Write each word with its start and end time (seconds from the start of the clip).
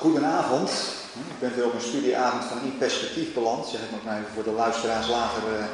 Goedenavond. 0.00 0.70
Ik 1.14 1.38
ben 1.40 1.54
weer 1.54 1.64
op 1.64 1.74
een 1.74 1.80
studieavond 1.80 2.44
van 2.44 2.58
In 2.62 2.78
Perspectief 2.78 3.34
beland. 3.34 3.66
Zeg 3.66 3.80
ik 3.80 3.90
nog 3.90 4.04
maar 4.04 4.18
even 4.18 4.32
voor 4.34 4.42
de 4.42 4.50
luisteraars 4.50 5.08
later 5.08 5.42
uh, 5.42 5.64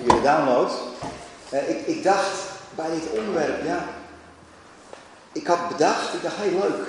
via 0.00 0.14
de 0.14 0.22
download. 0.22 0.72
Uh, 1.52 1.68
ik, 1.68 1.86
ik, 1.86 2.02
dacht 2.02 2.38
bij 2.74 2.90
dit 2.90 3.18
onderwerp, 3.18 3.64
ja. 3.64 3.84
Ik 5.32 5.46
had 5.46 5.68
bedacht, 5.68 6.14
ik 6.14 6.22
dacht, 6.22 6.36
hey, 6.36 6.50
leuk. 6.50 6.86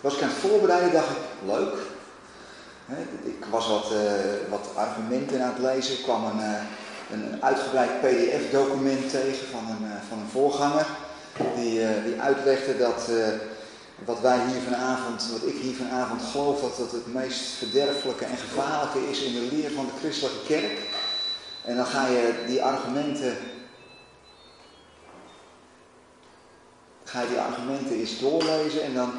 Was 0.00 0.14
ik 0.14 0.22
aan 0.22 0.28
het 0.28 0.38
voorbereiden, 0.38 0.92
dacht 0.92 1.10
ik, 1.10 1.16
leuk. 1.46 1.74
Ik 3.22 3.44
was 3.50 3.68
wat, 3.68 3.92
uh, 3.92 4.50
wat, 4.50 4.68
argumenten 4.74 5.42
aan 5.42 5.52
het 5.54 5.74
lezen. 5.74 5.94
Ik 5.94 6.02
kwam 6.02 6.24
een, 6.24 6.40
een 7.12 7.42
uitgebreid 7.42 8.00
PDF-document 8.00 9.10
tegen 9.10 9.46
van 9.48 9.66
een, 9.70 9.88
van 10.08 10.18
een 10.18 10.30
voorganger. 10.32 10.86
Die, 11.54 12.02
die 12.04 12.20
uitlegde 12.20 12.76
dat 12.76 13.08
wat 13.98 14.20
wij 14.20 14.38
hier 14.46 14.60
vanavond, 14.60 15.28
wat 15.32 15.48
ik 15.48 15.56
hier 15.60 15.74
vanavond 15.74 16.22
geloof, 16.22 16.60
dat 16.60 16.76
dat 16.76 16.90
het 16.90 17.14
meest 17.14 17.40
verderfelijke 17.40 18.24
en 18.24 18.36
gevaarlijke 18.36 19.10
is 19.10 19.22
in 19.22 19.32
de 19.32 19.48
leer 19.56 19.70
van 19.70 19.84
de 19.84 19.98
christelijke 19.98 20.46
kerk. 20.46 20.78
En 21.64 21.76
dan 21.76 21.86
ga 21.86 22.06
je 22.06 22.44
die 22.46 22.62
argumenten, 22.62 23.36
ga 27.04 27.20
je 27.20 27.28
die 27.28 27.38
argumenten 27.38 27.96
eens 27.96 28.18
doorlezen 28.18 28.82
en 28.82 28.94
dan, 28.94 29.12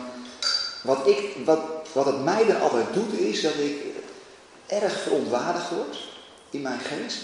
wat, 0.84 1.08
ik, 1.08 1.36
wat, 1.46 1.60
wat 1.94 2.06
het 2.06 2.24
mij 2.24 2.46
dan 2.46 2.62
altijd 2.62 2.94
doet 2.94 3.20
is 3.20 3.42
dat 3.42 3.56
ik 3.56 3.84
erg 4.68 5.00
verontwaardigd 5.00 5.70
word 5.70 5.98
in 6.50 6.62
mijn 6.62 6.80
geest. 6.80 7.24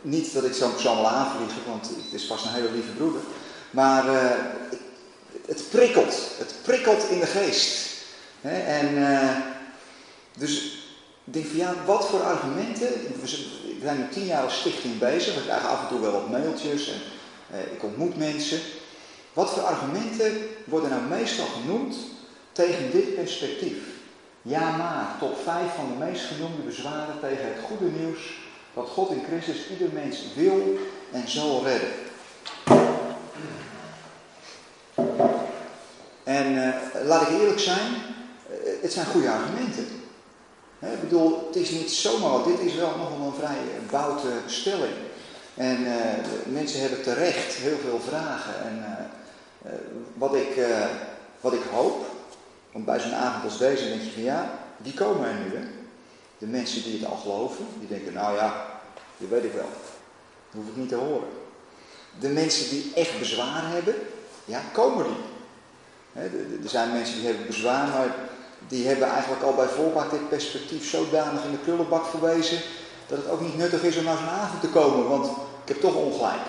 Niet 0.00 0.34
dat 0.34 0.44
ik 0.44 0.54
zo'n 0.54 0.72
persoon 0.72 0.96
wil 0.96 1.08
aanvliegen, 1.08 1.62
want 1.66 1.88
het 1.88 2.12
is 2.12 2.26
pas 2.26 2.44
een 2.44 2.52
hele 2.52 2.70
lieve 2.70 2.92
broeder. 2.92 3.20
Maar 3.70 4.06
uh, 4.06 4.30
het 5.46 5.64
prikkelt. 5.70 6.14
Het 6.38 6.54
prikkelt 6.62 7.08
in 7.10 7.20
de 7.20 7.26
geest. 7.26 7.88
en 8.42 8.94
uh, 8.94 9.36
dus 10.36 10.84
ik 11.24 11.32
denk 11.32 11.46
van 11.46 11.56
ja, 11.56 11.74
wat 11.86 12.06
voor 12.08 12.22
argumenten. 12.22 12.88
We 13.20 13.26
zijn 13.80 13.98
nu 13.98 14.08
tien 14.10 14.26
jaar 14.26 14.42
als 14.42 14.58
stichting 14.58 14.98
bezig. 14.98 15.34
We 15.34 15.42
krijgen 15.42 15.68
af 15.68 15.82
en 15.82 15.88
toe 15.88 16.00
wel 16.00 16.12
wat 16.12 16.30
mailtjes 16.30 16.88
en 16.88 17.00
uh, 17.52 17.72
ik 17.72 17.82
ontmoet 17.82 18.18
mensen. 18.18 18.60
Wat 19.32 19.50
voor 19.50 19.62
argumenten 19.62 20.48
worden 20.64 20.90
nou 20.90 21.02
meestal 21.02 21.46
genoemd 21.46 21.96
tegen 22.52 22.90
dit 22.90 23.14
perspectief? 23.14 23.76
Ja, 24.42 24.76
maar 24.76 25.16
top 25.18 25.38
5 25.44 25.74
van 25.74 25.88
de 25.88 26.04
meest 26.04 26.24
genoemde 26.24 26.62
bezwaren 26.62 27.20
tegen 27.20 27.46
het 27.46 27.64
goede 27.64 27.92
nieuws 27.98 28.34
dat 28.74 28.88
God 28.88 29.10
in 29.10 29.22
Christus 29.28 29.70
ieder 29.70 29.88
mens 29.92 30.24
wil 30.34 30.78
en 31.12 31.28
zal 31.28 31.64
redden. 31.64 31.90
En 36.26 36.52
uh, 36.52 36.74
laat 37.04 37.22
ik 37.22 37.28
eerlijk 37.28 37.58
zijn, 37.58 37.92
uh, 37.92 38.82
het 38.82 38.92
zijn 38.92 39.06
goede 39.06 39.30
argumenten. 39.30 39.86
He, 40.78 40.92
ik 40.92 41.00
bedoel, 41.00 41.46
het 41.46 41.56
is 41.56 41.70
niet 41.70 41.90
zomaar 41.90 42.44
dit 42.44 42.60
is 42.60 42.74
wel 42.74 42.96
nogal 42.96 43.26
een 43.26 43.38
vrij 43.38 43.56
boute 43.90 44.28
stelling. 44.46 44.94
En 45.54 45.80
uh, 45.80 45.92
mensen 46.44 46.80
hebben 46.80 47.02
terecht 47.02 47.54
heel 47.54 47.76
veel 47.78 48.00
vragen. 48.08 48.54
En 48.64 48.84
wat, 50.14 50.34
ik, 50.34 50.60
wat 51.40 51.52
ik 51.52 51.62
hoop, 51.72 52.06
want 52.72 52.84
bij 52.84 53.00
zo'n 53.00 53.14
avond 53.14 53.44
als 53.44 53.58
deze 53.58 53.88
denk 53.88 54.02
je 54.02 54.12
van 54.12 54.22
ja, 54.22 54.58
die 54.76 54.94
komen 54.94 55.28
er 55.28 55.34
nu. 55.34 55.56
Hè? 55.56 55.64
De 56.38 56.46
mensen 56.46 56.82
die 56.82 56.98
het 56.98 57.10
al 57.10 57.16
geloven, 57.16 57.66
die 57.78 57.88
denken 57.88 58.12
nou 58.12 58.36
ja, 58.36 58.80
dat 59.16 59.28
weet 59.28 59.44
ik 59.44 59.52
wel. 59.52 59.68
Dat 60.50 60.62
hoef 60.62 60.68
ik 60.68 60.76
niet 60.76 60.88
te 60.88 60.94
horen. 60.94 61.28
De 62.20 62.28
mensen 62.28 62.70
die 62.70 62.92
echt 62.94 63.18
bezwaar 63.18 63.70
hebben, 63.72 63.94
ja, 64.44 64.60
komen 64.72 65.04
die. 65.04 65.35
Er 66.62 66.68
zijn 66.68 66.92
mensen 66.92 67.16
die 67.16 67.26
hebben 67.26 67.46
bezwaar, 67.46 67.88
maar 67.88 68.14
die 68.68 68.86
hebben 68.86 69.08
eigenlijk 69.08 69.42
al 69.42 69.54
bij 69.54 69.66
voorbaat 69.66 70.10
dit 70.10 70.28
perspectief 70.28 70.90
zodanig 70.90 71.44
in 71.44 71.50
de 71.50 71.62
krullenbak 71.62 72.06
verwezen 72.06 72.58
dat 73.06 73.18
het 73.18 73.28
ook 73.28 73.40
niet 73.40 73.56
nuttig 73.56 73.82
is 73.82 73.96
om 73.96 74.04
naar 74.04 74.16
zo'n 74.16 74.28
avond 74.28 74.60
te 74.60 74.68
komen, 74.68 75.08
want 75.08 75.26
ik 75.62 75.68
heb 75.68 75.80
toch 75.80 75.94
ongelijk. 75.94 76.46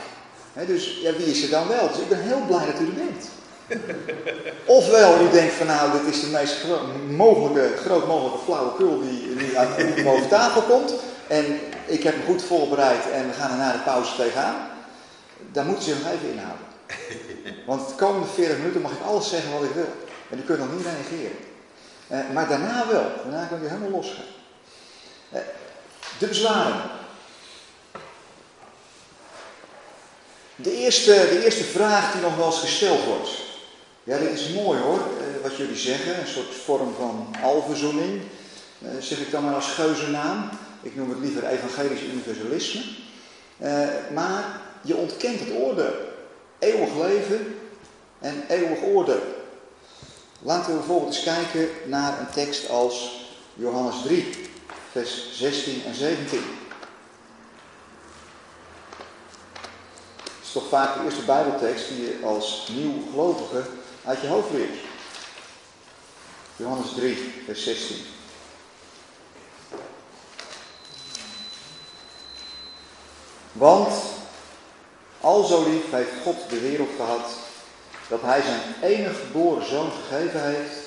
dus 0.67 0.99
ja, 1.01 1.13
wie 1.13 1.25
is 1.25 1.43
er 1.43 1.49
dan 1.49 1.67
wel? 1.67 1.87
Dus 1.87 1.97
ik 1.97 2.09
ben 2.09 2.21
heel 2.21 2.41
blij 2.47 2.65
dat 2.65 2.79
u 2.79 2.85
er 2.85 2.93
bent. 2.93 3.25
Ofwel, 4.77 5.21
u 5.21 5.29
denkt 5.29 5.53
van 5.53 5.67
nou, 5.67 5.91
dit 5.91 6.13
is 6.13 6.21
de 6.21 6.27
meest 6.27 6.59
gro 6.59 6.79
mogelijke, 7.09 7.77
groot 7.77 8.07
mogelijke 8.07 8.43
flauwekul 8.43 9.01
die, 9.01 9.35
die 9.35 9.57
uit 9.57 10.03
boven 10.03 10.27
tafel 10.27 10.61
komt. 10.61 10.93
En 11.27 11.59
ik 11.85 12.03
heb 12.03 12.13
hem 12.13 12.25
goed 12.25 12.43
voorbereid 12.43 13.11
en 13.11 13.27
we 13.27 13.33
gaan 13.33 13.51
er 13.51 13.57
na 13.57 13.71
de 13.71 13.79
pauze 13.79 14.15
tegenaan. 14.15 14.55
Daar 15.51 15.65
moeten 15.65 15.83
ze 15.83 15.89
nog 15.89 16.11
even 16.13 16.31
inhouden. 16.31 16.66
Want 17.65 17.87
de 17.87 17.95
komende 17.95 18.27
40 18.27 18.57
minuten 18.57 18.81
mag 18.81 18.91
ik 18.91 19.01
alles 19.01 19.29
zeggen 19.29 19.51
wat 19.51 19.63
ik 19.63 19.71
wil. 19.73 19.93
En 20.29 20.37
u 20.37 20.41
kunt 20.41 20.59
nog 20.59 20.71
niet 20.71 20.85
reageren. 20.85 21.37
Uh, 22.11 22.33
maar 22.33 22.47
daarna 22.47 22.87
wel. 22.87 23.11
Daarna 23.23 23.45
kan 23.45 23.63
u 23.63 23.67
helemaal 23.67 23.89
losgaan. 23.89 24.25
Uh, 25.33 25.39
de 26.19 26.27
bezwaren. 26.27 26.81
De 30.55 30.75
eerste, 30.75 31.11
de 31.11 31.43
eerste 31.43 31.63
vraag 31.63 32.11
die 32.11 32.21
nog 32.21 32.35
wel 32.35 32.45
eens 32.45 32.59
gesteld 32.59 33.03
wordt. 33.03 33.29
Ja, 34.03 34.17
dit 34.17 34.31
is 34.31 34.49
mooi 34.49 34.79
hoor, 34.79 34.99
uh, 34.99 35.43
wat 35.43 35.55
jullie 35.55 35.75
zeggen. 35.75 36.19
Een 36.19 36.27
soort 36.27 36.55
vorm 36.55 36.93
van 36.97 37.35
alverzoening. 37.43 38.21
zeg 38.99 39.19
ik 39.19 39.31
dan 39.31 39.43
maar 39.43 39.55
als 39.55 39.71
geuzennaam. 39.71 40.49
Ik 40.81 40.95
noem 40.95 41.09
het 41.09 41.19
liever 41.19 41.47
evangelisch 41.47 42.01
universalisme. 42.01 42.81
maar 44.13 44.61
je 44.81 44.95
ontkent 44.95 45.39
het 45.39 45.51
oordeel 45.51 46.06
eeuwig 46.59 46.95
leven 46.95 47.59
en 48.19 48.45
eeuwig 48.47 48.81
oordeel. 48.83 49.21
Laten 50.39 50.71
we 50.71 50.77
bijvoorbeeld 50.77 51.15
eens 51.15 51.23
kijken 51.23 51.69
naar 51.85 52.19
een 52.19 52.29
tekst 52.29 52.69
als 52.69 53.25
Johannes 53.53 53.95
3, 54.03 54.49
vers 54.91 55.37
16 55.37 55.83
en 55.85 55.95
17. 55.95 56.39
Het 60.23 60.43
is 60.43 60.51
toch 60.51 60.67
vaak 60.69 60.95
de 60.95 61.03
eerste 61.03 61.25
Bijbeltekst 61.25 61.87
die 61.87 62.01
je 62.01 62.19
als 62.23 62.69
nieuw 62.75 62.93
gelovige 63.09 63.63
uit 64.05 64.21
je 64.21 64.27
hoofd 64.27 64.51
leert. 64.51 64.77
Johannes 66.55 66.93
3, 66.95 67.33
vers 67.45 67.63
16. 67.63 67.95
Want 73.51 73.93
al 75.27 75.43
zo 75.43 75.69
lief 75.69 75.91
heeft 75.91 76.21
God 76.23 76.49
de 76.49 76.59
wereld 76.59 76.89
gehad, 76.95 77.29
dat 78.09 78.21
hij 78.21 78.41
zijn 78.41 78.61
enige 78.81 79.13
geboren 79.13 79.65
zoon 79.67 79.91
gegeven 79.91 80.43
heeft, 80.43 80.79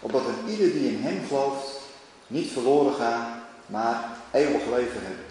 opdat 0.00 0.22
een 0.26 0.50
ieder 0.50 0.72
die 0.72 0.88
in 0.88 1.02
hem 1.02 1.26
gelooft, 1.26 1.80
niet 2.26 2.52
verloren 2.52 2.94
gaat, 2.94 3.28
maar 3.66 4.16
eeuwig 4.32 4.64
leven 4.64 5.02
hebben. 5.02 5.24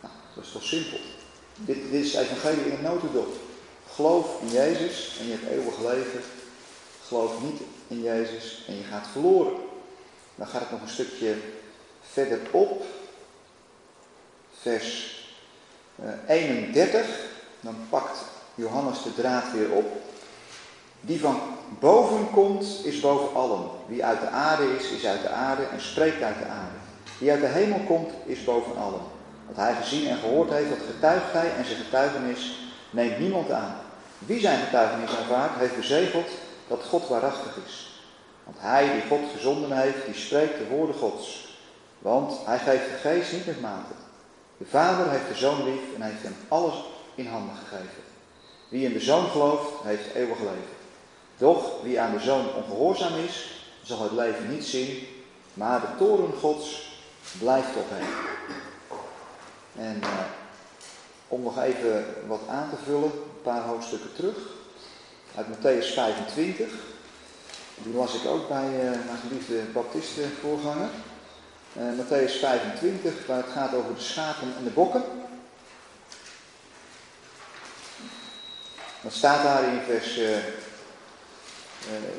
Nou, 0.00 0.14
dat 0.34 0.44
is 0.44 0.52
toch 0.52 0.62
simpel. 0.62 0.98
Dit, 1.54 1.90
dit 1.90 2.04
is 2.04 2.14
evangelie 2.14 2.64
in 2.64 2.72
een 2.72 2.82
notendop. 2.82 3.36
Geloof 3.94 4.40
in 4.40 4.48
Jezus 4.48 5.16
en 5.20 5.26
je 5.26 5.32
hebt 5.32 5.52
eeuwig 5.52 5.78
leven. 5.78 6.22
Geloof 7.06 7.42
niet 7.42 7.60
in 7.88 8.02
Jezus 8.02 8.64
en 8.68 8.76
je 8.76 8.84
gaat 8.84 9.06
verloren. 9.12 9.54
Dan 10.34 10.46
gaat 10.46 10.60
het 10.60 10.70
nog 10.70 10.82
een 10.82 10.88
stukje 10.88 11.36
verder 12.00 12.40
op. 12.50 12.84
Vers 14.60 15.17
31, 16.26 17.00
eh, 17.00 17.06
dan 17.60 17.76
pakt 17.88 18.18
Johannes 18.54 19.02
de 19.02 19.14
draad 19.14 19.52
weer 19.52 19.70
op. 19.70 19.86
Die 21.00 21.20
van 21.20 21.40
boven 21.78 22.30
komt, 22.30 22.64
is 22.84 23.00
boven 23.00 23.34
allen. 23.34 23.68
Wie 23.86 24.04
uit 24.04 24.20
de 24.20 24.28
aarde 24.28 24.76
is, 24.78 24.90
is 24.90 25.06
uit 25.06 25.22
de 25.22 25.28
aarde 25.28 25.62
en 25.62 25.80
spreekt 25.80 26.22
uit 26.22 26.38
de 26.38 26.44
aarde. 26.44 26.76
Wie 27.18 27.30
uit 27.30 27.40
de 27.40 27.46
hemel 27.46 27.80
komt, 27.86 28.10
is 28.24 28.44
boven 28.44 28.76
allen. 28.76 29.00
Wat 29.46 29.56
hij 29.56 29.74
gezien 29.74 30.08
en 30.08 30.18
gehoord 30.18 30.50
heeft, 30.50 30.68
dat 30.68 30.78
getuigt 30.94 31.32
hij 31.32 31.52
en 31.56 31.64
zijn 31.64 31.78
getuigenis 31.78 32.70
neemt 32.90 33.18
niemand 33.18 33.50
aan. 33.50 33.76
Wie 34.18 34.40
zijn 34.40 34.60
getuigenis 34.60 35.16
aanvaardt, 35.16 35.58
heeft 35.58 35.76
bezegeld 35.76 36.28
dat 36.68 36.84
God 36.88 37.08
waarachtig 37.08 37.58
is. 37.66 38.02
Want 38.44 38.56
hij 38.60 38.92
die 38.92 39.08
God 39.08 39.30
gezonden 39.34 39.80
heeft, 39.80 40.04
die 40.04 40.14
spreekt 40.14 40.58
de 40.58 40.66
woorden 40.66 40.96
Gods. 40.96 41.56
Want 41.98 42.32
hij 42.44 42.58
geeft 42.58 42.84
de 42.84 43.08
geest 43.08 43.32
niet 43.32 43.46
met 43.46 43.60
mate. 43.60 43.92
De 44.58 44.66
vader 44.66 45.10
heeft 45.10 45.28
de 45.28 45.34
zoon 45.34 45.64
lief 45.64 45.80
en 45.94 46.02
heeft 46.02 46.22
hem 46.22 46.36
alles 46.48 46.74
in 47.14 47.26
handen 47.26 47.56
gegeven. 47.56 48.02
Wie 48.68 48.84
in 48.84 48.92
de 48.92 49.00
zoon 49.00 49.28
gelooft, 49.30 49.72
heeft 49.82 50.14
eeuwig 50.14 50.38
leven. 50.38 50.76
Doch 51.36 51.82
wie 51.82 52.00
aan 52.00 52.12
de 52.12 52.20
zoon 52.20 52.54
ongehoorzaam 52.54 53.14
is, 53.14 53.62
zal 53.82 54.02
het 54.02 54.12
leven 54.12 54.50
niet 54.50 54.64
zien, 54.64 55.06
maar 55.54 55.80
de 55.80 55.96
toren 55.98 56.32
gods 56.40 56.90
blijft 57.38 57.76
op 57.76 57.86
hem. 57.88 58.06
En 59.76 59.96
uh, 60.02 60.08
om 61.28 61.42
nog 61.42 61.62
even 61.62 62.04
wat 62.26 62.40
aan 62.48 62.70
te 62.70 62.76
vullen, 62.84 63.02
een 63.02 63.42
paar 63.42 63.62
hoofdstukken 63.62 64.12
terug, 64.14 64.36
uit 65.34 65.46
Matthäus 65.46 65.92
25. 65.94 66.68
Die 67.74 67.94
las 67.94 68.14
ik 68.14 68.26
ook 68.26 68.48
bij 68.48 68.68
uh, 68.74 68.90
mijn 68.90 69.18
geliefde 69.28 69.62
baptistenvoorganger. 69.72 70.88
Uh, 71.76 71.96
Matthäus 71.96 72.38
25, 72.38 73.26
waar 73.26 73.36
het 73.36 73.52
gaat 73.52 73.74
over 73.74 73.94
de 73.94 74.00
schapen 74.00 74.54
en 74.58 74.64
de 74.64 74.70
bokken. 74.70 75.04
Dan 79.00 79.10
staat 79.10 79.42
daar 79.42 79.64
in 79.64 79.80
vers 79.86 80.18
uh, 80.18 80.36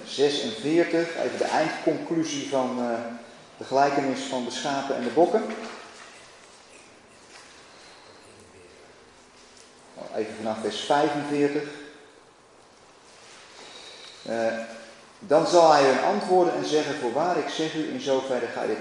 46, 0.06 1.16
even 1.16 1.38
de 1.38 1.44
eindconclusie 1.44 2.50
van 2.50 2.78
de 3.58 3.64
gelijkenis 3.64 4.20
van 4.20 4.46
de 4.46 4.52
schapen 4.52 4.96
en 4.96 5.04
de 5.04 5.10
bokken. 5.10 5.44
Even 10.16 10.36
vanaf 10.36 10.58
vers 10.62 10.80
45. 10.80 11.64
Uh, 14.30 14.60
dan 15.20 15.48
zal 15.48 15.72
hij 15.72 15.84
hun 15.84 16.04
antwoorden 16.04 16.54
en 16.54 16.66
zeggen, 16.66 16.96
voorwaar 16.96 17.38
ik 17.38 17.50
zeg 17.50 17.74
u, 17.76 17.90
in 17.90 18.02
zoverre 18.02 18.48
ga 18.48 18.62
ik 18.62 18.78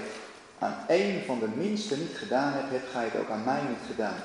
aan 0.59 0.77
een 0.87 1.23
van 1.25 1.39
de 1.39 1.47
minste 1.55 1.97
niet 1.97 2.17
gedaan 2.17 2.53
hebt, 2.53 2.71
hebt 2.71 2.91
gij 2.91 3.03
het 3.03 3.21
ook 3.21 3.29
aan 3.29 3.43
mij 3.43 3.61
niet 3.69 3.87
gedaan. 3.87 4.17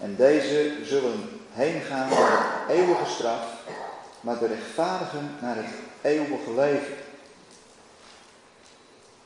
En 0.00 0.16
deze 0.16 0.74
zullen 0.84 1.20
heen 1.52 1.80
gaan 1.80 2.08
naar 2.08 2.64
de 2.66 2.72
eeuwige 2.72 3.10
straf, 3.10 3.46
maar 4.20 4.38
de 4.38 4.46
rechtvaardigen 4.46 5.30
naar 5.40 5.56
het 5.56 5.74
eeuwige 6.00 6.54
leven. 6.54 6.94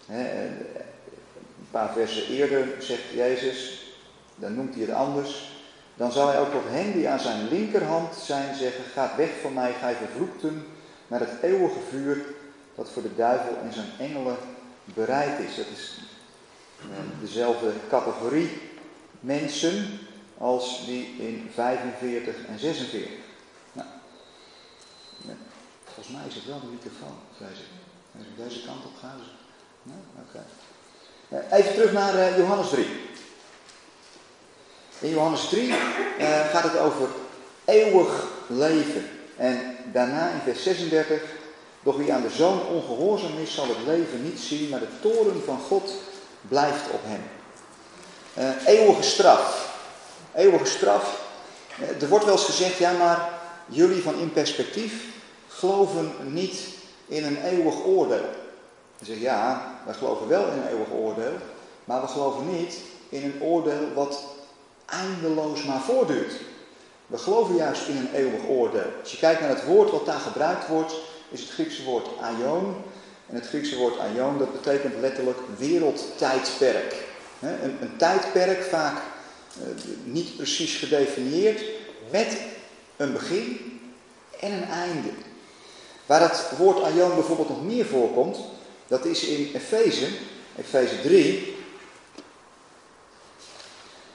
een 0.08 1.68
paar 1.70 1.92
versen 1.92 2.26
eerder 2.28 2.66
zegt 2.78 3.10
Jezus, 3.14 3.86
dan 4.34 4.54
noemt 4.54 4.74
hij 4.74 4.82
het 4.82 4.94
anders. 4.94 5.54
Dan 5.94 6.12
zal 6.12 6.28
hij 6.28 6.40
ook 6.40 6.50
tot 6.50 6.64
hen 6.66 6.92
die 6.92 7.08
aan 7.08 7.20
zijn 7.20 7.48
linkerhand 7.48 8.14
zijn 8.14 8.54
zeggen, 8.54 8.84
gaat 8.84 9.16
weg 9.16 9.30
van 9.42 9.52
mij, 9.52 9.72
gij 9.72 9.94
vervloekten, 9.94 10.66
naar 11.06 11.20
het 11.20 11.42
eeuwige 11.42 11.80
vuur 11.90 12.24
dat 12.74 12.90
voor 12.90 13.02
de 13.02 13.14
duivel 13.16 13.56
en 13.64 13.72
zijn 13.72 13.90
engelen 13.98 14.36
bereid 14.84 15.38
is. 15.38 15.56
Dat 15.56 15.66
is 15.76 16.00
dezelfde 17.20 17.72
categorie 17.88 18.60
mensen 19.20 19.98
als 20.38 20.86
die 20.86 21.14
in 21.18 21.50
45 21.54 22.34
en 22.48 22.58
46. 22.58 23.10
Nou, 23.72 23.88
volgens 25.84 26.16
mij 26.16 26.26
is 26.28 26.34
het 26.34 26.46
wel 26.46 26.60
de 26.60 26.66
microfoon, 26.66 27.16
zei 27.38 27.50
ze. 27.54 27.62
Als 28.18 28.50
deze 28.50 28.66
kant 28.66 28.84
op 28.84 28.92
ga, 29.00 29.14
nou, 29.82 29.98
oké. 30.28 30.44
Eh, 31.28 31.58
even 31.58 31.74
terug 31.74 31.92
naar 31.92 32.38
Johannes 32.38 32.68
3. 32.68 32.86
In 34.98 35.10
Johannes 35.10 35.48
3 35.48 35.68
uh, 35.68 35.74
eh, 36.18 36.50
gaat 36.50 36.62
het 36.62 36.78
over 36.78 37.08
eeuwig 37.64 38.26
leven. 38.46 39.10
En 39.36 39.76
daarna 39.92 40.30
in 40.30 40.40
vers 40.40 40.62
36, 40.62 41.22
doch 41.82 41.96
wie 41.96 42.12
aan 42.12 42.22
de 42.22 42.30
zoon 42.30 42.66
ongehoorzaam 42.66 43.38
is, 43.38 43.54
zal 43.54 43.68
het 43.68 43.86
leven 43.86 44.22
niet 44.22 44.38
zien, 44.38 44.68
maar 44.68 44.80
de 44.80 45.00
toren 45.00 45.44
van 45.44 45.58
God 45.58 45.92
blijft 46.48 46.90
op 46.90 47.00
hem. 47.02 47.22
Uh, 48.38 48.66
eeuwige 48.66 49.02
straf. 49.02 49.74
Eeuwige 50.34 50.66
straf. 50.66 51.20
Uh, 51.80 52.02
er 52.02 52.08
wordt 52.08 52.24
wel 52.24 52.34
eens 52.34 52.44
gezegd, 52.44 52.78
ja 52.78 52.92
maar 52.92 53.28
jullie 53.66 54.02
van 54.02 54.18
in 54.18 54.32
perspectief 54.32 55.04
geloven 55.48 56.12
niet 56.22 56.60
in 57.06 57.24
een 57.24 57.42
eeuwig 57.44 57.84
oordeel. 57.84 58.28
Dan 58.98 59.06
zeg 59.06 59.18
ja, 59.18 59.72
wij 59.84 59.94
geloven 59.94 60.28
wel 60.28 60.46
in 60.46 60.58
een 60.58 60.68
eeuwig 60.68 60.90
oordeel, 60.90 61.32
maar 61.84 62.00
we 62.00 62.06
geloven 62.06 62.56
niet 62.58 62.76
in 63.08 63.24
een 63.24 63.42
oordeel 63.42 63.92
wat 63.94 64.24
eindeloos 64.86 65.64
maar 65.64 65.80
voortduurt. 65.80 66.32
We 67.06 67.18
geloven 67.18 67.54
juist 67.54 67.88
in 67.88 67.96
een 67.96 68.14
eeuwig 68.14 68.46
oordeel. 68.48 68.90
Als 69.00 69.12
je 69.12 69.18
kijkt 69.18 69.40
naar 69.40 69.50
het 69.50 69.64
woord 69.64 69.90
wat 69.90 70.06
daar 70.06 70.18
gebruikt 70.18 70.68
wordt, 70.68 70.94
is 71.30 71.40
het 71.40 71.50
Griekse 71.50 71.84
woord 71.84 72.06
aion. 72.20 72.76
En 73.28 73.34
het 73.34 73.46
Griekse 73.46 73.76
woord 73.76 73.98
aion, 73.98 74.38
dat 74.38 74.52
betekent 74.52 74.94
letterlijk 75.00 75.38
wereldtijdperk. 75.58 76.94
Een, 77.40 77.76
een 77.80 77.96
tijdperk, 77.96 78.62
vaak 78.62 78.96
eh, 78.96 79.66
niet 80.04 80.36
precies 80.36 80.76
gedefinieerd, 80.76 81.64
met 82.10 82.36
een 82.96 83.12
begin 83.12 83.80
en 84.40 84.52
een 84.52 84.68
einde. 84.68 85.08
Waar 86.06 86.20
het 86.20 86.44
woord 86.58 86.82
aion 86.82 87.14
bijvoorbeeld 87.14 87.48
nog 87.48 87.64
meer 87.64 87.86
voorkomt, 87.86 88.38
dat 88.86 89.04
is 89.04 89.24
in 89.24 89.50
Efeze, 89.54 90.06
Efeze 90.58 91.00
3. 91.00 91.54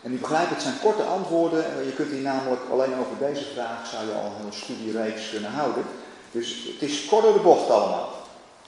En 0.02 0.14
u 0.14 0.18
begrijpt, 0.18 0.50
het 0.50 0.62
zijn 0.62 0.80
korte 0.81 1.04
antwoorden. 1.04 1.86
Je 1.86 1.94
kunt 1.94 2.12
hier 2.12 2.22
namelijk 2.22 2.62
alleen 2.72 2.96
over 3.00 3.18
deze 3.19 3.46
vraag 3.54 3.88
zou 3.88 4.06
je 4.06 4.14
al 4.14 4.25
een 4.25 4.38
hele 4.38 4.52
studiereeks 4.52 5.30
kunnen 5.30 5.52
houden. 5.52 5.84
Dus 6.31 6.68
het 6.74 6.90
is 6.90 7.06
kort 7.06 7.24
door 7.24 7.34
de 7.34 7.40
bocht 7.40 7.69
allemaal. 7.69 8.20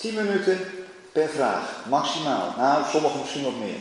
10 0.04 0.14
minuten 0.14 0.60
per 1.12 1.30
vraag, 1.30 1.86
maximaal. 1.90 2.54
Nou, 2.58 2.84
sommigen 2.92 3.20
misschien 3.20 3.44
wat 3.44 3.60
meer. 3.60 3.80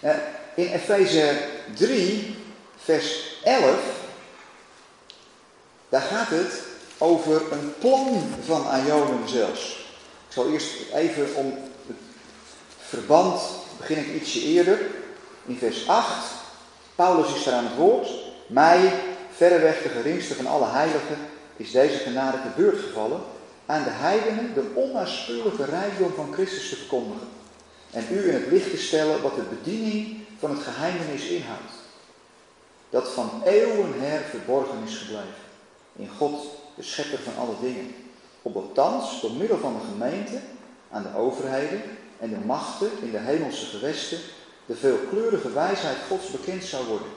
Eh, 0.00 0.16
in 0.54 0.72
Efeze 0.72 1.38
3, 1.74 2.36
vers 2.76 3.38
11, 3.44 3.74
daar 5.88 6.00
gaat 6.00 6.28
het 6.28 6.62
over 6.98 7.52
een 7.52 7.74
plan 7.78 8.22
van 8.46 8.66
Ionen 8.86 9.28
zelfs. 9.28 9.86
Ik 10.26 10.32
zal 10.32 10.50
eerst 10.50 10.70
even 10.94 11.34
om 11.34 11.58
het 11.86 11.96
verband, 12.78 13.40
begin 13.78 13.98
ik 13.98 14.14
ietsje 14.14 14.42
eerder. 14.42 14.78
In 15.46 15.58
vers 15.58 15.88
8, 15.88 16.24
Paulus 16.94 17.34
is 17.34 17.44
daar 17.44 17.54
aan 17.54 17.64
het 17.64 17.76
woord. 17.76 18.08
Mij, 18.46 18.92
verreweg 19.36 19.82
de 19.82 19.88
geringste 19.88 20.34
van 20.34 20.46
alle 20.46 20.68
heiligen, 20.68 21.16
is 21.56 21.70
deze 21.70 21.96
genade 21.98 22.36
te 22.42 22.60
beurt 22.60 22.78
gevallen 22.78 23.20
aan 23.66 23.84
de 23.84 23.90
heidenen 23.90 24.54
de 24.54 24.70
onnaspeurlijke 24.74 25.64
rijkdom 25.64 26.12
van 26.14 26.32
Christus 26.32 26.68
te 26.68 26.76
verkondigen. 26.76 27.28
En 27.90 28.04
u 28.10 28.28
in 28.28 28.34
het 28.34 28.46
licht 28.46 28.70
te 28.70 28.76
stellen 28.76 29.22
wat 29.22 29.34
de 29.34 29.42
bediening 29.42 30.16
van 30.38 30.50
het 30.50 30.62
geheimenis 30.62 31.26
inhoudt. 31.26 31.72
Dat 32.90 33.08
van 33.08 33.42
eeuwen 33.44 34.00
her 34.00 34.20
verborgen 34.20 34.78
is 34.86 34.96
gebleven. 34.96 35.44
In 35.96 36.08
God, 36.18 36.46
de 36.76 36.82
schepper 36.82 37.18
van 37.18 37.36
alle 37.36 37.54
dingen. 37.60 37.94
Opdat 38.42 38.74
thans, 38.74 39.20
door 39.20 39.32
middel 39.32 39.58
van 39.58 39.72
de 39.72 39.86
gemeente, 39.92 40.40
aan 40.90 41.02
de 41.02 41.18
overheden 41.18 41.82
en 42.18 42.30
de 42.30 42.46
machten 42.46 42.90
in 43.02 43.10
de 43.10 43.18
hemelse 43.18 43.66
gewesten, 43.66 44.18
de 44.66 44.74
veelkleurige 44.74 45.52
wijsheid 45.52 45.96
Gods 46.08 46.30
bekend 46.30 46.64
zou 46.64 46.86
worden. 46.86 47.08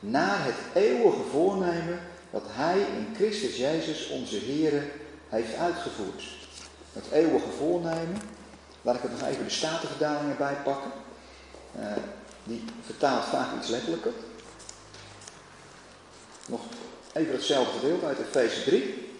Naar 0.00 0.44
het 0.44 0.84
eeuwige 0.84 1.22
voornemen 1.30 2.00
dat 2.30 2.42
Hij 2.46 2.78
in 2.78 3.14
Christus 3.14 3.56
Jezus 3.56 4.08
onze 4.08 4.38
Here 4.38 4.82
heeft 5.34 5.56
uitgevoerd. 5.58 6.24
Het 6.92 7.04
eeuwige 7.12 7.50
voornemen, 7.58 8.20
laat 8.82 8.94
ik 8.94 9.02
er 9.02 9.10
nog 9.10 9.28
even 9.28 9.44
de 9.44 9.50
statenvertalingen 9.50 10.36
bij 10.36 10.56
pakken. 10.64 10.90
Uh, 11.78 11.86
die 12.44 12.64
vertaalt 12.84 13.24
vaak 13.24 13.56
iets 13.58 13.68
letterlijker. 13.68 14.12
Nog 16.46 16.60
even 17.12 17.32
hetzelfde 17.32 17.78
gedeelte 17.78 18.06
uit 18.06 18.18
Efeze 18.18 18.64
3. 18.64 19.12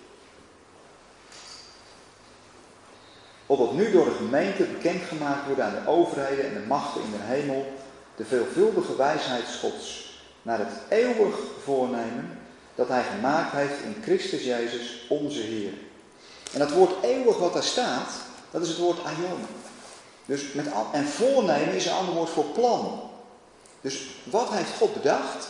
Opdat 3.47 3.73
nu 3.73 3.91
door 3.91 4.05
de 4.05 4.15
gemeente 4.15 4.65
bekendgemaakt 4.65 5.47
wordt 5.47 5.61
aan 5.61 5.75
de 5.75 5.91
overheden 5.91 6.45
en 6.45 6.55
de 6.55 6.67
machten 6.67 7.03
in 7.03 7.11
de 7.11 7.23
hemel 7.23 7.73
de 8.17 8.25
veelvuldige 8.25 8.97
wijsheid 8.97 9.45
Gods 9.61 10.19
naar 10.43 10.59
het 10.59 10.73
eeuwig 10.89 11.37
voornemen 11.63 12.39
dat 12.75 12.89
Hij 12.89 13.03
gemaakt 13.03 13.53
heeft 13.53 13.83
in 13.83 14.03
Christus 14.03 14.45
Jezus 14.45 15.07
onze 15.09 15.41
Heer. 15.41 15.73
En 16.55 16.61
dat 16.61 16.71
woord 16.71 17.03
eeuwig 17.03 17.39
wat 17.39 17.53
daar 17.53 17.63
staat, 17.63 18.11
dat 18.51 18.63
is 18.63 18.69
het 18.69 18.79
woord 18.79 19.05
aion. 19.05 19.47
Dus 20.27 20.53
met, 20.53 20.67
en 20.93 21.07
voornemen 21.07 21.75
is 21.75 21.87
een 21.87 21.93
ander 21.93 22.15
woord 22.15 22.31
voor 22.31 22.45
plan. 22.45 23.01
Dus 23.81 24.01
wat 24.25 24.49
heeft 24.51 24.77
God 24.79 24.95
bedacht? 24.95 25.47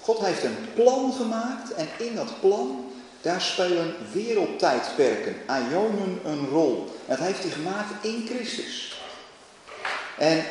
God 0.00 0.18
heeft 0.18 0.44
een 0.44 0.68
plan 0.74 1.12
gemaakt 1.12 1.72
en 1.72 1.88
in 1.98 2.14
dat 2.14 2.40
plan, 2.40 2.92
daar 3.20 3.40
spelen 3.40 3.94
wereldtijdperken, 4.12 5.36
aionen 5.46 6.20
een 6.24 6.48
rol. 6.48 6.86
En 7.06 7.16
dat 7.16 7.26
heeft 7.26 7.42
hij 7.42 7.50
gemaakt 7.50 8.04
in 8.04 8.26
Christus. 8.28 9.00
En 10.18 10.44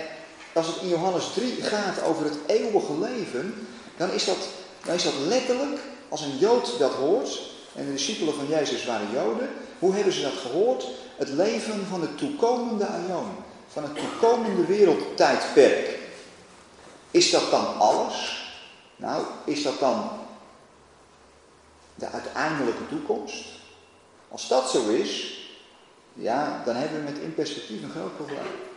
als 0.54 0.68
het 0.68 0.76
in 0.82 0.88
Johannes 0.88 1.34
3 1.34 1.62
gaat 1.62 2.04
over 2.04 2.24
het 2.24 2.38
eeuwige 2.46 3.00
leven, 3.00 3.68
dan 3.98 4.12
is 4.12 4.26
dat, 4.26 4.38
dan 4.86 4.96
is 4.96 5.04
dat 5.04 5.14
letterlijk, 5.28 5.80
als 6.10 6.22
een 6.22 6.38
Jood 6.38 6.80
dat 6.80 6.92
hoort, 6.92 7.40
en 7.76 7.86
de 7.86 7.92
discipelen 7.92 8.34
van 8.34 8.48
Jezus 8.48 8.86
waren 8.86 9.12
Joden, 9.14 9.50
hoe 9.80 9.94
hebben 9.94 10.14
ze 10.14 10.22
dat 10.22 10.34
gehoord? 10.34 10.88
Het 11.18 11.30
leven 11.30 11.86
van 11.90 12.02
de 12.02 12.16
toekomende 12.16 12.86
aion, 12.86 13.30
van 13.68 13.84
het 13.84 13.96
toekomende 13.96 14.66
wereldtijdperk. 14.66 16.00
Is 17.12 17.32
dat 17.32 17.52
dan 17.52 17.78
alles? 17.78 18.48
Nou, 18.96 19.26
is 19.46 19.64
dat 19.64 19.80
dan 19.80 20.10
de 21.96 22.10
uiteindelijke 22.10 22.88
toekomst? 22.90 23.46
Als 24.30 24.48
dat 24.48 24.70
zo 24.70 24.88
is, 24.88 25.40
ja, 26.14 26.62
dan 26.66 26.76
hebben 26.76 26.98
we 26.98 27.12
met 27.12 27.22
in 27.22 27.34
perspectief 27.34 27.84
een 27.84 27.92
groot 27.92 28.16
probleem. 28.16 28.68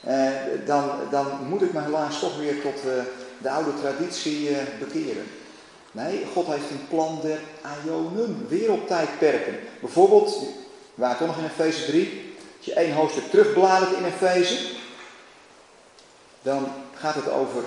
Eh, 0.00 0.66
dan, 0.66 0.90
dan 1.10 1.26
moet 1.48 1.62
ik 1.62 1.72
me 1.72 1.80
helaas 1.80 2.20
toch 2.20 2.38
weer 2.38 2.62
tot 2.62 2.84
uh, 2.86 3.02
de 3.38 3.50
oude 3.50 3.70
traditie 3.80 4.50
uh, 4.50 4.56
bekeren. 4.78 5.24
Nee, 5.92 6.26
God 6.32 6.46
heeft 6.46 6.70
een 6.70 6.88
plan 6.88 7.18
der 7.22 7.40
Ionen, 7.84 8.46
wereldtijdperken. 8.48 9.58
Bijvoorbeeld, 9.80 10.30
we 10.94 11.02
waren 11.02 11.18
toch 11.18 11.26
nog 11.26 11.38
in 11.38 11.44
Efeze 11.44 11.84
3. 11.84 12.34
Als 12.56 12.66
je 12.66 12.74
één 12.74 12.94
hoofdstuk 12.94 13.30
terugbladert 13.30 13.92
in 13.92 14.04
Efeze, 14.04 14.72
dan 16.42 16.72
gaat 16.94 17.14
het 17.14 17.30
over 17.30 17.64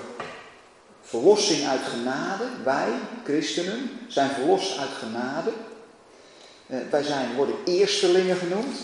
verlossing 1.02 1.66
uit 1.66 1.80
genade. 1.80 2.44
Wij, 2.64 2.88
christenen, 3.24 3.90
zijn 4.08 4.30
verlost 4.30 4.78
uit 4.78 4.90
genade. 4.98 5.52
Eh, 6.66 6.78
wij 6.90 7.02
zijn, 7.02 7.34
worden 7.34 7.56
eerstelingen 7.64 8.36
genoemd. 8.36 8.76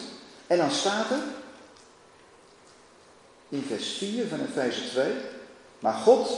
En 0.46 0.56
dan 0.56 0.70
staat 0.70 1.10
er 1.10 1.22
in 3.48 3.64
vers 3.68 3.96
4 3.98 4.26
van 4.28 4.40
Efeze 4.40 4.88
2. 4.88 5.12
Maar 5.78 5.92
God, 5.92 6.28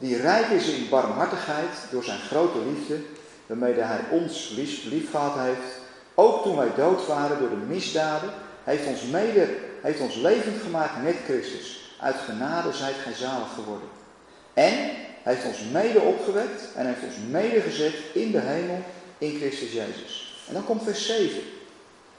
die 0.00 0.16
rijk 0.16 0.46
is 0.46 0.68
in 0.68 0.88
barmhartigheid 0.88 1.76
door 1.90 2.04
zijn 2.04 2.20
grote 2.20 2.58
liefde, 2.58 2.98
waarmee 3.46 3.74
hij 3.74 4.00
ons 4.10 4.48
lief, 4.48 5.12
heeft, 5.36 5.78
ook 6.14 6.42
toen 6.42 6.56
wij 6.56 6.74
dood 6.76 7.06
waren 7.06 7.38
door 7.38 7.48
de 7.48 7.66
misdaden, 7.68 8.30
heeft 8.64 8.86
ons, 8.86 9.02
mede, 9.02 9.56
heeft 9.82 10.00
ons 10.00 10.14
levend 10.14 10.62
gemaakt 10.62 11.02
met 11.02 11.16
Christus. 11.24 11.94
Uit 12.00 12.16
genade 12.16 12.72
zijt 12.72 12.94
gij 12.94 13.12
zalig 13.12 13.54
geworden. 13.54 13.88
En 14.54 14.74
heeft 15.22 15.46
ons 15.46 15.58
mede 15.72 16.00
opgewekt 16.00 16.62
en 16.74 16.86
heeft 16.86 17.04
ons 17.06 17.16
mede 17.30 17.60
gezet 17.60 17.94
in 18.12 18.30
de 18.30 18.40
hemel 18.40 18.82
in 19.18 19.36
Christus 19.36 19.72
Jezus. 19.72 20.44
En 20.48 20.54
dan 20.54 20.64
komt 20.64 20.82
vers 20.82 21.06
7. 21.06 21.42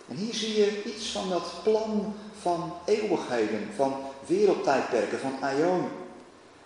En 0.09 0.15
hier 0.15 0.33
zie 0.33 0.55
je 0.55 0.83
iets 0.83 1.11
van 1.11 1.29
dat 1.29 1.53
plan 1.63 2.15
van 2.41 2.73
eeuwigheden, 2.85 3.69
van 3.75 3.95
wereldtijdperken, 4.25 5.19
van 5.19 5.39
Ionen. 5.57 6.00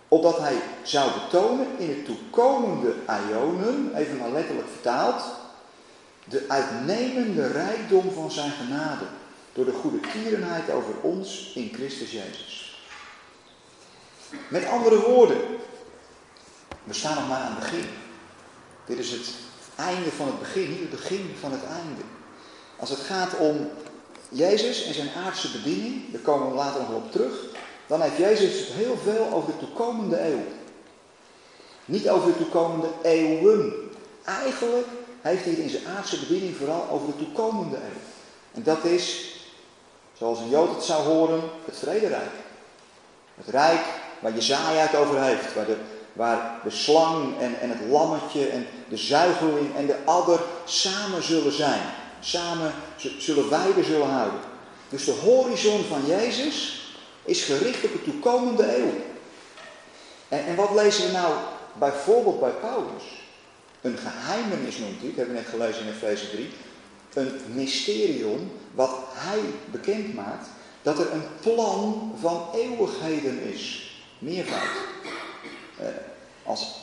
Opdat 0.08 0.38
hij 0.38 0.56
zou 0.82 1.10
betonen 1.12 1.66
in 1.78 1.88
het 1.88 2.04
toekomende 2.04 2.94
Ionen, 3.06 3.94
even 3.94 4.16
maar 4.16 4.30
letterlijk 4.30 4.68
vertaald, 4.68 5.22
de 6.24 6.44
uitnemende 6.48 7.46
rijkdom 7.46 8.12
van 8.12 8.30
zijn 8.30 8.50
genade. 8.50 9.04
Door 9.52 9.64
de 9.64 9.72
goede 9.72 10.00
tierenheid 10.12 10.70
over 10.70 10.94
ons 11.02 11.52
in 11.54 11.70
Christus 11.74 12.10
Jezus. 12.10 12.80
Met 14.48 14.66
andere 14.66 15.00
woorden, 15.00 15.38
we 16.84 16.94
staan 16.94 17.14
nog 17.14 17.28
maar 17.28 17.40
aan 17.40 17.54
het 17.54 17.60
begin. 17.60 17.84
Dit 18.86 18.98
is 18.98 19.10
het 19.10 19.34
einde 19.76 20.10
van 20.10 20.26
het 20.26 20.38
begin, 20.38 20.70
niet 20.70 20.80
het 20.80 20.90
begin 20.90 21.34
van 21.40 21.52
het 21.52 21.64
einde. 21.64 22.02
Als 22.76 22.90
het 22.90 22.98
gaat 22.98 23.36
om 23.38 23.70
Jezus 24.28 24.84
en 24.84 24.94
zijn 24.94 25.10
aardse 25.24 25.50
bediening, 25.50 26.12
daar 26.12 26.20
komen 26.20 26.48
we 26.48 26.54
later 26.54 26.80
nog 26.80 26.90
op 26.90 27.12
terug, 27.12 27.44
dan 27.86 28.00
heeft 28.00 28.16
Jezus 28.16 28.58
het 28.58 28.68
heel 28.68 28.96
veel 29.04 29.28
over 29.32 29.52
de 29.52 29.58
toekomende 29.58 30.20
eeuw. 30.20 30.44
Niet 31.84 32.08
over 32.08 32.32
de 32.32 32.38
toekomende 32.38 32.88
eeuwen. 33.02 33.72
Eigenlijk 34.24 34.86
heeft 35.20 35.44
hij 35.44 35.52
het 35.52 35.62
in 35.62 35.68
zijn 35.68 35.86
aardse 35.96 36.18
bediening 36.18 36.56
vooral 36.56 36.88
over 36.90 37.06
de 37.06 37.24
toekomende 37.24 37.76
eeuw. 37.76 38.00
En 38.54 38.62
dat 38.62 38.84
is, 38.84 39.34
zoals 40.12 40.38
een 40.38 40.48
Jood 40.48 40.74
het 40.74 40.84
zou 40.84 41.02
horen, 41.02 41.40
het 41.64 41.76
vrederijk. 41.76 42.30
Het 43.34 43.48
rijk 43.48 43.84
waar 44.18 44.34
Jezaja 44.34 44.80
het 44.80 44.96
over 44.96 45.22
heeft, 45.22 45.54
waar 45.54 45.66
de, 45.66 45.76
waar 46.12 46.60
de 46.64 46.70
slang 46.70 47.38
en, 47.38 47.60
en 47.60 47.68
het 47.68 47.88
lammetje 47.90 48.46
en 48.46 48.66
de 48.88 48.96
zuigeling 48.96 49.76
en 49.76 49.86
de 49.86 49.96
adder 50.04 50.40
samen 50.64 51.22
zullen 51.22 51.52
zijn. 51.52 51.82
Samen 52.20 52.72
zullen 53.18 53.50
weiden 53.50 53.84
zullen 53.84 54.08
houden. 54.08 54.40
Dus 54.88 55.04
de 55.04 55.12
horizon 55.12 55.84
van 55.84 56.06
Jezus 56.06 56.85
is 57.26 57.44
gericht 57.44 57.84
op 57.84 57.92
de 57.92 58.02
toekomende 58.02 58.76
eeuw. 58.76 58.92
En, 60.28 60.46
en 60.46 60.54
wat 60.54 60.70
lezen 60.74 61.06
we 61.06 61.12
nou 61.12 61.34
bijvoorbeeld 61.78 62.40
bij 62.40 62.50
Paulus? 62.50 63.02
Een 63.80 63.98
geheimenis 63.98 64.78
noemt 64.78 65.00
hij, 65.00 65.08
dat 65.08 65.16
hebben 65.16 65.34
we 65.34 65.40
net 65.40 65.50
gelezen 65.50 65.82
in 65.82 65.92
Efeze 65.92 66.30
3. 66.30 66.48
Een 67.14 67.40
mysterium 67.54 68.50
wat 68.74 68.90
hij 69.12 69.40
bekend 69.70 70.14
maakt, 70.14 70.46
dat 70.82 70.98
er 70.98 71.12
een 71.12 71.26
plan 71.40 72.12
van 72.20 72.48
eeuwigheden 72.54 73.42
is. 73.42 73.90
Meervoud. 74.18 74.70
Eh, 75.78 75.86
als 76.42 76.74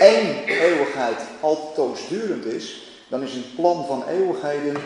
één 0.00 0.44
eeuwigheid 0.44 1.18
altoosdurend 1.40 2.44
is, 2.44 2.90
dan 3.08 3.22
is 3.22 3.34
een 3.34 3.54
plan 3.54 3.86
van 3.86 4.08
eeuwigheden 4.08 4.76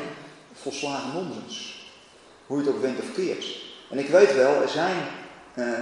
volslagen 0.52 1.12
nonsens. 1.14 1.86
Hoe 2.46 2.58
je 2.58 2.64
het 2.64 2.74
ook 2.74 2.82
went 2.82 2.98
of 2.98 3.14
keert. 3.14 3.63
En 3.94 4.00
ik 4.00 4.08
weet 4.08 4.34
wel, 4.34 4.62
er 4.62 4.68
zijn, 4.68 4.96
uh, 5.54 5.78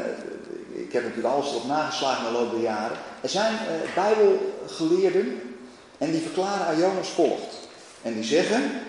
ik 0.73 0.93
heb 0.93 1.03
natuurlijk 1.03 1.35
alles 1.35 1.55
op 1.55 1.67
nageslagen 1.67 2.25
de 2.25 2.31
loop 2.31 2.51
der 2.51 2.61
jaren, 2.61 2.97
er 3.21 3.29
zijn 3.29 3.55
uh, 3.55 3.95
bijbelgeleerden 3.95 5.57
en 5.99 6.11
die 6.11 6.21
verklaren 6.21 6.67
Aion 6.67 6.99
als 6.99 7.09
volgt. 7.09 7.55
En 8.03 8.15
die 8.15 8.25
zeggen, 8.25 8.81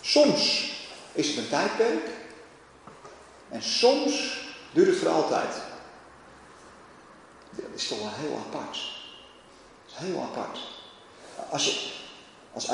soms 0.00 0.72
is 1.12 1.28
het 1.28 1.36
een 1.36 1.48
tijdperk 1.48 2.08
en 3.50 3.62
soms 3.62 4.40
duurt 4.72 4.88
het 4.88 4.98
voor 4.98 5.08
altijd. 5.08 5.54
Dat 7.50 7.64
is 7.74 7.88
toch 7.88 7.98
wel 7.98 8.12
heel 8.14 8.42
apart. 8.46 8.76
Is 9.86 9.92
heel 9.94 10.28
apart. 10.30 10.58
Als, 11.50 11.64
je, 11.64 11.90
als 12.52 12.66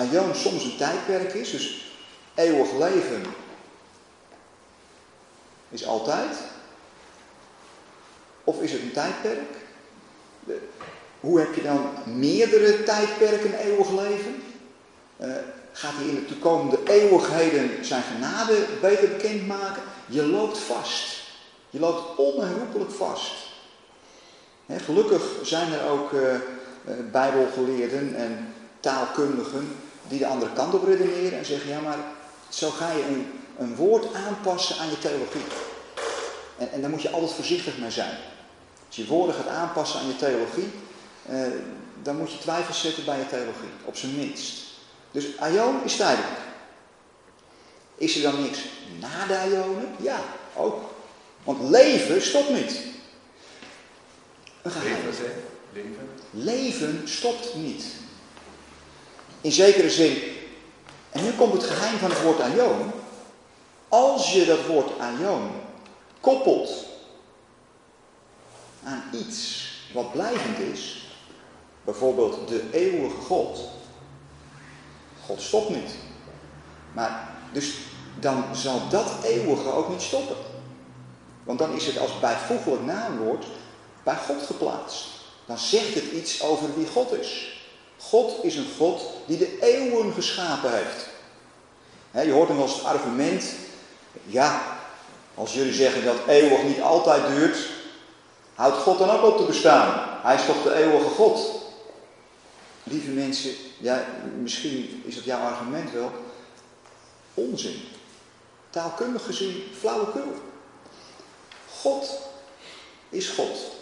soms 0.43 0.65
een 0.65 0.77
tijdperk 0.77 1.35
is, 1.35 1.51
dus 1.51 1.93
eeuwig 2.35 2.73
leven 2.73 3.23
is 5.71 5.87
altijd, 5.87 6.37
of 8.45 8.63
is 8.63 8.73
het 8.73 8.83
een 8.83 8.93
tijdperk? 8.93 9.57
Hoe 11.21 11.39
heb 11.39 11.55
je 11.55 11.63
dan 11.63 11.91
meerdere 12.05 12.83
tijdperken 12.83 13.55
eeuwig 13.55 13.91
leven? 13.91 14.43
Uh, 15.21 15.33
gaat 15.73 15.95
hij 15.95 16.07
in 16.07 16.15
de 16.15 16.25
toekomende 16.25 16.79
eeuwigheden 16.85 17.85
zijn 17.85 18.03
genade 18.03 18.67
beter 18.81 19.09
bekendmaken? 19.09 19.83
Je 20.07 20.27
loopt 20.27 20.59
vast. 20.59 21.23
Je 21.71 21.81
loopt 21.81 22.19
onherroepelijk 22.19 22.91
vast. 22.91 23.33
gelukkig 24.67 25.23
zijn 25.43 25.73
er 25.73 25.91
ook 25.91 26.13
uh, 26.13 26.35
bijbelgeleerden 27.13 28.15
en 28.15 28.55
taalkundigen 28.81 29.77
die 30.09 30.19
de 30.19 30.27
andere 30.27 30.53
kant 30.53 30.75
op 30.75 30.85
redeneren 30.85 31.39
en 31.39 31.45
zeggen, 31.45 31.71
ja 31.71 31.81
maar 31.81 31.99
zo 32.49 32.71
ga 32.71 32.93
je 32.93 33.05
een, 33.05 33.27
een 33.59 33.77
woord 33.77 34.15
aanpassen 34.15 34.77
aan 34.79 34.91
je 34.91 34.99
theologie. 34.99 35.45
En, 36.59 36.73
en 36.73 36.81
daar 36.81 36.91
moet 36.91 37.03
je 37.03 37.11
altijd 37.11 37.33
voorzichtig 37.33 37.79
mee 37.79 37.91
zijn. 37.91 38.17
Als 38.87 38.97
je 38.97 39.07
woorden 39.07 39.35
gaat 39.35 39.49
aanpassen 39.49 40.01
aan 40.01 40.07
je 40.07 40.17
theologie, 40.17 40.71
eh, 41.27 41.41
dan 42.03 42.17
moet 42.17 42.33
je 42.33 42.39
twijfels 42.39 42.81
zetten 42.81 43.05
bij 43.05 43.19
je 43.19 43.27
theologie, 43.27 43.69
op 43.85 43.97
zijn 43.97 44.17
minst. 44.17 44.67
Dus 45.11 45.39
Aion 45.39 45.85
is 45.85 45.97
tijdelijk. 45.97 46.37
Is 47.95 48.17
er 48.17 48.23
dan 48.23 48.43
niks 48.43 48.59
na 49.01 49.27
de 49.27 49.37
Aionen? 49.37 49.95
Ja, 49.99 50.21
ook. 50.57 50.83
Want 51.45 51.71
leven 51.71 52.23
stopt 52.23 52.51
niet. 52.51 52.81
Een 54.63 54.71
geheim. 54.71 54.97
Leven, 55.05 55.35
leven. 55.73 56.09
Leven 56.31 57.03
stopt 57.05 57.55
niet. 57.55 57.85
In 59.41 59.53
zekere 59.53 59.91
zin. 59.91 60.23
En 61.11 61.25
nu 61.25 61.33
komt 61.33 61.53
het 61.53 61.65
geheim 61.65 61.99
van 61.99 62.11
het 62.11 62.23
woord 62.23 62.41
Aion. 62.41 62.93
Als 63.89 64.33
je 64.33 64.45
dat 64.45 64.67
woord 64.67 64.99
Aion 64.99 65.51
koppelt 66.21 66.85
aan 68.85 69.03
iets 69.13 69.69
wat 69.93 70.13
blijvend 70.13 70.59
is, 70.59 71.07
bijvoorbeeld 71.85 72.49
de 72.49 72.65
eeuwige 72.73 73.21
God. 73.21 73.59
God 75.27 75.41
stopt 75.41 75.69
niet. 75.69 75.91
Maar 76.93 77.29
dus 77.53 77.75
dan 78.21 78.45
zal 78.53 78.81
dat 78.91 79.11
eeuwige 79.23 79.73
ook 79.73 79.89
niet 79.89 80.03
stoppen. 80.03 80.37
Want 81.45 81.59
dan 81.59 81.73
is 81.73 81.87
het 81.87 81.99
als 81.99 82.21
bijvoeglijk 82.21 82.83
naamwoord 82.85 83.47
bij 84.03 84.17
God 84.17 84.43
geplaatst. 84.43 85.07
Dan 85.47 85.59
zegt 85.59 85.95
het 85.95 86.13
iets 86.13 86.43
over 86.43 86.75
wie 86.77 86.87
God 86.87 87.13
is. 87.13 87.63
God 87.99 88.45
is 88.45 88.57
een 88.57 88.69
God 88.79 89.03
die 89.27 89.39
de 89.39 89.59
eeuwen 89.61 90.13
geschapen 90.13 90.73
heeft. 90.73 91.07
je 92.11 92.33
hoort 92.33 92.49
hem 92.49 92.61
als 92.61 92.75
het 92.75 92.85
argument, 92.85 93.45
ja, 94.25 94.63
als 95.35 95.55
jullie 95.55 95.73
zeggen 95.73 96.05
dat 96.05 96.17
eeuwig 96.27 96.63
niet 96.63 96.81
altijd 96.81 97.27
duurt, 97.27 97.59
houdt 98.55 98.77
God 98.77 98.99
dan 98.99 99.11
ook 99.11 99.25
op 99.25 99.37
te 99.37 99.45
bestaan? 99.45 100.19
Hij 100.23 100.35
is 100.35 100.47
toch 100.47 100.63
de 100.63 100.75
eeuwige 100.75 101.09
God? 101.09 101.63
Lieve 102.83 103.11
mensen, 103.11 103.51
ja, 103.79 104.05
misschien 104.41 105.03
is 105.05 105.15
dat 105.15 105.25
jouw 105.25 105.41
argument 105.41 105.93
wel. 105.93 106.11
Onzin. 107.35 107.81
Taalkundig 108.71 109.25
gezien 109.25 109.63
flauwekul. 109.79 110.33
God 111.71 112.19
is 113.09 113.29
God. 113.29 113.77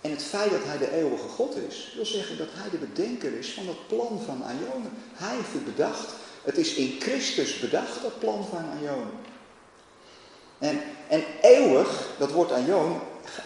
En 0.00 0.10
het 0.10 0.22
feit 0.22 0.50
dat 0.50 0.64
hij 0.64 0.78
de 0.78 0.92
eeuwige 0.92 1.28
God 1.28 1.56
is, 1.56 1.92
wil 1.94 2.06
zeggen 2.06 2.38
dat 2.38 2.48
hij 2.50 2.70
de 2.70 2.76
bedenker 2.76 3.38
is 3.38 3.52
van 3.52 3.66
het 3.66 3.86
plan 3.86 4.20
van 4.26 4.42
Ionen. 4.42 4.92
Hij 5.12 5.36
heeft 5.36 5.52
het 5.52 5.64
bedacht. 5.64 6.14
Het 6.42 6.58
is 6.58 6.74
in 6.74 6.96
Christus 7.00 7.58
bedacht, 7.58 8.02
dat 8.02 8.18
plan 8.18 8.46
van 8.50 8.64
Ionen. 8.82 9.20
En, 10.58 10.82
en 11.08 11.24
eeuwig, 11.42 12.08
dat 12.18 12.30
woord 12.30 12.52
Aion, 12.52 13.00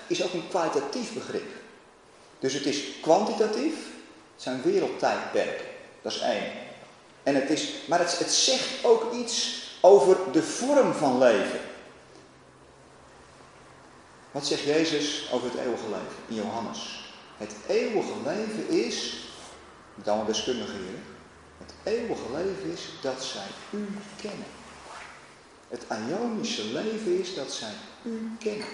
is 0.07 0.25
ook 0.25 0.33
een 0.33 0.49
kwalitatief 0.49 1.13
begrip. 1.13 1.51
Dus 2.39 2.53
het 2.53 2.67
is 2.67 2.83
kwantitatief, 3.03 3.75
het 4.35 4.43
zijn 4.43 4.63
wereldtijdperken. 4.63 5.67
Dat 6.03 6.13
is 6.13 6.21
één. 6.21 6.53
En 7.23 7.35
het 7.35 7.51
is, 7.51 7.73
maar 7.89 7.99
het, 7.99 8.19
het 8.19 8.33
zegt 8.33 8.85
ook 8.85 9.13
iets 9.13 9.65
over 9.81 10.17
de 10.33 10.43
vorm 10.43 10.93
van 10.93 11.19
leven. 11.19 11.61
Wat 14.31 14.47
zegt 14.47 14.63
Jezus 14.63 15.29
over 15.33 15.51
het 15.51 15.61
eeuwige 15.61 15.89
leven 15.89 16.17
in 16.29 16.35
Johannes? 16.35 17.11
Het 17.37 17.55
eeuwige 17.67 18.13
leven 18.25 18.69
is, 18.69 19.17
met 19.95 20.09
allemaal 20.09 20.27
deskundigen 20.27 20.79
hier, 20.79 21.16
Het 21.59 21.73
eeuwige 21.83 22.33
leven 22.35 22.73
is 22.73 22.81
dat 23.03 23.25
zij 23.25 23.79
u 23.79 23.87
kennen. 24.17 24.47
Het 25.69 25.83
Ionische 26.09 26.65
leven 26.65 27.21
is 27.21 27.35
dat 27.35 27.53
zij 27.53 27.73
u 28.03 28.31
kennen. 28.39 28.67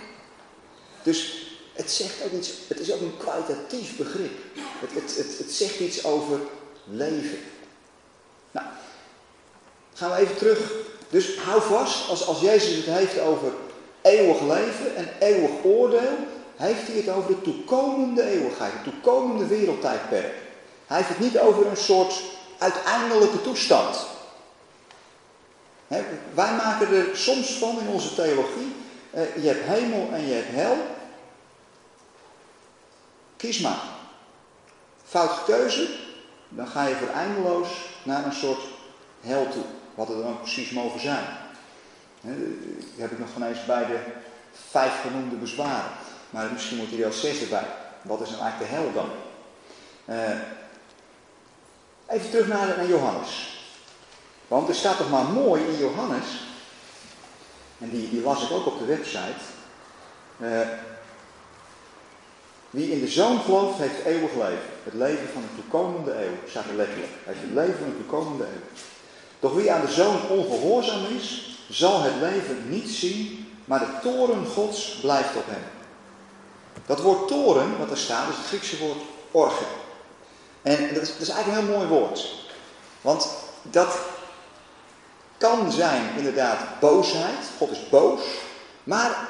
Dus 1.03 1.47
het 1.73 1.91
zegt 1.91 2.25
ook 2.25 2.33
iets, 2.33 2.53
het 2.69 2.81
is 2.81 2.93
ook 2.93 3.01
een 3.01 3.17
kwalitatief 3.17 3.97
begrip. 3.97 4.33
Het, 4.57 5.17
het, 5.17 5.39
het, 5.39 5.53
zegt 5.53 5.81
iets 5.81 6.05
over 6.05 6.41
leven. 6.85 7.39
Nou, 8.51 8.67
gaan 9.95 10.11
we 10.11 10.17
even 10.17 10.37
terug. 10.37 10.73
Dus 11.11 11.37
hou 11.37 11.63
vast, 11.63 12.09
als, 12.09 12.27
als 12.27 12.41
Jezus 12.41 12.77
het 12.77 12.85
heeft 12.85 13.21
over 13.21 13.53
eeuwig 14.03 14.41
leven 14.41 14.97
en 14.97 15.09
eeuwig 15.21 15.51
oordeel, 15.63 16.17
heeft 16.57 16.87
hij 16.87 16.97
het 16.97 17.09
over 17.09 17.29
de 17.29 17.43
toekomende 17.43 18.23
eeuwigheid, 18.23 18.73
het 18.73 18.85
toekomende 18.85 19.47
wereldtijdperk. 19.47 20.35
Hij 20.87 20.97
heeft 20.97 21.09
het 21.09 21.19
niet 21.19 21.39
over 21.39 21.67
een 21.67 21.77
soort 21.77 22.23
uiteindelijke 22.63 23.43
toestand. 23.43 24.07
wij 26.35 26.55
maken 26.55 26.89
er 26.89 27.17
soms 27.17 27.51
van 27.51 27.81
in 27.81 27.89
onze 27.89 28.15
theologie, 28.15 28.75
eh, 29.11 29.43
je 29.43 29.49
hebt 29.49 29.67
hemel 29.67 30.09
en 30.13 30.27
je 30.27 30.33
hebt 30.33 30.55
hel. 30.55 30.77
Kies 33.37 33.61
maar. 33.61 33.83
Foute 35.05 35.45
keuze, 35.45 35.89
dan 36.49 36.67
ga 36.67 36.87
je 36.87 36.95
voor 36.95 37.09
eindeloos 37.09 37.69
naar 38.03 38.25
een 38.25 38.33
soort 38.33 38.61
hel 39.21 39.49
toe. 39.49 39.65
Wat 39.95 40.09
er 40.09 40.23
dan 40.23 40.41
precies 40.41 40.71
mogen 40.71 41.01
zijn. 41.01 41.25
Die 42.21 43.03
heb 43.03 43.11
ik 43.11 43.19
nog 43.19 43.33
geen 43.33 43.47
eens 43.47 43.65
bij 43.65 43.87
de 43.87 43.99
vijf 44.71 45.01
genoemde 45.01 45.37
bezwaren. 45.37 45.91
Maar 46.31 46.53
misschien 46.53 46.77
moet 46.77 46.93
er 46.93 47.05
al 47.05 47.13
zes 47.13 47.41
erbij. 47.41 47.67
Wat 48.03 48.21
is 48.21 48.31
nou 48.31 48.43
eigenlijk 48.43 48.71
de 48.71 48.77
hel 48.77 48.93
dan? 48.93 49.11
Uh, 50.17 50.41
even 52.13 52.31
terug 52.31 52.49
naar, 52.49 52.67
naar 52.67 52.89
Johannes. 52.89 53.61
Want 54.49 54.69
er 54.69 54.75
staat 54.75 54.97
toch 54.97 55.11
maar 55.11 55.25
mooi 55.25 55.63
in 55.63 55.79
Johannes. 55.79 56.27
En 57.79 57.91
die, 57.91 58.11
die 58.11 58.23
las 58.23 58.43
ik 58.43 58.51
ook 58.51 58.67
op 58.67 58.79
de 58.79 58.85
website. 58.85 59.43
Uh, 60.39 60.61
wie 62.71 62.93
in 62.93 63.01
de 63.01 63.09
zoon 63.09 63.41
gelooft, 63.41 63.79
heeft 63.79 64.05
eeuwig 64.05 64.33
leven. 64.33 64.71
Het 64.85 64.95
leven 64.95 65.29
van 65.33 65.43
de 65.43 65.63
toekomende 65.63 66.25
eeuw. 66.25 66.49
Staat 66.49 66.65
er 66.69 66.75
letterlijk. 66.75 67.13
Heeft 67.25 67.41
het 67.41 67.53
leven 67.53 67.79
van 67.79 67.89
de 67.89 67.97
toekomende 67.97 68.45
eeuw. 68.45 68.81
Doch 69.41 69.55
wie 69.55 69.73
aan 69.73 69.87
de 69.87 69.93
zoon 69.93 70.29
ongehoorzaam 70.29 71.05
is, 71.17 71.57
zal 71.69 72.03
het 72.03 72.15
leven 72.21 72.65
niet 72.69 72.89
zien, 72.89 73.49
maar 73.65 73.79
de 73.79 73.99
toren 74.03 74.47
gods 74.47 74.99
blijft 75.01 75.37
op 75.37 75.47
hem. 75.47 75.63
Dat 76.87 77.01
woord 77.01 77.29
toren, 77.29 77.79
wat 77.79 77.91
er 77.91 77.97
staat, 77.97 78.29
is 78.29 78.37
het 78.37 78.47
Griekse 78.47 78.79
woord 78.79 79.01
orge. 79.31 79.65
En 80.63 80.95
dat 80.95 81.03
is, 81.03 81.29
eigenlijk 81.29 81.47
een 81.47 81.67
heel 81.67 81.77
mooi 81.77 81.89
woord. 81.89 82.35
Want 83.01 83.29
dat 83.63 83.99
kan 85.39 85.73
zijn 85.73 86.17
inderdaad 86.17 86.59
boosheid. 86.81 87.45
God 87.59 87.71
is 87.71 87.89
boos. 87.89 88.21
Maar 88.85 89.29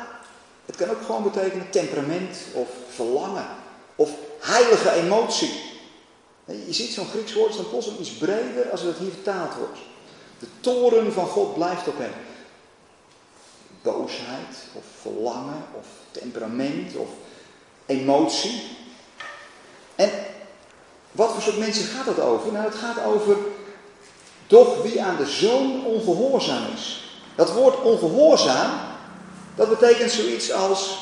het 0.67 0.77
kan 0.77 0.91
ook 0.91 1.03
gewoon 1.07 1.23
betekenen 1.23 1.71
temperament 1.71 2.37
of 2.53 2.69
verlangen 2.95 3.47
of 3.97 4.11
heilige 4.41 4.91
emotie. 4.91 5.71
Je 6.45 6.73
ziet 6.73 6.93
zo'n 6.93 7.09
Grieks 7.09 7.35
woord 7.35 7.57
dan 7.57 7.69
plotseling 7.69 8.01
iets 8.01 8.17
breder 8.17 8.71
als 8.71 8.81
het 8.81 8.97
hier 8.97 9.11
vertaald 9.11 9.55
wordt. 9.55 9.79
De 10.39 10.47
toren 10.61 11.13
van 11.13 11.27
God 11.27 11.55
blijft 11.55 11.89
op 11.89 11.99
hem. 11.99 12.13
Boosheid 13.83 14.57
of 14.73 14.85
verlangen 15.01 15.65
of 15.73 15.87
temperament 16.11 16.97
of 16.97 17.09
emotie. 17.87 18.63
En 19.95 20.11
wat 21.13 21.33
voor 21.33 21.43
soort 21.43 21.59
mensen 21.59 21.85
gaat 21.85 22.07
het 22.07 22.21
over? 22.21 22.53
Nou, 22.53 22.65
het 22.65 22.75
gaat 22.75 23.05
over 23.05 23.37
doch 24.47 24.83
wie 24.83 25.03
aan 25.03 25.17
de 25.17 25.27
zoon 25.27 25.85
ongehoorzaam 25.85 26.63
is. 26.75 27.05
Dat 27.35 27.53
woord 27.53 27.83
ongehoorzaam, 27.83 28.81
dat 29.55 29.69
betekent 29.69 30.11
zoiets 30.11 30.53
als 30.53 30.99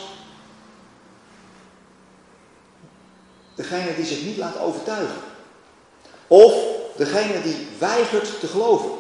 degene 3.55 3.97
die 3.97 4.05
zich 4.05 4.25
niet 4.25 4.37
laat 4.37 4.59
overtuigen. 4.59 5.21
Of 6.27 6.55
degene 6.97 7.43
die 7.43 7.69
weigert 7.79 8.41
te 8.41 8.47
geloven. 8.47 8.91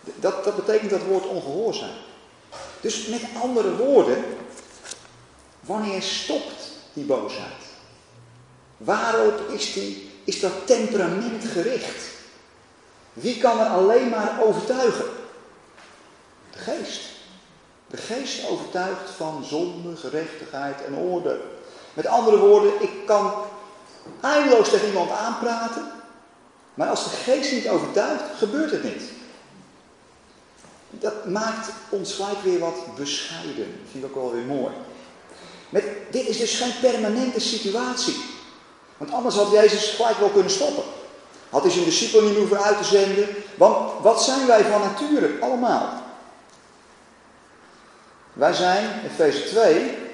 Dat, 0.00 0.44
dat 0.44 0.56
betekent 0.56 0.90
dat 0.90 1.02
woord 1.02 1.26
ongehoorzaam. 1.26 1.96
Dus 2.80 3.06
met 3.06 3.22
andere 3.42 3.76
woorden, 3.76 4.24
wanneer 5.60 6.02
stopt 6.02 6.70
die 6.92 7.04
boosheid? 7.04 7.63
Waarop 8.76 9.48
is, 9.48 9.72
die, 9.72 10.10
is 10.24 10.40
dat 10.40 10.52
temperament 10.66 11.44
gericht? 11.44 12.04
Wie 13.12 13.38
kan 13.38 13.60
er 13.60 13.66
alleen 13.66 14.08
maar 14.08 14.38
overtuigen? 14.42 15.04
De 16.50 16.58
geest. 16.58 17.00
De 17.86 17.96
geest 17.96 18.48
overtuigt 18.48 19.10
van 19.16 19.44
zonde, 19.44 19.96
gerechtigheid 19.96 20.84
en 20.84 20.94
orde. 20.94 21.40
Met 21.94 22.06
andere 22.06 22.38
woorden, 22.38 22.82
ik 22.82 22.90
kan 23.06 23.34
eindeloos 24.20 24.68
tegen 24.68 24.86
iemand 24.86 25.10
aanpraten, 25.10 25.90
maar 26.74 26.88
als 26.88 27.04
de 27.04 27.10
geest 27.10 27.52
niet 27.52 27.68
overtuigt, 27.68 28.22
gebeurt 28.36 28.70
het 28.70 28.84
niet. 28.84 29.02
Dat 30.90 31.24
maakt 31.26 31.68
ons 31.88 32.14
gelijk 32.14 32.40
weer 32.42 32.58
wat 32.58 32.94
bescheiden. 32.96 33.56
Dat 33.56 33.90
vind 33.90 34.04
ik 34.04 34.16
ook 34.16 34.22
wel 34.22 34.32
weer 34.32 34.44
mooi. 34.44 34.72
Dit 36.10 36.28
is 36.28 36.38
dus 36.38 36.58
geen 36.58 36.80
permanente 36.80 37.40
situatie. 37.40 38.14
Want 38.96 39.12
anders 39.12 39.34
had 39.34 39.50
Jezus 39.50 39.88
gelijk 39.88 40.18
wel 40.18 40.28
kunnen 40.28 40.52
stoppen. 40.52 40.84
Had 41.50 41.62
hij 41.62 41.70
zijn 41.70 41.84
discipelen 41.84 42.24
niet 42.24 42.36
hoeven 42.36 42.62
uit 42.62 42.78
te 42.78 42.84
zenden. 42.84 43.28
Want 43.54 44.02
wat 44.02 44.22
zijn 44.22 44.46
wij 44.46 44.64
van 44.64 44.80
nature? 44.80 45.30
Allemaal. 45.40 46.02
Wij 48.32 48.52
zijn, 48.52 49.00
Efeze 49.04 49.44
2, 49.44 50.04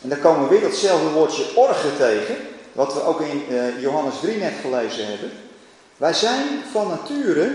En 0.00 0.08
daar 0.08 0.18
komen 0.18 0.42
we 0.42 0.48
weer 0.48 0.60
datzelfde 0.60 1.08
woordje 1.08 1.56
orge 1.56 1.96
tegen, 1.96 2.36
wat 2.72 2.94
we 2.94 3.02
ook 3.02 3.20
in 3.20 3.44
uh, 3.50 3.80
Johannes 3.80 4.14
3 4.20 4.36
net 4.36 4.52
gelezen 4.60 5.06
hebben. 5.06 5.30
Wij 5.96 6.12
zijn 6.12 6.46
van 6.72 6.88
nature, 6.88 7.50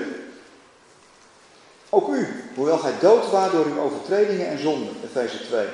ook 1.89 2.09
u, 2.09 2.27
hoewel 2.55 2.77
gij 2.77 2.93
dood 2.99 3.29
waart 3.29 3.51
door 3.51 3.65
uw 3.65 3.79
overtredingen 3.79 4.47
en 4.47 4.59
zonden, 4.59 4.93
Efeze 5.03 5.45
2, 5.45 5.65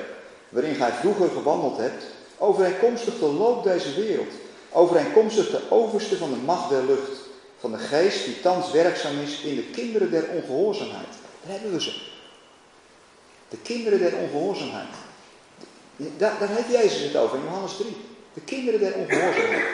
waarin 0.48 0.74
gij 0.74 0.92
vroeger 0.92 1.28
gewandeld 1.28 1.76
hebt, 1.76 2.04
overeenkomstig 2.38 3.18
de 3.18 3.26
loop 3.26 3.64
deze 3.64 3.94
wereld, 3.94 4.32
overeenkomstig 4.70 5.50
de 5.50 5.60
overste 5.68 6.16
van 6.16 6.30
de 6.30 6.36
macht 6.36 6.70
der 6.70 6.84
lucht, 6.84 7.20
van 7.58 7.72
de 7.72 7.78
geest 7.78 8.24
die 8.24 8.40
thans 8.40 8.70
werkzaam 8.70 9.20
is 9.20 9.40
in 9.40 9.56
de 9.56 9.62
kinderen 9.64 10.10
der 10.10 10.28
ongehoorzaamheid. 10.28 11.08
Daar 11.42 11.52
hebben 11.52 11.72
we 11.72 11.80
ze. 11.80 12.02
De 13.48 13.58
kinderen 13.62 13.98
der 13.98 14.16
ongehoorzaamheid. 14.16 14.94
Daar, 15.96 16.38
daar 16.38 16.48
heeft 16.48 16.82
Jezus 16.82 17.02
het 17.02 17.16
over 17.16 17.38
in 17.38 17.44
Johannes 17.44 17.76
3. 17.76 17.96
De 18.34 18.40
kinderen 18.40 18.80
der 18.80 18.94
ongehoorzaamheid. 18.94 19.64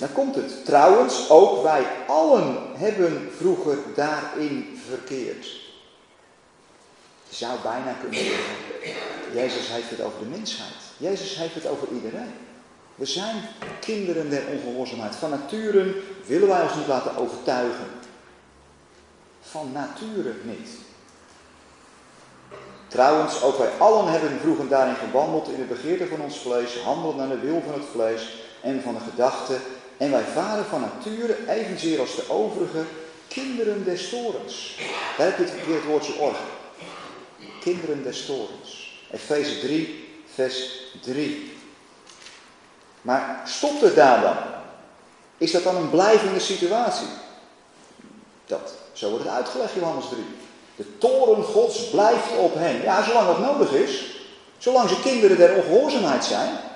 Dan 0.00 0.12
komt 0.12 0.34
het. 0.34 0.64
Trouwens, 0.64 1.30
ook 1.30 1.62
wij 1.62 1.86
allen 2.06 2.56
hebben 2.72 3.30
vroeger 3.36 3.78
daarin 3.94 4.80
verkeerd. 4.88 5.46
Je 7.28 7.36
zou 7.36 7.58
bijna 7.62 7.92
kunnen 8.00 8.18
zeggen, 8.18 8.54
Jezus 9.32 9.68
heeft 9.68 9.90
het 9.90 10.00
over 10.00 10.18
de 10.18 10.36
mensheid. 10.36 10.74
Jezus 10.96 11.36
heeft 11.36 11.54
het 11.54 11.66
over 11.66 11.88
iedereen. 11.92 12.32
We 12.94 13.06
zijn 13.06 13.36
kinderen 13.80 14.30
der 14.30 14.42
ongehoorzaamheid. 14.46 15.16
Van 15.16 15.30
nature 15.30 15.94
willen 16.26 16.48
wij 16.48 16.62
ons 16.62 16.74
niet 16.74 16.86
laten 16.86 17.16
overtuigen. 17.16 17.86
Van 19.40 19.72
nature 19.72 20.32
niet. 20.42 20.68
Trouwens, 22.88 23.42
ook 23.42 23.58
wij 23.58 23.70
allen 23.78 24.10
hebben 24.10 24.38
vroeger 24.40 24.68
daarin 24.68 24.94
gewandeld 24.94 25.48
in 25.48 25.56
de 25.56 25.74
begeerte 25.74 26.06
van 26.06 26.20
ons 26.20 26.38
vlees, 26.38 26.78
handelen 26.78 27.16
naar 27.16 27.28
de 27.28 27.46
wil 27.46 27.62
van 27.64 27.74
het 27.74 27.88
vlees 27.92 28.42
en 28.62 28.82
van 28.82 28.94
de 28.94 29.00
gedachten. 29.10 29.60
En 30.00 30.10
wij 30.10 30.24
varen 30.24 30.64
van 30.64 30.80
nature, 30.80 31.36
evenzeer 31.48 32.00
als 32.00 32.16
de 32.16 32.30
overige, 32.30 32.84
kinderen 33.28 33.84
des 33.84 34.08
torens. 34.08 34.78
Daar 35.16 35.26
heb 35.26 35.38
je 35.38 35.64
weer 35.66 35.74
het 35.74 35.84
woordje 35.84 36.18
orge. 36.18 36.42
Kinderen 37.60 38.02
des 38.02 38.26
torens. 38.26 39.00
Efeze 39.10 39.58
3, 39.58 40.08
vers 40.34 40.70
3. 41.00 41.52
Maar 43.02 43.40
stopt 43.44 43.80
het 43.80 43.94
daar 43.94 44.20
dan? 44.20 44.36
Is 45.38 45.50
dat 45.50 45.62
dan 45.62 45.76
een 45.76 45.90
blijvende 45.90 46.40
situatie? 46.40 47.08
Dat, 48.46 48.72
zo 48.92 49.10
wordt 49.10 49.24
het 49.24 49.34
uitgelegd, 49.34 49.74
Johannes 49.74 50.08
3. 50.08 50.24
De 50.76 50.98
toren 50.98 51.44
gods 51.44 51.88
blijft 51.88 52.36
op 52.38 52.54
hen. 52.54 52.82
Ja, 52.82 53.04
zolang 53.04 53.26
dat 53.26 53.38
nodig 53.38 53.72
is. 53.72 54.04
Zolang 54.58 54.88
ze 54.88 55.00
kinderen 55.00 55.36
der 55.36 55.56
ongehoorzaamheid 55.56 56.24
zijn. 56.24 56.69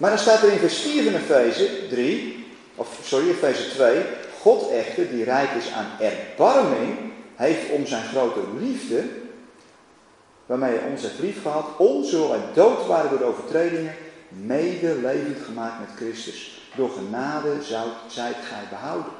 Maar 0.00 0.10
dan 0.10 0.18
staat 0.18 0.42
er 0.42 0.52
in 0.52 0.58
vers 0.58 0.78
4 0.78 1.02
van 1.04 1.14
Efeze 1.14 1.88
3, 1.88 2.46
of 2.74 2.98
sorry, 3.04 3.28
Efeze 3.28 3.70
2. 3.70 4.04
God 4.40 4.70
echter, 4.70 5.10
die 5.10 5.24
rijk 5.24 5.50
is 5.50 5.72
aan 5.72 5.90
erbarming, 6.00 6.98
heeft 7.34 7.70
om 7.70 7.86
zijn 7.86 8.08
grote 8.08 8.40
liefde 8.58 9.04
waarmee 10.46 10.78
hij 10.78 10.90
ons 10.90 11.02
heeft 11.02 11.18
lief 11.18 11.42
gehad, 11.42 11.66
ons, 11.78 12.10
hoewel 12.10 12.28
wij 12.28 12.40
dood 12.54 12.86
waren 12.86 13.10
door 13.10 13.18
de 13.18 13.24
overtredingen, 13.24 13.94
mede 14.28 14.94
levend 14.94 15.44
gemaakt 15.44 15.80
met 15.80 15.96
Christus. 15.96 16.60
Door 16.76 16.90
genade 16.90 17.62
zou, 17.62 17.88
zijt 18.08 18.36
gij 18.42 18.64
behouden. 18.70 19.12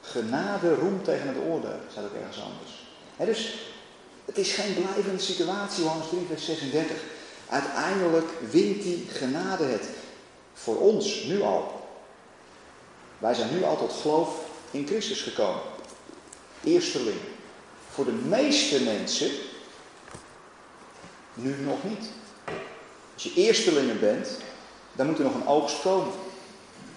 Genade 0.00 0.74
roemt 0.74 1.04
tegen 1.04 1.28
het 1.28 1.36
oordeel, 1.48 1.78
staat 1.90 2.04
ook 2.04 2.20
ergens 2.20 2.42
anders. 2.42 2.86
dus 3.16 3.72
het 4.24 4.38
is 4.38 4.52
geen 4.52 4.74
blijvende 4.74 5.22
situatie, 5.22 5.82
Johannes 5.82 6.08
3, 6.08 6.20
vers 6.28 6.44
36. 6.44 6.96
Uiteindelijk 7.48 8.30
wint 8.50 8.82
die 8.82 9.06
genade 9.12 9.64
het. 9.64 9.88
Voor 10.54 10.76
ons, 10.76 11.22
nu 11.22 11.42
al. 11.42 11.88
Wij 13.18 13.34
zijn 13.34 13.54
nu 13.54 13.64
al 13.64 13.76
tot 13.76 13.92
geloof 13.92 14.44
in 14.70 14.86
Christus 14.86 15.22
gekomen. 15.22 15.62
Eersteling. 16.64 17.18
Voor 17.90 18.04
de 18.04 18.12
meeste 18.12 18.82
mensen 18.82 19.30
nu 21.34 21.56
nog 21.60 21.84
niet. 21.84 22.06
Als 23.14 23.22
je 23.22 23.34
eerstelingen 23.34 24.00
bent, 24.00 24.28
dan 24.92 25.06
moet 25.06 25.18
er 25.18 25.24
nog 25.24 25.34
een 25.34 25.46
oogst 25.46 25.80
komen. 25.80 26.12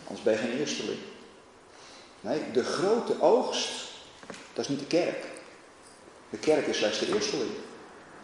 Anders 0.04 0.24
ben 0.24 0.34
je 0.34 0.40
geen 0.40 0.58
eersteling. 0.58 1.00
Nee, 2.22 2.52
de 2.52 2.64
grote 2.64 3.22
oogst, 3.22 3.70
dat 4.54 4.64
is 4.64 4.68
niet 4.68 4.80
de 4.80 4.86
kerk. 4.86 5.26
De 6.30 6.38
kerk 6.38 6.68
is 6.68 6.78
slechts 6.78 7.00
de 7.00 7.14
eersteling. 7.14 7.52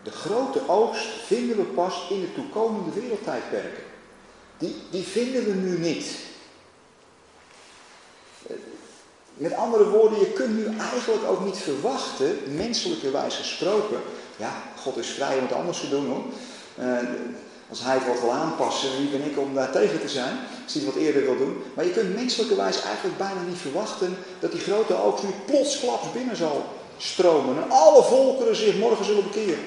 De 0.04 0.12
grote 0.12 0.62
oogst 0.68 1.08
vinden 1.26 1.58
we 1.58 1.64
pas 1.64 2.08
in 2.10 2.22
de 2.22 2.34
toekomende 2.34 3.00
wereldtijdperken. 3.02 3.84
Die, 4.58 4.76
die 4.90 5.04
vinden 5.04 5.46
we 5.46 5.54
nu 5.54 5.78
niet. 5.78 6.18
Met 9.34 9.54
andere 9.54 9.90
woorden, 9.90 10.20
je 10.20 10.32
kunt 10.32 10.56
nu 10.56 10.66
eigenlijk 10.80 11.24
ook 11.30 11.46
niet 11.46 11.58
verwachten, 11.58 12.38
menselijkerwijs 12.56 13.36
gesproken. 13.36 13.98
Ja, 14.38 14.52
God 14.82 14.98
is 14.98 15.08
vrij 15.08 15.38
om 15.38 15.44
het 15.44 15.54
anders 15.54 15.80
te 15.80 15.90
doen 15.90 16.08
hoor. 16.08 16.24
Uh, 16.80 16.98
als 17.70 17.82
hij 17.82 17.94
het 17.94 18.08
wat 18.08 18.22
wil 18.22 18.32
aanpassen, 18.32 18.98
wie 18.98 19.10
ben 19.10 19.30
ik 19.30 19.38
om 19.40 19.54
daar 19.54 19.72
tegen 19.72 20.00
te 20.00 20.10
zijn? 20.10 20.38
Als 20.64 20.74
hij 20.74 20.84
het 20.84 20.94
wat 20.94 21.04
eerder 21.04 21.22
wil 21.22 21.38
doen. 21.38 21.64
Maar 21.74 21.86
je 21.86 21.92
kunt 21.92 22.16
menselijkerwijs 22.16 22.82
eigenlijk 22.82 23.18
bijna 23.18 23.42
niet 23.42 23.58
verwachten 23.58 24.18
dat 24.40 24.52
die 24.52 24.62
grote 24.62 24.96
oogst 24.96 25.24
nu 25.24 25.30
plotsklaps 25.46 26.12
binnen 26.12 26.36
zal 26.36 26.66
stromen. 26.98 27.64
En 27.64 27.72
alle 27.72 28.04
volkeren 28.04 28.56
zich 28.56 28.78
morgen 28.78 29.06
zullen 29.06 29.24
bekeren. 29.24 29.64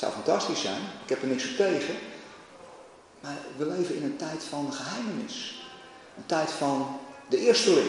Het 0.00 0.08
zou 0.08 0.24
fantastisch 0.24 0.60
zijn, 0.60 0.80
ik 1.02 1.08
heb 1.08 1.22
er 1.22 1.28
niks 1.28 1.56
tegen. 1.56 1.94
Maar 3.20 3.36
we 3.56 3.66
leven 3.66 3.96
in 3.96 4.02
een 4.02 4.16
tijd 4.16 4.42
van 4.48 4.72
geheimenis. 4.72 5.64
Een 6.16 6.26
tijd 6.26 6.50
van 6.50 6.98
de 7.28 7.38
eersteling. 7.38 7.88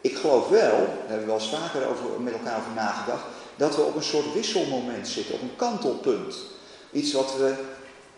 Ik 0.00 0.16
geloof 0.16 0.48
wel, 0.48 0.70
daar 0.70 1.06
hebben 1.06 1.18
we 1.18 1.32
wel 1.32 1.34
eens 1.34 1.48
vaker 1.48 1.86
over, 1.86 2.20
met 2.20 2.32
elkaar 2.32 2.58
over 2.58 2.72
nagedacht, 2.74 3.24
dat 3.56 3.76
we 3.76 3.82
op 3.82 3.96
een 3.96 4.02
soort 4.02 4.32
wisselmoment 4.32 5.08
zitten, 5.08 5.34
op 5.34 5.42
een 5.42 5.56
kantelpunt. 5.56 6.36
Iets 6.92 7.12
wat, 7.12 7.36
we, 7.36 7.54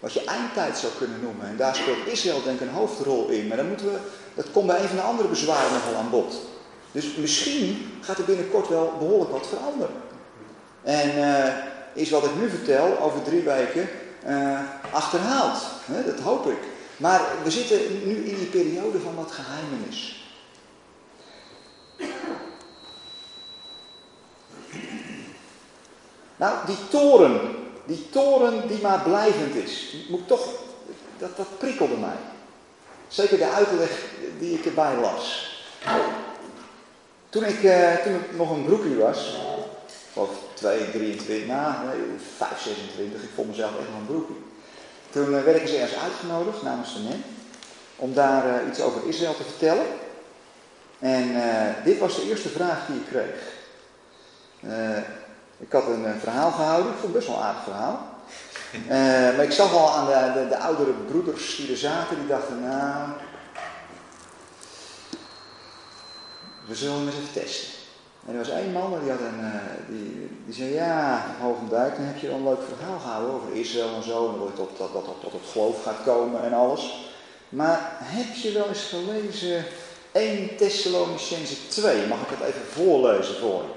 wat 0.01 0.13
je 0.13 0.25
eindtijd 0.25 0.79
zou 0.79 0.93
kunnen 0.99 1.21
noemen. 1.21 1.47
En 1.47 1.57
daar 1.57 1.75
speelt 1.75 2.07
Israël 2.07 2.43
denk 2.43 2.61
ik 2.61 2.69
een 2.69 2.75
hoofdrol 2.75 3.29
in. 3.29 3.47
Maar 3.47 3.57
dan 3.57 3.69
moeten 3.69 3.93
we, 3.93 3.99
dat 4.35 4.51
komt 4.51 4.67
bij 4.67 4.81
een 4.81 4.89
van 4.89 4.97
de 4.97 5.03
andere 5.03 5.29
bezwaren 5.29 5.73
nogal 5.73 5.95
aan 5.95 6.11
bod. 6.11 6.35
Dus 6.93 7.15
misschien 7.15 7.99
gaat 8.01 8.19
er 8.19 8.25
binnenkort 8.25 8.69
wel 8.69 8.93
behoorlijk 8.99 9.31
wat 9.31 9.47
veranderen. 9.47 9.95
En 10.83 11.19
uh, 11.19 11.75
is 11.97 12.11
wat 12.11 12.25
ik 12.25 12.37
nu 12.41 12.49
vertel 12.49 12.99
over 12.99 13.23
drie 13.23 13.43
weken 13.43 13.89
uh, 14.27 14.61
achterhaald. 14.91 15.63
dat 16.07 16.21
hoop 16.21 16.47
ik. 16.47 16.59
Maar 16.97 17.21
we 17.45 17.51
zitten 17.51 17.79
nu 18.07 18.15
in 18.15 18.37
die 18.37 18.47
periode 18.47 19.01
van 19.01 19.15
wat 19.15 19.33
geheimenis. 19.33 20.25
Nou, 26.37 26.67
die 26.67 26.77
toren, 26.91 27.41
die 27.85 28.11
toren 28.11 28.69
die 28.69 28.81
maar 28.83 29.01
blijvend 29.01 29.55
is, 29.55 29.97
moet 30.09 30.29
toch, 30.29 30.49
dat, 31.19 31.37
dat 31.37 31.59
prikkelde 31.59 31.97
mij. 31.97 32.17
Zeker 33.09 33.39
de 33.39 33.51
uitleg 33.51 34.05
die 34.39 34.59
ik 34.59 34.65
erbij 34.65 34.97
las. 35.01 35.55
Toen 37.29 37.45
ik, 37.45 37.63
uh, 37.63 37.95
toen 37.95 38.15
ik 38.15 38.37
nog 38.37 38.51
een 38.51 38.65
broekje 38.65 38.97
was, 38.97 39.37
2, 40.57 40.91
23, 40.91 41.47
nou, 41.47 41.73
nee, 41.87 42.19
5, 42.37 42.63
26, 42.63 43.23
ik 43.23 43.29
vond 43.35 43.49
mezelf 43.49 43.71
echt 43.71 43.89
nog 43.91 43.99
een 43.99 44.07
broekje. 44.07 44.35
Toen 45.11 45.35
uh, 45.35 45.43
werd 45.43 45.57
ik 45.57 45.63
eens 45.63 45.73
ergens 45.73 46.03
uitgenodigd 46.03 46.63
namens 46.63 46.95
de 46.95 47.01
men, 47.01 47.25
om 47.97 48.15
daar 48.15 48.47
uh, 48.47 48.69
iets 48.69 48.81
over 48.81 49.09
Israël 49.09 49.37
te 49.37 49.43
vertellen. 49.43 49.87
En 50.99 51.35
dit 51.85 51.99
was 51.99 52.17
de 52.17 52.29
eerste 52.29 52.49
vraag 52.49 52.87
die 52.87 52.97
ik 52.97 53.07
kreeg. 53.07 53.55
Ik 55.59 55.73
had 55.73 55.87
een, 55.87 56.21
verhaal 56.21 56.51
gehouden, 56.51 56.93
ik 56.93 56.99
vond 56.99 57.15
het 57.15 57.25
best 57.25 57.27
wel 57.27 57.37
een 57.37 57.43
aardig 57.43 57.63
verhaal. 57.63 58.09
Maar 59.37 59.45
ik 59.45 59.53
zag 59.53 59.73
al 59.73 59.95
aan 59.95 60.07
de, 60.07 60.41
de, 60.41 60.49
de, 60.49 60.59
oudere 60.59 60.93
broeders 60.93 61.57
die 61.57 61.71
er 61.71 61.77
zaten, 61.77 62.19
die 62.19 62.27
dachten, 62.27 62.63
nou, 62.63 63.09
we 66.67 66.75
zullen 66.75 66.97
hem 66.97 67.07
eens 67.07 67.17
even 67.17 67.33
testen. 67.33 67.76
En 68.27 68.33
er 68.33 68.39
was 68.39 68.49
één 68.49 68.73
man 68.73 69.01
die, 69.01 69.11
had 69.11 69.21
een, 69.21 69.41
uh, 69.41 69.55
die, 69.89 70.31
die 70.45 70.55
zei, 70.55 70.73
ja, 70.73 71.27
Hogendijk, 71.41 71.97
dan 71.97 72.05
heb 72.05 72.19
je 72.19 72.27
wel 72.27 72.37
een 72.37 72.45
leuk 72.45 72.63
verhaal 72.77 72.99
gehouden 72.99 73.35
over 73.35 73.53
Israël 73.53 73.95
en 73.95 74.03
zo, 74.03 74.29
en 74.33 74.39
dat 74.57 74.79
dat, 74.79 74.93
dat, 74.93 75.05
tot 75.21 75.33
het 75.33 75.51
geloof 75.53 75.83
gaat 75.83 76.03
komen 76.05 76.43
en 76.43 76.53
alles. 76.53 77.09
Maar 77.49 77.97
heb 78.01 78.35
je 78.35 78.53
wel 78.53 78.69
eens 78.69 78.83
gelezen 78.83 79.65
1 80.13 80.57
Thessalonicense 80.57 81.69
2? 81.69 82.07
Mag 82.07 82.21
ik 82.21 82.29
het 82.29 82.49
even 82.49 82.67
voorlezen 82.67 83.35
voor 83.35 83.63
je? 83.63 83.75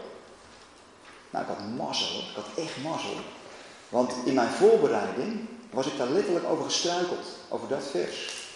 Nou, 1.30 1.46
ik 1.46 1.50
had 1.50 1.68
mazzel, 1.78 2.20
ik 2.20 2.36
had 2.36 2.66
echt 2.66 2.84
mazzel. 2.84 3.16
Want 3.90 4.14
in 4.26 4.34
mijn 4.34 4.50
voorbereiding 4.50 5.48
was 5.70 5.86
ik 5.86 5.98
daar 5.98 6.10
letterlijk 6.10 6.46
over 6.46 6.64
gestruikeld, 6.66 7.26
over 7.50 7.68
dat 7.68 7.84
vers. 7.92 8.48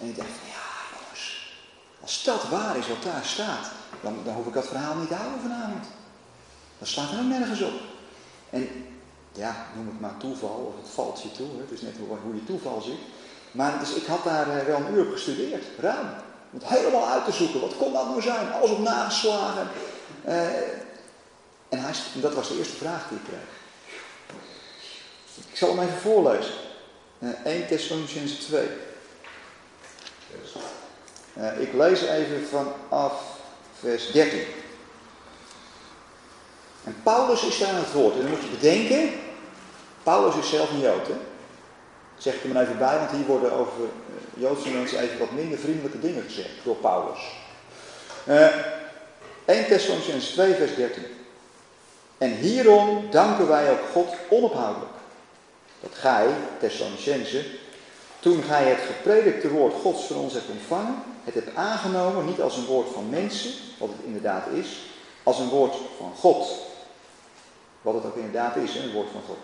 En 0.00 0.08
ik 0.08 0.16
dacht 0.16 0.28
ja 0.28 0.98
jongens, 0.98 1.52
als 2.00 2.24
dat 2.24 2.48
waar 2.48 2.76
is 2.76 2.88
wat 2.88 3.02
daar 3.02 3.24
staat, 3.24 3.70
dan, 4.02 4.18
dan 4.24 4.34
hoef 4.34 4.46
ik 4.46 4.52
dat 4.52 4.66
verhaal 4.66 4.94
niet 4.94 5.08
te 5.08 5.14
houden 5.14 5.40
vanavond. 5.40 5.84
Dat 6.78 6.88
staat 6.88 7.12
er 7.12 7.18
ook 7.18 7.24
nergens 7.24 7.60
op. 7.60 7.80
En 8.50 8.68
ja, 9.32 9.66
noem 9.74 9.86
het 9.86 10.00
maar 10.00 10.16
toeval, 10.16 10.74
of 10.74 10.82
het 10.82 10.94
valt 10.94 11.22
je 11.22 11.32
toe, 11.32 11.46
het 11.60 11.70
is 11.70 11.80
net 11.80 11.94
hoe, 11.98 12.18
hoe 12.22 12.34
je 12.34 12.44
toeval 12.44 12.80
ziet. 12.80 13.00
Maar 13.50 13.78
dus 13.78 13.94
ik 13.94 14.06
had 14.06 14.24
daar 14.24 14.58
eh, 14.58 14.66
wel 14.66 14.76
een 14.76 14.94
uur 14.94 15.06
op 15.06 15.12
gestudeerd, 15.12 15.64
ruim. 15.78 16.06
Om 16.50 16.58
het 16.58 16.68
helemaal 16.68 17.08
uit 17.08 17.24
te 17.24 17.32
zoeken, 17.32 17.60
wat 17.60 17.76
kon 17.76 17.92
dat 17.92 18.08
nou 18.08 18.22
zijn? 18.22 18.52
Alles 18.52 18.70
op 18.70 18.78
nageslagen. 18.78 19.68
Uh, 20.26 20.46
en 21.68 21.78
hij, 21.78 21.92
dat 22.14 22.34
was 22.34 22.48
de 22.48 22.58
eerste 22.58 22.76
vraag 22.76 23.08
die 23.08 23.18
ik 23.18 23.24
kreeg. 23.24 23.64
Ik 25.50 25.56
zal 25.56 25.68
hem 25.68 25.86
even 25.86 26.00
voorlezen. 26.00 26.54
Uh, 27.18 27.30
1 27.44 27.66
Thessalonians 27.66 28.32
2. 28.32 28.68
Uh, 31.34 31.60
ik 31.60 31.72
lees 31.72 32.00
even 32.00 32.46
vanaf 32.46 33.35
vers 33.80 34.12
13. 34.12 34.40
En 36.84 36.96
Paulus 37.02 37.42
is 37.42 37.58
daar 37.58 37.68
aan 37.68 37.74
het 37.74 37.92
woord. 37.92 38.14
En 38.14 38.20
dan 38.20 38.30
moet 38.30 38.42
je 38.42 38.56
bedenken, 38.60 39.10
Paulus 40.02 40.36
is 40.36 40.48
zelf 40.48 40.70
een 40.70 40.80
Jood. 40.80 41.06
Hè? 41.06 41.14
Zeg 42.16 42.34
ik 42.34 42.42
er 42.42 42.48
maar 42.48 42.62
even 42.62 42.78
bij, 42.78 42.98
want 42.98 43.10
hier 43.10 43.26
worden 43.26 43.52
over 43.52 43.82
uh, 43.82 44.42
Joodse 44.42 44.68
mensen 44.68 45.00
even 45.00 45.18
wat 45.18 45.30
minder 45.30 45.58
vriendelijke 45.58 46.00
dingen 46.00 46.22
gezegd 46.22 46.50
door 46.64 46.76
Paulus. 46.76 47.18
Uh, 48.28 48.46
1 49.44 49.66
Thessalonians 49.66 50.26
2 50.26 50.54
vers 50.54 50.74
13. 50.74 51.02
En 52.18 52.30
hierom 52.30 53.10
danken 53.10 53.48
wij 53.48 53.70
ook 53.70 53.88
God 53.92 54.14
onophoudelijk. 54.28 54.92
Dat 55.80 55.94
gij, 55.94 56.26
Thessalonicense, 56.60 57.44
toen 58.20 58.42
gij 58.42 58.64
het 58.64 58.80
gepredikte 58.86 59.48
woord 59.48 59.74
Gods 59.74 60.04
van 60.04 60.16
ons 60.16 60.32
hebt 60.32 60.48
ontvangen, 60.48 61.02
het 61.26 61.34
hebt 61.34 61.56
aangenomen 61.56 62.24
niet 62.24 62.40
als 62.40 62.56
een 62.56 62.66
woord 62.66 62.86
van 62.92 63.08
mensen, 63.10 63.50
wat 63.78 63.88
het 63.88 64.06
inderdaad 64.06 64.46
is, 64.52 64.66
als 65.22 65.38
een 65.38 65.48
woord 65.48 65.74
van 65.98 66.12
God. 66.18 66.48
Wat 67.82 67.94
het 67.94 68.04
ook 68.04 68.16
inderdaad 68.16 68.56
is, 68.56 68.74
een 68.74 68.92
woord 68.92 69.08
van 69.12 69.20
God. 69.26 69.38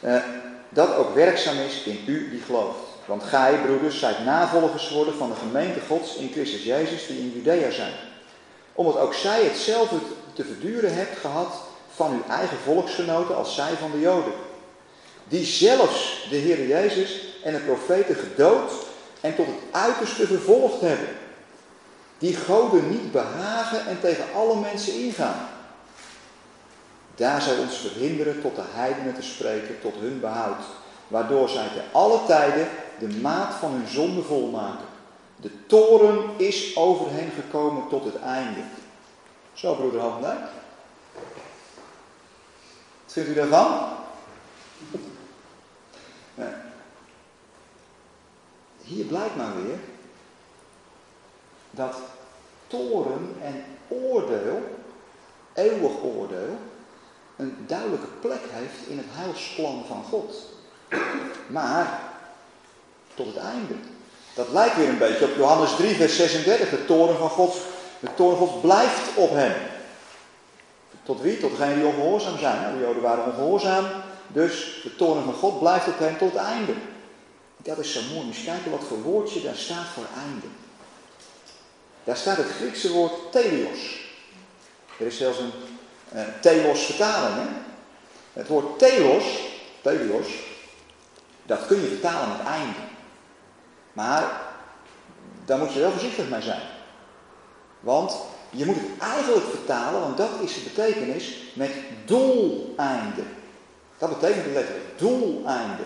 Uh, 0.00 0.22
dat 0.68 0.94
ook 0.94 1.14
werkzaam 1.14 1.58
is 1.58 1.82
in 1.82 2.04
u 2.06 2.30
die 2.30 2.40
gelooft. 2.40 2.78
Want 3.06 3.22
gij, 3.22 3.60
broeders, 3.64 3.98
zijt 3.98 4.24
navolgers 4.24 4.86
geworden 4.86 5.14
van 5.14 5.28
de 5.28 5.36
gemeente 5.36 5.80
Gods 5.88 6.14
in 6.14 6.30
Christus 6.32 6.64
Jezus 6.64 7.06
die 7.06 7.18
in 7.18 7.32
Judea 7.34 7.70
zijn. 7.70 7.92
Omdat 8.72 8.98
ook 8.98 9.14
zij 9.14 9.44
hetzelfde 9.44 9.96
te 10.32 10.44
verduren 10.44 10.94
hebt 10.94 11.18
gehad 11.18 11.60
van 11.94 12.12
uw 12.12 12.32
eigen 12.32 12.56
volksgenoten 12.64 13.36
als 13.36 13.54
zij 13.54 13.72
van 13.80 13.90
de 13.90 14.00
Joden. 14.00 14.32
Die 15.28 15.44
zelfs 15.44 16.26
de 16.30 16.36
Heer 16.36 16.66
Jezus 16.66 17.22
en 17.44 17.52
de 17.52 17.60
profeten 17.60 18.14
gedood 18.14 18.72
en 19.20 19.34
tot 19.34 19.46
het 19.46 19.60
uiterste 19.70 20.26
vervolgd 20.26 20.80
hebben. 20.80 21.08
Die 22.18 22.36
goden 22.36 22.90
niet 22.90 23.12
behagen 23.12 23.86
en 23.86 24.00
tegen 24.00 24.24
alle 24.34 24.56
mensen 24.56 24.94
ingaan. 24.94 25.48
Daar 27.14 27.42
zou 27.42 27.58
ons 27.58 27.76
verhinderen 27.76 28.40
tot 28.40 28.56
de 28.56 28.62
heidenen 28.64 29.14
te 29.14 29.22
spreken, 29.22 29.80
tot 29.80 29.94
hun 29.98 30.20
behoud. 30.20 30.64
Waardoor 31.08 31.48
zij 31.48 31.68
te 31.68 31.80
alle 31.92 32.24
tijden 32.26 32.68
de 32.98 33.08
maat 33.08 33.54
van 33.54 33.70
hun 33.70 33.88
zonde 33.88 34.22
volmaken. 34.22 34.86
De 35.36 35.66
toren 35.66 36.24
is 36.36 36.76
over 36.76 37.10
hen 37.10 37.30
gekomen 37.30 37.88
tot 37.88 38.04
het 38.04 38.20
einde. 38.20 38.60
Zo, 39.52 39.74
broeder 39.74 40.00
Hogendijk. 40.00 40.40
Wat 43.04 43.12
vindt 43.12 43.28
u 43.28 43.34
daarvan? 43.34 43.88
Hier 48.88 49.04
blijkt 49.04 49.36
maar 49.36 49.52
weer 49.62 49.78
dat 51.70 51.94
toren 52.66 53.36
en 53.42 53.64
oordeel, 53.88 54.62
eeuwig 55.54 56.02
oordeel, 56.02 56.58
een 57.36 57.56
duidelijke 57.66 58.06
plek 58.20 58.40
heeft 58.42 58.88
in 58.88 58.98
het 58.98 59.06
heilsplan 59.08 59.84
van 59.86 60.04
God. 60.10 60.34
Maar 61.46 62.00
tot 63.14 63.26
het 63.26 63.36
einde. 63.36 63.74
Dat 64.34 64.48
lijkt 64.52 64.76
weer 64.76 64.88
een 64.88 64.98
beetje 64.98 65.24
op 65.24 65.36
Johannes 65.36 65.76
3, 65.76 65.94
vers 65.94 66.16
36. 66.16 66.70
De 66.70 66.84
toren 66.84 67.16
van 67.16 67.30
God, 67.30 67.56
de 68.00 68.14
toren 68.14 68.36
God 68.36 68.60
blijft 68.60 69.16
op 69.16 69.30
hem. 69.30 69.54
Tot 71.02 71.20
wie? 71.20 71.38
Tot 71.38 71.50
degenen 71.50 71.74
die 71.74 71.86
ongehoorzaam 71.86 72.38
zijn. 72.38 72.74
De 72.74 72.84
Joden 72.84 73.02
waren 73.02 73.24
ongehoorzaam, 73.24 73.84
dus 74.26 74.80
de 74.82 74.96
toren 74.96 75.24
van 75.24 75.34
God 75.34 75.58
blijft 75.58 75.88
op 75.88 75.98
hem 75.98 76.18
tot 76.18 76.32
het 76.32 76.42
einde. 76.42 76.72
Dat 77.62 77.78
is 77.78 77.92
zo 77.92 78.00
mooi. 78.14 78.26
Eens 78.26 78.44
kijken 78.44 78.70
wat 78.70 78.84
voor 78.88 79.02
woordje 79.02 79.42
daar 79.42 79.56
staat 79.56 79.86
voor 79.86 80.06
einde. 80.16 80.46
Daar 82.04 82.16
staat 82.16 82.36
het 82.36 82.46
Griekse 82.46 82.92
woord 82.92 83.32
teleos. 83.32 84.06
Er 84.98 85.06
is 85.06 85.16
zelfs 85.16 85.38
een 85.38 85.52
uh, 86.14 86.22
telos 86.40 86.84
vertalen. 86.84 87.32
Hè? 87.32 87.46
Het 88.32 88.48
woord 88.48 88.78
telos, 88.78 89.24
teleos, 89.82 90.28
dat 91.46 91.66
kun 91.66 91.80
je 91.80 91.88
vertalen 91.88 92.36
met 92.36 92.46
einde. 92.46 92.78
Maar 93.92 94.40
daar 95.44 95.58
moet 95.58 95.72
je 95.72 95.80
wel 95.80 95.90
voorzichtig 95.90 96.28
mee 96.28 96.42
zijn. 96.42 96.62
Want 97.80 98.16
je 98.50 98.64
moet 98.64 98.76
het 98.76 98.98
eigenlijk 98.98 99.46
vertalen, 99.46 100.00
want 100.00 100.16
dat 100.16 100.30
is 100.42 100.54
de 100.54 100.60
betekenis, 100.60 101.36
met 101.54 101.70
doeleinde. 102.04 103.22
Dat 103.98 104.20
betekent 104.20 104.54
letterlijk 104.54 104.98
doeleinde. 104.98 105.82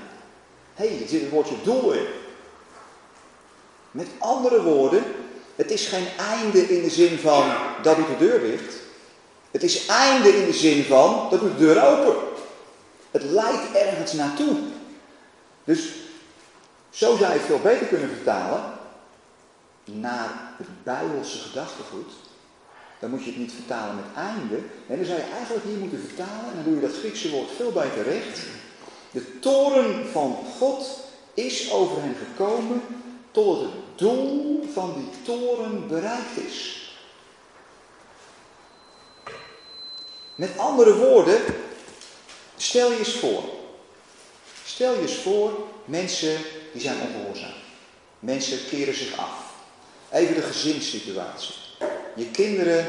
Hé, 0.74 0.88
hey, 0.88 1.02
er 1.02 1.08
zit 1.08 1.20
het 1.20 1.30
woordje 1.30 1.54
doel 1.64 1.92
in. 1.92 2.06
Met 3.90 4.06
andere 4.18 4.62
woorden, 4.62 5.04
het 5.56 5.70
is 5.70 5.86
geen 5.86 6.06
einde 6.18 6.58
in 6.58 6.82
de 6.82 6.90
zin 6.90 7.18
van 7.18 7.52
dat 7.82 7.96
doet 7.96 8.06
de 8.06 8.16
deur 8.16 8.40
dicht. 8.40 8.74
Het 9.50 9.62
is 9.62 9.86
einde 9.86 10.28
in 10.28 10.44
de 10.44 10.52
zin 10.52 10.84
van 10.84 11.26
dat 11.30 11.40
doet 11.40 11.58
de 11.58 11.64
deur 11.64 11.84
open. 11.84 12.14
Het 13.10 13.22
leidt 13.22 13.74
ergens 13.74 14.12
naartoe. 14.12 14.56
Dus 15.64 15.92
zo 16.90 17.16
zou 17.16 17.32
je 17.32 17.38
het 17.38 17.46
veel 17.46 17.60
beter 17.60 17.86
kunnen 17.86 18.08
vertalen 18.08 18.62
naar 19.84 20.54
het 20.56 20.66
Bijbelse 20.82 21.38
gedachtegoed. 21.38 22.12
Dan 22.98 23.10
moet 23.10 23.24
je 23.24 23.30
het 23.30 23.38
niet 23.38 23.52
vertalen 23.52 23.94
met 23.94 24.24
einde. 24.24 24.56
En 24.88 24.96
dan 24.96 25.04
zou 25.04 25.18
je 25.18 25.34
eigenlijk 25.36 25.64
hier 25.66 25.78
moeten 25.78 26.00
vertalen, 26.06 26.48
en 26.48 26.54
dan 26.54 26.64
doe 26.64 26.74
je 26.74 26.80
dat 26.80 26.98
Griekse 26.98 27.30
woord 27.30 27.50
veel 27.56 27.72
beter 27.72 28.02
recht. 28.02 28.40
De 29.12 29.38
toren 29.38 30.10
van 30.12 30.38
God 30.58 30.86
is 31.34 31.70
over 31.70 32.02
hen 32.02 32.16
gekomen 32.26 32.82
tot 33.30 33.60
het 33.60 33.70
doel 33.94 34.64
van 34.72 34.94
die 34.94 35.22
toren 35.22 35.88
bereikt 35.88 36.36
is. 36.36 36.80
Met 40.34 40.58
andere 40.58 40.96
woorden, 40.96 41.40
stel 42.56 42.90
je 42.90 42.98
eens 42.98 43.14
voor. 43.14 43.42
Stel 44.64 44.94
je 44.94 45.00
eens 45.00 45.14
voor, 45.14 45.66
mensen 45.84 46.36
die 46.72 46.80
zijn 46.80 47.00
ongehoorzaam. 47.00 47.54
Mensen 48.18 48.68
keren 48.68 48.94
zich 48.94 49.18
af. 49.18 49.54
Even 50.10 50.34
de 50.34 50.42
gezinssituatie. 50.42 51.54
Je 52.14 52.30
kinderen, 52.30 52.88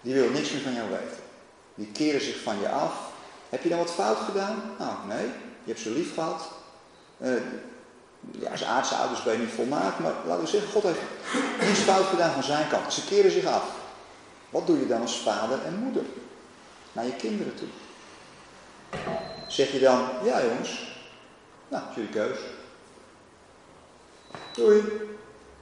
die 0.00 0.14
willen 0.14 0.32
niks 0.32 0.50
meer 0.50 0.62
van 0.62 0.74
jou 0.74 0.90
weten. 0.90 1.22
Die 1.74 1.88
keren 1.92 2.20
zich 2.20 2.42
van 2.42 2.60
je 2.60 2.68
af. 2.68 2.94
Heb 3.48 3.62
je 3.62 3.68
dan 3.68 3.78
wat 3.78 3.90
fout 3.90 4.18
gedaan? 4.18 4.74
Nou, 4.78 4.92
nee. 5.08 5.30
Je 5.64 5.70
hebt 5.70 5.80
ze 5.80 5.90
lief 5.90 6.14
gehad. 6.14 6.50
Uh, 7.18 7.40
ja, 8.30 8.50
als 8.50 8.64
aardse 8.64 8.94
ouders 8.94 9.22
ben 9.22 9.32
je 9.32 9.38
niet 9.38 9.54
volmaakt, 9.54 9.98
maar 9.98 10.12
laten 10.26 10.44
we 10.44 10.50
zeggen, 10.50 10.70
God 10.70 10.82
heeft 10.82 11.00
niets 11.60 11.80
fout 11.80 12.06
gedaan 12.06 12.32
van 12.32 12.42
zijn 12.42 12.68
kant. 12.68 12.92
Ze 12.92 13.04
keren 13.04 13.30
zich 13.30 13.44
af. 13.44 13.64
Wat 14.50 14.66
doe 14.66 14.78
je 14.78 14.86
dan 14.86 15.00
als 15.00 15.18
vader 15.18 15.64
en 15.64 15.74
moeder? 15.74 16.04
Naar 16.92 17.04
je 17.04 17.16
kinderen 17.16 17.54
toe. 17.54 17.68
Zeg 19.48 19.72
je 19.72 19.78
dan, 19.78 20.08
ja 20.24 20.44
jongens, 20.44 20.96
nou, 21.68 21.82
is 21.88 21.94
jullie 21.94 22.10
keus. 22.10 22.38
Doei. 24.52 24.82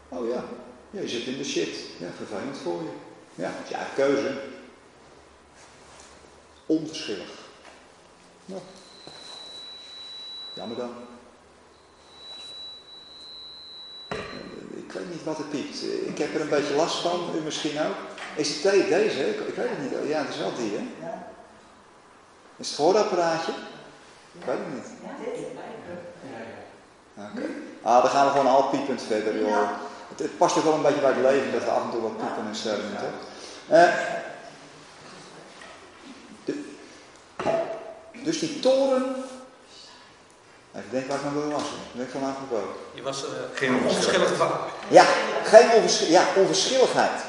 Oh 0.09 0.29
ja, 0.29 0.45
ja, 0.91 1.01
je 1.01 1.09
zit 1.09 1.27
in 1.27 1.39
de 1.39 1.45
shit. 1.45 1.77
Ja, 1.99 2.07
vervelend 2.17 2.59
voor 2.59 2.83
je. 2.83 2.91
Ja, 3.35 3.49
het 3.49 3.65
is 3.65 3.69
je 3.69 3.75
eigen 3.75 3.95
keuze. 3.95 4.41
Onverschillig. 6.67 7.31
Nou, 8.45 8.61
jammer 10.61 10.77
dan. 10.77 10.91
Ik 14.77 14.93
weet 14.93 15.11
niet 15.11 15.25
wat 15.25 15.37
het 15.37 15.51
piept. 15.51 15.83
Ik 16.07 16.19
heb 16.19 16.35
er 16.35 16.41
een 16.41 16.49
beetje 16.49 16.75
last 16.75 16.97
van, 16.97 17.21
u 17.37 17.41
misschien 17.41 17.81
ook. 17.81 17.97
Is 18.37 18.49
het 18.49 18.89
deze? 18.89 19.29
Ik, 19.29 19.41
ik 19.41 19.55
weet 19.55 19.69
het 19.71 19.81
niet. 19.83 20.09
Ja, 20.09 20.19
het 20.19 20.29
is 20.29 20.39
wel 20.39 20.55
die, 20.55 20.73
hè? 20.77 20.89
Is 22.57 22.67
het 22.67 22.77
gehoorapparaatje? 22.77 23.53
Ik 24.39 24.45
weet 24.45 24.59
het 24.59 24.75
niet. 24.75 24.87
Oké. 27.17 27.47
Ah, 27.83 28.03
dan 28.03 28.11
gaan 28.11 28.27
we 28.27 28.31
gewoon 28.31 28.47
al 28.47 28.69
piepend 28.69 29.03
verder, 29.03 29.39
joh. 29.39 29.69
Het, 30.09 30.19
het, 30.19 30.39
past 30.39 30.57
ook 30.57 30.65
wel 30.65 30.75
een 30.75 30.83
beetje 30.83 31.01
bij 31.01 31.13
het 31.13 31.23
leven 31.23 31.53
dat 31.53 31.65
we 31.65 31.71
af 31.71 31.85
en 31.85 31.91
toe 31.91 32.01
wat 32.01 32.17
piepen 32.17 32.47
en 32.49 32.55
sterren, 32.55 32.97
toch? 32.99 33.29
Uh, 33.71 33.95
dus 38.25 38.39
die 38.39 38.61
toren 38.61 39.15
Even 40.77 40.91
denken 40.91 41.09
waar 41.09 41.19
ik 41.19 41.41
wil 41.41 41.51
wassen. 41.51 41.77
Ben 41.93 42.05
ik 42.05 42.11
vanavond 42.11 42.37
geboden. 42.39 42.75
Je 42.95 43.03
was 43.03 43.23
uh, 43.23 43.29
geen 43.55 43.75
onverschilligheid. 43.75 44.51
Ja, 44.89 45.05
geen 45.45 45.71
onversch 45.71 46.09
ja, 46.09 46.27
onverschilligheid. 46.37 47.21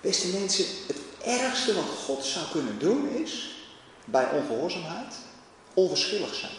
Beste 0.00 0.26
mensen, 0.26 0.64
het 0.86 0.96
ergste 1.24 1.74
wat 1.74 1.84
God 2.04 2.24
zou 2.24 2.44
kunnen 2.52 2.78
doen 2.78 3.08
is, 3.08 3.56
bij 4.04 4.28
ongehoorzaamheid, 4.32 5.14
onverschillig 5.74 6.34
zijn. 6.34 6.52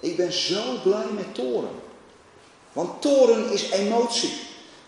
Ik 0.00 0.16
ben 0.16 0.32
zo 0.32 0.62
blij 0.82 1.06
met 1.14 1.34
toren. 1.34 1.80
Want 2.72 3.02
toren 3.02 3.50
is 3.50 3.70
emotie. 3.70 4.40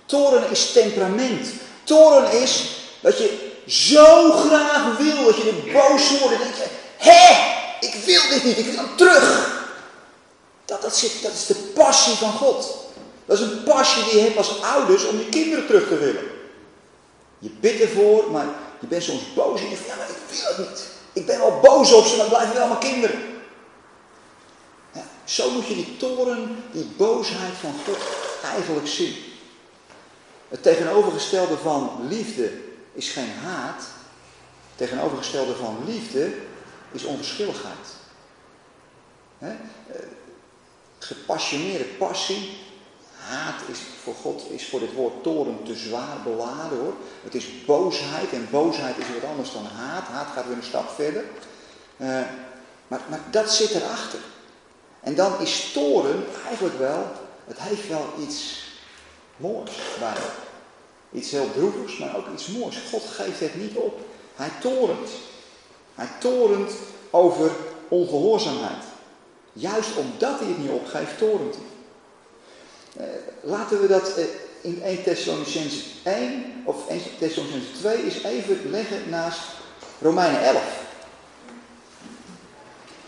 Toren 0.07 0.51
is 0.51 0.73
temperament. 0.73 1.49
Toren 1.85 2.33
is 2.43 2.77
dat 3.01 3.19
je 3.19 3.53
zo 3.67 4.33
graag 4.33 4.97
wil 4.97 5.25
dat 5.25 5.37
je 5.37 5.49
er 5.49 5.73
boos 5.73 6.19
wordt. 6.21 6.39
Dat 6.39 6.57
je, 6.57 6.67
hè, 6.97 7.54
ik 7.85 7.95
wil 8.05 8.23
dit 8.29 8.45
niet, 8.45 8.59
ik 8.59 8.75
wil 8.75 8.95
terug. 8.97 9.53
Dat, 10.65 10.83
dat, 10.83 10.97
zit, 10.97 11.23
dat 11.23 11.33
is 11.33 11.47
de 11.47 11.55
passie 11.55 12.15
van 12.15 12.33
God. 12.33 12.77
Dat 13.27 13.39
is 13.39 13.45
een 13.45 13.63
passie 13.63 14.05
die 14.05 14.15
je 14.15 14.21
hebt 14.21 14.37
als 14.37 14.63
ouders 14.63 15.07
om 15.07 15.19
je 15.19 15.29
kinderen 15.29 15.67
terug 15.67 15.89
te 15.89 15.99
willen. 15.99 16.25
Je 17.39 17.51
bidt 17.61 17.81
ervoor, 17.81 18.31
maar 18.31 18.47
je 18.81 18.87
bent 18.87 19.03
soms 19.03 19.35
boos 19.35 19.61
en 19.61 19.69
je 19.69 19.77
zegt, 19.77 19.89
ja, 19.89 19.97
maar 19.97 20.09
ik 20.09 20.37
wil 20.37 20.49
het 20.49 20.59
niet. 20.59 20.85
Ik 21.13 21.27
ben 21.27 21.39
wel 21.39 21.61
boos 21.61 21.93
op 21.93 22.05
ze, 22.05 22.17
maar 22.17 22.29
blijven 22.29 22.55
wel 22.55 22.67
mijn 22.67 22.79
kinderen. 22.79 23.21
Ja, 24.93 25.05
zo 25.25 25.51
moet 25.51 25.67
je 25.67 25.75
die 25.75 25.97
toren, 25.97 26.65
die 26.73 26.93
boosheid 26.97 27.55
van 27.61 27.75
God 27.87 27.99
eigenlijk 28.55 28.89
zien. 28.89 29.17
Het 30.49 30.63
tegenovergestelde 30.63 31.57
van 31.57 32.07
liefde 32.09 32.51
is 32.93 33.09
geen 33.09 33.33
haat. 33.45 33.83
Het 34.77 34.89
tegenovergestelde 34.89 35.55
van 35.55 35.79
liefde 35.87 36.33
is 36.95 37.05
onverschilligheid. 37.05 37.87
He? 39.39 39.51
Eh, 39.51 40.07
gepassioneerde 40.99 41.85
passie, 41.85 42.57
haat 43.17 43.61
is 43.71 43.79
voor 44.03 44.15
God, 44.15 44.51
is 44.51 44.69
voor 44.69 44.81
dit 44.81 44.93
woord 44.93 45.23
toren 45.23 45.63
te 45.65 45.75
zwaar 45.75 46.23
beladen 46.25 46.79
hoor. 46.79 46.95
Het 47.23 47.35
is 47.35 47.65
boosheid 47.65 48.33
en 48.33 48.49
boosheid 48.51 48.99
is 48.99 49.05
wat 49.21 49.31
anders 49.31 49.53
dan 49.53 49.67
haat. 49.67 50.07
Haat 50.07 50.33
gaat 50.35 50.47
weer 50.47 50.57
een 50.57 50.63
stap 50.63 50.89
verder. 50.89 51.25
Uh, 51.97 52.21
maar, 52.89 53.01
maar 53.09 53.21
dat 53.31 53.53
zit 53.53 53.71
erachter. 53.71 54.19
En 55.01 55.15
dan 55.15 55.41
is 55.41 55.73
toren 55.73 56.25
eigenlijk 56.47 56.79
wel, 56.79 57.13
het 57.45 57.59
heeft 57.61 57.89
wel 57.89 58.13
iets 58.21 58.65
moois 59.37 59.73
bij 59.99 60.15
Iets 61.15 61.31
heel 61.31 61.53
droevigs, 61.53 61.99
maar 61.99 62.17
ook 62.17 62.27
iets 62.33 62.47
moois. 62.47 62.77
God 62.91 63.03
geeft 63.03 63.41
het 63.41 63.55
niet 63.55 63.77
op. 63.77 64.01
Hij 64.35 64.51
torent. 64.61 65.11
Hij 65.95 66.09
torent 66.19 66.73
over 67.11 67.51
ongehoorzaamheid. 67.89 68.85
Juist 69.53 69.97
omdat 69.97 70.39
hij 70.39 70.49
het 70.49 70.59
niet 70.59 70.71
opgeeft, 70.71 71.19
torent 71.19 71.55
hij. 71.55 71.65
Eh, 73.07 73.15
laten 73.41 73.81
we 73.81 73.87
dat 73.87 74.17
eh, 74.17 74.25
in 74.61 74.83
1 74.83 75.03
Thessalonicense 75.03 75.85
1 76.03 76.63
of 76.65 76.89
1 76.89 77.01
Thessalonicense 77.19 77.73
2 77.79 78.05
eens 78.05 78.23
even 78.23 78.71
leggen 78.71 79.09
naast 79.09 79.41
Romeinen 80.01 80.43
11. 80.43 80.63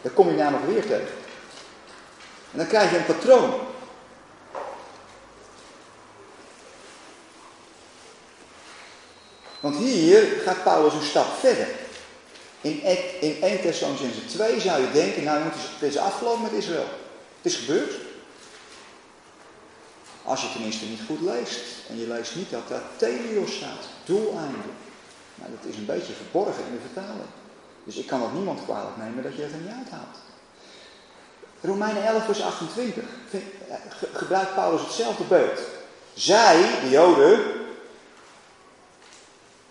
Daar 0.02 0.12
kom 0.12 0.28
je 0.28 0.36
namelijk 0.36 0.66
weer 0.66 0.82
tegen. 0.82 1.14
En 2.52 2.58
dan 2.58 2.66
krijg 2.66 2.90
je 2.90 2.96
een 2.96 3.04
patroon. 3.04 3.54
Want 9.60 9.76
hier 9.76 10.40
gaat 10.44 10.62
Paulus 10.62 10.94
een 10.94 11.02
stap 11.02 11.26
verder. 11.38 11.68
In, 12.66 12.80
in 13.20 13.42
1 13.42 13.60
Thessalonicense 13.60 14.26
2 14.26 14.60
zou 14.60 14.82
je 14.82 14.90
denken, 14.92 15.24
nou 15.24 15.40
is, 15.40 15.62
het 15.78 15.82
is 15.82 15.96
afgelopen 15.96 16.42
met 16.42 16.52
Israël. 16.52 16.88
Het 17.42 17.52
is 17.52 17.56
gebeurd. 17.56 17.94
Als 20.22 20.42
je 20.42 20.52
tenminste 20.52 20.84
niet 20.84 21.00
goed 21.06 21.20
leest. 21.20 21.60
En 21.88 21.98
je 21.98 22.08
leest 22.08 22.34
niet 22.34 22.50
dat 22.50 22.68
daar 22.68 22.82
Telios 22.96 23.54
staat. 23.54 23.84
Doeleinde. 24.04 24.68
Nou, 25.34 25.50
dat 25.50 25.70
is 25.70 25.76
een 25.76 25.86
beetje 25.86 26.12
verborgen 26.12 26.64
in 26.66 26.72
de 26.72 26.92
vertaling. 26.92 27.30
Dus 27.84 27.96
ik 27.96 28.06
kan 28.06 28.22
ook 28.22 28.32
niemand 28.32 28.64
kwalijk 28.64 28.96
nemen 28.96 29.22
dat 29.22 29.36
je 29.36 29.42
het 29.42 29.52
er 29.52 29.58
niet 29.58 29.76
uithaalt. 29.78 30.18
Romeinen 31.60 32.06
11 32.06 32.24
vers 32.24 32.42
28 32.42 33.04
eh, 33.30 33.40
gebruikt 34.12 34.54
Paulus 34.54 34.80
hetzelfde 34.80 35.24
beeld. 35.24 35.60
Zij, 36.14 36.78
de 36.82 36.90
Joden, 36.90 37.40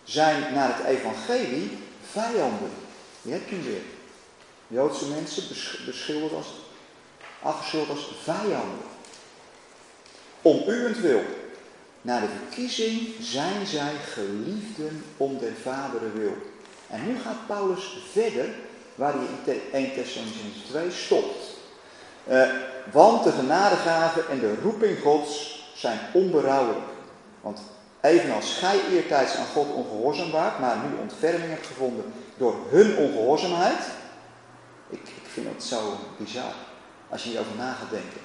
zijn 0.03 0.53
naar 0.53 0.77
het 0.77 0.86
evangelie 0.86 1.77
vijanden. 2.12 2.84
Die 3.25 3.33
heb 3.33 3.49
je 3.49 3.61
weer. 3.61 3.81
Joodse 4.67 5.05
mensen 5.05 5.43
beschilderd 5.85 6.33
als, 6.33 6.47
afgeschilderd 7.41 7.89
als 7.89 8.11
vijanden. 8.23 8.79
Om 10.41 10.63
uwentwil. 10.67 11.21
Naar 12.01 12.21
de 12.21 12.27
verkiezing 12.39 13.13
zijn 13.19 13.65
zij 13.65 13.93
geliefden 14.13 15.03
om 15.17 15.38
den 15.38 15.55
vaderen 15.61 16.19
wil. 16.19 16.33
En 16.89 17.07
nu 17.07 17.19
gaat 17.19 17.47
Paulus 17.47 17.97
verder 18.11 18.45
waar 18.95 19.13
hij 19.13 19.53
in 19.53 19.61
1 19.71 19.93
Thessalonians 19.93 20.57
2 20.69 20.91
stopt. 20.91 21.53
Uh, 22.29 22.49
want 22.91 23.23
de 23.23 23.31
genadegaven 23.31 24.29
en 24.29 24.39
de 24.39 24.55
roeping 24.61 24.99
Gods 24.99 25.63
zijn 25.75 25.99
onberouwelijk. 26.13 26.85
Want 27.41 27.59
evenals 28.01 28.57
gij 28.57 28.79
eertijds 28.91 29.35
aan 29.35 29.45
God 29.45 29.73
ongehoorzaam 29.73 30.31
waart, 30.31 30.59
maar 30.59 30.77
nu 30.77 30.99
ontferming 31.01 31.49
hebt 31.49 31.67
gevonden 31.67 32.13
door 32.37 32.55
hun 32.69 32.97
ongehoorzaamheid. 32.97 33.83
Ik, 34.89 34.99
ik 34.99 35.29
vind 35.29 35.53
dat 35.53 35.63
zo 35.63 35.97
bizar 36.17 36.53
als 37.09 37.23
je 37.23 37.29
hierover 37.29 37.55
na 37.57 37.73
gaat 37.73 37.89
denken. 37.89 38.19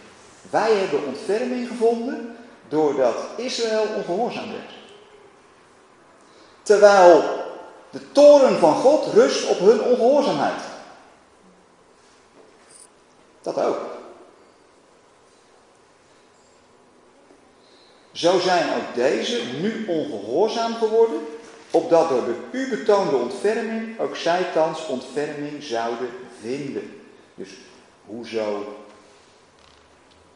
Wij 0.51 0.75
hebben 0.75 1.07
ontferming 1.07 1.69
gevonden 1.69 2.37
doordat 2.69 3.17
Israël 3.37 3.87
ongehoorzaam 3.97 4.51
werd. 4.51 4.71
Terwijl 6.63 7.23
de 7.91 8.13
toren 8.13 8.59
van 8.59 8.75
God 8.75 9.13
rust 9.13 9.49
op 9.49 9.59
hun 9.59 9.83
ongehoorzaamheid. 9.83 10.63
Dat 13.43 13.61
ook. 13.61 13.79
Zo 18.13 18.39
zijn 18.39 18.69
ook 18.69 18.95
deze 18.95 19.43
nu 19.61 19.87
ongehoorzaam 19.87 20.75
geworden, 20.75 21.27
opdat 21.71 22.09
door 22.09 22.25
de 22.25 22.35
u 22.51 22.69
betoonde 22.69 23.17
ontferming 23.17 23.99
ook 23.99 24.17
zij 24.17 24.47
thans 24.55 24.87
ontferming 24.87 25.63
zouden 25.63 26.09
vinden. 26.41 27.01
Dus 27.35 27.51
hoezo 28.07 28.77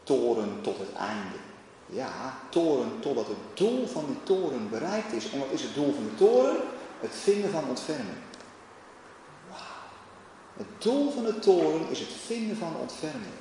toren 0.03 0.59
tot 0.61 0.77
het 0.77 0.93
einde? 0.97 1.37
Ja, 1.85 2.37
toren 2.49 2.91
totdat 2.99 3.27
het 3.27 3.57
doel 3.57 3.87
van 3.87 4.05
die 4.07 4.17
toren 4.23 4.69
bereikt 4.69 5.13
is. 5.13 5.31
En 5.31 5.39
wat 5.39 5.47
is 5.51 5.61
het 5.61 5.73
doel 5.73 5.93
van 5.93 6.03
de 6.03 6.15
toren? 6.15 6.55
Het 6.99 7.15
vinden 7.23 7.51
van 7.51 7.63
ontferming. 7.69 8.17
Wauw. 9.49 9.59
Het 10.57 10.67
doel 10.77 11.11
van 11.11 11.23
de 11.23 11.39
toren 11.39 11.81
is 11.89 11.99
het 11.99 12.13
vinden 12.25 12.57
van 12.57 12.75
ontferming. 12.79 13.33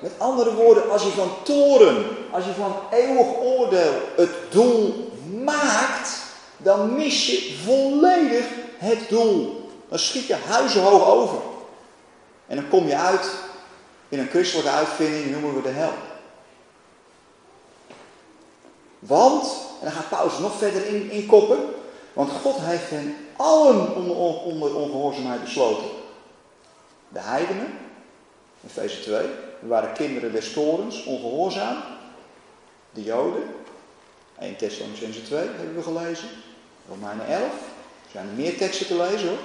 Met 0.00 0.12
andere 0.18 0.54
woorden, 0.54 0.90
als 0.90 1.02
je 1.02 1.10
van 1.10 1.30
toren, 1.42 2.04
als 2.30 2.44
je 2.44 2.52
van 2.52 2.76
eeuwig 2.90 3.26
oordeel 3.26 3.92
het 4.16 4.30
doel 4.50 5.10
maakt, 5.44 6.19
dan 6.62 6.94
mis 6.94 7.26
je 7.26 7.58
volledig 7.64 8.46
het 8.78 9.08
doel. 9.08 9.68
Dan 9.88 9.98
schiet 9.98 10.26
je 10.26 10.34
huizenhoog 10.34 11.06
over. 11.06 11.38
En 12.46 12.56
dan 12.56 12.68
kom 12.68 12.86
je 12.86 12.96
uit 12.96 13.30
in 14.08 14.18
een 14.18 14.28
christelijke 14.28 14.70
uitvinding, 14.70 15.30
noemen 15.30 15.54
we 15.54 15.62
de 15.62 15.68
hel. 15.68 15.92
Want, 18.98 19.42
en 19.78 19.84
dan 19.84 19.92
gaat 19.92 20.08
Paulus 20.08 20.38
nog 20.38 20.58
verder 20.58 20.86
in, 20.86 21.10
in 21.10 21.26
koppen, 21.26 21.58
want 22.12 22.30
God 22.30 22.56
heeft 22.58 22.90
hen 22.90 23.16
allen 23.36 23.94
onder, 23.94 24.16
onder 24.16 24.74
ongehoorzaamheid 24.74 25.44
besloten. 25.44 25.88
De 27.08 27.20
heidenen, 27.20 27.78
Efeze 28.66 29.00
2, 29.00 29.26
we 29.60 29.66
waren 29.66 29.92
kinderen 29.92 30.32
des 30.32 30.52
torens, 30.52 31.04
ongehoorzaam. 31.04 31.76
De 32.90 33.02
Joden, 33.02 33.42
1 34.38 34.56
Thessalonicense 34.56 35.22
2 35.22 35.38
hebben 35.38 35.74
we 35.74 35.82
gelezen. 35.82 36.28
Romeinen 36.90 37.26
11, 37.26 37.42
er 37.42 37.50
zijn 38.10 38.28
er 38.28 38.34
meer 38.34 38.56
teksten 38.56 38.86
te 38.86 38.96
lezen 38.96 39.28
hoor. 39.28 39.38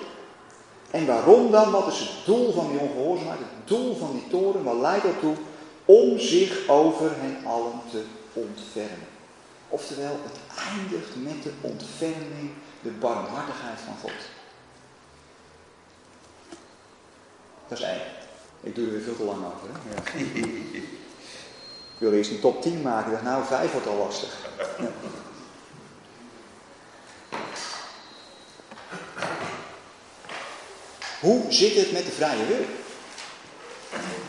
En 0.92 1.06
waarom 1.06 1.52
dan? 1.52 1.72
Wat 1.72 1.88
is 1.88 2.00
het 2.00 2.26
doel 2.26 2.54
van 2.54 2.72
die 2.72 2.80
ongehoorzaamheid? 2.80 3.40
Het 3.40 3.68
doel 3.68 3.96
van 3.96 4.12
die 4.12 4.28
toren, 4.28 4.64
wat 4.64 4.76
leidt 4.76 5.04
daartoe? 5.04 5.36
Om 5.86 6.20
zich 6.20 6.68
over 6.68 7.12
hen 7.16 7.46
allen 7.46 7.82
te 7.92 8.04
ontfermen. 8.34 9.08
Oftewel, 9.70 10.20
het 10.24 10.40
eindigt 10.74 11.16
met 11.16 11.44
de 11.44 11.52
ontferming, 11.62 12.52
de 12.82 12.90
barmhartigheid 12.90 13.80
van 13.86 13.96
God. 14.02 14.22
Dat 17.68 17.78
is 17.78 17.84
één. 17.84 18.02
Ik 18.62 18.76
doe 18.76 18.86
er 18.86 18.92
weer 18.92 19.02
veel 19.02 19.16
te 19.16 19.24
lang 19.24 19.46
over. 19.46 19.70
Hè? 19.72 19.96
Ja. 19.96 20.26
Ik 21.96 22.02
wil 22.02 22.12
eerst 22.12 22.32
een 22.32 22.40
top 22.40 22.62
10 22.62 22.82
maken. 22.82 23.06
Ik 23.06 23.12
dacht, 23.12 23.24
nou, 23.24 23.46
vijf 23.46 23.72
wordt 23.72 23.88
al 23.88 23.98
lastig. 23.98 24.50
Ja. 24.80 24.88
Hoe 31.26 31.42
zit 31.50 31.76
het 31.76 31.92
met 31.92 32.06
de 32.06 32.12
vrije 32.12 32.46
wil? 32.48 32.66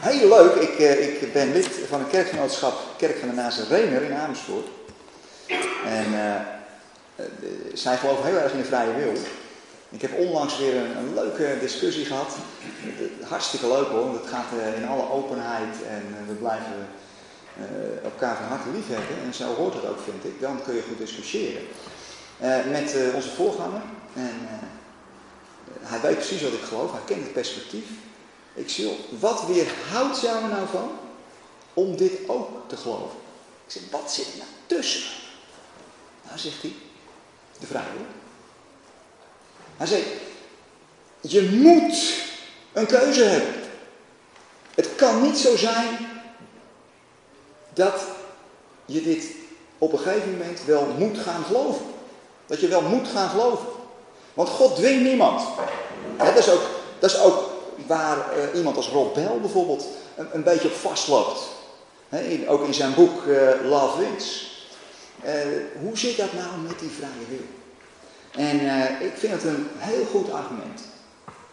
Heel 0.00 0.28
leuk, 0.28 0.54
ik, 0.54 0.78
eh, 0.78 1.22
ik 1.22 1.32
ben 1.32 1.52
lid 1.52 1.68
van 1.88 2.00
een 2.00 2.09
kerkgenootschap, 2.09 2.74
Kerk 2.96 3.18
van 3.18 3.28
de 3.28 3.35
Nazarener 3.35 4.02
in 4.02 4.14
Amersfoort. 4.14 4.66
En 5.87 6.12
uh, 6.12 6.35
zij 7.74 7.96
geloven 7.96 8.24
heel 8.24 8.37
erg 8.37 8.52
in 8.52 8.59
de 8.59 8.64
vrije 8.64 8.94
wil. 8.94 9.12
Ik 9.88 10.02
heb 10.02 10.18
onlangs 10.18 10.59
weer 10.59 10.76
een, 10.76 10.96
een 10.96 11.14
leuke 11.14 11.56
discussie 11.61 12.04
gehad. 12.04 12.37
Hartstikke 13.28 13.68
leuk 13.68 13.87
hoor, 13.87 14.04
want 14.04 14.20
het 14.20 14.28
gaat 14.28 14.76
in 14.76 14.88
alle 14.88 15.11
openheid 15.11 15.74
en 15.88 16.26
we 16.26 16.32
blijven 16.32 16.88
elkaar 18.04 18.37
van 18.37 18.46
harte 18.46 18.68
lief 18.74 18.88
hebben. 18.88 19.24
En 19.26 19.35
zo 19.35 19.54
hoort 19.54 19.74
het 19.74 19.87
ook, 19.87 20.00
vind 20.04 20.24
ik. 20.24 20.40
Dan 20.40 20.62
kun 20.64 20.74
je 20.74 20.82
goed 20.88 20.98
discussiëren. 20.98 21.62
met 22.70 22.94
onze 23.14 23.30
voorganger. 23.30 23.82
En 24.14 24.32
hij 25.81 26.00
weet 26.00 26.16
precies 26.16 26.42
wat 26.42 26.52
ik 26.52 26.62
geloof, 26.62 26.92
hij 26.92 27.00
kent 27.05 27.22
het 27.22 27.33
perspectief. 27.33 27.85
Ik 28.55 28.70
zeg, 28.70 28.87
wat 29.18 29.46
weerhoudt 29.46 30.20
jou 30.20 30.42
er 30.42 30.48
nou 30.48 30.66
van 30.68 30.90
om 31.74 31.96
dit 31.96 32.12
ook 32.26 32.48
te 32.68 32.76
geloven? 32.76 33.18
Ik 33.66 33.72
zeg, 33.72 33.83
wat 33.90 34.12
zit 34.12 34.26
er 34.26 34.38
nou 34.38 34.50
tussen? 34.66 35.02
Nou, 36.26 36.38
zegt 36.38 36.62
hij, 36.62 36.72
de 37.59 37.66
hoor. 37.66 38.07
Hij 39.76 39.87
zegt, 39.87 40.07
je 41.20 41.42
moet 41.42 42.24
een 42.72 42.87
keuze 42.87 43.24
hebben. 43.24 43.55
Het 44.74 44.94
kan 44.94 45.22
niet 45.22 45.38
zo 45.38 45.57
zijn 45.57 46.09
dat 47.74 48.00
je 48.85 49.02
dit 49.02 49.26
op 49.79 49.92
een 49.92 49.98
gegeven 49.98 50.31
moment 50.31 50.64
wel 50.64 50.87
moet 50.98 51.18
gaan 51.18 51.44
geloven. 51.44 51.87
Dat 52.46 52.61
je 52.61 52.68
wel 52.68 52.83
moet 52.83 53.09
gaan 53.09 53.29
geloven. 53.29 53.68
Want 54.37 54.49
God 54.49 54.77
dwingt 54.77 55.03
niemand. 55.03 55.42
dat, 56.18 56.37
is 56.37 56.51
ook, 56.51 56.62
dat 56.99 57.11
is 57.11 57.20
ook 57.20 57.51
waar 57.87 58.16
uh, 58.16 58.59
iemand 58.59 58.77
als 58.77 58.88
Rob 58.88 59.14
Bell 59.14 59.38
bijvoorbeeld 59.40 59.87
een, 60.16 60.29
een 60.33 60.42
beetje 60.42 60.68
op 60.68 60.75
vastloopt. 60.75 61.40
ook 62.46 62.66
in 62.66 62.75
zijn 62.75 62.94
boek 62.94 63.25
uh, 63.25 63.51
Love 63.64 63.99
Wins. 63.99 64.55
Uh, 65.25 65.33
hoe 65.81 65.99
zit 65.99 66.16
dat 66.16 66.33
nou 66.33 66.59
met 66.66 66.79
die 66.79 66.90
vrije 66.90 67.27
wil? 67.29 67.44
En 68.44 68.61
ik 69.07 69.12
vind 69.16 69.32
het 69.32 69.45
een 69.45 69.68
heel 69.76 70.05
goed 70.05 70.32
argument. 70.32 70.80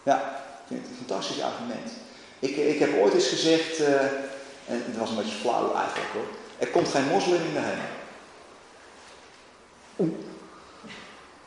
Ja, 0.02 0.16
ik 0.60 0.66
vind 0.66 0.80
het 0.80 0.90
een 0.90 1.06
fantastisch 1.06 1.42
argument. 1.42 1.90
Ik, 2.38 2.56
ik 2.56 2.78
heb 2.78 3.00
ooit 3.00 3.14
eens 3.14 3.28
gezegd, 3.28 3.78
en 4.66 4.82
het 4.86 4.98
was 4.98 5.10
een 5.10 5.16
beetje 5.16 5.36
flauw 5.36 5.74
eigenlijk 5.74 6.10
hoor. 6.12 6.26
Er 6.58 6.68
komt 6.68 6.88
geen 6.88 7.08
moslim 7.08 7.40
in 7.44 7.52
de 7.52 7.60
hemel. 7.60 7.92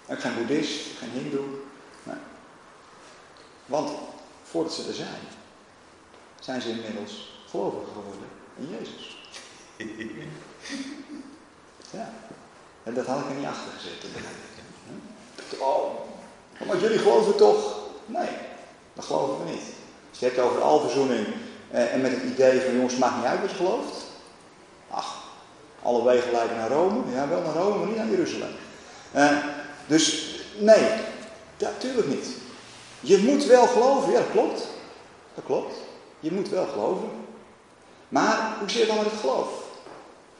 Geen 0.09 0.35
boeddhist, 0.35 0.97
geen 0.99 1.09
hindoe. 1.09 1.45
Nee. 2.03 2.15
Want 3.65 3.89
voordat 4.43 4.73
ze 4.73 4.87
er 4.87 4.93
zijn, 4.93 5.21
zijn 6.39 6.61
ze 6.61 6.69
inmiddels 6.69 7.41
gelovig 7.49 7.87
geworden 7.93 8.27
in 8.57 8.69
Jezus. 8.69 9.17
Ja. 11.91 12.13
En 12.83 12.93
dat 12.93 13.05
had 13.05 13.19
ik 13.19 13.29
er 13.29 13.35
niet 13.35 13.45
achter 13.45 13.71
gezet. 13.71 14.05
Oh, 15.59 15.99
maar 16.67 16.79
jullie 16.79 16.97
geloven 16.97 17.35
toch? 17.35 17.79
Nee, 18.05 18.29
dat 18.93 19.05
geloven 19.05 19.45
we 19.45 19.51
niet. 19.51 19.63
Als 20.09 20.19
je 20.19 20.25
hebt 20.25 20.39
over 20.39 20.57
de 20.57 20.63
alverzoening 20.63 21.27
eh, 21.71 21.93
en 21.93 22.01
met 22.01 22.11
het 22.11 22.23
idee 22.23 22.61
van 22.61 22.73
jongens, 22.73 22.97
maakt 22.97 23.15
niet 23.15 23.25
uit 23.25 23.41
wat 23.41 23.49
je 23.49 23.55
gelooft. 23.55 24.05
Ach, 24.89 25.23
alle 25.81 26.03
wegen 26.03 26.31
leiden 26.31 26.57
naar 26.57 26.69
Rome. 26.69 27.11
Ja, 27.13 27.27
wel 27.27 27.41
naar 27.41 27.53
Rome, 27.53 27.77
maar 27.77 27.87
niet 27.87 27.97
naar 27.97 28.09
Jeruzalem. 28.09 28.55
Eh, 29.11 29.37
dus 29.87 30.25
nee, 30.57 30.91
natuurlijk 31.57 32.07
niet. 32.07 32.27
Je 32.99 33.17
moet 33.17 33.45
wel 33.45 33.67
geloven, 33.67 34.11
ja 34.11 34.19
dat 34.19 34.31
klopt. 34.31 34.67
Dat 35.35 35.45
klopt. 35.45 35.75
Je 36.19 36.31
moet 36.31 36.49
wel 36.49 36.67
geloven. 36.67 37.09
Maar 38.09 38.55
hoe 38.59 38.69
zit 38.69 38.79
het 38.79 38.87
dan 38.87 38.97
met 38.97 39.11
het 39.11 39.19
geloof? 39.19 39.49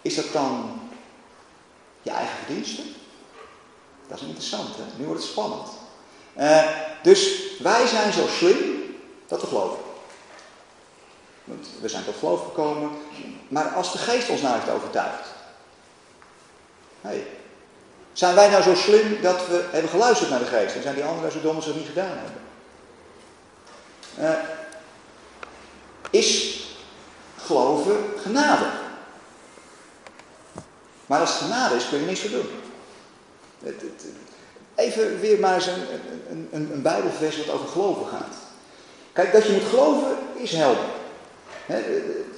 Is 0.01 0.15
dat 0.15 0.31
dan 0.31 0.79
je 2.01 2.09
eigen 2.09 2.37
verdienste? 2.37 2.81
Dat 4.07 4.17
is 4.19 4.25
interessant, 4.25 4.75
hè? 4.75 4.83
Nu 4.97 5.05
wordt 5.05 5.21
het 5.21 5.31
spannend. 5.31 5.69
Uh, 6.37 6.67
dus 7.03 7.41
wij 7.59 7.87
zijn 7.87 8.13
zo 8.13 8.27
slim 8.27 8.57
dat 9.27 9.41
we 9.41 9.47
geloven. 9.47 9.79
Want 11.43 11.67
we 11.81 11.89
zijn 11.89 12.03
tot 12.03 12.15
geloof 12.15 12.43
gekomen. 12.43 12.89
Maar 13.47 13.67
als 13.67 13.91
de 13.91 13.97
geest 13.97 14.29
ons 14.29 14.41
nou 14.41 14.55
heeft 14.55 14.69
overtuigd. 14.69 15.27
Hey, 17.01 17.27
zijn 18.17 18.35
wij 18.35 18.49
nou 18.49 18.63
zo 18.63 18.75
slim 18.75 19.21
dat 19.21 19.47
we 19.47 19.63
hebben 19.71 19.89
geluisterd 19.89 20.29
naar 20.29 20.39
de 20.39 20.45
geest? 20.45 20.75
En 20.75 20.81
zijn 20.81 20.95
die 20.95 21.03
anderen 21.03 21.31
zo 21.31 21.41
dom 21.41 21.55
als 21.55 21.65
ze 21.65 21.69
het 21.71 21.79
niet 21.79 21.87
gedaan 21.87 22.17
hebben? 22.17 22.41
Uh, 24.19 24.43
is 26.09 26.59
geloven 27.37 27.97
genade? 28.21 28.65
Maar 31.05 31.19
als 31.19 31.29
het 31.29 31.39
genade 31.39 31.75
is, 31.75 31.89
kun 31.89 31.99
je 31.99 32.05
niks 32.05 32.19
voor 32.19 32.29
doen. 32.29 32.49
Even 34.75 35.19
weer 35.19 35.39
maar 35.39 35.53
eens 35.53 35.67
een, 35.67 35.83
een, 36.29 36.69
een, 36.71 36.81
Bijbelvers 36.81 37.37
wat 37.37 37.55
over 37.55 37.67
geloven 37.67 38.07
gaat. 38.07 38.35
Kijk, 39.13 39.31
dat 39.31 39.45
je 39.45 39.51
moet 39.51 39.69
geloven 39.69 40.17
is 40.33 40.51
helder. 40.51 40.85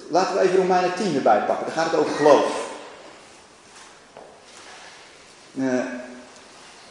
laten 0.10 0.36
we 0.36 0.42
even 0.42 0.58
Romeinen 0.58 0.96
10 0.96 1.16
erbij 1.16 1.44
pakken. 1.44 1.66
Daar 1.66 1.76
gaat 1.76 1.92
het 1.92 2.00
over 2.00 2.16
geloof. 2.16 2.69
Uh, 5.54 5.80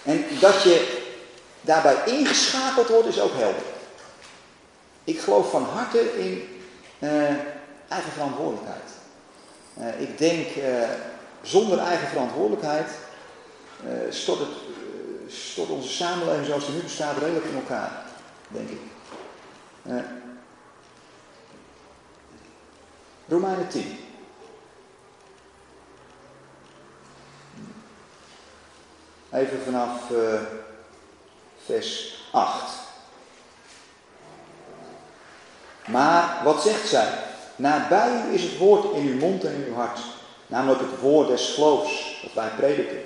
en 0.03 0.25
dat 0.41 0.63
je 0.63 1.07
daarbij 1.61 1.97
ingeschakeld 2.07 2.89
wordt 2.89 3.09
is 3.09 3.21
ook 3.21 3.33
helder. 3.35 3.63
Ik 5.05 5.21
geloof 5.21 5.51
van 5.51 5.65
harte 5.65 6.19
in 6.19 6.49
uh, 6.99 7.29
eigen 7.89 8.13
verantwoordelijkheid. 8.13 8.91
Uh, 9.79 10.01
ik 10.01 10.19
denk, 10.19 10.47
zonder 11.43 11.79
eigen 11.79 12.09
verantwoordelijkheid 12.09 12.91
stort, 14.09 14.39
het, 14.39 14.49
stort 15.29 15.69
onze 15.69 15.89
samenleving 15.89 16.47
zoals 16.47 16.67
die 16.67 16.75
nu 16.75 16.83
bestaat 16.83 17.19
redelijk 17.19 17.45
in 17.45 17.55
elkaar, 17.55 18.03
denk 18.49 18.69
ik. 18.69 18.81
Romeinen 23.29 23.69
10. 23.69 24.08
Even 29.33 29.61
vanaf 29.65 30.11
uh, 30.11 30.41
vers 31.65 32.19
8. 32.33 32.65
Maar 35.87 36.41
wat 36.45 36.63
zegt 36.63 36.89
zij? 36.89 37.09
Nabij 37.57 38.23
u 38.31 38.35
is 38.35 38.43
het 38.43 38.59
woord 38.59 38.95
in 38.95 39.07
uw 39.07 39.19
mond 39.19 39.45
en 39.45 39.53
in 39.53 39.65
uw 39.69 39.75
hart, 39.75 40.01
namelijk 40.47 40.81
het 40.81 41.01
woord 41.01 41.29
des 41.29 41.55
geloofs 41.55 42.21
dat 42.23 42.33
wij 42.33 42.51
prediken. 42.57 42.99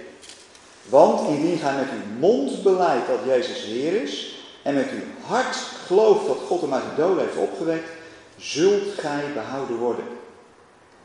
Want 0.89 1.29
indien 1.29 1.59
gij 1.59 1.75
met 1.75 1.89
uw 1.91 2.19
mond 2.19 2.63
beleidt 2.63 3.07
dat 3.07 3.19
Jezus 3.25 3.63
Heer 3.63 4.03
is, 4.03 4.35
en 4.63 4.75
met 4.75 4.91
uw 4.91 5.27
hart 5.27 5.57
gelooft 5.87 6.27
dat 6.27 6.39
God 6.47 6.61
hem 6.61 6.75
uit 6.75 6.83
de 6.83 7.03
doden 7.03 7.25
heeft 7.25 7.37
opgewekt, 7.37 7.91
zult 8.37 8.99
gij 8.99 9.25
behouden 9.35 9.77
worden. 9.77 10.05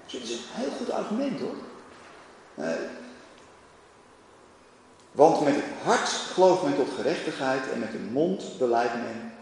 Dus 0.06 0.12
dit 0.12 0.24
is 0.24 0.30
een 0.30 0.62
heel 0.62 0.72
goed 0.78 0.92
argument 0.92 1.40
hoor. 1.40 1.56
Uh, 2.56 2.72
want 5.18 5.42
met 5.42 5.56
het 5.56 5.64
hart 5.84 6.10
gelooft 6.10 6.64
men 6.64 6.76
tot 6.76 6.88
gerechtigheid 6.96 7.72
en 7.72 7.80
met 7.80 7.92
de 7.92 8.10
mond 8.12 8.44
beleidt 8.58 8.94
men 8.94 9.34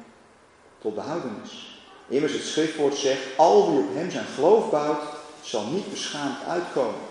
tot 0.82 0.96
behoudenis. 0.96 1.80
Immers 2.08 2.34
het 2.34 2.42
schriftwoord 2.42 2.96
zegt, 2.96 3.22
al 3.38 3.72
wie 3.72 3.80
op 3.80 3.94
hem 3.94 4.12
zijn 4.12 4.26
geloof 4.26 4.70
bouwt, 4.70 5.04
zal 5.42 5.66
niet 5.66 5.90
beschaamd 5.90 6.44
uitkomen. 6.48 7.02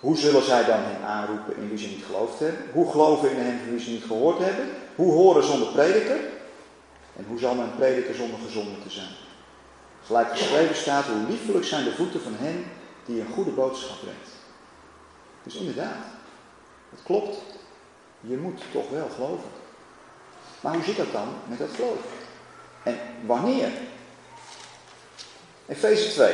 Hoe 0.00 0.16
zullen 0.16 0.42
zij 0.42 0.64
dan 0.64 0.80
hen 0.82 1.02
aanroepen 1.06 1.56
in 1.56 1.68
wie 1.68 1.78
ze 1.78 1.86
niet 1.86 2.04
geloofd 2.04 2.38
hebben? 2.38 2.60
Hoe 2.72 2.90
geloven 2.90 3.30
in 3.30 3.36
hen 3.36 3.70
wie 3.70 3.80
ze 3.80 3.90
niet 3.90 4.04
gehoord 4.04 4.38
hebben? 4.38 4.68
Hoe 4.94 5.12
horen 5.12 5.44
zonder 5.44 5.68
prediker? 5.68 6.18
En 7.16 7.24
hoe 7.28 7.38
zal 7.38 7.54
men 7.54 7.76
prediker 7.76 8.14
zonder 8.14 8.38
gezonden 8.46 8.82
te 8.82 8.90
zijn? 8.90 9.14
Gelijk 10.06 10.30
geschreven 10.30 10.76
staat, 10.76 11.04
hoe 11.04 11.28
liefelijk 11.28 11.64
zijn 11.64 11.84
de 11.84 11.94
voeten 11.94 12.20
van 12.20 12.34
hen 12.38 12.64
die 13.04 13.20
een 13.20 13.32
goede 13.34 13.50
boodschap 13.50 14.00
brengt. 14.00 14.33
Dus 15.44 15.54
inderdaad, 15.54 16.04
het 16.90 17.02
klopt. 17.02 17.36
Je 18.20 18.36
moet 18.36 18.60
toch 18.72 18.90
wel 18.90 19.08
geloven. 19.14 19.50
Maar 20.60 20.74
hoe 20.74 20.84
zit 20.84 20.96
dat 20.96 21.12
dan 21.12 21.28
met 21.48 21.58
dat 21.58 21.70
geloof? 21.74 21.98
En 22.82 22.98
wanneer? 23.26 23.70
Efeze 25.66 26.10
2. 26.10 26.32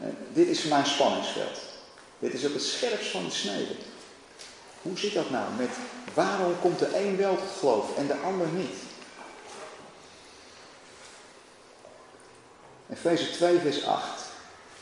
En 0.00 0.16
dit 0.32 0.48
is 0.48 0.60
voor 0.60 0.70
mij 0.70 0.78
een 0.78 0.86
spanningsveld. 0.86 1.60
Dit 2.18 2.32
is 2.32 2.44
op 2.44 2.52
het 2.52 2.62
scherpst 2.62 3.10
van 3.10 3.24
de 3.24 3.30
snede. 3.30 3.74
Hoe 4.82 4.98
zit 4.98 5.14
dat 5.14 5.30
nou 5.30 5.52
met 5.56 5.70
waarom 6.14 6.60
komt 6.60 6.78
de 6.78 6.98
een 6.98 7.16
wel 7.16 7.36
tot 7.36 7.58
geloof 7.58 7.96
en 7.96 8.06
de 8.06 8.16
ander 8.16 8.46
niet? 8.46 8.76
Efeze 12.90 13.30
2, 13.30 13.58
vers 13.58 13.84
8. 13.84 14.22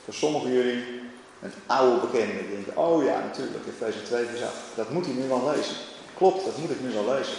Voor 0.04 0.14
sommigen 0.14 0.52
jullie 0.52 1.09
een 1.42 1.52
oude 1.66 2.06
bekende. 2.06 2.48
Denken, 2.48 2.76
oh 2.76 3.04
ja, 3.04 3.20
natuurlijk, 3.20 3.66
Efeze 3.66 4.02
2 4.02 4.24
vers 4.24 4.42
8. 4.42 4.52
Dat 4.74 4.90
moet 4.90 5.04
hij 5.04 5.14
nu 5.14 5.28
wel 5.28 5.50
lezen. 5.54 5.74
Klopt, 6.16 6.44
dat 6.44 6.56
moet 6.56 6.70
ik 6.70 6.80
nu 6.80 6.92
wel 6.92 7.14
lezen. 7.14 7.34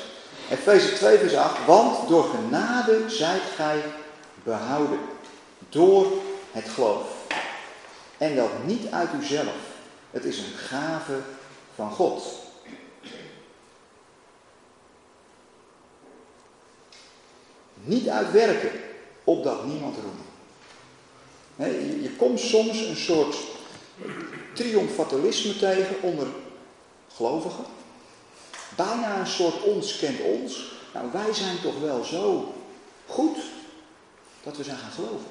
Efeze 0.49 0.93
2 0.93 1.18
vers 1.18 1.36
8. 1.36 1.66
Want 1.66 2.08
door 2.08 2.24
genade 2.24 3.10
zijt 3.10 3.43
gij 3.56 3.84
behouden. 4.43 4.99
Door 5.70 6.08
het 6.52 6.70
geloof. 6.70 7.08
En 8.18 8.36
dat 8.36 8.49
niet 8.66 8.91
uit 8.91 9.10
uzelf. 9.22 9.56
Het 10.12 10.26
is 10.26 10.38
een 10.38 10.58
gave 10.58 11.20
van 11.76 11.91
God. 11.91 12.24
Niet 17.84 18.10
uitwerken, 18.10 18.72
opdat 19.24 19.66
niemand 19.66 19.95
roemt. 19.95 20.20
je 22.04 22.16
komt 22.18 22.39
soms 22.39 22.86
een 22.86 22.95
soort 22.95 23.36
triomfatalisme 24.54 25.58
tegen 25.58 25.95
onder 26.02 26.28
gelovigen. 27.16 27.66
Bijna 28.76 29.20
een 29.20 29.28
soort 29.28 29.64
ons 29.64 29.97
kent 29.97 30.22
ons. 30.22 30.72
Nou, 30.93 31.06
wij 31.12 31.34
zijn 31.34 31.62
toch 31.62 31.80
wel 31.80 32.04
zo 32.04 32.54
goed 33.08 33.38
dat 34.43 34.58
we 34.58 34.64
zijn 34.64 34.78
gaan 34.78 34.91
geloven. 34.91 35.28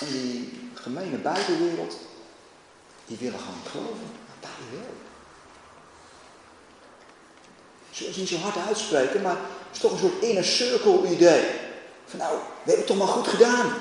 En 0.00 0.06
die 0.06 0.60
gemene 0.74 1.16
buitenwereld, 1.16 1.96
die 3.06 3.16
willen 3.20 3.38
gewoon 3.38 3.70
geloven. 3.70 4.10
Maar 4.26 4.36
wij 4.40 4.78
wel. 4.78 4.94
Zullen 7.90 8.14
ze 8.14 8.20
niet 8.20 8.28
zo 8.28 8.36
hard 8.36 8.66
uitspreken, 8.66 9.22
maar 9.22 9.36
het 9.36 9.72
is 9.72 9.78
toch 9.78 9.92
een 9.92 9.98
soort 9.98 10.22
inner 10.22 10.44
circle 10.44 11.08
idee. 11.08 11.44
Van 12.06 12.18
nou, 12.18 12.36
we 12.36 12.70
hebben 12.70 12.76
het 12.76 12.86
toch 12.86 12.96
maar 12.96 13.06
goed 13.06 13.28
gedaan. 13.28 13.72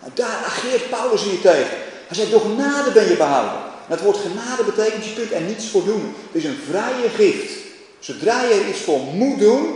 Nou, 0.00 0.12
daar 0.14 0.44
ageert 0.44 0.90
Paulus 0.90 1.22
hier 1.22 1.40
tegen. 1.40 1.83
Hij 2.06 2.16
zegt, 2.16 2.30
door 2.30 2.40
genade 2.40 2.90
ben 2.92 3.08
je 3.08 3.16
behouden. 3.16 3.58
En 3.58 3.90
het 3.90 4.00
woord 4.00 4.16
genade 4.16 4.64
betekent, 4.64 5.04
je 5.04 5.14
kunt 5.14 5.32
er 5.32 5.40
niets 5.40 5.68
voor 5.68 5.84
doen. 5.84 6.14
Het 6.26 6.34
is 6.34 6.44
een 6.44 6.58
vrije 6.70 7.08
gift. 7.08 7.62
Zodra 7.98 8.42
je 8.42 8.54
er 8.54 8.68
iets 8.68 8.80
voor 8.80 9.00
moet 9.00 9.38
doen, 9.38 9.66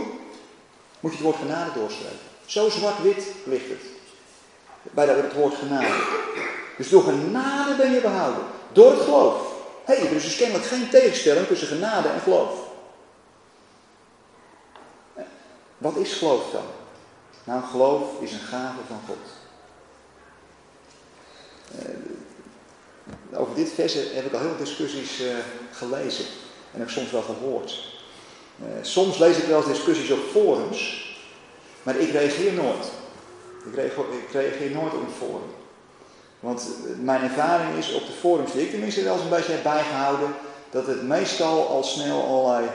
moet 0.99 1.11
je 1.11 1.17
het 1.17 1.25
woord 1.25 1.35
genade 1.35 1.71
doorschrijven. 1.73 2.19
Zo 2.45 2.69
zwart-wit 2.69 3.23
ligt 3.43 3.69
het. 3.69 3.81
Bij 4.81 5.05
het 5.05 5.33
woord 5.33 5.55
genade. 5.55 6.03
Dus 6.77 6.89
door 6.89 7.03
genade 7.03 7.75
ben 7.75 7.91
je 7.91 8.01
behouden. 8.01 8.43
Door 8.71 8.91
het 8.91 9.01
geloof. 9.01 9.53
Hé, 9.85 9.95
hey, 9.95 10.07
er 10.07 10.15
is 10.15 10.23
dus 10.23 10.67
geen 10.67 10.89
tegenstelling 10.89 11.47
tussen 11.47 11.67
genade 11.67 12.07
en 12.07 12.19
geloof. 12.21 12.67
Wat 15.77 15.95
is 15.95 16.13
geloof 16.13 16.51
dan? 16.51 16.65
Nou, 17.43 17.63
geloof 17.63 18.21
is 18.21 18.31
een 18.31 18.39
gave 18.39 18.79
van 18.87 18.99
God. 19.07 19.17
Over 23.33 23.55
dit 23.55 23.71
vers 23.75 23.93
heb 23.93 24.25
ik 24.25 24.33
al 24.33 24.39
heel 24.39 24.49
veel 24.49 24.65
discussies 24.65 25.21
uh, 25.21 25.27
gelezen 25.71 26.25
en 26.73 26.81
ook 26.81 26.89
soms 26.89 27.11
wel 27.11 27.21
gehoord. 27.21 27.83
Uh, 28.61 28.67
soms 28.81 29.17
lees 29.17 29.37
ik 29.37 29.45
wel 29.45 29.57
eens 29.57 29.67
discussies 29.67 30.11
op 30.11 30.19
forums, 30.31 31.07
maar 31.83 31.95
ik 31.97 32.11
reageer 32.11 32.53
nooit. 32.53 32.91
Ik 33.65 33.75
reageer, 34.31 34.65
ik 34.65 34.73
nooit 34.73 34.93
op 34.93 35.01
een 35.01 35.27
forum. 35.27 35.51
Want 36.39 36.67
mijn 37.01 37.21
ervaring 37.21 37.77
is 37.77 37.93
op 37.93 38.05
de 38.05 38.11
forums 38.19 38.51
die 38.51 38.61
ik 38.61 38.69
tenminste 38.69 39.03
wel 39.03 39.13
eens 39.13 39.23
een 39.23 39.29
beetje 39.29 39.51
heb 39.51 39.63
bijgehouden, 39.63 40.35
dat 40.69 40.87
het 40.87 41.03
meestal 41.03 41.67
al 41.67 41.83
snel 41.83 42.23
allerlei 42.23 42.67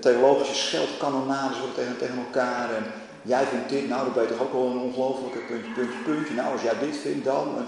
theologische 0.00 0.54
scheldkanonades 0.54 1.58
worden 1.58 1.76
tegen, 1.76 1.98
tegen 1.98 2.18
elkaar. 2.18 2.74
En 2.74 2.84
jij 3.22 3.44
vindt 3.46 3.68
dit, 3.68 3.88
nou 3.88 4.04
dan 4.04 4.12
ben 4.12 4.22
je 4.22 4.28
toch 4.28 4.40
ook 4.40 4.52
wel 4.52 4.66
een 4.66 4.78
ongelofelijke 4.78 5.38
puntje, 5.38 5.70
puntje, 5.72 5.98
puntje. 6.04 6.34
Nou, 6.34 6.52
als 6.52 6.62
jij 6.62 6.78
dit 6.80 6.96
vindt 6.96 7.24
dan. 7.24 7.66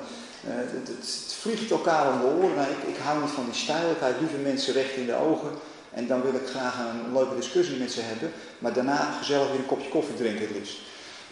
Uh, 0.49 0.55
het, 0.55 0.88
het, 0.88 1.34
vliegt 1.41 1.70
elkaar 1.70 2.12
om 2.12 2.20
de 2.20 2.26
oren. 2.26 2.70
Ik, 2.70 2.95
ik, 2.95 2.97
hou 3.03 3.20
niet 3.20 3.30
van 3.30 3.45
die 3.45 3.55
stijl. 3.55 3.91
Ik 3.91 4.01
hou 4.01 4.12
liever 4.18 4.38
mensen 4.38 4.72
recht 4.72 4.95
in 4.95 5.07
de 5.07 5.14
ogen 5.14 5.51
En 5.91 6.07
dan 6.07 6.22
wil 6.22 6.34
ik 6.34 6.47
graag 6.47 6.78
een 6.78 7.12
leuke 7.12 7.36
discussie 7.36 7.78
met 7.78 7.93
ze 7.93 8.01
hebben. 8.01 8.32
Maar 8.59 8.72
daarna 8.72 9.12
gezellig 9.18 9.51
weer 9.51 9.59
een 9.59 9.66
kopje 9.66 9.88
koffie 9.88 10.14
drinken. 10.14 10.49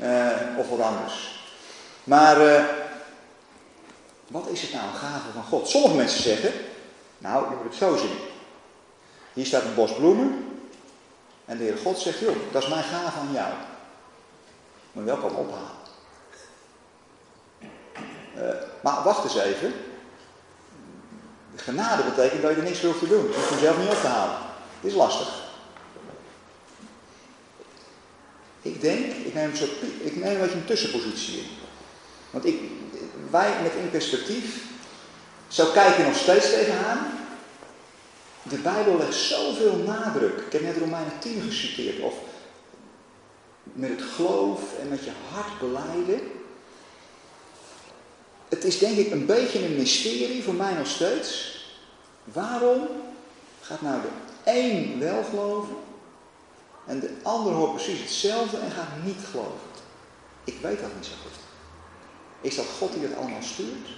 Uh, 0.00 0.58
of 0.58 0.68
wat 0.68 0.80
anders. 0.80 1.46
Maar 2.04 2.46
uh, 2.46 2.64
wat 4.26 4.48
is 4.48 4.62
het 4.62 4.72
nou 4.72 4.84
een 4.86 4.94
gave 4.94 5.32
van 5.32 5.42
God? 5.42 5.68
Sommige 5.68 5.94
mensen 5.94 6.22
zeggen, 6.22 6.52
nou 7.18 7.50
je 7.50 7.56
moet 7.56 7.64
het 7.64 7.74
zo 7.74 7.96
zien. 7.96 8.16
Hier 9.32 9.46
staat 9.46 9.64
een 9.64 9.74
bos 9.74 9.94
bloemen. 9.94 10.44
En 11.44 11.58
de 11.58 11.64
Heer 11.64 11.76
God 11.76 11.98
zegt, 11.98 12.18
joh, 12.18 12.36
dat 12.52 12.62
is 12.62 12.68
mijn 12.68 12.82
gave 12.82 13.18
aan 13.18 13.32
jou. 13.32 13.52
Moet 14.92 15.04
je 15.04 15.10
wel 15.10 15.16
komen 15.16 15.38
ophalen. 15.38 15.77
Uh, 18.38 18.48
maar 18.80 19.02
wacht 19.02 19.24
eens 19.24 19.38
even. 19.38 19.72
Genade 21.56 22.02
betekent 22.02 22.42
dat 22.42 22.50
je 22.50 22.56
er 22.56 22.62
niks 22.62 22.82
hoeft 22.82 22.98
te 22.98 23.08
doen. 23.08 23.28
Je 23.28 23.34
hoeft 23.34 23.50
hem 23.50 23.58
zelf 23.58 23.78
niet 23.78 23.88
op 23.88 24.00
te 24.00 24.06
halen. 24.06 24.36
Het 24.80 24.90
is 24.90 24.94
lastig. 24.94 25.46
Ik 28.62 28.80
denk, 28.80 29.14
ik 29.14 29.34
neem, 29.34 29.54
zo, 29.54 29.64
ik 30.00 30.16
neem 30.16 30.34
een 30.34 30.40
beetje 30.40 30.54
een 30.54 30.64
tussenpositie 30.64 31.38
in. 31.38 31.46
Want 32.30 32.44
ik, 32.44 32.60
wij 33.30 33.52
met 33.62 33.72
in 33.72 33.90
perspectief, 33.90 34.64
zo 35.48 35.70
kijken 35.70 36.04
nog 36.04 36.16
steeds 36.16 36.50
tegenaan. 36.50 37.06
De 38.42 38.58
Bijbel 38.58 38.96
legt 38.96 39.14
zoveel 39.14 39.76
nadruk. 39.76 40.38
Ik 40.38 40.52
heb 40.52 40.62
net 40.62 40.76
Romeinen 40.76 41.18
10 41.18 41.42
geciteerd. 41.42 42.00
Of 42.00 42.14
met 43.62 43.90
het 43.90 44.02
geloof 44.02 44.60
en 44.80 44.88
met 44.88 45.04
je 45.04 45.10
hart 45.32 45.58
beleiden. 45.58 46.37
Het 48.48 48.64
is 48.64 48.78
denk 48.78 48.96
ik 48.96 49.10
een 49.10 49.26
beetje 49.26 49.64
een 49.64 49.76
mysterie 49.76 50.42
voor 50.42 50.54
mij 50.54 50.74
nog 50.74 50.86
steeds. 50.86 51.56
Waarom 52.24 52.88
gaat 53.60 53.80
nou 53.80 54.00
de 54.00 54.08
een 54.50 54.98
wel 54.98 55.24
geloven 55.24 55.76
en 56.86 57.00
de 57.00 57.10
ander 57.22 57.52
hoort 57.52 57.74
precies 57.74 58.00
hetzelfde 58.00 58.56
en 58.56 58.70
gaat 58.70 59.04
niet 59.04 59.24
geloven? 59.30 59.60
Ik 60.44 60.58
weet 60.62 60.80
dat 60.80 60.94
niet 60.94 61.06
zo 61.06 61.12
goed. 61.22 61.38
Is 62.40 62.56
dat 62.56 62.66
God 62.78 62.92
die 62.92 63.02
het 63.02 63.16
allemaal 63.16 63.42
stuurt? 63.42 63.88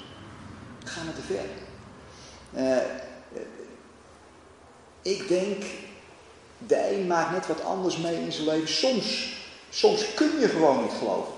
Gaan 0.85 1.07
we 1.07 1.15
te 1.15 1.23
ver. 1.23 1.45
Uh, 2.55 2.77
ik 5.03 5.29
denk, 5.29 5.63
de 6.59 6.93
een 6.93 7.07
maakt 7.07 7.31
net 7.31 7.47
wat 7.47 7.65
anders 7.65 7.97
mee 7.97 8.15
in 8.15 8.33
zijn 8.33 8.47
leven. 8.47 8.69
Soms, 8.69 9.33
soms 9.71 10.15
kun 10.15 10.41
je 10.41 10.49
gewoon 10.49 10.83
niet 10.83 10.93
geloven. 10.99 11.33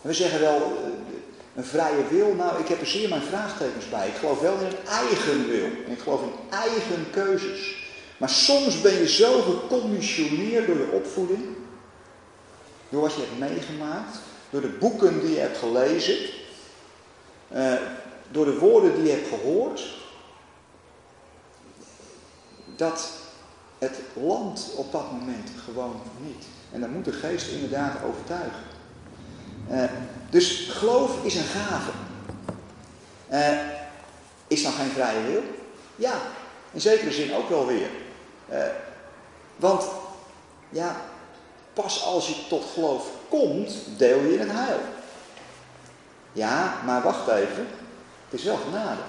We 0.00 0.12
zeggen 0.12 0.40
wel, 0.40 0.56
uh, 0.56 1.11
een 1.54 1.64
vrije 1.64 2.06
wil, 2.10 2.34
nou 2.34 2.60
ik 2.60 2.68
heb 2.68 2.80
er 2.80 2.86
zeer 2.86 3.08
mijn 3.08 3.22
vraagtekens 3.22 3.88
bij. 3.88 4.08
Ik 4.08 4.14
geloof 4.14 4.40
wel 4.40 4.58
in 4.58 4.66
een 4.66 4.86
eigen 4.86 5.48
wil. 5.48 5.64
En 5.86 5.92
ik 5.92 6.00
geloof 6.00 6.22
in 6.22 6.32
eigen 6.50 7.10
keuzes. 7.10 7.80
Maar 8.16 8.30
soms 8.30 8.80
ben 8.80 8.94
je 8.94 9.08
zo 9.08 9.40
geconditioneerd 9.40 10.66
door 10.66 10.76
je 10.76 10.90
opvoeding. 10.92 11.44
Door 12.88 13.00
wat 13.00 13.14
je 13.14 13.20
hebt 13.20 13.50
meegemaakt. 13.50 14.18
Door 14.50 14.60
de 14.60 14.68
boeken 14.68 15.20
die 15.20 15.30
je 15.30 15.38
hebt 15.38 15.58
gelezen. 15.58 16.16
Uh, 17.54 17.74
door 18.30 18.44
de 18.44 18.58
woorden 18.58 18.94
die 18.94 19.04
je 19.04 19.10
hebt 19.10 19.28
gehoord. 19.28 19.94
Dat 22.76 23.10
het 23.78 24.00
land 24.14 24.70
op 24.76 24.92
dat 24.92 25.12
moment 25.12 25.50
gewoon 25.64 26.00
niet. 26.20 26.44
En 26.72 26.80
dan 26.80 26.90
moet 26.90 27.04
de 27.04 27.12
geest 27.12 27.48
inderdaad 27.50 28.04
overtuigen. 28.04 28.62
Uh, 29.70 29.84
dus 30.32 30.68
geloof 30.70 31.24
is 31.24 31.34
een 31.34 31.44
gave. 31.44 31.90
Uh, 33.32 33.68
is 34.46 34.62
dan 34.62 34.72
geen 34.72 34.90
vrije 34.90 35.22
wil? 35.22 35.42
Ja, 35.96 36.14
in 36.70 36.80
zekere 36.80 37.12
zin 37.12 37.34
ook 37.34 37.48
wel 37.48 37.66
weer. 37.66 37.90
Uh, 38.50 38.64
want 39.56 39.84
ja, 40.68 40.96
pas 41.72 42.04
als 42.04 42.28
je 42.28 42.34
tot 42.48 42.64
geloof 42.72 43.06
komt, 43.28 43.72
deel 43.96 44.20
je 44.20 44.32
in 44.32 44.40
het 44.40 44.50
heil. 44.52 44.80
Ja, 46.32 46.74
maar 46.84 47.02
wacht 47.02 47.28
even. 47.28 47.66
Het 48.28 48.40
is 48.40 48.44
wel 48.44 48.56
genade. 48.56 49.00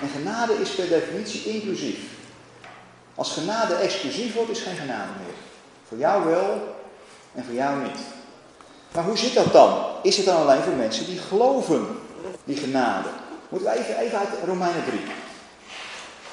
En 0.00 0.08
genade 0.08 0.60
is 0.60 0.70
per 0.70 0.88
definitie 0.88 1.44
inclusief. 1.44 2.00
Als 3.14 3.32
genade 3.32 3.74
exclusief 3.74 4.34
wordt, 4.34 4.50
is 4.50 4.60
geen 4.60 4.76
genade 4.76 5.10
meer. 5.24 5.34
Voor 5.88 5.98
jou 5.98 6.24
wel 6.24 6.76
en 7.34 7.44
voor 7.44 7.54
jou 7.54 7.82
niet. 7.82 7.98
Maar 8.94 9.04
hoe 9.04 9.18
zit 9.18 9.34
dat 9.34 9.52
dan? 9.52 9.84
Is 10.02 10.16
het 10.16 10.26
dan 10.26 10.36
alleen 10.36 10.62
voor 10.62 10.72
mensen 10.72 11.06
die 11.06 11.18
geloven, 11.18 11.86
die 12.44 12.56
genade? 12.56 13.08
Moeten 13.48 13.70
we 13.70 13.78
even, 13.78 13.98
even 13.98 14.18
uit 14.18 14.28
Romeinen 14.46 14.84
3. 14.84 15.00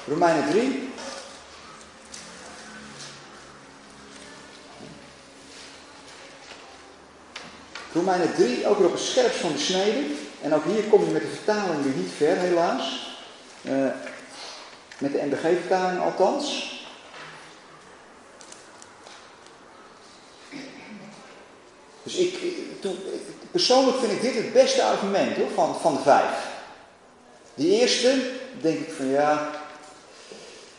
Romeinen 0.06 0.50
3. 0.50 0.88
Romeinen 7.92 8.34
3, 8.34 8.66
ook 8.66 8.78
weer 8.78 8.86
op 8.86 8.92
het 8.92 9.02
scherpst 9.02 9.38
van 9.38 9.52
de 9.52 9.58
snede. 9.58 10.06
En 10.42 10.54
ook 10.54 10.64
hier 10.64 10.82
kom 10.82 11.04
je 11.04 11.10
met 11.10 11.22
de 11.22 11.28
vertaling 11.28 11.82
weer 11.82 11.94
niet 11.94 12.12
ver, 12.16 12.36
helaas. 12.36 13.16
Uh, 13.62 13.86
met 14.98 15.12
de 15.12 15.22
NBG-vertaling 15.22 16.00
althans. 16.00 16.77
Dus 22.08 22.16
ik, 22.16 22.38
persoonlijk 23.50 23.98
vind 23.98 24.12
ik 24.12 24.20
dit 24.20 24.34
het 24.34 24.52
beste 24.52 24.82
argument 24.82 25.36
hoor, 25.36 25.50
van, 25.54 25.80
van 25.80 25.94
de 25.94 26.00
vijf. 26.00 26.46
Die 27.54 27.80
eerste, 27.80 28.30
denk 28.60 28.78
ik 28.78 28.92
van 28.92 29.06
ja, 29.06 29.50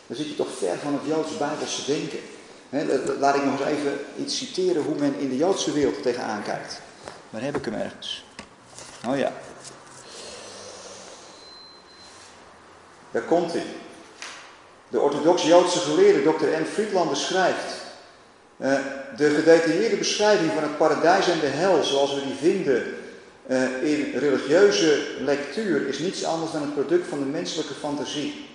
dan 0.06 0.16
zit 0.16 0.28
je 0.28 0.36
toch 0.36 0.56
ver 0.58 0.78
van 0.78 0.92
het 0.92 1.02
Joodse 1.06 1.36
Bijbelse 1.36 1.84
denken. 1.86 2.18
laat 3.18 3.34
ik 3.34 3.44
nog 3.44 3.60
eens 3.60 3.68
even 3.68 3.98
iets 4.18 4.36
citeren 4.36 4.82
hoe 4.82 4.94
men 4.94 5.18
in 5.18 5.28
de 5.28 5.36
Joodse 5.36 5.72
wereld 5.72 6.02
tegenaan 6.02 6.42
kijkt. 6.42 6.80
Waar 7.30 7.42
heb 7.42 7.56
ik 7.56 7.64
hem 7.64 7.74
ergens? 7.74 8.24
Oh 9.08 9.18
ja. 9.18 9.32
Daar 13.10 13.22
komt 13.22 13.52
hij. 13.52 13.64
De 14.88 15.00
orthodox-Joodse 15.00 15.78
geleerde 15.78 16.22
Dr. 16.22 16.46
N. 16.46 16.66
Friedlander 16.72 17.16
schrijft. 17.16 17.79
Uh, 18.60 18.74
de 19.16 19.30
gedetailleerde 19.30 19.96
beschrijving 19.96 20.52
van 20.52 20.62
het 20.62 20.76
paradijs 20.76 21.28
en 21.28 21.40
de 21.40 21.46
hel, 21.46 21.82
zoals 21.82 22.14
we 22.14 22.22
die 22.22 22.34
vinden 22.34 22.94
uh, 23.46 23.82
in 23.82 24.18
religieuze 24.18 25.02
lectuur, 25.20 25.88
is 25.88 25.98
niets 25.98 26.24
anders 26.24 26.52
dan 26.52 26.62
het 26.62 26.74
product 26.74 27.08
van 27.08 27.18
de 27.18 27.24
menselijke 27.24 27.74
fantasie. 27.74 28.48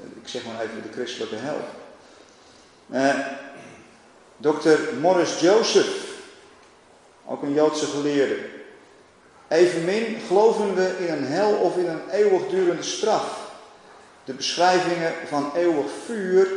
Uh, 0.00 0.22
ik 0.22 0.28
zeg 0.28 0.44
maar 0.44 0.60
even 0.60 0.82
de 0.82 0.92
christelijke 0.92 1.36
hel. 1.36 1.58
Dr. 4.36 4.98
Morris 5.00 5.40
Joseph, 5.40 6.04
ook 7.26 7.42
een 7.42 7.54
Joodse 7.54 7.86
geleerde. 7.86 8.36
Evenmin 9.48 10.16
geloven 10.26 10.74
we 10.74 10.94
in 10.98 11.12
een 11.12 11.24
hel 11.24 11.52
of 11.52 11.76
in 11.76 11.88
een 11.88 12.10
eeuwigdurende 12.10 12.82
straf. 12.82 13.50
De 14.24 14.32
beschrijvingen 14.32 15.12
van 15.28 15.52
eeuwig 15.56 15.86
vuur 16.06 16.48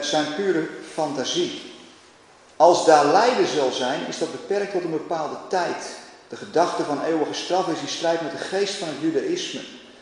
zijn 0.00 0.34
pure 0.34 0.66
fantasie. 0.92 1.62
Als 2.56 2.86
daar 2.86 3.06
lijden 3.06 3.46
zal 3.46 3.70
zijn, 3.70 4.00
is 4.08 4.18
dat 4.18 4.32
beperkt 4.32 4.72
tot 4.72 4.84
een 4.84 4.90
bepaalde 4.90 5.36
tijd. 5.48 5.96
De 6.28 6.36
gedachte 6.36 6.82
van 6.82 7.04
eeuwige 7.04 7.34
straf 7.34 7.68
is 7.68 7.80
in 7.80 7.88
strijd 7.88 8.22
met 8.22 8.30
de 8.30 8.38
geest 8.38 8.74
van 8.74 8.88
het 8.88 8.96
judaïsme. 9.00 9.60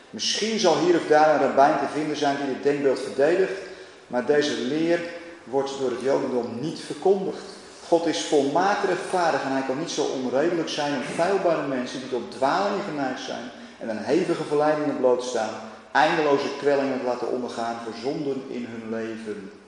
Misschien 0.09 0.59
zal 0.59 0.77
hier 0.77 0.95
of 0.95 1.07
daar 1.07 1.35
een 1.35 1.47
rabbijn 1.47 1.79
te 1.79 1.93
vinden 1.93 2.17
zijn 2.17 2.37
die 2.37 2.53
dit 2.53 2.63
denkbeeld 2.63 2.99
verdedigt, 2.99 3.59
maar 4.07 4.25
deze 4.25 4.57
leer 4.57 4.99
wordt 5.43 5.71
door 5.79 5.89
het 5.89 6.01
jodendom 6.01 6.59
niet 6.59 6.79
verkondigd. 6.79 7.43
God 7.87 8.05
is 8.05 8.21
volmaakt 8.21 8.85
rechtvaardig 8.85 9.43
en 9.43 9.51
hij 9.51 9.63
kan 9.67 9.79
niet 9.79 9.91
zo 9.91 10.03
onredelijk 10.03 10.69
zijn 10.69 10.95
om 10.95 11.01
feilbare 11.01 11.67
mensen 11.67 11.99
die 11.99 12.09
tot 12.09 12.31
dwaling 12.31 12.81
geneigd 12.89 13.21
zijn 13.21 13.51
en 13.79 13.89
aan 13.89 14.03
hevige 14.03 14.43
verleidingen 14.43 14.97
blootstaan, 14.97 15.53
eindeloze 15.91 16.47
kwellingen 16.57 16.99
te 16.99 17.05
laten 17.05 17.31
ondergaan 17.31 17.75
voor 17.83 17.93
zonden 18.01 18.43
in 18.47 18.67
hun 18.69 18.89
leven. 18.89 19.60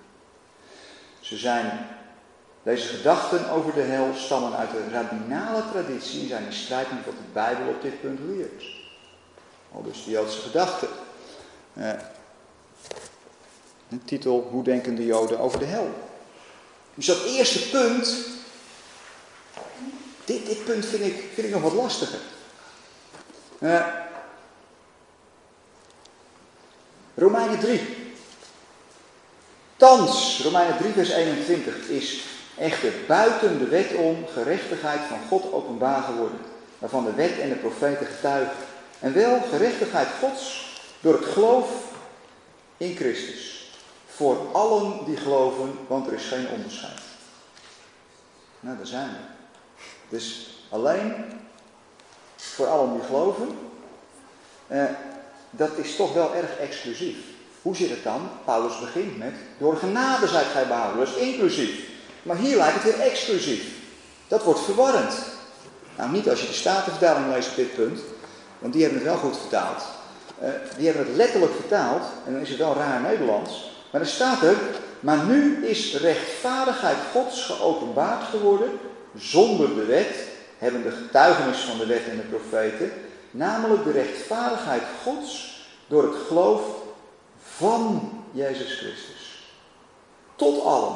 Ze 1.23 1.37
zijn, 1.37 1.87
deze 2.63 2.87
gedachten 2.87 3.49
over 3.49 3.73
de 3.73 3.81
hel 3.81 4.13
stammen 4.15 4.57
uit 4.57 4.71
de 4.71 4.89
rabbinale 4.91 5.63
traditie 5.71 6.21
en 6.21 6.27
zijn 6.27 6.45
in 6.45 6.53
strijd 6.53 6.91
met 6.93 7.05
wat 7.05 7.13
de 7.13 7.31
Bijbel 7.33 7.67
op 7.67 7.81
dit 7.81 8.01
punt 8.01 8.19
leert. 8.19 8.63
Al 9.71 9.83
dus 9.83 10.03
de 10.03 10.11
Joodse 10.11 10.39
gedachten. 10.39 10.87
Een 13.89 14.05
titel, 14.05 14.47
hoe 14.51 14.63
denken 14.63 14.95
de 14.95 15.05
Joden 15.05 15.39
over 15.39 15.59
de 15.59 15.65
hel? 15.65 15.89
Dus 16.93 17.05
dat 17.05 17.23
eerste 17.23 17.69
punt, 17.69 18.27
dit, 20.25 20.45
dit 20.45 20.63
punt 20.65 20.85
vind 20.85 21.03
ik, 21.03 21.29
vind 21.33 21.47
ik 21.47 21.53
nog 21.53 21.61
wat 21.61 21.73
lastiger. 21.73 22.19
Uh, 23.59 23.87
Romeinen 27.15 27.59
3. 27.59 27.92
Thans, 29.83 30.39
Romeinen 30.43 30.77
3 30.77 30.93
vers 30.93 31.09
21, 31.09 31.75
is 31.89 32.23
echter 32.57 32.93
buiten 33.07 33.59
de 33.59 33.67
wet 33.67 33.95
om 33.95 34.25
gerechtigheid 34.33 34.99
van 35.07 35.17
God 35.27 35.53
openbaar 35.53 36.01
geworden, 36.01 36.39
waarvan 36.79 37.05
de 37.05 37.13
wet 37.13 37.39
en 37.39 37.49
de 37.49 37.55
profeten 37.55 38.05
getuigen. 38.05 38.55
En 38.99 39.13
wel 39.13 39.41
gerechtigheid 39.41 40.07
Gods 40.19 40.71
door 41.01 41.13
het 41.13 41.25
geloof 41.25 41.69
in 42.77 42.95
Christus. 42.95 43.71
voor 44.07 44.37
allen 44.51 45.05
die 45.05 45.17
geloven, 45.17 45.71
want 45.87 46.07
er 46.07 46.13
is 46.13 46.25
geen 46.25 46.47
onderscheid. 46.49 47.01
Nou, 48.59 48.77
daar 48.77 48.87
zijn 48.87 49.09
we. 49.09 49.83
Dus 50.09 50.57
alleen 50.69 51.13
voor 52.35 52.67
allen 52.67 52.93
die 52.93 53.03
geloven, 53.03 53.57
eh, 54.67 54.85
dat 55.49 55.77
is 55.77 55.95
toch 55.95 56.13
wel 56.13 56.35
erg 56.35 56.57
exclusief. 56.57 57.32
Hoe 57.63 57.75
zit 57.75 57.89
het 57.89 58.03
dan? 58.03 58.29
Paulus 58.45 58.79
begint 58.79 59.17
met, 59.17 59.33
door 59.57 59.75
genade 59.75 60.27
zijt 60.27 60.47
gij 60.51 60.67
behouden, 60.67 61.05
dat 61.05 61.15
is 61.15 61.21
inclusief. 61.21 61.79
Maar 62.23 62.37
hier 62.37 62.57
lijkt 62.57 62.83
het 62.83 62.83
weer 62.83 63.05
exclusief. 63.05 63.63
Dat 64.27 64.43
wordt 64.43 64.59
verwarrend. 64.59 65.13
Nou, 65.97 66.11
niet 66.11 66.29
als 66.29 66.41
je 66.41 66.47
de 66.47 66.53
Statenvertaling 66.53 67.33
leest 67.33 67.49
op 67.49 67.55
dit 67.55 67.75
punt, 67.75 67.99
want 68.59 68.73
die 68.73 68.81
hebben 68.83 69.01
het 69.01 69.09
wel 69.09 69.17
goed 69.17 69.37
vertaald. 69.37 69.83
Uh, 70.41 70.49
die 70.77 70.85
hebben 70.87 71.05
het 71.05 71.15
letterlijk 71.15 71.53
vertaald, 71.53 72.03
en 72.25 72.33
dan 72.33 72.41
is 72.41 72.49
het 72.49 72.57
wel 72.57 72.75
raar 72.75 73.01
Nederlands. 73.01 73.71
Maar 73.91 74.01
er 74.01 74.07
staat 74.07 74.41
er, 74.41 74.55
maar 74.99 75.25
nu 75.25 75.65
is 75.65 75.97
rechtvaardigheid 75.97 76.97
Gods 77.11 77.45
geopenbaard 77.45 78.23
geworden, 78.23 78.71
zonder 79.15 79.75
de 79.75 79.85
wet, 79.85 80.15
hebben 80.57 80.83
de 80.83 80.91
getuigenis 80.91 81.59
van 81.59 81.77
de 81.77 81.85
wet 81.85 82.07
en 82.09 82.17
de 82.17 82.37
profeten, 82.37 82.91
namelijk 83.31 83.83
de 83.83 83.91
rechtvaardigheid 83.91 84.83
Gods 85.03 85.61
door 85.87 86.03
het 86.03 86.15
geloof 86.27 86.61
van 87.57 88.11
Jezus 88.31 88.77
Christus. 88.77 89.47
Tot 90.35 90.63
allen 90.63 90.95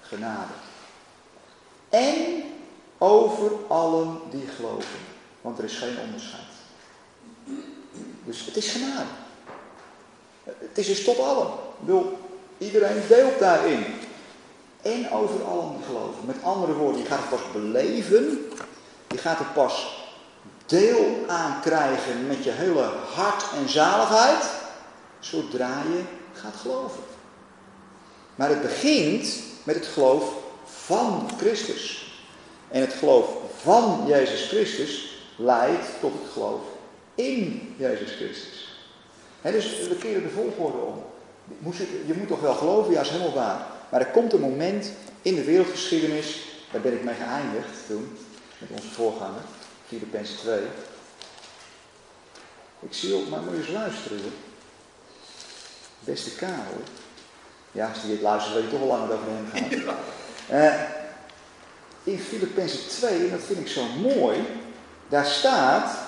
genade. 0.00 0.52
En 1.88 2.42
over 2.98 3.50
allen 3.68 4.20
die 4.30 4.46
geloven. 4.56 4.98
Want 5.40 5.58
er 5.58 5.64
is 5.64 5.76
geen 5.76 5.98
onderscheid. 5.98 6.42
Dus 8.24 8.46
het 8.46 8.56
is 8.56 8.70
genade. 8.70 9.10
Het 10.44 10.78
is 10.78 10.86
dus 10.86 11.04
tot 11.04 11.18
allen. 11.18 11.48
Wil 11.84 12.18
iedereen 12.58 13.02
deelt 13.08 13.38
daarin. 13.38 13.84
En 14.82 15.10
over 15.10 15.44
allen 15.44 15.76
die 15.76 15.86
geloven. 15.86 16.26
Met 16.26 16.42
andere 16.42 16.72
woorden, 16.72 17.00
je 17.00 17.06
gaat 17.06 17.20
het 17.20 17.28
pas 17.28 17.52
beleven. 17.52 18.50
Je 19.08 19.18
gaat 19.18 19.38
er 19.38 19.46
pas 19.54 19.98
deel 20.66 21.24
aan 21.26 21.60
krijgen 21.60 22.26
met 22.26 22.44
je 22.44 22.50
hele 22.50 22.90
hart 23.14 23.44
en 23.54 23.68
zaligheid. 23.68 24.59
Zodra 25.20 25.82
je 25.82 26.02
gaat 26.32 26.56
geloven. 26.56 27.02
Maar 28.34 28.48
het 28.48 28.62
begint 28.62 29.42
met 29.62 29.74
het 29.74 29.86
geloof 29.86 30.34
van 30.64 31.30
Christus. 31.38 32.12
En 32.68 32.80
het 32.80 32.92
geloof 32.92 33.28
van 33.62 34.04
Jezus 34.06 34.48
Christus 34.48 35.22
leidt 35.36 35.86
tot 36.00 36.12
het 36.12 36.32
geloof 36.32 36.60
in 37.14 37.74
Jezus 37.76 38.12
Christus. 38.12 38.68
dus 39.42 39.88
we 39.88 39.96
keren 39.96 40.22
de 40.22 40.28
volgorde 40.28 40.78
om. 40.78 41.04
Je 42.06 42.14
moet 42.14 42.28
toch 42.28 42.40
wel 42.40 42.54
geloven, 42.54 42.92
ja, 42.92 43.00
is 43.00 43.08
helemaal 43.08 43.34
waar. 43.34 43.66
Maar 43.90 44.00
er 44.00 44.06
komt 44.06 44.32
een 44.32 44.40
moment 44.40 44.92
in 45.22 45.34
de 45.34 45.44
wereldgeschiedenis, 45.44 46.40
daar 46.72 46.80
ben 46.80 46.92
ik 46.92 47.04
mee 47.04 47.14
geëindigd 47.14 47.86
toen, 47.86 48.18
met 48.58 48.70
onze 48.70 48.88
voorganger, 48.88 49.40
Filippenzen 49.86 50.36
2. 50.36 50.58
Ik 52.80 52.94
zie 52.94 53.14
ook, 53.14 53.28
maar 53.28 53.40
moet 53.40 53.52
je 53.52 53.58
eens 53.58 53.68
luisteren. 53.68 54.20
Beste 56.04 56.30
Karel. 56.30 56.82
Ja, 57.72 57.88
als 57.88 58.02
je 58.02 58.08
dit 58.08 58.20
luistert, 58.20 58.54
weet 58.54 58.64
je 58.64 58.70
toch 58.70 58.80
al 58.80 58.86
lang 58.86 59.02
over 59.02 59.24
hem 59.26 59.48
gaat. 59.52 59.94
Uh, 60.52 60.74
in 62.04 62.18
Filippenzen 62.18 62.88
2, 62.88 63.24
en 63.24 63.30
dat 63.30 63.40
vind 63.40 63.58
ik 63.58 63.68
zo 63.68 63.82
mooi, 63.98 64.46
daar 65.08 65.26
staat 65.26 65.98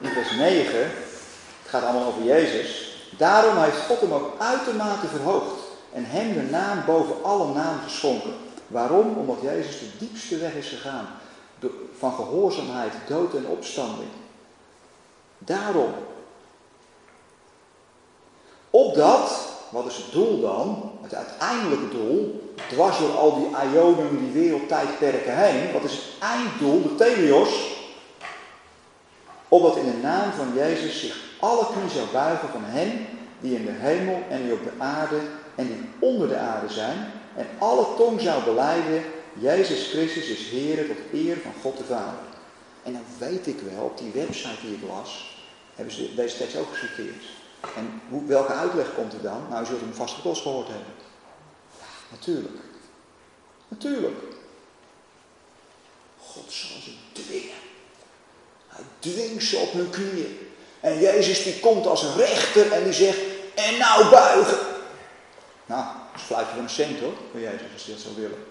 in 0.00 0.08
vers 0.08 0.30
9, 0.30 0.80
het 0.80 0.90
gaat 1.66 1.82
allemaal 1.82 2.06
over 2.06 2.22
Jezus, 2.22 2.96
daarom 3.16 3.62
heeft 3.62 3.86
God 3.86 4.00
hem 4.00 4.12
ook 4.12 4.32
uitermate 4.38 5.06
verhoogd 5.06 5.60
en 5.92 6.04
hem 6.04 6.32
de 6.32 6.42
naam 6.42 6.84
boven 6.86 7.24
alle 7.24 7.54
naam 7.54 7.78
geschonken. 7.84 8.32
Waarom? 8.66 9.16
Omdat 9.16 9.38
Jezus 9.42 9.78
de 9.78 9.90
diepste 9.98 10.38
weg 10.38 10.54
is 10.54 10.68
gegaan, 10.68 11.06
van 11.98 12.12
gehoorzaamheid, 12.12 12.92
dood 13.06 13.34
en 13.34 13.46
opstanding. 13.46 14.10
Daarom. 15.38 15.92
Opdat, 18.78 19.48
wat 19.70 19.86
is 19.86 19.96
het 19.96 20.12
doel 20.12 20.40
dan? 20.40 20.92
Het 21.02 21.14
uiteindelijke 21.14 21.88
doel, 21.88 22.52
dwars 22.68 22.98
door 22.98 23.16
al 23.16 23.34
die 23.34 23.70
ionen, 23.72 24.18
die 24.18 24.42
wereldtijdperken 24.42 25.36
heen. 25.36 25.72
Wat 25.72 25.84
is 25.84 25.92
het 25.92 26.04
einddoel, 26.20 26.82
de 26.82 26.94
teleos? 26.94 27.48
Opdat 29.48 29.76
in 29.76 29.84
de 29.84 29.96
naam 30.02 30.32
van 30.32 30.52
Jezus 30.54 31.00
zich 31.00 31.16
alle 31.40 31.66
knie 31.66 31.90
zou 31.90 32.06
buigen 32.12 32.48
van 32.48 32.64
hen 32.64 33.06
die 33.40 33.56
in 33.56 33.64
de 33.64 33.74
hemel 33.74 34.22
en 34.28 34.42
die 34.42 34.52
op 34.52 34.64
de 34.64 34.72
aarde 34.84 35.20
en 35.54 35.66
die 35.66 35.88
onder 35.98 36.28
de 36.28 36.36
aarde 36.36 36.72
zijn. 36.72 37.10
En 37.36 37.46
alle 37.58 37.86
tong 37.96 38.20
zou 38.20 38.42
beleiden, 38.44 39.02
Jezus 39.32 39.88
Christus 39.90 40.28
is 40.28 40.48
Heer 40.48 40.86
tot 40.86 40.96
eer 41.12 41.36
van 41.42 41.52
God 41.62 41.76
de 41.76 41.84
Vader. 41.84 42.26
En 42.82 42.92
dan 42.92 43.28
weet 43.28 43.46
ik 43.46 43.58
wel, 43.74 43.84
op 43.84 43.98
die 43.98 44.12
website 44.14 44.60
die 44.62 44.74
ik 44.74 44.88
las, 44.88 45.40
hebben 45.74 45.94
ze 45.94 46.14
deze 46.14 46.36
tekst 46.36 46.56
ook 46.56 46.76
geciteerd. 46.76 47.37
En 47.76 48.02
hoe, 48.08 48.26
welke 48.26 48.52
uitleg 48.52 48.86
komt 48.94 49.12
er 49.12 49.22
dan? 49.22 49.46
Nou, 49.48 49.60
je 49.60 49.66
zult 49.66 49.80
hem 49.80 49.94
vast 49.94 50.14
eens 50.24 50.40
gehoord 50.40 50.66
hebben. 50.66 50.94
Ja, 51.78 51.84
natuurlijk. 52.10 52.62
Natuurlijk. 53.68 54.18
God 56.18 56.44
zal 56.52 56.80
ze 56.82 56.90
dwingen. 57.12 57.56
Hij 58.68 58.84
dwingt 58.98 59.44
ze 59.44 59.56
op 59.56 59.72
hun 59.72 59.90
knieën. 59.90 60.52
En 60.80 60.98
Jezus 60.98 61.42
die 61.42 61.60
komt 61.60 61.86
als 61.86 62.04
rechter 62.16 62.72
en 62.72 62.84
die 62.84 62.92
zegt, 62.92 63.18
en 63.54 63.78
nou 63.78 64.10
buigen. 64.10 64.58
Nou, 65.66 65.84
dat 65.84 66.20
is 66.20 66.22
fluitje 66.22 66.54
van 66.54 66.62
een 66.62 66.70
cent 66.70 67.00
hoor, 67.00 67.12
voor 67.30 67.40
Jezus, 67.40 67.60
als 67.72 67.84
hij 67.84 67.94
dat 67.94 68.02
zou 68.02 68.14
willen. 68.14 68.46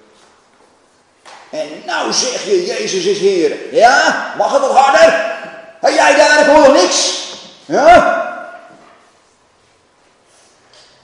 En 1.49 1.68
nou 1.86 2.14
zeg 2.14 2.45
je, 2.45 2.66
Jezus 2.66 3.05
is 3.05 3.20
Heer. 3.20 3.74
Ja, 3.76 4.34
mag 4.38 4.51
het 4.51 4.62
wat 4.62 4.76
harder? 4.76 5.36
En 5.82 5.93
jij 5.93 6.16
daar, 6.16 6.39
ik 6.39 6.55
hoor 6.55 6.74
niks. 6.74 7.26
Ja? 7.66 8.16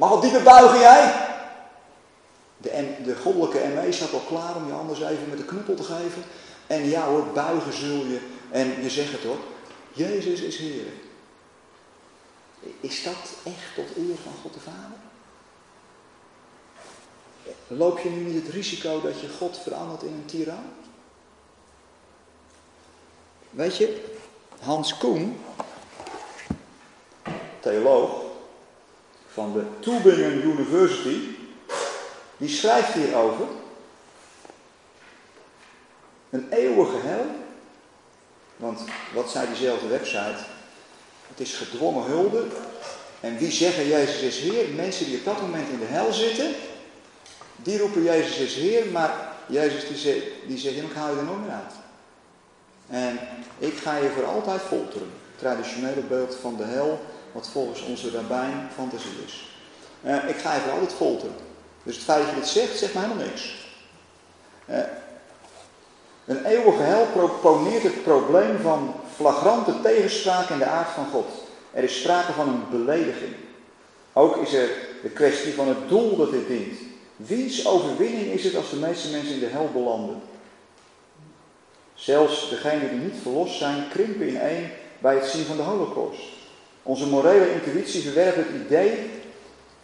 Mag 0.04 0.12
wat 0.12 0.22
dieper 0.22 0.43
buigen 0.43 0.80
jij? 0.80 1.28
De, 2.58 2.95
de 3.04 3.16
goddelijke 3.16 3.68
ME 3.68 3.91
staat 3.91 4.14
al 4.14 4.20
klaar 4.20 4.56
om 4.56 4.68
je 4.68 4.74
anders 4.74 5.01
even 5.01 5.30
met 5.30 5.38
de 5.38 5.45
knuppel 5.45 5.76
te 5.76 5.84
geven. 5.84 6.24
En 6.68 6.89
ja 6.89 7.06
hoor, 7.06 7.26
buigen 7.34 7.74
zul 7.74 8.06
je. 8.06 8.20
En 8.51 8.82
je 8.82 8.89
zegt 8.89 9.12
het 9.12 9.24
hoor. 9.24 9.38
Jezus 9.93 10.41
is 10.41 10.58
Heer. 10.58 10.86
Is 12.80 13.04
dat 13.04 13.34
echt 13.43 13.76
tot 13.76 13.97
eer 13.97 14.16
van 14.24 14.32
God 14.41 14.54
de 14.54 14.60
Vader? 14.60 14.97
Loop 17.68 17.99
je 17.99 18.10
nu 18.10 18.24
niet 18.24 18.45
het 18.45 18.54
risico 18.54 19.01
dat 19.01 19.20
je 19.20 19.30
God 19.30 19.58
verandert 19.58 20.04
in 20.04 20.14
een 20.14 20.26
tiran? 20.26 20.66
Weet 23.49 23.78
je, 23.78 24.06
Hans 24.60 24.97
Koen, 24.97 25.38
theoloog 27.60 28.23
van 29.34 29.54
de 29.54 29.64
Tübingen 29.80 30.44
University, 30.44 31.18
die 32.38 32.50
schrijft 32.50 32.94
hierover. 32.94 33.46
Een 36.30 36.48
eeuwige 36.52 36.98
hel. 36.98 37.26
Want 38.56 38.82
wat 39.14 39.30
zei 39.30 39.48
diezelfde 39.48 39.88
website? 39.88 40.38
Het 41.28 41.40
is 41.40 41.54
gedwongen 41.54 42.04
hulde. 42.04 42.46
En 43.20 43.38
wie 43.38 43.52
zeggen 43.52 43.88
Jezus 43.88 44.22
is 44.22 44.40
Heer? 44.40 44.70
Mensen 44.70 45.06
die 45.06 45.18
op 45.18 45.26
dat 45.26 45.42
moment 45.42 45.70
in 45.70 45.80
de 45.80 45.86
hel 45.86 46.14
zitten, 46.14 46.54
die 47.56 47.78
roepen 47.78 48.04
Jezus 48.04 48.38
is 48.38 48.56
Heer, 48.56 48.86
maar 48.86 49.32
Jezus 49.48 49.88
die 49.88 49.98
zegt, 49.98 50.26
die 50.48 50.58
zegt 50.58 50.76
ik 50.76 50.94
haal 50.94 51.12
je 51.14 51.18
er 51.18 51.24
nooit 51.24 51.42
meer 51.42 51.52
uit. 51.52 51.74
En 52.88 53.20
ik 53.58 53.78
ga 53.78 53.96
je 53.96 54.10
voor 54.10 54.26
altijd 54.26 54.62
folteren. 54.62 55.12
Traditionele 55.36 56.02
beeld 56.02 56.36
van 56.36 56.58
de 56.58 56.64
hel, 56.64 57.02
wat 57.34 57.48
volgens 57.48 57.82
onze 57.82 58.12
rabbijn 58.12 58.70
fantasie 58.76 59.24
is. 59.26 59.48
Uh, 60.06 60.30
ik 60.30 60.38
ga 60.38 60.60
voor 60.60 60.72
altijd 60.72 60.94
folteren. 60.94 61.36
Dus 61.84 61.96
het 61.96 62.04
feit 62.04 62.20
dat 62.20 62.30
je 62.30 62.40
dit 62.40 62.48
zegt, 62.50 62.78
zegt 62.78 62.94
mij 62.94 63.04
helemaal 63.04 63.26
niks. 63.26 63.56
Uh, 64.70 64.78
een 66.26 66.46
eeuwige 66.46 66.82
hel 66.82 67.06
proponeert 67.06 67.84
het 67.84 68.04
probleem 68.04 68.60
van 68.60 68.96
flagrante 69.16 69.82
tegenspraak 69.82 70.50
in 70.50 70.58
de 70.58 70.66
aard 70.66 70.90
van 70.90 71.06
God. 71.12 71.28
Er 71.72 71.84
is 71.84 72.00
sprake 72.00 72.32
van 72.32 72.48
een 72.48 72.64
belediging. 72.70 73.36
Ook 74.14 74.38
is 74.38 74.54
er 74.54 74.70
de 75.02 75.10
kwestie 75.10 75.54
van 75.54 75.68
het 75.68 75.90
doel 75.90 76.18
dat 76.18 76.32
dit 76.32 76.48
dient. 76.48 76.78
Wiens 77.16 77.68
overwinning 77.68 78.26
is 78.26 78.44
het 78.44 78.56
als 78.56 78.70
de 78.70 78.76
meeste 78.76 79.10
mensen 79.10 79.34
in 79.34 79.40
de 79.40 79.46
hel 79.46 79.70
belanden? 79.74 80.22
Zelfs 81.94 82.50
degenen 82.50 82.90
die 82.90 83.00
niet 83.00 83.22
verlost 83.22 83.58
zijn, 83.58 83.88
krimpen 83.90 84.28
ineen 84.28 84.70
bij 85.00 85.16
het 85.16 85.26
zien 85.26 85.46
van 85.46 85.58
de 85.58 85.64
holocaust. 85.64 86.33
Onze 86.84 87.08
morele 87.08 87.54
intuïtie 87.54 88.02
verwerpt 88.02 88.38
het 88.38 88.62
idee, 88.66 89.10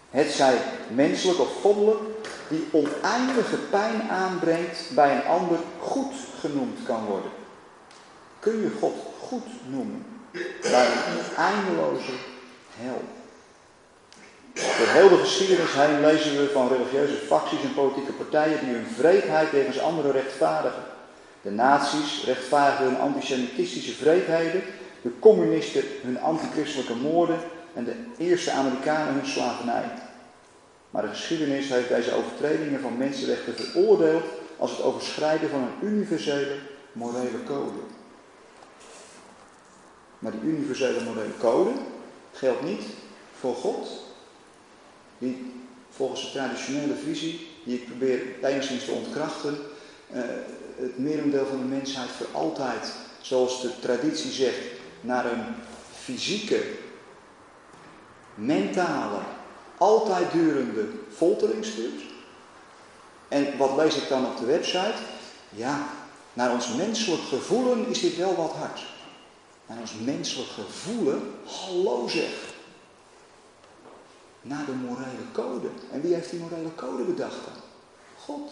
het 0.10 0.32
zij 0.32 0.58
menselijk 0.94 1.40
of 1.40 1.62
goddelijk, 1.62 2.00
die 2.48 2.68
oneindige 2.72 3.58
pijn 3.70 4.02
aanbrengt 4.10 4.90
bij 4.96 5.16
een 5.16 5.26
ander 5.26 5.58
goed 5.80 6.14
genoemd 6.40 6.78
kan 6.86 7.06
worden. 7.06 7.32
Kun 8.40 8.62
je 8.62 8.72
God 8.80 8.96
goed 9.20 9.46
noemen 9.68 10.06
bij 10.62 10.86
een 10.86 11.36
eindeloze 11.38 12.12
hel? 12.76 13.02
Door 14.54 14.88
heel 14.88 15.10
de 15.10 15.18
geschiedenis 15.18 15.74
heen 15.74 16.02
lezen 16.02 16.38
we 16.38 16.50
van 16.54 16.68
religieuze 16.68 17.14
facties 17.14 17.64
en 17.64 17.74
politieke 17.74 18.12
partijen 18.12 18.60
die 18.60 18.74
hun 18.74 18.88
vreedheid 18.96 19.50
tegen 19.50 19.84
anderen 19.84 20.12
rechtvaardigen. 20.12 20.84
De 21.42 21.52
nazi's 21.52 22.24
rechtvaardigen 22.26 22.86
hun 22.86 23.00
antisemitistische 23.00 23.94
vreedheden, 23.94 24.64
de 25.02 25.12
communisten 25.20 25.84
hun 26.02 26.20
antichristelijke 26.20 26.96
moorden 26.96 27.40
en 27.74 27.84
de 27.84 27.96
eerste 28.18 28.52
Amerikanen 28.52 29.14
hun 29.14 29.26
slavernij. 29.26 29.92
Maar 30.90 31.02
de 31.02 31.08
geschiedenis 31.08 31.70
heeft 31.70 31.90
deze 31.90 32.14
overtredingen 32.14 32.82
van 32.82 32.98
mensenrechten 32.98 33.56
veroordeeld 33.56 34.24
als 34.58 34.72
het 34.72 34.82
overschrijden 34.82 35.50
van 35.50 35.60
een 35.62 35.88
universele 35.88 36.56
morele 36.92 37.44
code. 37.46 37.80
Maar 40.20 40.32
die 40.32 40.50
universele 40.50 41.04
morele 41.04 41.38
code 41.40 41.72
geldt 42.32 42.64
niet 42.64 42.84
voor 43.40 43.56
God, 43.56 43.88
die 45.18 45.54
volgens 45.90 46.22
de 46.22 46.32
traditionele 46.32 46.96
visie, 46.96 47.48
die 47.64 47.78
ik 47.78 47.86
probeer 47.86 48.22
enigszins 48.42 48.86
te 48.86 48.92
ontkrachten, 48.92 49.58
uh, 50.14 50.22
het 50.76 50.98
merendeel 50.98 51.46
van 51.46 51.58
de 51.58 51.76
mensheid 51.76 52.10
voor 52.10 52.28
altijd, 52.32 52.92
zoals 53.22 53.62
de 53.62 53.80
traditie 53.80 54.32
zegt, 54.32 54.79
naar 55.02 55.26
een 55.26 55.56
fysieke, 56.04 56.64
mentale, 58.36 59.20
altijd 59.78 60.32
durende 60.32 60.86
foltering 61.16 61.66
stuurt. 61.66 62.02
En 63.28 63.58
wat 63.58 63.76
lees 63.76 63.96
ik 63.96 64.10
dan 64.10 64.26
op 64.26 64.38
de 64.38 64.46
website? 64.46 64.98
Ja, 65.50 65.88
naar 66.34 66.52
ons 66.52 66.74
menselijk 66.74 67.22
gevoelen 67.22 67.88
is 67.88 68.00
dit 68.00 68.18
wel 68.18 68.36
wat 68.36 68.52
hard. 68.52 68.82
Naar 69.66 69.78
ons 69.80 69.94
menselijk 70.04 70.50
gevoelen, 70.50 71.34
hallo 71.46 72.08
zeg. 72.08 72.32
Naar 74.42 74.66
de 74.66 74.72
morele 74.72 75.32
code. 75.32 75.68
En 75.92 76.02
wie 76.02 76.14
heeft 76.14 76.30
die 76.30 76.40
morele 76.40 76.76
code 76.76 77.04
bedacht 77.04 77.46
dan? 77.46 77.62
God. 78.26 78.52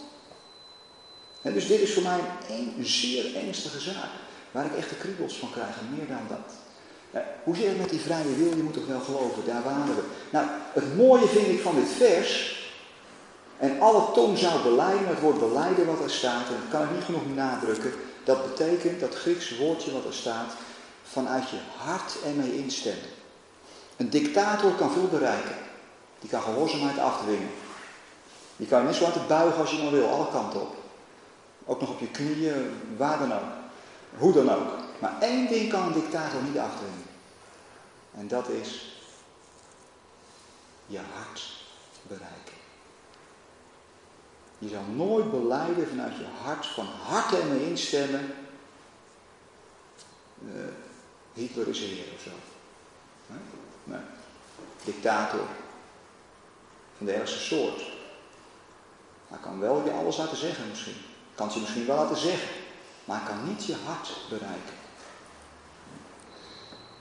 En 1.41 1.53
dus 1.53 1.67
dit 1.67 1.79
is 1.79 1.93
voor 1.93 2.03
mij 2.03 2.19
een 2.49 2.75
zeer 2.85 3.35
ernstige 3.35 3.79
zaak. 3.79 4.09
Waar 4.51 4.65
ik 4.65 4.75
echt 4.75 4.89
de 4.89 4.95
kriebels 4.95 5.37
van 5.37 5.51
krijg 5.51 5.79
en 5.79 5.95
meer 5.97 6.07
dan 6.07 6.27
dat. 6.27 6.53
hoe 7.43 7.55
zit 7.55 7.67
het 7.67 7.77
met 7.77 7.89
die 7.89 7.99
vrije 7.99 8.35
wil? 8.35 8.55
Je 8.55 8.63
moet 8.63 8.73
toch 8.73 8.87
wel 8.87 8.99
geloven, 8.99 9.45
daar 9.45 9.63
waren 9.63 9.95
we. 9.95 10.03
Nou, 10.29 10.45
het 10.73 10.97
mooie 10.97 11.27
vind 11.27 11.47
ik 11.47 11.61
van 11.61 11.75
dit 11.75 11.89
vers. 11.89 12.55
En 13.57 13.79
alle 13.79 14.11
tong 14.13 14.37
zou 14.37 14.61
beleiden, 14.61 15.07
het 15.07 15.19
woord 15.19 15.39
beleiden 15.39 15.85
wat 15.85 16.03
er 16.03 16.09
staat, 16.09 16.47
en 16.47 16.55
dat 16.61 16.71
kan 16.71 16.83
ik 16.83 16.91
niet 16.91 17.03
genoeg 17.03 17.35
nadrukken. 17.35 17.93
Dat 18.23 18.43
betekent, 18.43 18.99
dat 18.99 19.15
Griekse 19.15 19.57
woordje 19.57 19.91
wat 19.91 20.05
er 20.05 20.13
staat, 20.13 20.53
vanuit 21.03 21.49
je 21.49 21.57
hart 21.77 22.17
ermee 22.25 22.57
instemmen. 22.57 23.09
Een 23.97 24.09
dictator 24.09 24.71
kan 24.71 24.91
veel 24.91 25.07
bereiken. 25.07 25.55
Die 26.19 26.29
kan 26.29 26.41
gehoorzaamheid 26.41 26.99
afdwingen. 26.99 27.49
Die 28.55 28.67
kan 28.67 28.85
net 28.85 28.95
zo 28.95 29.11
te 29.11 29.19
buigen 29.27 29.61
als 29.61 29.71
je 29.71 29.83
maar 29.83 29.91
wil, 29.91 30.09
alle 30.09 30.27
kanten 30.31 30.61
op. 30.61 30.75
Ook 31.65 31.79
nog 31.81 31.89
op 31.89 31.99
je 31.99 32.11
knieën, 32.11 32.71
waar 32.97 33.19
dan 33.19 33.33
ook. 33.33 33.56
Hoe 34.17 34.33
dan 34.33 34.49
ook. 34.49 34.71
Maar 34.99 35.21
één 35.21 35.47
ding 35.47 35.69
kan 35.69 35.87
een 35.87 35.93
dictator 35.93 36.41
niet 36.41 36.57
afdwingen. 36.57 37.05
En 38.17 38.27
dat 38.27 38.49
is 38.49 38.99
je 40.85 40.99
hart 41.13 41.51
bereiken. 42.01 42.55
Je 44.57 44.69
zal 44.69 44.83
nooit 44.83 45.31
beleiden 45.31 45.87
vanuit 45.87 46.17
je 46.17 46.25
hart, 46.43 46.65
van 46.65 46.85
harte 46.85 47.37
ermee 47.37 47.69
instemmen. 47.69 48.33
Uh, 50.45 50.63
Hitler 51.33 51.67
is 51.67 51.79
heer 51.79 52.05
of 52.15 52.21
zo. 52.21 52.29
Nee. 53.83 53.99
Dictator. 54.83 55.47
Van 56.97 57.05
de 57.05 57.11
ergste 57.11 57.39
soort. 57.39 57.81
Hij 59.27 59.37
kan 59.41 59.59
wel 59.59 59.83
je 59.85 59.91
alles 59.91 60.17
laten 60.17 60.37
zeggen 60.37 60.67
misschien. 60.67 60.95
Kan 61.35 61.51
ze 61.51 61.59
misschien 61.59 61.85
wel 61.85 61.95
laten 61.95 62.17
zeggen. 62.17 62.49
Maar 63.07 63.21
kan 63.27 63.47
niet 63.47 63.65
je 63.65 63.75
hart 63.85 64.09
bereiken. 64.29 64.75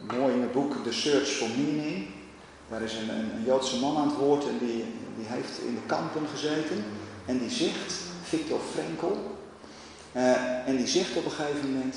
Mooi 0.00 0.34
in 0.34 0.40
het 0.40 0.52
boek 0.52 0.84
The 0.84 0.92
Search 0.92 1.28
for 1.28 1.48
Meaning. 1.48 2.08
Daar 2.68 2.82
is 2.82 2.94
een, 2.94 3.44
Joodse 3.44 3.78
man 3.78 3.96
aan 3.96 4.08
het 4.08 4.16
woord 4.16 4.48
en 4.48 4.58
die, 4.58 4.84
die 5.16 5.26
heeft 5.26 5.58
in 5.58 5.74
de 5.74 5.86
kampen 5.86 6.28
gezeten. 6.28 6.84
En 7.24 7.38
die 7.38 7.50
zegt, 7.50 7.92
Victor 8.22 8.60
Frenkel, 8.72 9.38
uh, 10.12 10.68
en 10.68 10.76
die 10.76 10.86
zegt 10.86 11.16
op 11.16 11.24
een 11.24 11.30
gegeven 11.30 11.72
moment, 11.72 11.96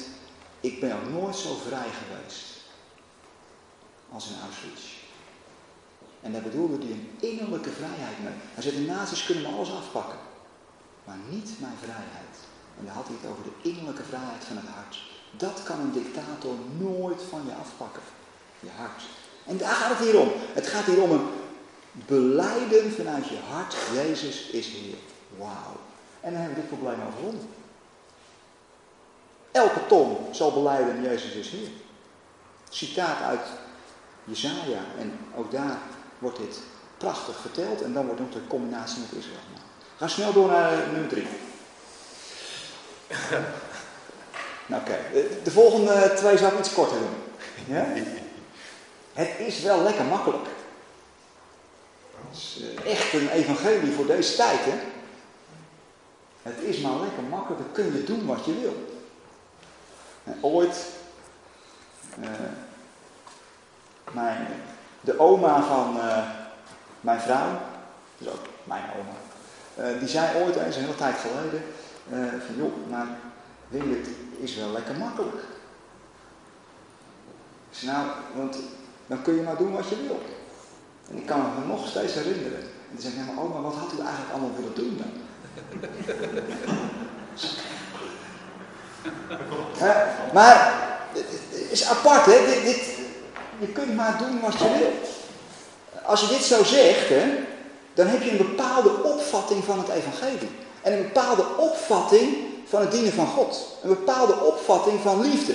ik 0.59 0.79
ben 0.79 0.95
ook 0.95 1.09
nooit 1.09 1.35
zo 1.35 1.55
vrij 1.67 1.87
geweest 2.01 2.45
als 4.11 4.29
in 4.29 4.35
Auschwitz. 4.43 4.83
En 6.21 6.31
daar 6.31 6.41
bedoelde 6.41 6.77
hij 6.85 6.91
een 6.91 7.17
innerlijke 7.19 7.69
vrijheid 7.69 8.23
mee. 8.23 8.33
Hij 8.53 8.63
zei, 8.63 8.75
de 8.75 8.91
nazi's 8.91 9.25
kunnen 9.25 9.43
me 9.43 9.49
alles 9.49 9.71
afpakken, 9.71 10.19
maar 11.03 11.17
niet 11.29 11.49
mijn 11.59 11.77
vrijheid. 11.81 12.48
En 12.79 12.85
dan 12.85 12.93
had 12.93 13.07
hij 13.07 13.15
het 13.21 13.31
over 13.31 13.43
de 13.43 13.69
innerlijke 13.69 14.03
vrijheid 14.03 14.43
van 14.43 14.57
het 14.57 14.65
hart. 14.75 15.01
Dat 15.31 15.63
kan 15.63 15.79
een 15.79 15.91
dictator 15.91 16.53
nooit 16.77 17.21
van 17.29 17.41
je 17.45 17.53
afpakken. 17.53 18.01
Je 18.59 18.69
hart. 18.77 19.03
En 19.45 19.57
daar 19.57 19.75
gaat 19.75 19.97
het 19.97 20.07
hier 20.07 20.19
om. 20.19 20.31
Het 20.53 20.67
gaat 20.67 20.85
hier 20.85 21.01
om 21.01 21.11
een 21.11 21.27
beleiden 21.91 22.91
vanuit 22.91 23.27
je 23.27 23.37
hart. 23.49 23.75
Jezus 23.93 24.49
is 24.49 24.67
Heer. 24.67 24.97
Wauw. 25.37 25.75
En 26.21 26.31
dan 26.31 26.41
hebben 26.41 26.55
we 26.55 26.61
dit 26.61 26.79
probleem 26.79 27.07
overwonnen. 27.07 27.49
Elke 29.51 29.85
tong 29.87 30.17
zal 30.31 30.53
beleiden 30.53 31.01
Jezus 31.01 31.33
is 31.33 31.49
Heer. 31.49 31.69
Citaat 32.69 33.21
uit 33.21 33.45
Jezaja. 34.23 34.83
En 34.97 35.19
ook 35.35 35.51
daar 35.51 35.77
wordt 36.19 36.37
dit 36.37 36.59
prachtig 36.97 37.35
verteld. 37.35 37.81
En 37.81 37.93
dan 37.93 38.05
wordt 38.05 38.21
ook 38.21 38.31
de 38.31 38.47
combinatie 38.47 38.99
met 38.99 39.11
Israël 39.11 39.39
gemaakt. 39.45 39.67
Ga 39.97 40.07
snel 40.07 40.33
door 40.33 40.47
naar 40.47 40.87
nummer 40.91 41.09
3. 41.09 41.27
nou, 44.67 44.81
oké. 44.81 44.97
De 45.43 45.51
volgende 45.51 46.13
twee 46.15 46.37
zou 46.37 46.53
ik 46.53 46.59
iets 46.59 46.73
korter 46.73 46.97
doen. 46.97 47.15
Ja? 47.75 47.85
Het 49.13 49.29
is 49.37 49.61
wel 49.61 49.83
lekker 49.83 50.05
makkelijk. 50.05 50.47
Het 52.29 52.37
is 52.37 52.61
eh, 52.83 52.91
echt 52.91 53.13
een 53.13 53.29
evangelie 53.29 53.93
voor 53.93 54.05
deze 54.05 54.35
tijd, 54.35 54.59
hè? 54.59 54.77
Het 56.41 56.61
is 56.61 56.77
maar 56.79 56.99
lekker 56.99 57.23
makkelijk, 57.23 57.61
dan 57.61 57.71
kun 57.71 57.93
je 57.93 58.03
doen 58.03 58.25
wat 58.25 58.45
je 58.45 58.59
wil. 58.59 58.99
En 60.23 60.37
ooit, 60.41 60.85
uh, 62.19 62.27
mijn, 64.11 64.47
de 65.01 65.19
oma 65.19 65.63
van 65.63 65.97
uh, 65.97 66.29
mijn 67.01 67.19
vrouw, 67.19 67.59
dus 68.17 68.27
ook 68.27 68.45
mijn 68.63 68.83
oma, 68.83 69.17
uh, 69.89 69.99
die 69.99 70.07
zei 70.07 70.43
ooit 70.43 70.55
eens, 70.55 70.75
een 70.75 70.81
hele 70.81 70.95
tijd 70.95 71.15
geleden, 71.17 71.63
van 72.45 72.55
joh, 72.57 72.89
maar 72.89 73.07
weet 73.67 73.81
je, 73.81 73.95
het 73.95 74.09
is 74.39 74.55
wel 74.55 74.71
lekker 74.71 74.95
makkelijk. 74.95 75.43
Nou, 77.81 78.07
want 78.35 78.57
dan 79.07 79.21
kun 79.21 79.35
je 79.35 79.41
maar 79.41 79.57
doen 79.57 79.75
wat 79.75 79.89
je 79.89 79.95
wil. 80.07 80.21
En 81.09 81.17
ik 81.17 81.25
kan 81.25 81.39
me 81.39 81.65
nog 81.67 81.87
steeds 81.87 82.13
herinneren. 82.13 82.59
En 82.59 82.67
toen 82.91 83.01
zei 83.01 83.13
ik, 83.13 83.19
nou 83.25 83.39
oma, 83.39 83.61
wat 83.61 83.75
had 83.75 83.93
u 83.93 84.01
eigenlijk 84.01 84.31
allemaal 84.31 84.55
willen 84.55 84.75
doen 84.75 84.97
dan? 84.97 85.11
maar 90.33 90.73
het 91.13 91.25
is 91.71 91.85
apart, 91.85 92.25
hè? 92.25 92.45
Dit, 92.45 92.63
dit, 92.63 92.97
je 93.59 93.67
kunt 93.67 93.95
maar 93.95 94.17
doen 94.17 94.39
wat 94.39 94.53
je 94.53 94.77
wil. 94.77 94.91
Als 96.03 96.21
je 96.21 96.27
dit 96.27 96.43
zo 96.43 96.63
zegt, 96.63 97.09
hè, 97.09 97.23
dan 97.93 98.07
heb 98.07 98.21
je 98.21 98.31
een 98.31 98.37
bepaalde 98.37 99.03
opvatting 99.03 99.63
van 99.63 99.77
het 99.77 99.89
evangelie. 99.89 100.49
En 100.81 100.93
een 100.93 101.03
bepaalde 101.03 101.45
opvatting 101.57 102.37
van 102.65 102.81
het 102.81 102.91
dienen 102.91 103.13
van 103.13 103.27
God. 103.27 103.65
Een 103.81 103.89
bepaalde 103.89 104.39
opvatting 104.39 104.99
van 105.01 105.21
liefde. 105.21 105.53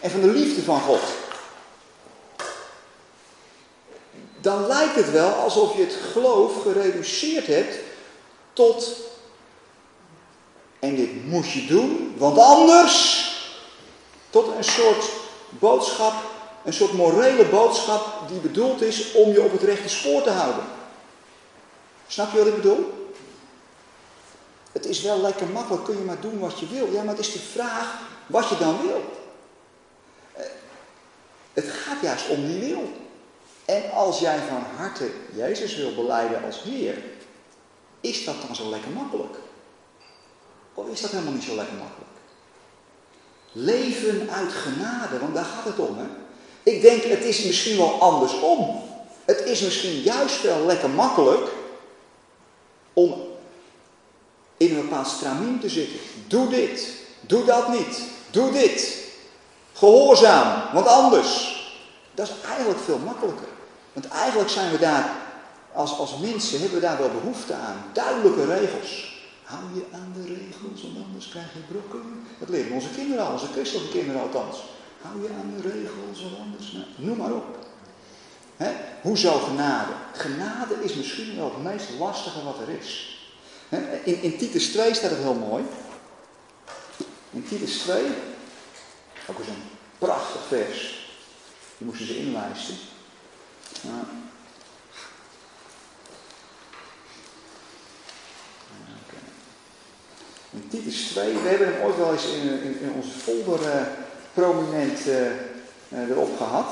En 0.00 0.10
van 0.10 0.20
de 0.20 0.26
liefde 0.26 0.62
van 0.62 0.80
God. 0.80 1.00
Dan 4.40 4.66
lijkt 4.66 4.94
het 4.94 5.10
wel 5.10 5.30
alsof 5.30 5.76
je 5.76 5.82
het 5.82 5.96
geloof 6.12 6.62
gereduceerd 6.62 7.46
hebt 7.46 7.76
tot 8.52 8.96
en 10.78 10.96
dit 10.96 11.26
moet 11.26 11.50
je 11.50 11.66
doen, 11.66 12.14
want 12.16 12.38
anders 12.38 13.28
tot 14.30 14.46
een 14.56 14.64
soort 14.64 15.04
boodschap, 15.48 16.12
een 16.64 16.72
soort 16.72 16.92
morele 16.92 17.44
boodschap 17.44 18.28
die 18.28 18.38
bedoeld 18.38 18.82
is 18.82 19.12
om 19.12 19.32
je 19.32 19.42
op 19.42 19.52
het 19.52 19.62
rechte 19.62 19.88
spoor 19.88 20.22
te 20.22 20.30
houden. 20.30 20.64
Snap 22.06 22.32
je 22.32 22.38
wat 22.38 22.46
ik 22.46 22.54
bedoel? 22.54 23.03
Het 24.74 24.86
is 24.86 25.02
wel 25.02 25.20
lekker 25.20 25.46
makkelijk, 25.46 25.84
kun 25.84 25.98
je 25.98 26.04
maar 26.04 26.20
doen 26.20 26.38
wat 26.38 26.58
je 26.58 26.66
wil. 26.66 26.92
Ja, 26.92 27.02
maar 27.02 27.16
het 27.16 27.26
is 27.26 27.32
de 27.32 27.38
vraag 27.38 28.00
wat 28.26 28.48
je 28.48 28.56
dan 28.58 28.80
wil. 28.82 29.02
Eh, 30.32 30.44
het 31.52 31.68
gaat 31.68 32.02
juist 32.02 32.28
om 32.28 32.46
die 32.46 32.60
wil. 32.60 32.92
En 33.64 33.90
als 33.90 34.18
jij 34.18 34.38
van 34.38 34.62
harte 34.76 35.10
Jezus 35.34 35.76
wil 35.76 35.94
beleiden 35.94 36.44
als 36.44 36.62
Heer, 36.62 37.02
is 38.00 38.24
dat 38.24 38.34
dan 38.46 38.54
zo 38.54 38.68
lekker 38.68 38.90
makkelijk? 38.90 39.36
Of 40.74 40.88
is 40.88 41.00
dat 41.00 41.10
helemaal 41.10 41.32
niet 41.32 41.42
zo 41.42 41.54
lekker 41.54 41.76
makkelijk? 41.76 42.10
Leven 43.52 44.30
uit 44.30 44.52
genade, 44.52 45.18
want 45.18 45.34
daar 45.34 45.44
gaat 45.44 45.64
het 45.64 45.78
om. 45.78 45.98
Hè? 45.98 46.06
Ik 46.62 46.82
denk, 46.82 47.02
het 47.02 47.24
is 47.24 47.44
misschien 47.44 47.76
wel 47.76 48.00
andersom. 48.00 48.82
Het 49.24 49.40
is 49.40 49.60
misschien 49.60 50.00
juist 50.00 50.42
wel 50.42 50.66
lekker 50.66 50.90
makkelijk 50.90 51.50
om 52.92 53.23
in 54.56 54.70
een 54.70 54.80
bepaald 54.80 55.06
stramien 55.06 55.60
te 55.60 55.68
zitten. 55.68 55.98
Doe 56.26 56.48
dit, 56.48 56.94
doe 57.20 57.44
dat 57.44 57.68
niet, 57.68 58.00
doe 58.30 58.52
dit. 58.52 59.02
Gehoorzaam, 59.72 60.74
want 60.74 60.86
anders. 60.86 61.52
Dat 62.14 62.28
is 62.28 62.34
eigenlijk 62.48 62.80
veel 62.80 62.98
makkelijker. 62.98 63.48
Want 63.92 64.08
eigenlijk 64.08 64.50
zijn 64.50 64.70
we 64.70 64.78
daar, 64.78 65.10
als, 65.72 65.98
als 65.98 66.18
mensen, 66.18 66.60
hebben 66.60 66.80
we 66.80 66.86
daar 66.86 66.98
wel 66.98 67.10
behoefte 67.10 67.54
aan. 67.54 67.84
Duidelijke 67.92 68.44
regels. 68.44 69.12
Hou 69.42 69.62
je 69.74 69.84
aan 69.92 70.12
de 70.14 70.22
regels, 70.22 70.82
want 70.82 71.06
anders 71.06 71.28
krijg 71.28 71.46
je 71.52 71.74
brokken. 71.74 72.26
Dat 72.38 72.48
leren 72.48 72.72
onze 72.72 72.90
kinderen 72.96 73.26
al, 73.26 73.32
onze 73.32 73.52
christelijke 73.52 73.90
kinderen 73.90 74.22
althans. 74.22 74.56
Hou 75.02 75.22
je 75.22 75.28
aan 75.28 75.54
de 75.56 75.68
regels, 75.68 76.22
want 76.22 76.38
anders... 76.38 76.76
Noem 76.96 77.16
maar 77.16 77.32
op. 77.32 77.58
Hoezo 79.02 79.38
genade? 79.38 79.92
Genade 80.12 80.74
is 80.80 80.94
misschien 80.94 81.36
wel 81.36 81.52
het 81.54 81.62
meest 81.62 81.88
lastige 81.98 82.44
wat 82.44 82.58
er 82.58 82.78
is. 82.80 83.13
In, 84.04 84.22
in 84.22 84.36
Titus 84.36 84.66
2 84.66 84.94
staat 84.94 85.10
het 85.10 85.18
heel 85.18 85.34
mooi. 85.34 85.64
In 87.30 87.46
Titus 87.48 87.76
2, 87.76 88.04
ook 89.26 89.38
eens 89.38 89.48
een 89.48 89.62
prachtig 89.98 90.40
vers. 90.48 91.08
Die 91.78 91.86
moesten 91.86 92.06
ze 92.06 92.16
inlijsten. 92.16 92.74
In 100.50 100.68
Titus 100.68 101.02
2, 101.02 101.32
we 101.32 101.48
hebben 101.48 101.72
hem 101.72 101.82
ooit 101.82 101.96
wel 101.96 102.12
eens 102.12 102.26
in, 102.26 102.62
in, 102.62 102.80
in 102.80 102.92
onze 102.96 103.10
folder 103.10 103.60
uh, 103.60 103.82
prominent 104.32 105.06
uh, 105.06 105.30
uh, 105.88 106.10
erop 106.10 106.36
gehad. 106.36 106.66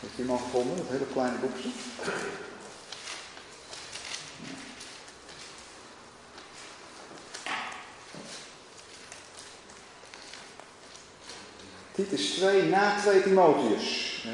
Heeft 0.00 0.18
iemand 0.18 0.40
gevonden, 0.40 0.76
dat 0.76 0.86
hele 0.88 1.04
kleine 1.20 1.38
boekje? 1.38 1.68
Titus 11.94 12.30
2 12.30 12.62
na 12.62 12.96
2 13.00 13.22
Timotheus, 13.22 14.24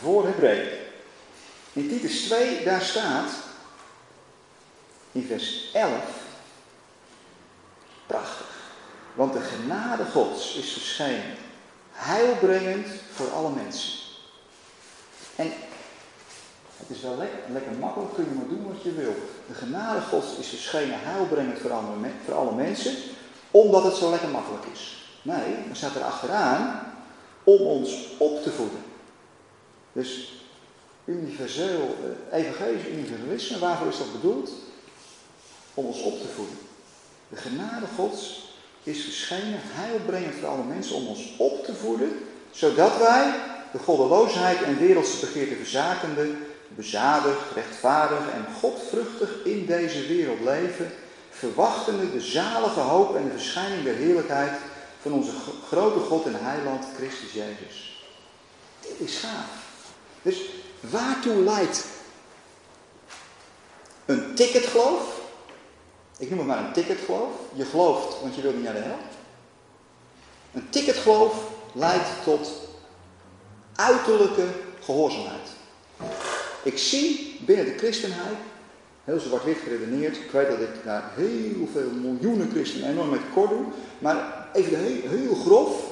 voor 0.00 0.24
Hebreeën. 0.26 0.68
In 1.72 1.88
Titus 1.88 2.22
2, 2.22 2.64
daar 2.64 2.82
staat, 2.82 3.30
in 5.12 5.26
vers 5.26 5.70
11, 5.72 5.92
prachtig. 8.06 8.46
Want 9.14 9.32
de 9.32 9.40
genade 9.40 10.04
Gods 10.04 10.54
is 10.54 10.72
verschenen, 10.72 11.36
heilbrengend 11.92 12.86
voor 13.14 13.30
alle 13.30 13.50
mensen. 13.50 13.92
En 15.36 15.52
het 16.86 16.96
is 16.96 17.02
wel 17.02 17.16
lekker, 17.52 17.72
makkelijk, 17.80 18.14
kun 18.14 18.24
je 18.24 18.34
maar 18.34 18.48
doen 18.48 18.72
wat 18.72 18.82
je 18.82 18.92
wil. 18.92 19.14
De 19.46 19.54
genade 19.54 20.00
Gods 20.00 20.36
is 20.38 20.48
verschenen, 20.48 20.98
heilbrengend 20.98 21.58
voor 21.58 21.72
alle, 21.72 21.86
voor 22.24 22.34
alle 22.34 22.54
mensen, 22.54 22.94
omdat 23.50 23.84
het 23.84 23.94
zo 23.94 24.10
lekker 24.10 24.28
makkelijk 24.28 24.64
is. 24.72 25.06
Nee, 25.22 25.66
dan 25.66 25.76
staat 25.76 25.94
er 25.94 26.02
achteraan, 26.02 26.80
om 27.44 27.60
ons 27.60 28.08
op 28.18 28.42
te 28.42 28.50
voeden. 28.50 28.80
Dus 29.92 30.42
universeel, 31.04 31.96
eh, 32.30 32.38
evangelisch 32.38 32.86
universalisme, 32.86 33.58
waarvoor 33.58 33.88
is 33.88 33.98
dat 33.98 34.12
bedoeld? 34.12 34.50
Om 35.74 35.84
ons 35.84 36.02
op 36.02 36.20
te 36.20 36.28
voeden. 36.28 36.58
De 37.28 37.36
genade 37.36 37.86
Gods 37.96 38.50
is 38.82 39.02
verschenen, 39.02 39.60
heilbrengend 39.62 40.34
voor 40.34 40.48
alle 40.48 40.64
mensen, 40.64 40.96
om 40.96 41.06
ons 41.06 41.34
op 41.36 41.64
te 41.64 41.74
voeden, 41.74 42.10
zodat 42.50 42.98
wij 42.98 43.34
de 43.72 43.78
goddeloosheid 43.78 44.62
en 44.62 44.78
wereldse 44.78 45.20
begeerte 45.20 45.56
verzakende, 45.56 46.30
bezadigd, 46.76 47.52
rechtvaardig 47.54 48.30
en 48.32 48.46
godvruchtig 48.60 49.44
in 49.44 49.66
deze 49.66 50.06
wereld 50.06 50.40
leven, 50.40 50.92
verwachtende 51.30 52.12
de 52.12 52.20
zalige 52.20 52.80
hoop 52.80 53.16
en 53.16 53.24
de 53.24 53.30
verschijning 53.30 53.84
der 53.84 53.94
heerlijkheid 53.94 54.52
van 55.02 55.12
onze 55.12 55.32
grote 55.66 55.98
God 55.98 56.24
en 56.24 56.44
heiland 56.44 56.84
Christus 56.96 57.32
Jezus. 57.32 58.04
Dit 58.80 59.08
is 59.08 59.18
gaaf. 59.18 59.62
Dus 60.22 60.40
waartoe 60.80 61.34
leidt 61.34 61.84
een 64.06 64.34
ticketgeloof? 64.34 65.20
Ik 66.18 66.28
noem 66.28 66.38
het 66.38 66.48
maar 66.48 66.58
een 66.58 66.72
ticketgeloof. 66.72 67.32
Je 67.54 67.64
gelooft, 67.64 68.20
want 68.20 68.34
je 68.34 68.42
wilt 68.42 68.54
niet 68.54 68.64
naar 68.64 68.74
de 68.74 68.80
hel. 68.80 68.98
Een 70.52 70.70
ticketgeloof 70.70 71.34
leidt 71.72 72.08
tot 72.24 72.50
uiterlijke 73.74 74.46
gehoorzaamheid. 74.80 75.48
Ik 76.62 76.78
zie 76.78 77.40
binnen 77.46 77.64
de 77.64 77.78
christenheid, 77.78 78.36
heel 79.04 79.20
zwart-wit 79.20 79.58
geredeneerd, 79.62 80.16
ik 80.16 80.30
weet 80.30 80.48
dat 80.48 80.60
ik 80.60 80.84
daar 80.84 81.10
heel 81.14 81.68
veel 81.72 81.90
miljoenen 81.90 82.50
christenen 82.50 82.90
enorm 82.90 83.10
met 83.10 83.20
kort 83.34 83.50
doe, 83.50 83.64
maar 83.98 84.48
even 84.52 84.78
heel, 84.78 85.08
heel 85.08 85.34
grof, 85.34 85.90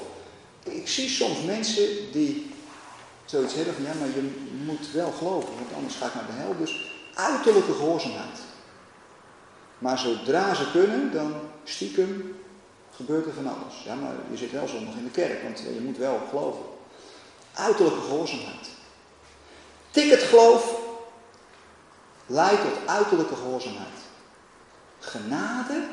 ik 0.63 0.87
zie 0.87 1.09
soms 1.09 1.43
mensen 1.43 1.87
die 2.11 2.51
zoiets 3.25 3.53
hebben 3.53 3.73
van 3.73 3.83
ja, 3.83 3.93
maar 3.99 4.07
je 4.07 4.29
moet 4.65 4.91
wel 4.91 5.11
geloven, 5.11 5.53
want 5.55 5.73
anders 5.75 5.95
ga 5.95 6.05
ik 6.05 6.13
naar 6.13 6.25
de 6.25 6.41
hel. 6.41 6.57
Dus 6.57 6.91
uiterlijke 7.13 7.73
gehoorzaamheid. 7.73 8.39
Maar 9.77 9.97
zodra 9.97 10.53
ze 10.53 10.71
kunnen, 10.71 11.11
dan 11.11 11.33
stiekem 11.63 12.35
gebeurt 12.95 13.25
er 13.25 13.33
van 13.33 13.47
alles. 13.47 13.83
Ja, 13.85 13.95
maar 13.95 14.13
je 14.31 14.37
zit 14.37 14.51
wel 14.51 14.67
zondag 14.67 14.95
in 14.95 15.03
de 15.03 15.09
kerk, 15.11 15.43
want 15.43 15.59
je 15.59 15.81
moet 15.83 15.97
wel 15.97 16.19
geloven. 16.29 16.63
Uiterlijke 17.53 18.01
gehoorzaamheid. 18.01 18.69
Ticketgeloof 19.91 20.79
leidt 22.25 22.61
tot 22.61 22.87
uiterlijke 22.87 23.35
gehoorzaamheid. 23.35 23.99
Genade 24.99 25.87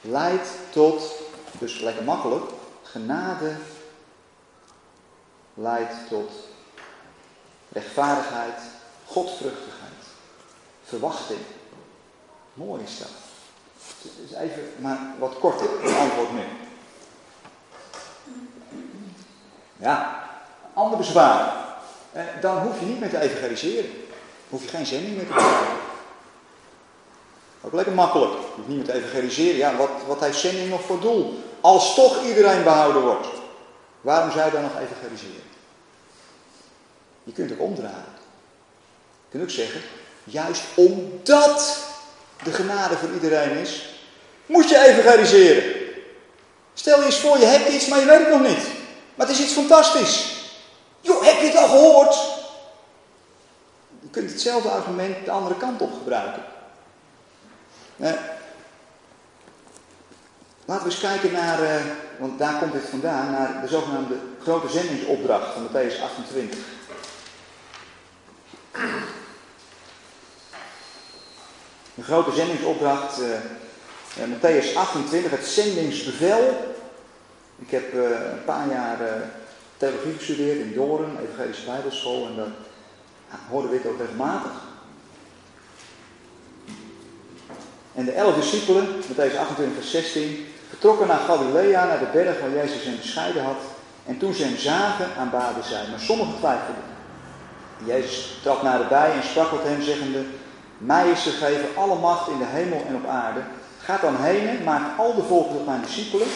leidt 0.00 0.48
tot, 0.70 1.12
dus 1.58 1.80
lekker 1.80 2.04
makkelijk, 2.04 2.44
genade 2.82 3.56
leidt 5.54 6.08
tot 6.08 6.32
rechtvaardigheid, 7.68 8.60
godvruchtigheid, 9.06 10.04
verwachting. 10.84 11.40
Mooi 12.54 12.82
is 12.82 12.98
dat. 12.98 13.08
Dus 14.02 14.38
even, 14.38 14.72
maar 14.78 14.98
wat 15.18 15.38
korter, 15.38 15.84
een 15.84 15.94
antwoord 15.94 16.32
nu. 16.32 16.44
Ja, 19.76 20.24
ander 20.74 20.98
bezwaar. 20.98 21.65
Dan 22.40 22.58
hoef 22.58 22.80
je 22.80 22.86
niet 22.86 23.00
meer 23.00 23.10
te 23.10 23.20
evangeliseren. 23.20 23.90
Hoef 24.48 24.62
je 24.62 24.68
geen 24.68 24.86
zending 24.86 25.16
meer 25.16 25.26
te 25.26 25.32
krijgen. 25.32 25.66
Ook 27.60 27.72
lekker 27.72 27.94
makkelijk. 27.94 28.32
Je 28.32 28.52
hoeft 28.54 28.68
niet 28.68 28.76
meer 28.76 28.86
te 28.86 28.94
evangeliseren. 28.94 29.56
Ja, 29.56 29.76
wat, 29.76 29.90
wat 30.06 30.20
heeft 30.20 30.38
zending 30.38 30.70
nog 30.70 30.82
voor 30.82 31.00
doel? 31.00 31.42
Als 31.60 31.94
toch 31.94 32.24
iedereen 32.24 32.62
behouden 32.62 33.02
wordt. 33.02 33.26
Waarom 34.00 34.30
zou 34.30 34.44
je 34.44 34.50
dan 34.50 34.62
nog 34.62 34.80
evangeliseren? 34.80 35.44
Je 37.24 37.32
kunt 37.32 37.52
ook 37.52 37.60
omdraaien. 37.60 38.14
Je 39.24 39.30
kunt 39.30 39.42
ook 39.42 39.50
zeggen, 39.50 39.80
juist 40.24 40.62
omdat 40.74 41.78
de 42.42 42.52
genade 42.52 42.96
voor 42.96 43.12
iedereen 43.12 43.56
is, 43.56 43.94
moet 44.46 44.68
je 44.68 44.78
evangeliseren. 44.78 45.74
Stel 46.74 46.98
je 46.98 47.04
eens 47.04 47.18
voor, 47.18 47.38
je 47.38 47.44
hebt 47.44 47.68
iets, 47.68 47.88
maar 47.88 48.00
je 48.00 48.06
weet 48.06 48.18
het 48.18 48.28
nog 48.28 48.48
niet. 48.48 48.66
Maar 49.14 49.26
het 49.26 49.36
is 49.36 49.44
iets 49.44 49.52
fantastisch. 49.52 50.35
Joh, 51.06 51.24
heb 51.24 51.40
je 51.40 51.46
het 51.46 51.56
al 51.56 51.68
gehoord? 51.68 52.14
Je 54.00 54.08
kunt 54.10 54.30
hetzelfde 54.30 54.68
argument 54.68 55.24
de 55.24 55.30
andere 55.30 55.56
kant 55.56 55.80
op 55.80 55.92
gebruiken. 55.92 56.42
Laten 60.64 60.84
we 60.84 60.90
eens 60.90 61.00
kijken 61.00 61.32
naar, 61.32 61.62
eh, 61.62 61.84
want 62.18 62.38
daar 62.38 62.58
komt 62.58 62.72
dit 62.72 62.88
vandaan, 62.90 63.30
naar 63.30 63.60
de 63.60 63.68
zogenaamde 63.68 64.14
grote 64.42 64.68
zendingsopdracht 64.68 65.52
van 65.52 65.68
Matthäus 65.68 66.02
28. 66.02 66.58
De 71.94 72.02
grote 72.02 72.32
zendingsopdracht, 72.32 73.20
uh, 73.20 73.26
Matthäus 74.16 74.74
28, 74.74 75.30
het 75.30 75.46
zendingsbevel. 75.46 76.74
Ik 77.58 77.70
heb 77.70 77.92
een 77.92 78.44
paar 78.44 78.68
jaar 78.68 78.98
theologie 79.76 80.12
gestudeerd 80.12 80.58
in 80.58 80.72
Doren, 80.74 81.18
Evangelische 81.22 81.64
Bijbelschool, 81.64 82.26
en 82.26 82.36
daar 82.36 82.46
ja, 83.30 83.36
hoorden 83.50 83.70
we 83.70 83.88
ook 83.88 83.98
regelmatig. 83.98 84.52
En 87.94 88.04
de 88.04 88.12
elf 88.12 88.34
discipelen, 88.34 88.86
met 89.08 89.16
deze 89.16 89.38
28 89.38 89.76
vers 89.76 89.90
16, 89.90 90.46
vertrokken 90.68 91.06
naar 91.06 91.18
Galilea, 91.18 91.86
naar 91.86 91.98
de 91.98 92.08
berg 92.12 92.40
waar 92.40 92.50
Jezus 92.50 92.84
hen 92.84 92.96
bescheiden 92.96 93.44
had. 93.44 93.60
En 94.06 94.18
toen 94.18 94.34
ze 94.34 94.44
hem 94.44 94.56
zagen, 94.56 95.06
aanbaden 95.18 95.64
zij. 95.64 95.86
Maar 95.90 96.00
sommigen 96.00 96.36
twijfelden. 96.38 96.84
Jezus 97.84 98.38
trad 98.42 98.62
naderbij 98.62 99.12
en 99.12 99.22
sprak 99.22 99.48
tot 99.48 99.62
hem, 99.62 99.82
zeggende: 99.82 100.24
Mij 100.78 101.10
is 101.10 101.22
gegeven 101.22 101.68
alle 101.76 101.98
macht 101.98 102.28
in 102.28 102.38
de 102.38 102.44
hemel 102.44 102.84
en 102.88 102.94
op 102.94 103.06
aarde. 103.06 103.40
Ga 103.86 103.98
dan 104.00 104.16
heen, 104.16 104.64
maak 104.64 104.98
al 104.98 105.14
de 105.14 105.22
volken 105.22 105.56
tot 105.56 105.66
mijn 105.66 105.82
discipelen 105.82 106.26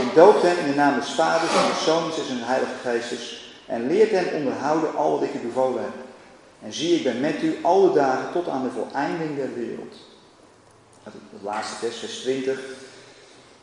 en 0.00 0.08
doop 0.14 0.42
hen 0.42 0.58
in 0.58 0.66
de 0.66 0.74
naam 0.74 0.98
des 0.98 1.10
Vaders 1.10 1.56
en 1.56 1.68
des 1.68 1.84
Zoons 1.84 2.18
en 2.18 2.24
zijn 2.24 2.42
Heilige 2.42 2.72
Geestes 2.82 3.54
en 3.66 3.86
leert 3.86 4.10
hen 4.10 4.34
onderhouden 4.34 4.96
al 4.96 5.10
wat 5.10 5.22
ik 5.22 5.34
u 5.34 5.38
bevolen 5.38 5.82
heb. 5.82 5.92
En 6.62 6.72
zie, 6.72 6.96
ik 6.96 7.02
ben 7.02 7.20
met 7.20 7.42
u 7.42 7.58
alle 7.62 7.92
dagen 7.92 8.32
tot 8.32 8.48
aan 8.48 8.62
de 8.62 8.70
voleinding 8.70 9.36
der 9.36 9.54
wereld. 9.54 9.94
Het 11.02 11.42
laatste 11.42 11.76
vers, 11.76 11.96
vers 11.96 12.20
20. 12.20 12.60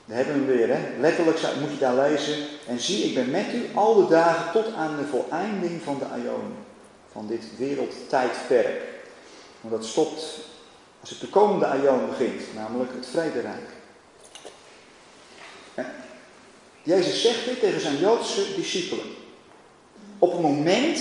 Daar 0.05 0.17
hebben 0.17 0.33
we 0.33 0.39
hem 0.39 0.57
weer, 0.57 0.75
hè? 0.75 0.99
Letterlijk 0.99 1.39
moet 1.59 1.71
je 1.71 1.77
daar 1.77 1.95
lezen. 1.95 2.35
En 2.67 2.79
zie, 2.79 3.03
ik 3.03 3.15
ben 3.15 3.29
met 3.29 3.53
u 3.53 3.65
al 3.73 3.95
de 3.95 4.07
dagen 4.07 4.51
tot 4.51 4.73
aan 4.73 4.95
de 4.97 5.05
voleinding 5.05 5.81
van 5.83 5.97
de 5.99 6.05
Aion. 6.05 6.53
Van 7.11 7.27
dit 7.27 7.43
wereldtijdperk. 7.57 8.81
Want 9.61 9.73
dat 9.73 9.85
stopt 9.85 10.39
als 10.99 11.09
het 11.09 11.19
de 11.19 11.27
komende 11.27 11.65
Aion 11.65 12.07
begint, 12.09 12.53
namelijk 12.55 12.91
het 12.93 13.07
vrederijk. 13.07 13.75
Jezus 16.83 17.21
zegt 17.21 17.45
dit 17.45 17.59
tegen 17.59 17.81
zijn 17.81 17.97
Joodse 17.97 18.55
discipelen. 18.55 19.05
Op 20.19 20.31
het 20.31 20.41
moment 20.41 20.99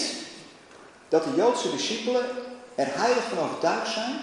dat 1.08 1.24
de 1.24 1.30
Joodse 1.36 1.70
discipelen 1.70 2.24
er 2.74 2.86
heilig 2.90 3.24
van 3.24 3.38
overtuigd 3.38 3.92
zijn 3.92 4.14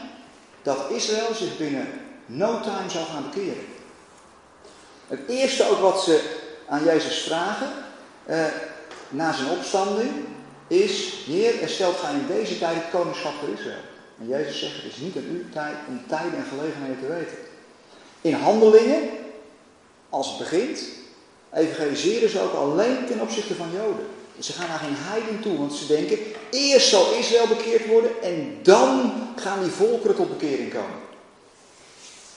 dat 0.61 0.89
Israël 0.89 1.33
zich 1.33 1.57
binnen 1.57 1.87
no 2.25 2.59
time 2.61 2.89
zou 2.89 3.05
gaan 3.05 3.29
bekeren. 3.29 3.65
Het 5.07 5.19
eerste 5.27 5.69
ook 5.69 5.79
wat 5.79 6.03
ze 6.03 6.39
aan 6.67 6.83
Jezus 6.83 7.21
vragen 7.21 7.71
eh, 8.25 8.45
na 9.09 9.33
zijn 9.33 9.49
opstanding 9.49 10.11
is, 10.67 11.13
Heer, 11.25 11.61
er 11.61 11.69
stelt 11.69 11.95
gij 11.95 12.13
in 12.13 12.27
deze 12.27 12.59
tijd 12.59 12.75
het 12.75 12.89
koningschap 12.91 13.33
voor 13.39 13.49
Israël. 13.49 13.92
En 14.23 14.29
Jezus 14.29 14.59
zegt, 14.59 14.75
het 14.75 14.91
is 14.91 14.97
niet 14.97 15.15
aan 15.15 15.35
u 15.35 15.45
tijd 15.53 15.75
om 15.87 16.01
tijden 16.07 16.37
en 16.37 16.45
gelegenheden 16.45 16.99
te 16.99 17.07
weten. 17.07 17.37
In 18.21 18.33
handelingen, 18.33 19.09
als 20.09 20.27
het 20.27 20.37
begint, 20.37 20.79
evangeliseren 21.53 22.29
ze 22.29 22.41
ook 22.41 22.53
alleen 22.53 23.05
ten 23.05 23.21
opzichte 23.21 23.55
van 23.55 23.71
Joden. 23.71 24.05
Ze 24.39 24.53
gaan 24.53 24.67
naar 24.67 24.79
geen 24.79 24.95
heiden 24.95 25.41
toe, 25.41 25.57
want 25.57 25.73
ze 25.73 25.87
denken, 25.87 26.17
eerst 26.51 26.89
zal 26.89 27.13
Israël 27.13 27.47
bekeerd 27.47 27.85
worden 27.85 28.11
en 28.21 28.59
dan 28.61 29.13
gaan 29.35 29.61
die 29.61 29.71
volkeren 29.71 30.15
tot 30.15 30.37
bekering 30.37 30.73
komen. 30.73 30.99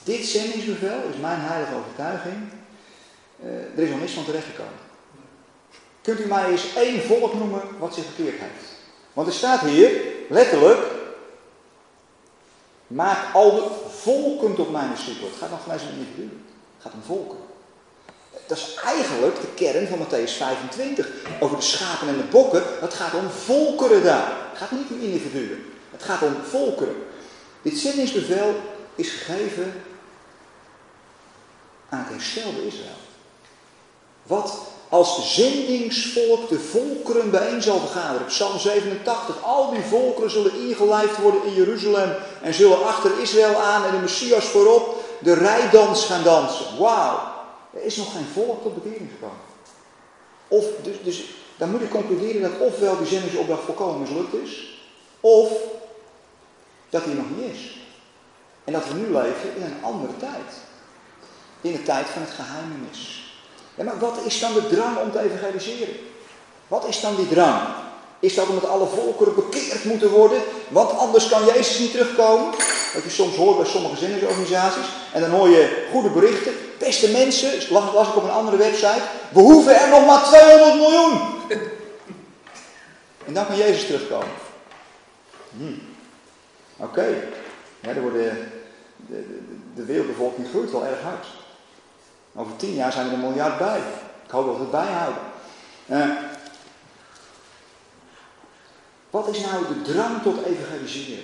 Dit 0.03 0.25
zendingsbevel 0.25 0.99
is 1.13 1.19
mijn 1.21 1.39
heilige 1.39 1.75
overtuiging. 1.75 2.35
Uh, 3.43 3.77
er 3.77 3.83
is 3.83 3.89
nog 3.89 3.99
niks 3.99 4.11
van 4.11 4.25
terechtgekomen. 4.25 4.85
Kunt 6.01 6.19
u 6.19 6.25
mij 6.25 6.45
eens 6.45 6.75
één 6.75 7.01
volk 7.01 7.33
noemen 7.33 7.61
wat 7.79 7.93
zich 7.93 8.15
bekeerd 8.15 8.39
heeft? 8.39 8.65
Want 9.13 9.27
er 9.27 9.33
staat 9.33 9.61
hier, 9.61 9.91
letterlijk, 10.29 10.96
maak 12.87 13.33
al 13.33 13.55
de 13.55 13.69
volken 13.89 14.55
tot 14.55 14.71
mijn 14.71 14.89
discipelen. 14.89 15.29
Het 15.29 15.39
gaat 15.39 15.49
nog 15.49 15.61
vanuit 15.61 15.81
een 15.81 15.99
individu. 15.99 16.43
Het 16.75 16.83
gaat 16.83 16.93
om 16.93 17.01
volken. 17.05 17.37
Dat 18.47 18.57
is 18.57 18.73
eigenlijk 18.83 19.41
de 19.41 19.47
kern 19.55 19.87
van 19.87 19.99
Matthäus 19.99 20.31
25. 20.37 21.09
Over 21.39 21.57
de 21.57 21.63
schapen 21.63 22.07
en 22.07 22.17
de 22.17 22.23
bokken. 22.23 22.63
Het 22.79 22.93
gaat 22.93 23.13
om 23.13 23.29
volkeren 23.29 24.03
daar. 24.03 24.31
Het 24.49 24.57
gaat 24.57 24.71
niet 24.71 24.89
om 24.89 24.99
individuen. 24.99 25.65
Het 25.91 26.03
gaat 26.03 26.21
om 26.21 26.35
volkeren. 26.49 26.95
Dit 27.61 27.77
zendingsbevel 27.77 28.55
is 28.95 29.09
gegeven 29.09 29.73
aan 31.89 31.99
het 31.99 32.09
herstelde 32.09 32.65
Israël. 32.65 33.05
Wat 34.23 34.57
als 34.89 35.35
zendingsvolk 35.35 36.49
de 36.49 36.59
volkeren 36.59 37.31
bijeen 37.31 37.61
zal 37.61 37.79
vergaderen. 37.79 38.27
Psalm 38.27 38.59
87. 38.59 39.43
Al 39.43 39.71
die 39.71 39.81
volkeren 39.81 40.31
zullen 40.31 40.67
ingelijfd 40.67 41.17
worden 41.17 41.43
in 41.43 41.53
Jeruzalem. 41.53 42.15
En 42.41 42.53
zullen 42.53 42.85
achter 42.85 43.19
Israël 43.19 43.55
aan 43.55 43.85
en 43.85 43.91
de 43.91 43.97
Messias 43.97 44.45
voorop 44.45 45.03
de 45.19 45.33
rijdans 45.33 46.05
gaan 46.05 46.23
dansen. 46.23 46.77
Wauw. 46.77 47.19
Er 47.73 47.83
is 47.83 47.95
nog 47.95 48.11
geen 48.11 48.25
volk 48.33 48.61
tot 48.61 48.83
bekering 48.83 49.09
gekomen. 49.11 49.45
Of, 50.47 50.65
dus, 50.83 50.95
dus 51.03 51.23
dan 51.55 51.71
moet 51.71 51.81
ik 51.81 51.89
concluderen 51.89 52.41
dat 52.41 52.59
ofwel 52.59 52.97
die 52.97 53.07
zendingsopdracht 53.07 53.63
volkomen 53.63 54.01
mislukt 54.01 54.33
is. 54.33 54.81
Of 55.19 55.51
dat 56.89 57.03
die 57.03 57.13
nog 57.13 57.25
niet 57.35 57.53
is. 57.53 57.77
En 58.63 58.73
dat 58.73 58.87
we 58.87 58.93
nu 58.93 59.11
leven 59.11 59.55
in 59.55 59.61
een 59.61 59.83
andere 59.83 60.17
tijd. 60.17 60.53
In 61.61 61.71
de 61.71 61.83
tijd 61.83 62.07
van 62.07 62.21
het 62.21 62.31
geheimenis. 62.31 63.26
Maar 63.85 63.99
wat 63.99 64.17
is 64.25 64.39
dan 64.39 64.53
de 64.53 64.67
drang 64.67 64.97
om 64.97 65.11
te 65.11 65.19
evangeliseren? 65.19 65.95
Wat 66.67 66.87
is 66.87 67.01
dan 67.01 67.15
die 67.15 67.27
drang? 67.27 67.61
Is 68.19 68.35
dat 68.35 68.47
omdat 68.47 68.65
alle 68.69 68.87
volkeren 68.87 69.35
bekeerd 69.35 69.83
moeten 69.83 70.09
worden? 70.09 70.41
Want 70.67 70.97
anders 70.97 71.29
kan 71.29 71.45
Jezus 71.45 71.79
niet 71.79 71.91
terugkomen? 71.91 72.45
Wat 72.93 73.03
je 73.03 73.09
soms 73.09 73.35
hoort 73.35 73.57
bij 73.57 73.65
sommige 73.65 73.97
zendersorganisaties. 73.97 74.85
En 75.13 75.21
dan 75.21 75.29
hoor 75.29 75.49
je 75.49 75.87
goede 75.91 76.09
berichten. 76.09 76.53
Beste 76.77 77.11
mensen, 77.11 77.51
las, 77.69 77.93
las 77.93 78.07
ik 78.07 78.15
op 78.15 78.23
een 78.23 78.29
andere 78.29 78.57
website. 78.57 79.01
We 79.29 79.39
hoeven 79.39 79.81
er 79.81 79.89
nog 79.89 80.05
maar 80.05 80.23
200 80.23 80.75
miljoen. 80.75 81.21
En 83.25 83.33
dan 83.33 83.45
kan 83.45 83.57
Jezus 83.57 83.85
terugkomen. 83.85 84.27
Hmm. 85.57 85.81
Oké. 86.77 87.29
De, 87.81 88.31
de, 89.07 89.25
de 89.75 89.85
wereldbevolking 89.85 90.47
groeit 90.49 90.71
wel 90.71 90.85
erg 90.85 91.01
hard. 91.01 91.25
Over 92.37 92.55
tien 92.55 92.73
jaar 92.73 92.91
zijn 92.91 93.07
er 93.07 93.13
een 93.13 93.19
miljard 93.19 93.57
bij. 93.57 93.81
Ik 94.25 94.31
hoop 94.31 94.45
dat 94.45 94.55
we 94.55 94.61
het 94.61 94.71
bijhouden. 94.71 95.21
Uh, 95.85 96.15
wat 99.09 99.27
is 99.27 99.39
nou 99.39 99.65
de 99.67 99.81
drang 99.81 100.21
tot 100.21 100.45
evangeliseren? 100.45 101.23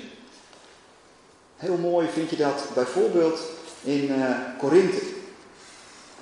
Heel 1.57 1.77
mooi 1.77 2.07
vind 2.07 2.29
je 2.29 2.35
dat 2.35 2.65
bijvoorbeeld 2.73 3.39
in 3.81 4.19
uh, 4.19 4.35
Korinthe. 4.57 5.01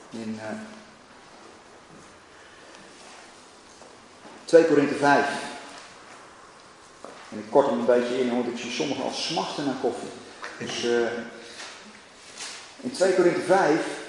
In 0.10 0.40
uh, 0.42 0.60
2 4.46 4.66
Korinthe 4.66 4.96
5. 4.96 5.26
En 7.30 7.38
ik 7.38 7.46
kort 7.50 7.70
hem 7.70 7.80
een 7.80 7.86
beetje 7.86 8.20
in, 8.20 8.32
want 8.32 8.48
ik 8.48 8.58
zie 8.58 8.72
sommigen 8.72 9.04
al 9.04 9.12
smachten 9.12 9.66
naar 9.66 9.76
koffie. 9.82 10.10
Dus 10.60 10.84
in 12.82 12.92
2 12.92 13.14
Korinthe 13.14 13.42
5 13.42 14.01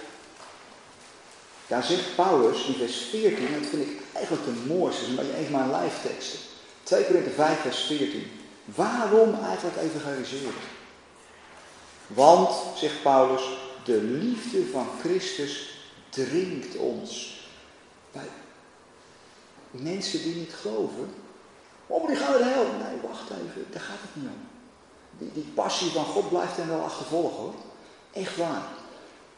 daar 1.72 1.84
zegt 1.84 2.14
Paulus 2.14 2.66
in 2.66 2.74
vers 2.74 2.96
14, 2.96 3.46
en 3.46 3.60
dat 3.60 3.68
vind 3.68 3.82
ik 3.82 4.00
eigenlijk 4.12 4.44
de 4.44 4.74
mooiste, 4.74 5.14
dat 5.14 5.24
is 5.24 5.30
een 5.30 5.36
beetje 5.36 5.56
mijn 5.56 5.70
lijfteksten. 5.70 6.38
2 6.82 7.04
Korinthe 7.04 7.30
5 7.30 7.60
vers 7.60 7.84
14. 7.84 8.30
Waarom 8.64 9.34
eigenlijk 9.44 9.76
evangeliseren? 9.76 10.52
Want, 12.06 12.50
zegt 12.76 13.02
Paulus, 13.02 13.42
de 13.84 14.02
liefde 14.02 14.66
van 14.66 14.86
Christus 15.00 15.74
dringt 16.08 16.76
ons. 16.76 17.40
Bij 18.12 18.28
mensen 19.70 20.22
die 20.22 20.34
niet 20.34 20.54
geloven. 20.54 21.14
Oh, 21.86 22.06
die 22.06 22.16
gaan 22.16 22.30
naar 22.30 22.38
de 22.38 22.44
hel. 22.44 22.64
Nee, 22.64 23.00
wacht 23.02 23.30
even, 23.30 23.66
daar 23.70 23.80
gaat 23.80 24.00
het 24.00 24.22
niet 24.22 24.30
om. 24.30 24.48
Die, 25.18 25.30
die 25.32 25.52
passie 25.54 25.90
van 25.90 26.04
God 26.04 26.28
blijft 26.28 26.56
hen 26.56 26.68
wel 26.68 26.84
achtervolgen 26.84 27.36
hoor. 27.36 27.54
Echt 28.12 28.36
waar. 28.36 28.62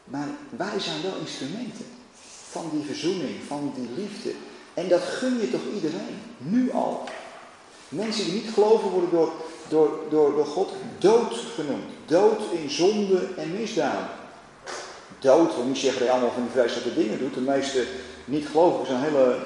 Maar 0.03 0.27
wij 0.49 0.79
zijn 0.79 1.01
wel 1.01 1.15
instrumenten 1.15 1.94
van 2.55 2.69
die 2.73 2.85
verzoening, 2.85 3.35
van 3.47 3.73
die 3.75 3.89
liefde. 3.95 4.31
En 4.73 4.87
dat 4.87 5.01
gun 5.01 5.39
je 5.39 5.51
toch 5.51 5.65
iedereen, 5.73 6.17
nu 6.37 6.71
al. 6.71 7.03
Mensen 7.89 8.25
die 8.25 8.33
niet 8.33 8.53
geloven 8.53 8.89
worden 8.89 9.09
door, 9.09 9.31
door, 9.67 9.89
door, 10.09 10.35
door 10.35 10.45
God 10.45 10.69
dood 10.99 11.33
genoemd. 11.55 11.89
Dood 12.05 12.41
in 12.61 12.69
zonde 12.69 13.27
en 13.37 13.57
misdaad. 13.59 14.09
Dood, 15.19 15.55
wil 15.55 15.65
niet 15.65 15.77
zeggen 15.77 15.99
dat 15.99 16.07
je 16.07 16.13
allemaal 16.13 16.37
van 16.37 16.43
die 16.43 16.51
vreselijke 16.51 16.93
dingen 16.93 17.19
doet. 17.19 17.33
De 17.33 17.51
meeste 17.53 17.83
niet-gelovigen 18.25 18.87
zijn 18.87 19.01
hele, 19.01 19.37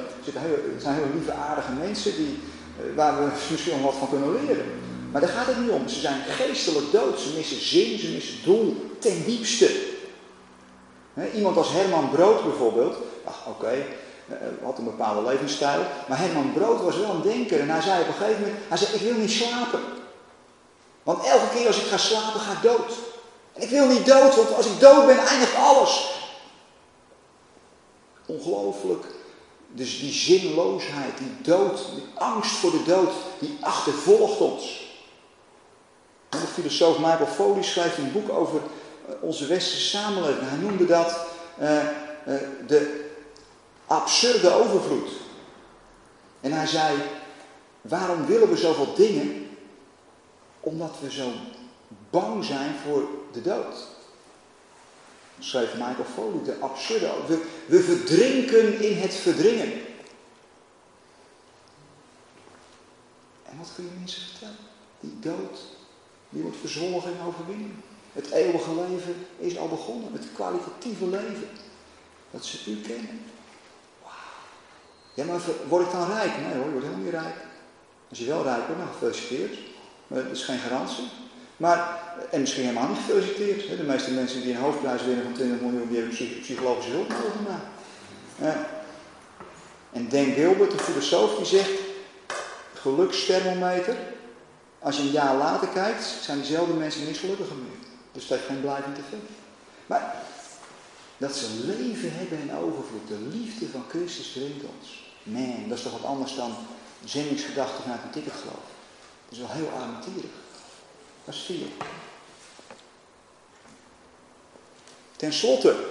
zijn 0.78 0.96
hele 0.96 1.14
lieve, 1.14 1.32
aardige 1.32 1.72
mensen 1.72 2.16
die, 2.16 2.38
eh, 2.78 2.96
waar 2.96 3.18
we 3.20 3.32
misschien 3.52 3.74
nog 3.74 3.92
wat 3.92 4.00
van 4.00 4.10
kunnen 4.10 4.46
leren. 4.46 4.66
Maar 5.12 5.22
daar 5.22 5.30
gaat 5.30 5.48
het 5.48 5.60
niet 5.62 5.70
om. 5.70 5.88
Ze 5.88 6.00
zijn 6.00 6.22
geestelijk 6.30 6.92
dood. 6.92 7.20
Ze 7.20 7.30
missen 7.36 7.62
zin, 7.62 8.00
ze 8.00 8.08
missen 8.08 8.44
doel 8.44 8.96
ten 9.00 9.24
diepste. 9.26 9.98
Iemand 11.28 11.58
als 11.58 11.72
Herman 11.72 12.10
Brood 12.10 12.44
bijvoorbeeld, 12.44 12.96
ach 13.24 13.46
oké, 13.48 13.66
okay, 13.66 13.86
eh, 14.28 14.38
had 14.64 14.78
een 14.78 14.84
bepaalde 14.84 15.30
levensstijl, 15.30 15.82
maar 16.08 16.18
Herman 16.20 16.54
Brood 16.54 16.82
was 16.82 16.98
wel 16.98 17.10
een 17.10 17.22
denker 17.22 17.60
en 17.60 17.70
hij 17.70 17.82
zei 17.82 18.02
op 18.02 18.08
een 18.08 18.14
gegeven 18.14 18.42
moment, 18.42 18.60
hij 18.68 18.78
zei 18.78 18.94
ik 18.94 19.02
wil 19.02 19.14
niet 19.14 19.32
slapen. 19.32 19.80
Want 21.04 21.26
elke 21.26 21.50
keer 21.54 21.68
als 21.68 21.78
ik 21.78 21.88
ga 21.88 21.98
slapen 21.98 22.40
ga 22.40 22.52
ik 22.52 22.62
dood. 22.62 22.94
En 23.54 23.62
ik 23.62 23.70
wil 23.70 23.88
niet 23.88 24.06
dood, 24.06 24.36
want 24.36 24.56
als 24.56 24.66
ik 24.66 24.80
dood 24.80 25.06
ben 25.06 25.18
eindigt 25.18 25.56
alles. 25.56 26.12
Ongelooflijk. 28.26 29.06
Dus 29.72 30.00
die 30.00 30.12
zinloosheid, 30.12 31.18
die 31.18 31.42
dood, 31.42 31.86
die 31.96 32.04
angst 32.16 32.52
voor 32.52 32.72
de 32.72 32.84
dood, 32.84 33.12
die 33.40 33.58
achtervolgt 33.62 34.40
ons. 34.40 34.88
de 36.30 36.38
filosoof 36.38 36.98
Michael 36.98 37.26
Foley 37.26 37.64
schrijft 37.64 37.98
een 37.98 38.12
boek 38.12 38.30
over 38.30 38.62
onze 39.20 39.46
westerse 39.46 39.86
samenleving. 39.86 40.50
Hij 40.50 40.58
noemde 40.58 40.86
dat 40.86 41.26
uh, 41.62 41.84
uh, 42.28 42.36
de 42.68 43.10
absurde 43.86 44.52
overvloed. 44.52 45.10
En 46.42 46.52
hij 46.52 46.68
zei, 46.68 46.98
waarom 47.82 48.26
willen 48.26 48.50
we 48.50 48.58
zoveel 48.58 48.94
dingen? 48.94 49.50
Omdat 50.60 50.96
we 51.02 51.12
zo 51.12 51.32
bang 52.10 52.44
zijn 52.46 52.76
voor 52.86 53.08
de 53.32 53.42
dood. 53.42 53.88
Schreef 55.40 55.74
Michael 55.74 56.06
Foley, 56.14 56.44
de 56.44 56.58
absurde. 56.60 57.12
We, 57.28 57.46
we 57.66 57.80
verdrinken 57.80 58.82
in 58.82 58.98
het 58.98 59.14
verdringen. 59.14 59.72
En 63.46 63.58
wat 63.58 63.70
kun 63.76 63.84
je 63.84 64.00
mensen 64.00 64.22
vertellen? 64.22 64.56
Die 65.00 65.20
dood, 65.20 65.60
die 66.30 66.42
wordt 66.42 66.58
verzwolgen 66.58 67.12
in 67.12 67.26
overwinning. 67.26 67.74
Het 68.14 68.32
eeuwige 68.32 68.76
leven 68.76 69.26
is 69.38 69.58
al 69.58 69.68
begonnen. 69.68 70.14
Het 70.14 70.26
kwalitatieve 70.34 71.08
leven. 71.08 71.50
Dat 72.32 72.46
ze 72.46 72.72
u 72.72 72.82
kennen. 72.82 73.22
Wauw. 74.02 74.14
Ja, 75.14 75.26
maar 75.26 75.40
word 75.68 75.86
ik 75.86 75.92
dan 75.92 76.12
rijk? 76.12 76.38
Nee 76.38 76.54
hoor, 76.54 76.66
je 76.66 76.72
wordt 76.72 76.86
helemaal 76.86 77.06
niet 77.06 77.14
rijk. 77.14 77.36
Als 78.10 78.20
je 78.20 78.26
wel 78.26 78.44
rijk 78.44 78.66
wordt, 78.66 78.82
dan 78.82 78.92
gefeliciteerd. 78.92 79.58
Maar 80.08 80.24
dat 80.24 80.32
is 80.32 80.44
geen 80.44 80.60
garantie. 80.60 81.08
Maar, 81.58 82.02
en 82.32 82.40
misschien 82.40 82.64
helemaal 82.64 82.88
niet 82.88 82.98
gefeliciteerd. 82.98 83.78
De 83.78 83.84
meeste 83.84 84.12
mensen 84.12 84.42
die 84.42 84.54
een 84.54 84.62
hoofdprijs 84.62 85.04
winnen 85.04 85.24
van 85.24 85.34
20 85.34 85.62
miljoen, 85.62 85.88
die 85.88 85.98
hebben 85.98 86.42
psychologische 86.42 86.92
hulp 86.92 87.10
nodig. 87.10 87.28
En 89.92 90.10
Dan 90.10 90.26
Gilbert, 90.26 90.74
een 90.74 90.80
filosoof, 90.80 91.36
die 91.36 91.46
zegt, 91.46 91.72
geluksthermometer, 92.74 93.96
als 94.80 94.98
je 94.98 95.02
een 95.02 95.12
jaar 95.12 95.36
later 95.36 95.68
kijkt, 95.68 96.04
zijn 96.04 96.38
diezelfde 96.38 96.74
mensen 96.74 97.06
niet 97.06 97.18
gelukkiger 97.18 97.56
meer. 97.56 97.89
Dus 98.20 98.28
dat 98.28 98.40
geen 98.48 98.62
blijvend 98.62 98.98
effect. 98.98 99.32
Maar 99.86 100.24
dat 101.18 101.36
ze 101.36 101.46
leven 101.66 102.12
hebben 102.14 102.40
in 102.40 102.56
overvloed, 102.56 103.08
de 103.08 103.28
liefde 103.32 103.70
van 103.70 103.86
Christus 103.90 104.32
dringt 104.32 104.64
ons. 104.80 105.14
Man, 105.24 105.66
dat 105.68 105.78
is 105.78 105.84
toch 105.84 105.92
wat 105.92 106.10
anders 106.10 106.36
dan 106.36 106.56
zendingsgedachten 107.06 107.82
vanuit 107.82 108.04
een 108.04 108.10
ticketgeloof. 108.10 108.66
Dat 109.26 109.32
is 109.32 109.38
wel 109.38 109.50
heel 109.50 109.70
avonturig. 109.78 110.32
Dat 111.26 111.34
is 111.34 111.42
vier. 111.42 111.68
Ten 115.16 115.34
slotte, 115.34 115.86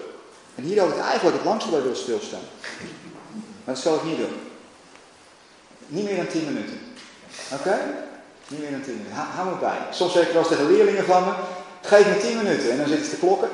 en 0.55 0.63
hier 0.63 0.81
had 0.81 0.89
ik 0.89 0.99
eigenlijk 0.99 1.37
het 1.37 1.47
langste 1.47 1.71
bij 1.71 1.83
willen 1.83 1.97
stilstaan. 1.97 2.47
Maar 3.65 3.75
dat 3.75 3.79
zal 3.79 3.95
ik 3.95 4.05
niet 4.05 4.17
doen. 4.17 4.37
Niet 5.87 6.05
meer 6.05 6.17
dan 6.17 6.27
10 6.27 6.45
minuten. 6.45 6.81
Oké? 7.53 7.79
Niet 8.49 8.61
meer 8.61 8.71
dan 8.71 8.83
10 8.83 8.97
minuten. 8.97 9.17
hou 9.17 9.51
me 9.51 9.59
bij. 9.61 9.79
Soms 9.91 10.13
zeg 10.13 10.27
ik 10.27 10.33
wel 10.33 10.39
eens 10.39 10.51
tegen 10.51 10.67
leerlingen 10.67 11.05
van 11.05 11.25
me, 11.25 11.33
geef 11.83 12.07
me 12.07 12.19
10 12.19 12.37
minuten. 12.37 12.71
En 12.71 12.77
dan 12.77 12.87
zitten 12.89 13.05
ze 13.05 13.11
te 13.11 13.19
klokken. 13.19 13.49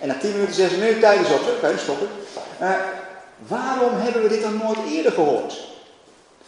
En 0.00 0.08
na 0.08 0.18
10 0.18 0.32
minuten 0.32 0.54
zeggen 0.54 0.78
ze, 0.78 0.84
nu 0.84 1.00
tijd 1.00 1.20
is 1.20 1.32
op. 1.32 1.40
Oké, 1.40 1.50
okay. 1.50 1.74
Uh, 2.60 2.70
waarom 3.38 3.92
hebben 3.94 4.22
we 4.22 4.28
dit 4.28 4.42
dan 4.42 4.60
nooit 4.62 4.78
eerder 4.88 5.12
gehoord? 5.12 5.68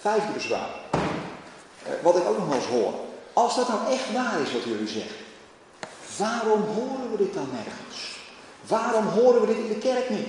Vijfde 0.01 0.33
bezwaar. 0.33 0.69
Uh, 0.95 1.91
wat 2.03 2.17
ik 2.17 2.29
ook 2.29 2.39
nog 2.39 2.47
wel 2.47 2.57
eens 2.57 2.67
hoor. 2.67 2.93
Als 3.33 3.57
dat 3.57 3.69
nou 3.69 3.81
echt 3.93 4.13
waar 4.13 4.41
is 4.45 4.53
wat 4.53 4.63
jullie 4.65 4.89
zeggen, 4.89 5.17
waarom 6.17 6.63
horen 6.63 7.11
we 7.11 7.17
dit 7.17 7.35
dan 7.35 7.49
nergens? 7.53 8.21
Waarom 8.67 9.07
horen 9.07 9.41
we 9.41 9.47
dit 9.47 9.57
in 9.57 9.69
de 9.69 9.79
kerk 9.79 10.11
niet? 10.11 10.29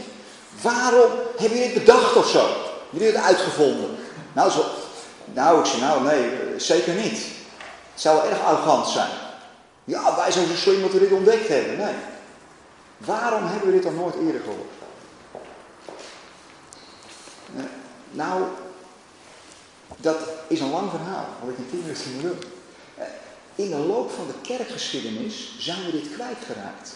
Waarom 0.61 1.11
hebben 1.37 1.57
jullie 1.57 1.73
dit 1.73 1.85
bedacht 1.85 2.15
of 2.15 2.29
zo? 2.29 2.47
Jullie 2.89 3.07
het 3.07 3.23
uitgevonden? 3.23 3.89
Nou, 4.33 4.51
zo, 4.51 4.65
nou, 5.25 5.59
ik 5.59 5.65
zeg 5.65 5.79
nou, 5.79 6.03
nee, 6.03 6.29
zeker 6.57 6.93
niet. 6.93 7.17
Het 7.91 8.01
zou 8.01 8.17
wel 8.17 8.29
erg 8.29 8.43
arrogant 8.43 8.87
zijn. 8.87 9.09
Ja, 9.83 10.15
wij 10.15 10.31
zijn 10.31 10.47
zo 10.47 10.55
slim 10.55 10.81
dat 10.81 10.91
we 10.91 10.99
dit 10.99 11.11
ontdekt 11.11 11.47
hebben. 11.47 11.77
Nee. 11.77 11.95
Waarom 12.97 13.45
hebben 13.45 13.67
we 13.67 13.73
dit 13.73 13.83
dan 13.83 13.95
nooit 13.95 14.15
eerder 14.15 14.41
gehoord? 14.41 14.71
Eh, 17.55 17.63
nou, 18.11 18.43
dat 19.97 20.17
is 20.47 20.59
een 20.59 20.69
lang 20.69 20.89
verhaal, 20.89 21.25
wat 21.41 21.49
ik 21.49 21.57
in 21.57 21.69
tien 21.69 21.95
minuten. 22.15 22.49
Eh, 22.97 23.05
in 23.55 23.69
de 23.69 23.77
loop 23.77 24.11
van 24.11 24.27
de 24.27 24.33
kerkgeschiedenis 24.41 25.55
zijn 25.59 25.85
we 25.85 25.91
dit 25.91 26.13
kwijtgeraakt. 26.13 26.95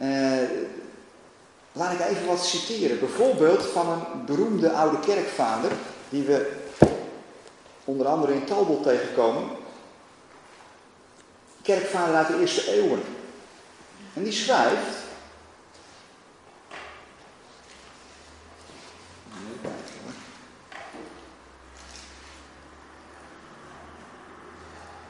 Uh, 0.00 0.48
laat 1.72 1.92
ik 1.92 2.00
even 2.00 2.26
wat 2.26 2.44
citeren. 2.44 2.98
Bijvoorbeeld 2.98 3.62
van 3.62 3.88
een 3.88 4.24
beroemde 4.24 4.70
oude 4.70 5.00
kerkvader, 5.00 5.70
die 6.08 6.22
we 6.22 6.52
onder 7.84 8.06
andere 8.06 8.34
in 8.34 8.44
Talbot 8.44 8.82
tegenkomen. 8.82 9.50
Kerkvader 11.62 12.14
uit 12.14 12.26
de 12.26 12.40
eerste 12.40 12.72
eeuwen. 12.72 13.02
En 14.14 14.22
die 14.22 14.32
schrijft. 14.32 14.96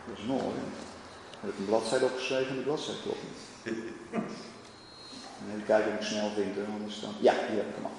Dat 0.09 0.18
is 0.18 0.24
mooi. 0.24 0.42
Ik 0.42 1.38
heb 1.40 1.59
een 1.59 1.64
bladzijde 1.64 2.05
opgeschreven 2.05 2.48
en 2.48 2.55
die 2.55 2.64
bladzijde 2.64 3.01
klopt 3.03 3.22
niet. 3.22 3.74
Even 5.48 5.66
kijken 5.66 5.92
of 5.92 6.01
ik 6.01 6.07
snel 6.07 6.30
vind, 6.34 6.57
anders 6.72 7.01
dan. 7.01 7.14
Ja, 7.20 7.32
hier 7.32 7.57
heb 7.57 7.68
ik 7.68 7.74
hem 7.74 7.84
al. 7.84 7.90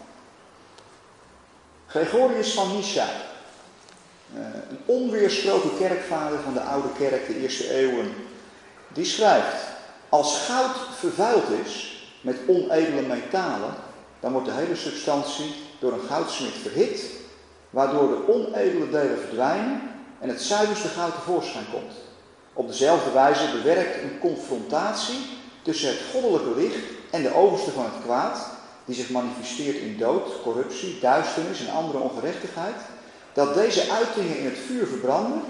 Gregorius 1.88 2.54
van 2.54 2.76
Nyssa. 2.76 3.08
Uh, 4.36 4.42
een 4.70 4.80
onweersproken 4.86 5.78
kerkvader 5.78 6.40
van 6.40 6.54
de 6.54 6.62
oude 6.62 6.88
kerk, 6.98 7.28
de 7.28 7.40
eerste 7.40 7.74
eeuwen. 7.74 8.14
Die 8.94 9.06
schrijft. 9.06 9.70
Als 10.10 10.38
goud 10.46 10.76
vervuild 10.98 11.50
is 11.66 12.04
met 12.22 12.38
onedele 12.48 13.02
metalen, 13.02 13.74
dan 14.20 14.32
wordt 14.32 14.48
de 14.48 14.54
hele 14.54 14.76
substantie 14.76 15.56
door 15.80 15.94
een 15.94 16.08
goudsmid 16.08 16.54
verhit, 16.62 17.06
waardoor 17.70 18.08
de 18.08 18.34
onedele 18.34 18.90
delen 18.90 19.20
verdwijnen 19.20 19.82
en 20.20 20.30
het 20.30 20.42
zuiverste 20.42 20.88
goud 20.88 21.14
tevoorschijn 21.14 21.66
komt. 21.72 21.94
Op 22.54 22.68
dezelfde 22.68 23.12
wijze 23.12 23.52
bewerkt 23.52 24.02
een 24.02 24.20
confrontatie 24.20 25.20
tussen 25.62 25.90
het 25.90 26.00
goddelijke 26.12 26.60
licht 26.60 26.84
en 27.12 27.22
de 27.22 27.36
overste 27.36 27.72
van 27.72 27.84
het 27.84 28.04
kwaad, 28.04 28.50
die 28.86 28.96
zich 28.96 29.10
manifesteert 29.10 29.78
in 29.78 29.98
dood, 29.98 30.42
corruptie, 30.44 31.00
duisternis 31.00 31.60
en 31.60 31.74
andere 31.74 32.00
ongerechtigheid, 32.00 32.76
dat 33.34 33.54
deze 33.54 33.92
uitingen 33.92 34.38
in 34.38 34.46
het 34.46 34.58
vuur 34.68 34.88
verbranden 34.88 35.42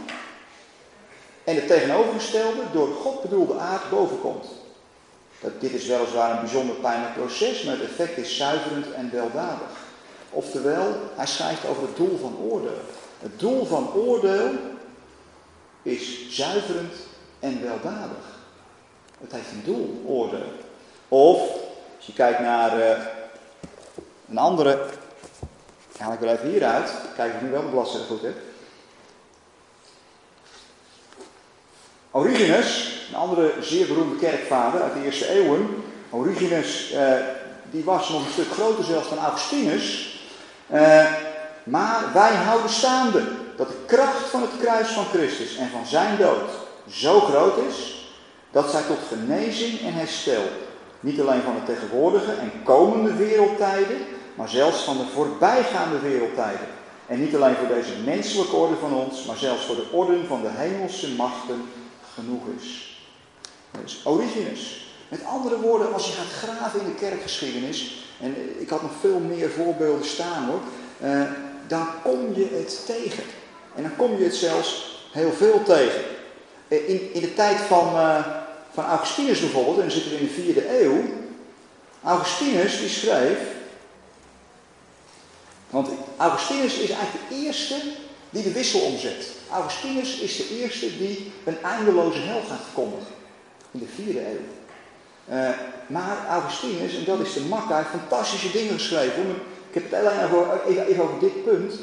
en 1.44 1.56
het 1.56 1.68
tegenovergestelde 1.68 2.62
door 2.74 2.88
God 2.88 3.22
bedoelde 3.22 3.58
aard 3.58 3.89
bovenkomt. 3.89 4.46
Dat, 5.39 5.62
dit 5.62 5.74
is 5.74 5.88
weliswaar 5.88 6.32
een 6.32 6.39
bijzonder 6.39 6.76
pijnlijk 6.76 7.14
proces, 7.14 7.64
maar 7.64 7.74
het 7.74 7.84
effect 7.84 8.18
is 8.18 8.38
zuiverend 8.38 8.92
en 8.92 9.12
weldadig. 9.12 9.70
Oftewel, 10.30 10.96
hij 11.16 11.28
schrijft 11.28 11.68
over 11.68 11.82
het 11.82 11.96
doel 11.96 12.18
van 12.22 12.38
oordeel. 12.50 12.80
Het 13.20 13.39
doel 13.39 13.66
van 13.66 13.94
oordeel 13.94 14.50
is 15.82 16.28
zuiverend 16.30 16.94
en 17.40 17.61
weldadig. 17.64 18.40
Het 19.22 19.32
heeft 19.32 19.52
een 19.52 19.64
doel, 19.64 20.03
oordeel. 20.06 20.52
Of, 21.07 21.40
als 21.98 22.06
je 22.06 22.14
kijkt 22.14 22.40
naar 22.40 22.78
uh, 22.78 23.06
een 24.30 24.38
andere, 24.38 24.86
haal 25.98 26.14
ik 26.14 26.20
wel 26.20 26.34
even 26.34 26.49
hieruit, 26.49 26.91
kijk 27.15 27.34
of 27.36 27.41
nu 27.41 27.49
wel 27.49 27.61
de 27.61 27.68
bladzijde 27.68 28.06
goed 28.06 28.22
heb. 28.22 28.36
Origenes, 32.14 33.00
een 33.10 33.18
andere 33.20 33.54
zeer 33.62 33.88
beroemde 33.88 34.16
kerkvader 34.16 34.82
uit 34.82 34.94
de 34.94 35.04
eerste 35.04 35.30
eeuwen. 35.30 35.84
Origenes, 36.10 36.92
eh, 36.92 37.14
die 37.72 37.84
was 37.84 38.10
nog 38.10 38.26
een 38.26 38.32
stuk 38.32 38.52
groter 38.52 38.84
zelfs 38.84 39.10
dan 39.10 39.18
Augustinus. 39.18 40.20
Eh, 40.68 41.06
maar 41.64 42.04
wij 42.14 42.36
houden 42.36 42.70
staande 42.70 43.24
dat 43.56 43.68
de 43.68 43.78
kracht 43.86 44.30
van 44.30 44.42
het 44.42 44.52
kruis 44.60 44.88
van 44.88 45.06
Christus 45.06 45.58
en 45.58 45.70
van 45.70 45.86
zijn 45.86 46.18
dood 46.18 46.50
zo 46.90 47.20
groot 47.20 47.58
is, 47.70 48.06
dat 48.52 48.72
zij 48.72 48.82
tot 48.82 48.98
genezing 49.08 49.80
en 49.82 49.94
herstel, 49.94 50.44
niet 51.00 51.22
alleen 51.22 51.42
van 51.42 51.56
de 51.56 51.74
tegenwoordige 51.74 52.32
en 52.32 52.52
komende 52.64 53.14
wereldtijden, 53.14 53.98
maar 54.36 54.50
zelfs 54.50 54.84
van 54.84 54.98
de 54.98 55.06
voorbijgaande 55.14 56.00
wereldtijden. 56.00 56.68
En 57.08 57.20
niet 57.20 57.36
alleen 57.36 57.56
voor 57.56 57.76
deze 57.76 57.94
menselijke 58.06 58.56
orde 58.56 58.76
van 58.76 58.94
ons, 58.94 59.26
maar 59.26 59.38
zelfs 59.38 59.66
voor 59.66 59.76
de 59.76 59.88
orde 59.92 60.18
van 60.28 60.42
de 60.42 60.50
hemelse 60.52 61.16
machten 61.16 61.62
genoeg 62.14 62.42
is. 62.60 62.98
Dus 63.82 64.02
Origenes. 64.04 64.86
Met 65.08 65.26
andere 65.26 65.60
woorden, 65.60 65.94
als 65.94 66.08
je 66.08 66.12
gaat 66.12 66.50
graven 66.50 66.80
in 66.80 66.86
de 66.86 66.94
kerkgeschiedenis, 66.94 68.06
en 68.20 68.36
ik 68.60 68.70
had 68.70 68.82
nog 68.82 68.92
veel 69.00 69.20
meer 69.20 69.50
voorbeelden 69.50 70.06
staan 70.06 70.46
hoor, 70.46 70.60
eh, 71.00 71.22
dan 71.68 71.88
kom 72.04 72.36
je 72.36 72.48
het 72.52 72.86
tegen. 72.86 73.24
En 73.76 73.84
dan 73.84 73.96
kom 73.96 74.18
je 74.18 74.24
het 74.24 74.36
zelfs 74.36 75.00
heel 75.12 75.32
veel 75.32 75.64
tegen. 75.64 76.02
Eh, 76.68 76.90
in, 76.90 77.14
in 77.14 77.22
de 77.22 77.34
tijd 77.34 77.58
van, 77.58 77.96
uh, 77.96 78.28
van 78.74 78.86
Augustinus 78.86 79.40
bijvoorbeeld, 79.40 79.76
en 79.76 79.82
dan 79.82 79.92
zitten 79.92 80.12
we 80.12 80.18
in 80.18 80.26
de 80.26 80.34
vierde 80.34 80.82
eeuw. 80.82 81.04
Augustinus 82.04 82.80
die 82.80 82.90
schreef, 82.90 83.38
want 85.70 85.90
Augustinus 86.18 86.74
is 86.74 86.90
eigenlijk 86.90 87.30
de 87.30 87.36
eerste 87.36 87.76
die 88.30 88.44
de 88.44 88.52
wissel 88.52 88.80
omzet. 88.80 89.28
Augustinus 89.52 90.19
is 90.19 90.38
de 90.38 90.60
eerste 90.61 90.98
die 90.98 91.32
een 91.44 91.61
eindeloze 91.64 92.19
hel 92.19 92.41
gaat 92.48 92.61
verkondigen. 92.64 93.14
In 93.72 93.80
de 93.80 93.88
vierde 93.95 94.28
eeuw. 94.28 94.40
Uh, 95.30 95.49
maar 95.88 96.28
Augustinus, 96.28 96.95
en 96.95 97.03
dat 97.03 97.19
is 97.19 97.34
de 97.34 97.41
makka, 97.41 97.84
fantastische 97.84 98.52
dingen 98.52 98.73
geschreven. 98.73 99.30
Ik 99.69 99.73
heb 99.73 99.91
het 99.91 99.94
alleen 99.94 100.23
over, 100.23 100.65
even, 100.65 101.03
over 101.03 101.19
dit 101.19 101.44
punt. 101.44 101.73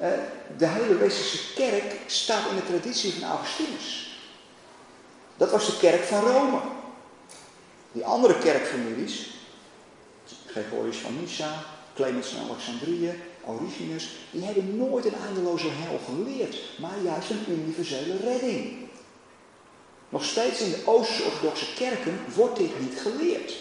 Uh, 0.00 0.08
de 0.56 0.66
hele 0.66 0.96
Westerse 0.96 1.54
kerk 1.54 1.96
staat 2.06 2.50
in 2.50 2.56
de 2.56 2.66
traditie 2.66 3.12
van 3.12 3.28
Augustinus. 3.28 4.18
Dat 5.36 5.50
was 5.50 5.66
de 5.66 5.76
kerk 5.76 6.02
van 6.02 6.20
Rome. 6.20 6.58
Die 7.92 8.04
andere 8.04 8.38
kerkfamilies, 8.38 9.30
Gregorius 10.46 10.96
van 10.96 11.20
Nyssa, 11.20 11.64
Clemens 11.94 12.28
van 12.28 12.48
Alexandrië, 12.48 13.22
Origenes, 13.46 14.16
die 14.30 14.44
hebben 14.44 14.76
nooit 14.76 15.04
een 15.04 15.20
eindeloze 15.26 15.66
hel 15.70 16.00
geleerd, 16.06 16.56
maar 16.78 16.94
juist 17.04 17.30
een 17.30 17.44
universele 17.48 18.16
redding. 18.24 18.72
Nog 20.08 20.24
steeds 20.24 20.60
in 20.60 20.70
de 20.70 20.82
Oost-orthodoxe 20.84 21.74
kerken 21.74 22.18
wordt 22.34 22.56
dit 22.56 22.80
niet 22.80 23.00
geleerd. 23.00 23.56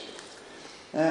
Uh, 0.96 1.08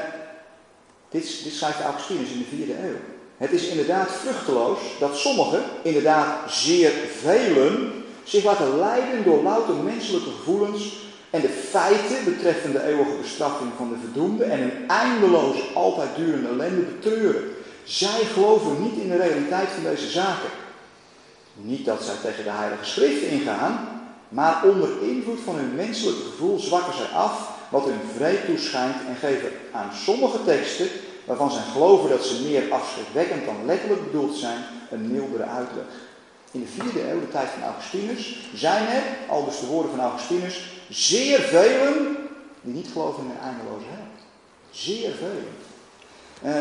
dit, 1.09 1.45
dit 1.45 1.53
schrijft 1.53 1.81
Augustinus 1.81 2.31
in 2.31 2.39
de 2.39 2.57
vierde 2.57 2.89
eeuw. 2.89 2.97
Het 3.37 3.53
is 3.53 3.67
inderdaad 3.67 4.11
vruchteloos 4.11 4.79
dat 4.99 5.17
sommigen, 5.17 5.63
inderdaad 5.83 6.53
zeer 6.53 6.91
velen, 7.21 7.93
zich 8.25 8.45
laten 8.45 8.79
leiden 8.79 9.25
door 9.25 9.43
louter 9.43 9.75
menselijke 9.75 10.31
gevoelens 10.31 11.01
en 11.31 11.41
de 11.41 11.49
feiten 11.49 12.25
betreffende 12.25 12.79
de 12.79 12.85
eeuwige 12.85 13.17
bestraffing 13.21 13.71
van 13.77 13.89
de 13.89 13.99
verdoemde 14.01 14.45
en 14.45 14.61
een 14.61 14.89
eindeloos, 14.89 15.75
altijd 15.75 16.17
durende 16.17 16.49
ellende 16.49 16.81
betreuren. 16.81 17.51
Zij 17.85 18.25
geloven 18.33 18.83
niet 18.83 18.97
in 18.97 19.09
de 19.09 19.17
realiteit 19.17 19.69
van 19.69 19.83
deze 19.83 20.11
zaken. 20.11 20.51
Niet 21.55 21.85
dat 21.85 22.03
zij 22.03 22.15
tegen 22.23 22.45
de 22.45 22.51
Heilige 22.51 22.85
Schrift 22.85 23.23
ingaan, 23.23 24.03
maar 24.29 24.65
onder 24.65 25.03
invloed 25.03 25.41
van 25.45 25.55
hun 25.55 25.75
menselijke 25.75 26.23
gevoel 26.23 26.59
zwakken 26.59 26.95
zij 26.95 27.07
af 27.07 27.51
wat 27.69 27.85
hun 27.85 28.01
vreed 28.17 28.45
toeschijnt 28.45 28.97
en 29.09 29.17
geven 29.17 29.51
aan 29.73 29.91
sommige 30.05 30.45
teksten, 30.45 30.89
waarvan 31.25 31.51
zij 31.51 31.63
geloven 31.73 32.11
dat 32.11 32.25
ze 32.25 32.43
meer 32.43 32.73
afschrikwekkend 32.73 33.45
dan 33.45 33.67
letterlijk 33.67 34.05
bedoeld 34.05 34.37
zijn, 34.37 34.59
een 34.91 35.13
mildere 35.13 35.45
uitleg. 35.45 35.85
In 36.51 36.61
de 36.61 36.67
vierde 36.67 37.11
eeuw, 37.11 37.21
de 37.21 37.29
tijd 37.29 37.49
van 37.49 37.63
Augustinus, 37.63 38.37
zijn 38.55 38.87
er, 38.89 39.03
al 39.29 39.45
dus 39.45 39.61
de 39.61 39.67
woorden 39.67 39.91
van 39.91 40.01
Augustinus, 40.01 40.65
zeer 40.89 41.41
velen 41.41 42.17
die 42.61 42.75
niet 42.75 42.89
geloven 42.93 43.25
in 43.25 43.31
een 43.31 43.41
eindeloze 43.49 43.85
hel. 43.89 44.07
Zeer 44.71 45.11
velen. 45.13 45.62
Uh, 46.45 46.53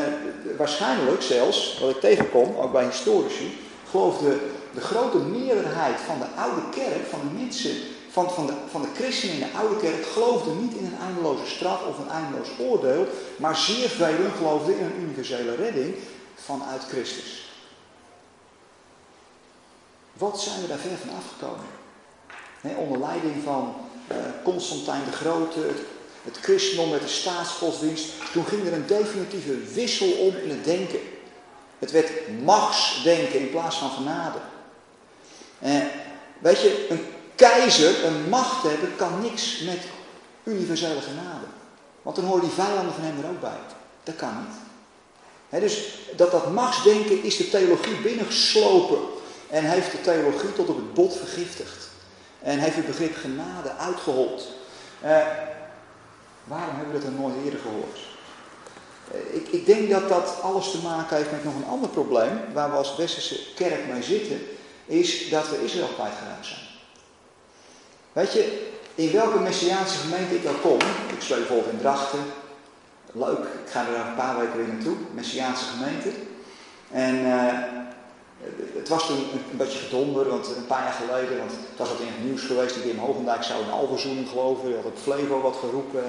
waarschijnlijk 0.57 1.21
zelfs, 1.21 1.77
wat 1.79 1.89
ik 1.89 1.99
tegenkom, 1.99 2.55
ook 2.55 2.71
bij 2.71 2.85
historici, 2.85 3.57
geloofde 3.89 4.39
de 4.73 4.81
grote 4.81 5.17
meerderheid 5.17 5.99
van 5.99 6.19
de 6.19 6.41
oude 6.41 6.61
kerk, 6.71 7.05
van 7.09 7.19
de 7.19 7.39
mensen, 7.43 7.71
van, 8.11 8.31
van, 8.31 8.45
de, 8.45 8.53
van 8.69 8.81
de 8.81 8.87
christenen 8.95 9.35
in 9.35 9.41
de 9.41 9.57
oude 9.57 9.77
kerk, 9.77 10.05
geloofde 10.05 10.51
niet 10.51 10.73
in 10.73 10.85
een 10.85 10.99
eindeloze 11.07 11.45
straf 11.45 11.87
of 11.87 11.97
een 11.97 12.09
eindeloos 12.09 12.49
oordeel, 12.59 13.07
maar 13.35 13.55
zeer 13.55 13.89
velen 13.89 14.31
geloofden 14.31 14.77
in 14.77 14.85
een 14.85 15.01
universele 15.01 15.55
redding 15.55 15.95
vanuit 16.35 16.83
Christus. 16.83 17.49
Wat 20.13 20.41
zijn 20.41 20.61
we 20.61 20.67
daar 20.67 20.77
ver 20.77 20.97
van 20.97 21.15
afgekomen? 21.15 21.79
onder 22.77 22.99
leiding 22.99 23.43
van 23.43 23.75
uh, 24.11 24.17
Constantijn 24.43 25.01
de 25.05 25.11
Grote, 25.11 25.59
het 26.23 26.37
christendom 26.41 26.89
met 26.89 27.01
de 27.01 27.07
staatsgodsdienst, 27.07 28.09
toen 28.31 28.45
ging 28.45 28.67
er 28.67 28.73
een 28.73 28.87
definitieve 28.87 29.57
wissel 29.73 30.11
om 30.11 30.35
in 30.35 30.49
het 30.49 30.63
denken. 30.63 30.99
Het 31.79 31.91
werd 31.91 32.41
machtsdenken 32.43 33.39
in 33.39 33.49
plaats 33.49 33.77
van 33.77 33.89
genade. 33.89 34.37
Eh, 35.59 35.75
weet 36.39 36.61
je, 36.61 36.85
een 36.89 37.05
keizer, 37.35 38.05
een 38.05 38.29
machthebber, 38.29 38.89
kan 38.89 39.21
niks 39.21 39.59
met 39.59 39.79
universele 40.43 41.01
genade. 41.01 41.45
Want 42.01 42.15
dan 42.15 42.25
horen 42.25 42.41
die 42.41 42.51
vijanden 42.51 42.93
van 42.93 43.03
hem 43.03 43.23
er 43.23 43.29
ook 43.29 43.41
bij. 43.41 43.59
Dat 44.03 44.15
kan 44.15 44.47
niet. 45.49 45.61
dus 45.61 45.99
dat, 46.15 46.31
dat 46.31 46.51
machtsdenken 46.51 47.23
is 47.23 47.37
de 47.37 47.49
theologie 47.49 47.95
binnengeslopen. 47.95 48.99
En 49.49 49.63
heeft 49.63 49.91
de 49.91 50.01
theologie 50.01 50.53
tot 50.53 50.69
op 50.69 50.75
het 50.75 50.93
bot 50.93 51.17
vergiftigd. 51.17 51.89
En 52.41 52.59
heeft 52.59 52.75
het 52.75 52.87
begrip 52.87 53.15
genade 53.15 53.75
uitgehold. 53.77 54.47
Eh, 55.01 55.27
waarom 56.43 56.75
hebben 56.75 56.93
we 56.93 56.99
dat 56.99 57.11
dan 57.11 57.21
nooit 57.21 57.35
eerder 57.43 57.59
gehoord? 57.59 57.99
Eh, 59.11 59.35
ik, 59.35 59.47
ik, 59.47 59.65
denk 59.65 59.89
dat 59.89 60.09
dat 60.09 60.37
alles 60.41 60.71
te 60.71 60.81
maken 60.81 61.17
heeft 61.17 61.31
met 61.31 61.43
nog 61.43 61.55
een 61.55 61.69
ander 61.69 61.89
probleem, 61.89 62.39
waar 62.53 62.69
we 62.69 62.75
als 62.75 62.95
westerse 62.95 63.53
kerk 63.55 63.87
mee 63.87 64.03
zitten 64.03 64.39
is 64.85 65.29
dat 65.29 65.49
we 65.49 65.63
Israël 65.63 65.87
kwijtgeraakt 65.87 66.45
zijn. 66.45 66.59
Weet 68.13 68.33
je, 68.33 68.71
in 68.95 69.11
welke 69.11 69.39
Messiaanse 69.39 69.97
gemeente 69.97 70.35
ik 70.35 70.43
dan 70.43 70.61
kom, 70.61 70.79
ik 71.15 71.21
speel 71.21 71.37
bijvoorbeeld 71.37 71.71
in 71.71 71.79
Drachten, 71.79 72.19
leuk, 73.11 73.37
ik 73.37 73.69
ga 73.69 73.85
er 73.87 74.07
een 74.07 74.15
paar 74.15 74.39
weken 74.39 74.57
weer 74.57 74.67
naartoe, 74.67 74.95
Messiaanse 75.13 75.65
gemeente. 75.65 76.09
En 76.91 77.15
uh, 77.15 77.53
het 78.79 78.89
was 78.89 79.05
toen 79.07 79.17
een, 79.17 79.43
een, 79.51 79.57
beetje 79.57 79.79
gedonder, 79.79 80.29
want 80.29 80.47
een 80.47 80.67
paar 80.67 80.83
jaar 80.83 80.99
geleden, 81.03 81.37
want 81.37 81.51
het 81.51 81.77
was 81.77 81.89
wat 81.89 81.99
in 81.99 82.07
het 82.07 82.23
nieuws 82.23 82.41
geweest, 82.41 82.73
die 82.73 82.83
Wim 82.83 82.97
Hogendijk 82.97 83.43
zou 83.43 83.63
in 83.63 83.71
alverzoening 83.71 84.29
geloven, 84.29 84.65
die 84.65 84.75
had 84.75 84.85
op 84.85 84.97
Flevo 85.01 85.41
wat 85.41 85.57
geroepen. 85.59 86.03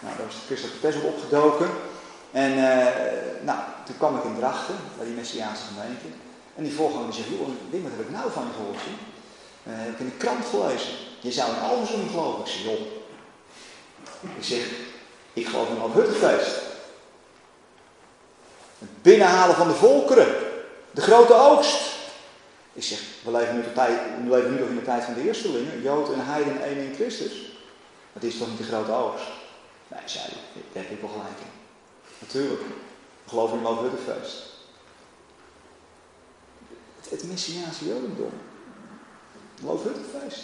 Nou, 0.00 0.16
daar 0.16 0.26
was 0.26 0.34
de 0.34 0.46
christelijke 0.46 0.80
pers 0.80 0.96
op 0.96 1.04
opgedoken. 1.04 1.68
En 2.30 2.52
uh, 2.52 2.86
nou, 3.42 3.58
toen 3.84 3.96
kwam 3.96 4.16
ik 4.16 4.24
in 4.24 4.36
Drachten, 4.38 4.74
bij 4.96 5.06
die 5.06 5.14
Messiaanse 5.14 5.62
gemeente. 5.70 6.06
En 6.56 6.62
die 6.64 6.72
voorganger 6.72 7.10
die 7.10 7.14
zegt, 7.14 7.28
joh, 7.28 7.48
Wim, 7.70 7.82
wat 7.82 7.92
heb 7.96 8.06
ik 8.06 8.10
nou 8.10 8.30
van 8.30 8.42
je 8.42 8.52
gehoord? 8.56 8.82
Uh, 8.86 9.72
heb 9.84 9.92
ik 9.92 9.98
in 9.98 10.12
de 10.12 10.16
krant 10.24 10.44
gelezen. 10.44 10.92
Je 11.20 11.32
zou 11.32 11.50
in 11.50 11.62
Alversum 11.62 12.08
geloven. 12.10 12.40
Ik 12.40 12.50
zeg, 12.50 12.62
joh. 12.62 12.80
Ik 14.36 14.44
zeg, 14.44 14.64
ik 15.32 15.46
geloof 15.46 15.68
in 15.68 15.80
het 15.80 15.92
Huttefeest. 15.92 16.60
Het 18.78 19.02
binnenhalen 19.02 19.56
van 19.56 19.68
de 19.68 19.74
volkeren. 19.74 20.43
De 20.94 21.00
grote 21.00 21.34
oogst. 21.34 21.92
Ik 22.72 22.82
zeg, 22.82 22.98
we 23.24 23.30
leven 23.30 23.54
nu, 23.54 23.62
tijd, 23.74 24.00
we 24.28 24.56
nog 24.58 24.68
in 24.68 24.76
de 24.76 24.82
tijd 24.84 25.04
van 25.04 25.14
de 25.14 25.22
eerstelingen. 25.22 25.82
Jood 25.82 26.12
en 26.12 26.24
heiden 26.24 26.62
één 26.62 26.78
in 26.78 26.94
Christus. 26.94 27.32
Het 28.12 28.24
is 28.24 28.38
toch 28.38 28.48
niet 28.48 28.58
de 28.58 28.64
grote 28.64 28.92
oogst? 28.92 29.26
Nee, 29.88 30.00
zei 30.04 30.24
hij, 30.24 30.62
daar 30.72 30.82
heb 30.82 30.92
ik 30.92 31.00
wel 31.00 31.10
gelijk 31.10 31.38
in. 31.38 31.52
Natuurlijk. 32.18 32.62
We 33.24 33.30
geloven 33.30 33.58
in 33.58 33.64
het 33.64 33.80
Huttefeest 33.80 34.52
het 37.14 37.30
Messiaanse 37.30 37.86
Jodendom. 37.86 38.32
Loofhuttenfeest. 39.62 40.42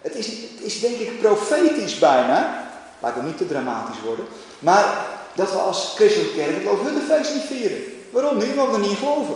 Het 0.00 0.14
is, 0.14 0.26
het 0.26 0.60
is 0.60 0.80
denk 0.80 0.96
ik 0.96 1.20
profetisch 1.20 1.98
bijna, 1.98 2.68
laat 2.98 3.14
het 3.14 3.24
niet 3.24 3.36
te 3.36 3.46
dramatisch 3.46 4.00
worden, 4.04 4.24
maar 4.58 5.06
dat 5.34 5.50
we 5.50 5.58
als 5.58 5.92
christelijke 5.94 6.34
kerk 6.34 6.54
het 6.54 6.64
Loofhuttenfeest 6.64 7.34
niet 7.34 7.44
vieren. 7.44 7.82
Waarom 8.10 8.38
niet? 8.38 8.50
Omdat 8.50 8.66
we 8.66 8.72
er 8.72 8.88
niet 8.88 8.98
geloven. 8.98 9.34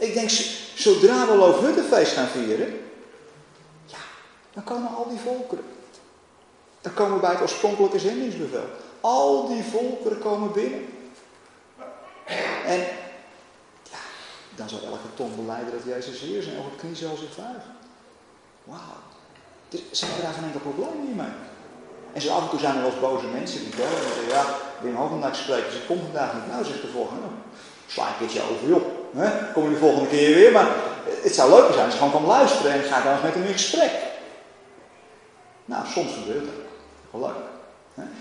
Ik 0.00 0.14
denk, 0.14 0.30
zodra 0.74 1.26
we 1.26 1.36
Loofhuttenfeest 1.36 2.12
gaan 2.12 2.28
vieren, 2.28 2.80
ja, 3.86 3.98
dan 4.52 4.64
komen 4.64 4.94
al 4.96 5.08
die 5.08 5.18
volkeren. 5.18 5.64
Dan 6.80 6.94
komen 6.94 7.14
we 7.14 7.20
bij 7.20 7.30
het 7.30 7.40
oorspronkelijke 7.40 7.98
zendingsbevel. 7.98 8.64
Al 9.00 9.48
die 9.48 9.62
volkeren 9.62 10.18
komen 10.18 10.52
binnen. 10.52 10.86
En 12.64 12.86
dan 14.54 14.68
zou 14.68 14.82
elke 14.82 15.14
tong 15.14 15.36
beleiden 15.36 15.72
dat 15.72 15.94
Jezus 15.94 16.20
Heer 16.20 16.38
is 16.38 16.46
en 16.46 16.56
elke 16.56 16.76
knie 16.76 16.96
zal 16.96 17.16
zich 17.16 17.36
buigen. 17.36 17.76
Wauw. 18.64 18.78
Dus 19.68 19.80
ze 19.90 20.04
hebben 20.04 20.24
daar 20.24 20.34
geen 20.34 20.44
enkel 20.44 20.60
probleem 20.60 21.06
niet 21.06 21.16
mee. 21.16 21.34
En 22.12 22.20
zo 22.20 22.32
af 22.32 22.42
en 22.42 22.48
toe 22.48 22.58
zijn 22.58 22.74
er 22.74 22.82
wel 22.82 22.90
eens 22.90 23.00
boze 23.00 23.26
mensen 23.26 23.60
die 23.60 23.76
bellen 23.76 23.96
en 23.96 24.02
zeggen, 24.02 24.28
ja, 24.28 24.44
Wim 24.80 24.94
Hogendak 24.94 25.34
spreken, 25.34 25.72
ze 25.72 25.86
komt 25.86 26.02
vandaag 26.02 26.34
niet. 26.34 26.46
Nou, 26.46 26.64
zegt 26.64 26.82
de 26.82 26.88
volgende, 26.88 27.20
nou, 27.20 27.32
sla 27.86 28.08
een 28.08 28.18
keertje 28.18 28.42
over, 28.42 28.68
joh. 28.68 28.99
Hè? 29.16 29.52
Kom 29.52 29.64
je 29.64 29.70
de 29.70 29.76
volgende 29.76 30.08
keer 30.08 30.34
weer, 30.34 30.52
maar 30.52 30.68
het 31.22 31.34
zou 31.34 31.50
leuker 31.50 31.72
zijn 31.72 31.84
als 31.84 31.94
je 31.94 31.98
gewoon 31.98 32.14
kan 32.14 32.26
luisteren 32.26 32.72
en 32.72 32.82
ga 32.82 33.02
dan 33.02 33.12
eens 33.12 33.22
met 33.22 33.34
hem 33.34 33.44
in 33.44 33.52
gesprek. 33.52 33.92
Nou, 35.64 35.86
soms 35.86 36.12
gebeurt 36.12 36.44
dat. 36.44 37.20
Wel? 37.20 37.32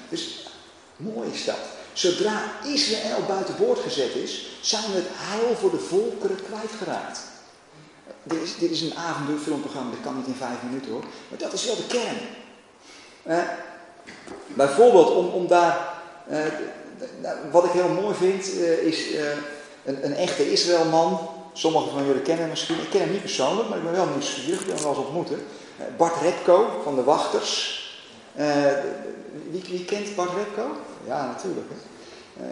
Dus 0.10 0.48
mooi 0.96 1.30
is 1.32 1.46
dat. 1.46 1.60
Zodra 1.94 2.42
Israël 2.64 3.24
buiten 3.28 3.58
woord 3.58 3.80
gezet 3.80 4.16
is, 4.16 4.48
zijn 4.62 4.84
we 4.92 4.96
het 4.96 5.08
heil 5.12 5.56
voor 5.56 5.72
de 5.72 5.80
volkeren 5.80 6.38
kwijtgeraakt. 6.44 7.20
Dit 8.24 8.42
is, 8.42 8.58
dit 8.58 8.72
is 8.72 8.82
een 8.82 8.98
avonduurfilmprogramma, 8.98 9.92
dat 9.92 10.02
kan 10.04 10.18
niet 10.18 10.28
in 10.28 10.36
vijf 10.36 10.58
minuten 10.64 10.92
hoor. 10.92 11.04
Maar 11.30 11.40
dat 11.40 11.54
is 11.54 11.66
wel 11.66 11.76
de 11.76 11.88
kern. 11.88 12.18
Eh, 13.24 13.50
bijvoorbeeld 14.48 15.10
om, 15.10 15.28
om 15.28 15.48
daar, 15.48 15.88
eh, 16.28 16.46
wat 17.52 17.64
ik 17.64 17.72
heel 17.72 17.88
mooi 17.88 18.16
vind, 18.16 18.54
uh, 18.54 18.84
is 18.84 19.12
uh, 19.12 19.22
een, 19.90 20.16
echte 20.16 20.52
Israëlman. 20.52 21.30
Sommigen 21.54 21.92
van 21.92 22.06
jullie 22.06 22.22
kennen 22.22 22.42
hem 22.42 22.50
misschien. 22.50 22.80
Ik 22.80 22.90
ken 22.90 23.00
hem 23.00 23.12
niet 23.12 23.22
persoonlijk, 23.22 23.70
maar 23.70 23.78
ik 23.78 23.84
ben 23.84 23.94
wel 23.94 24.08
nieuwsgierig. 24.08 24.62
Ik 24.62 24.68
hem 24.68 24.78
wel 24.78 24.90
eens 24.90 24.98
ontmoeten. 24.98 25.46
Bart 25.98 26.22
Repko 26.22 26.82
van 26.84 26.96
de 26.96 27.04
Wachters. 27.04 27.78
Wie, 29.52 29.64
wie, 29.70 29.86
kent 29.86 30.16
Bart 30.16 30.30
Repko? 30.34 30.68
Ja, 31.06 31.26
natuurlijk. 31.26 31.68
Hè? 31.70 31.76
Uh, 32.46 32.52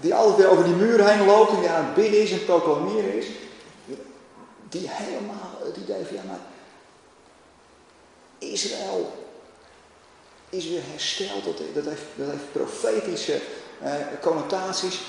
die 0.00 0.14
altijd 0.14 0.36
weer 0.36 0.48
over 0.48 0.64
die 0.64 0.74
muur 0.74 1.08
heen 1.08 1.26
loopt 1.26 1.50
en 1.50 1.60
die 1.60 1.68
aan 1.68 1.84
het 1.84 1.94
bidden 1.94 2.22
is 2.22 2.32
en 2.32 2.44
proclameren 2.44 3.14
is. 3.14 3.26
Die 4.68 4.88
helemaal 4.90 5.58
het 5.64 5.76
idee 5.76 6.04
van, 6.04 6.16
ja 6.16 6.22
maar, 6.26 6.40
Israël 8.38 9.12
is 10.48 10.68
weer 10.68 10.82
hersteld. 10.90 11.44
Dat, 11.44 11.60
dat, 11.74 11.84
heeft, 11.84 12.52
profetische 12.52 13.40
connotaties. 14.20 15.00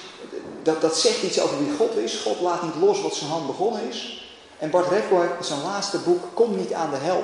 Dat, 0.66 0.82
dat 0.82 0.98
zegt 0.98 1.24
iets 1.24 1.40
over 1.40 1.58
wie 1.58 1.76
God 1.78 1.96
is. 1.96 2.16
God 2.16 2.40
laat 2.40 2.64
niet 2.64 2.76
los 2.76 3.02
wat 3.02 3.16
zijn 3.16 3.30
hand 3.30 3.48
begonnen 3.48 3.88
is. 3.90 4.30
En 4.58 4.70
Bart 4.70 4.92
in 4.92 5.30
zijn 5.40 5.62
laatste 5.62 5.98
boek, 5.98 6.24
Kom 6.34 6.58
niet 6.58 6.74
aan 6.74 6.90
de 6.92 6.98
hel. 6.98 7.24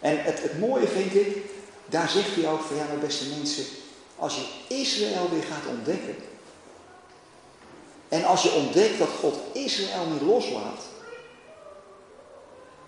En 0.00 0.22
het, 0.22 0.42
het 0.42 0.58
mooie 0.58 0.86
vind 0.86 1.14
ik, 1.14 1.36
daar 1.86 2.08
zegt 2.08 2.34
hij 2.34 2.48
ook 2.48 2.60
van 2.60 2.76
ja, 2.76 2.84
mijn 2.86 3.00
beste 3.00 3.24
mensen, 3.36 3.64
als 4.16 4.34
je 4.34 4.74
Israël 4.74 5.28
weer 5.30 5.42
gaat 5.42 5.66
ontdekken. 5.68 6.16
En 8.08 8.24
als 8.24 8.42
je 8.42 8.52
ontdekt 8.52 8.98
dat 8.98 9.08
God 9.20 9.36
Israël 9.52 10.06
niet 10.06 10.22
loslaat. 10.22 10.82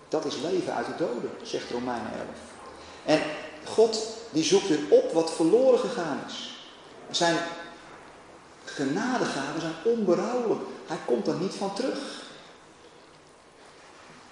Dat 0.09 0.25
is 0.25 0.35
leven 0.51 0.75
uit 0.75 0.85
de 0.85 1.05
doden, 1.05 1.31
zegt 1.43 1.71
Romeinen 1.71 2.11
11. 2.13 2.23
En 3.05 3.21
God 3.65 4.07
die 4.29 4.43
zoekt 4.43 4.67
weer 4.67 4.83
op 4.89 5.13
wat 5.13 5.31
verloren 5.31 5.79
gegaan 5.79 6.23
is. 6.27 6.65
Zijn 7.09 7.37
genadegaven 8.75 9.61
zijn 9.61 9.73
onberouwelijk. 9.83 10.61
Hij 10.87 10.97
komt 11.05 11.27
er 11.27 11.35
niet 11.35 11.53
van 11.53 11.73
terug. 11.73 12.23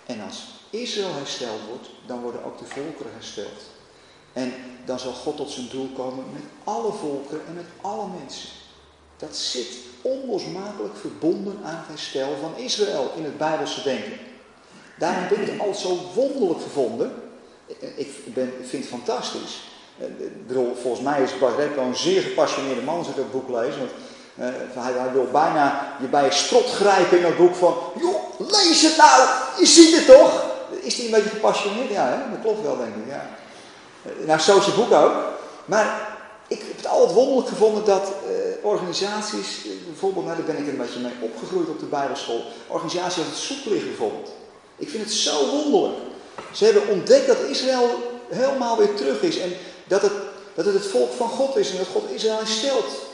En 0.06 0.22
als 0.22 0.44
Israël 0.70 1.14
hersteld 1.14 1.60
wordt, 1.68 1.90
dan 2.06 2.22
worden 2.22 2.44
ook 2.44 2.58
de 2.58 2.66
volkeren 2.66 3.12
hersteld. 3.14 3.62
En 4.34 4.54
dan 4.86 5.00
zal 5.00 5.14
God 5.14 5.38
tot 5.38 5.50
zijn 5.50 5.68
doel 5.72 5.90
komen 5.96 6.26
met 6.34 6.42
alle 6.64 6.92
volkeren 6.92 7.46
en 7.48 7.54
met 7.54 7.66
alle 7.82 8.08
mensen. 8.20 8.50
Dat 9.18 9.36
zit 9.36 9.78
onlosmakelijk 10.02 10.96
verbonden 10.96 11.60
aan 11.64 11.76
het 11.76 11.88
herstel 11.88 12.38
van 12.42 12.58
Israël 12.58 13.12
in 13.16 13.24
het 13.24 13.38
Bijbelse 13.38 13.84
denken. 13.84 14.20
Daarom 14.98 15.28
ben 15.28 15.42
ik 15.42 15.50
het 15.50 15.60
al 15.60 15.74
zo 15.74 15.98
wonderlijk 16.16 16.62
gevonden. 16.62 17.12
Ik 17.96 18.34
ben, 18.34 18.54
vind 18.62 18.84
het 18.84 18.94
fantastisch. 18.94 19.62
volgens 20.82 21.04
mij 21.04 21.24
is 21.24 21.40
Bart 21.40 21.58
Repko 21.58 21.82
een 21.82 21.96
zeer 21.96 22.22
gepassioneerde 22.22 22.82
man 22.82 22.98
als 22.98 23.08
ik 23.08 23.16
dat 23.16 23.32
boek 23.32 23.50
lees. 23.50 23.78
Want 23.78 23.92
uh, 24.40 24.84
hij, 24.84 25.12
wil 25.14 25.28
bijna 25.32 25.96
je 26.00 26.08
bij 26.08 26.24
je 26.24 26.32
strot 26.32 26.72
grijpen 26.72 27.18
in 27.18 27.24
dat 27.24 27.38
boek 27.38 27.56
van... 27.56 27.78
Joh, 28.02 28.50
lees 28.50 28.82
het 28.82 28.98
nou! 28.98 29.28
Je 29.60 29.66
ziet 29.66 29.96
het 29.96 30.06
toch? 30.06 30.44
Is 30.82 30.96
hij 30.96 31.06
een 31.06 31.12
beetje 31.12 31.30
gepassioneerd? 31.30 31.90
Ja, 31.90 32.06
hè? 32.06 32.32
dat 32.32 32.42
klopt 32.42 32.64
wel, 32.64 32.78
denk 32.78 32.96
ik. 32.96 33.08
Ja. 33.08 33.30
Uh, 34.06 34.28
nou, 34.28 34.40
zo 34.40 34.58
is 34.58 34.66
het 34.66 34.76
boek 34.76 34.92
ook. 34.92 35.14
Maar 35.66 36.18
ik 36.48 36.60
heb 36.60 36.78
het 36.78 36.88
altijd 36.88 37.14
wonderlijk 37.14 37.48
gevonden 37.48 37.86
dat 37.86 38.04
uh, 38.04 38.66
organisaties... 38.66 39.66
bijvoorbeeld, 39.86 40.26
nou, 40.26 40.38
daar 40.38 40.46
ben 40.46 40.64
ik 40.64 40.68
een 40.68 40.78
beetje 40.78 41.00
mee 41.00 41.12
opgegroeid 41.20 41.70
op 41.70 41.80
de 41.80 41.86
Bijbelschool. 41.86 42.44
Organisaties 42.68 43.18
als 43.18 43.28
het 43.28 43.38
zoeklicht 43.38 43.86
bijvoorbeeld. 43.86 44.30
Ik 44.78 44.90
vind 44.90 45.04
het 45.04 45.14
zo 45.14 45.50
wonderlijk. 45.50 45.98
Ze 46.52 46.66
hebben 46.66 46.88
ontdekt 46.88 47.28
dat 47.28 47.38
Israël 47.50 48.20
helemaal 48.30 48.78
weer 48.78 48.94
terug 48.96 49.22
is. 49.22 49.40
En 49.40 49.54
dat 49.88 50.02
het, 50.02 50.12
dat 50.54 50.66
het 50.66 50.74
het 50.74 50.88
volk 50.88 51.12
van 51.14 51.30
God 51.30 51.58
is. 51.58 51.72
En 51.72 51.78
dat 51.78 51.88
God 51.88 52.12
Israël 52.12 52.46
stelt. 52.46 53.09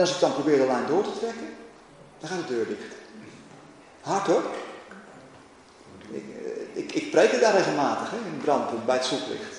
En 0.00 0.06
als 0.06 0.14
ik 0.14 0.20
dan 0.20 0.32
probeer 0.32 0.58
de 0.58 0.66
lijn 0.66 0.86
door 0.86 1.02
te 1.02 1.18
trekken, 1.18 1.48
dan 2.20 2.28
gaat 2.28 2.48
de 2.48 2.54
deur 2.54 2.66
dicht. 2.66 2.94
Hard 4.00 4.26
hoor. 4.26 4.42
Ik, 6.10 6.24
eh, 6.44 6.82
ik, 6.82 6.92
ik 6.92 7.10
preek 7.10 7.30
het 7.30 7.40
daar 7.40 7.56
regelmatig, 7.56 8.10
hè, 8.10 8.16
in 8.16 8.40
brandpunt, 8.44 8.86
bij 8.86 8.96
het 8.96 9.04
zoeklicht. 9.04 9.56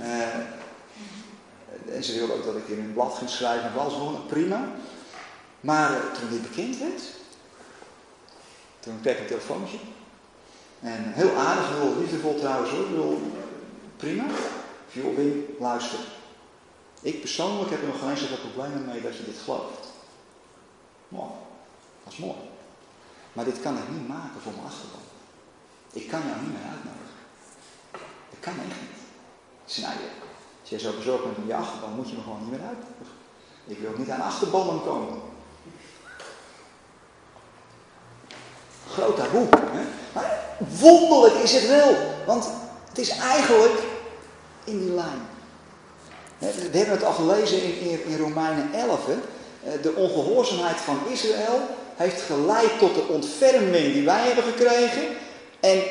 Uh, 0.00 0.34
en 1.94 2.04
ze 2.04 2.14
wilden 2.14 2.36
ook 2.36 2.44
dat 2.44 2.56
ik 2.56 2.68
in 2.68 2.78
een 2.78 2.92
blad 2.92 3.14
ging 3.14 3.30
schrijven 3.30 3.70
en 3.70 3.78
alles 3.78 3.92
gewoon 3.92 4.26
prima. 4.26 4.68
Maar 5.60 5.90
uh, 5.90 5.96
toen 5.96 6.28
dit 6.30 6.42
bekend 6.42 6.78
werd, 6.78 7.02
toen 8.80 9.00
kreeg 9.00 9.14
ik 9.14 9.20
een 9.20 9.26
telefoontje. 9.26 9.78
En 10.80 11.12
heel 11.12 11.34
aardig, 11.36 11.68
heel 11.68 11.96
liefdevol 11.98 12.34
trouwens 12.34 12.70
hoor. 12.70 12.80
Ik 12.80 12.90
bedoel, 12.90 13.32
prima. 13.96 14.24
Wim, 14.92 15.46
luister. 15.58 15.98
Ik 17.00 17.20
persoonlijk 17.20 17.70
heb 17.70 17.80
er 17.80 17.86
nog 17.86 17.98
geen 17.98 18.16
zoveel 18.16 18.36
problemen 18.36 18.84
mee 18.84 19.00
dat 19.00 19.16
je 19.16 19.24
dit 19.24 19.38
gelooft. 19.44 19.86
Mooi. 21.08 21.30
Dat 22.04 22.12
is 22.12 22.18
mooi. 22.18 22.38
Maar 23.32 23.44
dit 23.44 23.60
kan 23.60 23.76
ik 23.76 23.88
niet 23.90 24.08
maken 24.08 24.40
voor 24.40 24.52
mijn 24.52 24.66
achterban. 24.66 25.00
Ik 25.92 26.08
kan 26.08 26.20
jou 26.20 26.40
niet 26.40 26.52
meer 26.52 26.70
uitnodigen. 26.70 27.18
Dat 28.30 28.40
kan 28.40 28.52
echt 28.52 28.80
niet. 28.80 29.00
Snijden. 29.64 30.10
Als 30.60 30.70
jij 30.70 30.78
zo 30.78 30.96
bezorgd 30.96 31.24
bent 31.24 31.36
om 31.36 31.46
je 31.46 31.54
achterban, 31.54 31.94
moet 31.94 32.10
je 32.10 32.16
me 32.16 32.22
gewoon 32.22 32.40
niet 32.40 32.50
meer 32.50 32.66
uitnodigen. 32.68 33.16
Ik 33.66 33.78
wil 33.78 33.92
niet 33.96 34.10
aan 34.10 34.20
achterbannen 34.20 34.82
komen. 34.82 35.20
Groot 38.90 39.16
taboe. 39.16 39.48
Hè? 39.50 39.84
Maar 40.14 40.56
wonderlijk 40.78 41.34
is 41.34 41.52
het 41.52 41.66
wel. 41.68 41.96
Want 42.26 42.48
het 42.88 42.98
is 42.98 43.08
eigenlijk 43.08 43.82
in 44.64 44.78
die 44.78 44.90
lijn. 44.90 45.27
We 46.38 46.78
hebben 46.78 46.94
het 46.94 47.04
al 47.04 47.12
gelezen 47.12 47.62
in, 47.62 48.04
in, 48.06 48.18
Romeinen 48.18 48.70
11. 48.74 49.06
Hè? 49.06 49.12
Eh, 49.12 49.82
de 49.82 49.94
ongehoorzaamheid 49.94 50.76
van 50.76 50.98
Israël 51.10 51.60
heeft 51.96 52.20
geleid 52.20 52.78
tot 52.78 52.94
de 52.94 53.06
ontferming 53.08 53.92
die 53.92 54.04
wij 54.04 54.26
hebben 54.26 54.44
gekregen. 54.44 55.02
En 55.60 55.82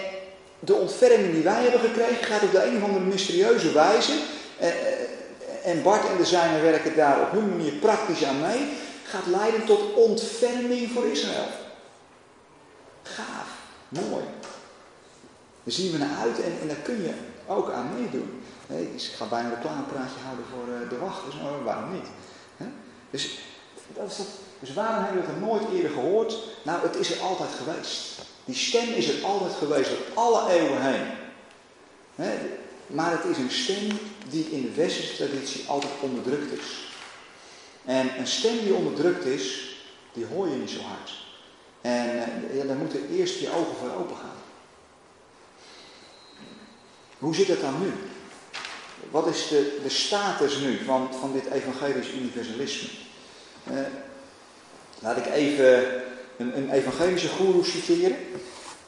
de 0.59 0.73
ontferming 0.73 1.33
die 1.33 1.43
wij 1.43 1.61
hebben 1.61 1.79
gekregen 1.79 2.23
gaat 2.23 2.43
op 2.43 2.51
de 2.51 2.63
een 2.63 2.75
of 2.75 2.83
andere 2.83 3.05
mysterieuze 3.05 3.71
wijze. 3.71 4.13
Eh, 4.57 4.69
eh, 4.69 4.75
en 5.63 5.83
Bart 5.83 6.09
en 6.09 6.17
de 6.17 6.25
zijnen 6.25 6.61
werken 6.61 6.95
daar 6.95 7.21
op 7.21 7.31
hun 7.31 7.49
manier 7.49 7.73
praktisch 7.73 8.23
aan 8.23 8.41
mee. 8.41 8.69
Gaat 9.03 9.25
leiden 9.25 9.65
tot 9.65 9.93
ontferming 9.93 10.91
voor 10.91 11.05
Israël. 11.05 11.47
Gaaf, 13.03 13.47
mooi. 13.89 14.23
Daar 15.63 15.73
zien 15.73 15.91
we 15.91 15.97
naar 15.97 16.17
uit 16.21 16.37
en, 16.37 16.57
en 16.61 16.67
daar 16.67 16.83
kun 16.83 17.01
je 17.01 17.11
ook 17.47 17.71
aan 17.71 17.89
meedoen. 17.93 18.43
ik 18.67 19.01
ga 19.01 19.25
bijna 19.25 19.47
een 19.47 19.55
reclamepraatje 19.55 20.19
houden 20.25 20.45
voor 20.53 20.73
uh, 20.73 20.89
de 20.89 20.97
wacht, 20.97 21.21
nou, 21.41 21.63
waarom 21.63 21.91
niet? 21.91 22.07
Dus, 23.09 23.39
dat 23.93 24.11
is 24.11 24.17
dat, 24.17 24.27
dus 24.59 24.73
waarom 24.73 25.03
hebben 25.03 25.21
we 25.21 25.27
het 25.27 25.41
nooit 25.41 25.73
eerder 25.73 25.91
gehoord? 25.91 26.37
Nou, 26.63 26.81
het 26.81 26.95
is 26.95 27.11
er 27.11 27.21
altijd 27.21 27.49
geweest. 27.49 28.21
Die 28.45 28.55
stem 28.55 28.89
is 28.89 29.09
er 29.09 29.25
altijd 29.25 29.53
geweest, 29.53 29.89
door 29.89 30.23
alle 30.23 30.51
eeuwen 30.51 30.81
heen. 30.81 31.05
maar 32.87 33.11
het 33.11 33.25
is 33.25 33.37
een 33.37 33.51
stem 33.51 33.99
die 34.29 34.45
in 34.45 34.61
de 34.61 34.73
westerse 34.73 35.15
traditie 35.15 35.67
altijd 35.67 35.93
onderdrukt 35.99 36.59
is. 36.59 36.87
En 37.85 38.19
een 38.19 38.27
stem 38.27 38.57
die 38.63 38.73
onderdrukt 38.73 39.25
is, 39.25 39.75
die 40.13 40.25
hoor 40.25 40.47
je 40.47 40.55
niet 40.55 40.69
zo 40.69 40.81
hard. 40.81 41.25
En 41.81 42.07
uh, 42.51 42.57
ja, 42.57 42.63
daar 42.63 42.75
moeten 42.75 43.09
eerst 43.09 43.39
je 43.39 43.49
ogen 43.49 43.75
voor 43.79 43.99
open 43.99 44.15
gaan. 44.15 44.46
Hoe 47.19 47.35
zit 47.35 47.47
het 47.47 47.61
dan 47.61 47.81
nu? 47.81 47.93
Wat 49.11 49.27
is 49.27 49.47
de, 49.47 49.79
de 49.83 49.89
status 49.89 50.57
nu 50.57 50.77
van, 50.85 51.09
van 51.19 51.33
dit 51.33 51.45
evangelisch 51.51 52.11
universalisme? 52.11 52.89
Uh, 53.71 53.79
laat 54.99 55.17
ik 55.17 55.25
even 55.25 55.85
een, 56.37 56.57
een 56.57 56.71
evangelische 56.71 57.27
guru 57.27 57.63
citeren. 57.63 58.17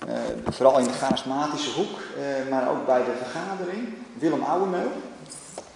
Uh, 0.07 0.15
vooral 0.45 0.80
in 0.80 0.84
de 0.84 0.93
charismatische 0.93 1.69
hoek, 1.69 1.99
uh, 2.18 2.49
maar 2.49 2.69
ook 2.69 2.85
bij 2.85 3.03
de 3.03 3.11
vergadering. 3.18 3.93
Willem 4.14 4.43
Ouweneel. 4.43 4.91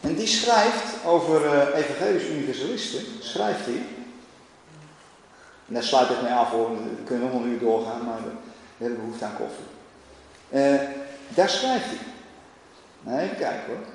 En 0.01 0.15
die 0.15 0.27
schrijft 0.27 1.05
over 1.05 1.73
evangelisch 1.73 2.27
universalisten, 2.27 3.03
schrijft 3.19 3.65
hij. 3.65 3.85
Daar 5.65 5.83
sluit 5.83 6.09
ik 6.09 6.21
mee 6.21 6.33
af 6.33 6.49
hoor, 6.49 6.69
we 6.69 7.03
kunnen 7.05 7.31
nog 7.31 7.41
een 7.41 7.47
uur 7.47 7.59
doorgaan, 7.59 8.05
maar 8.05 8.19
we 8.77 8.83
hebben 8.83 8.99
behoefte 8.99 9.25
aan 9.25 9.35
koffie. 9.35 9.65
daar 11.27 11.49
schrijft 11.49 11.85
hij. 11.85 12.12
Nee, 13.03 13.29
kijken 13.29 13.67
hoor. 13.67 13.85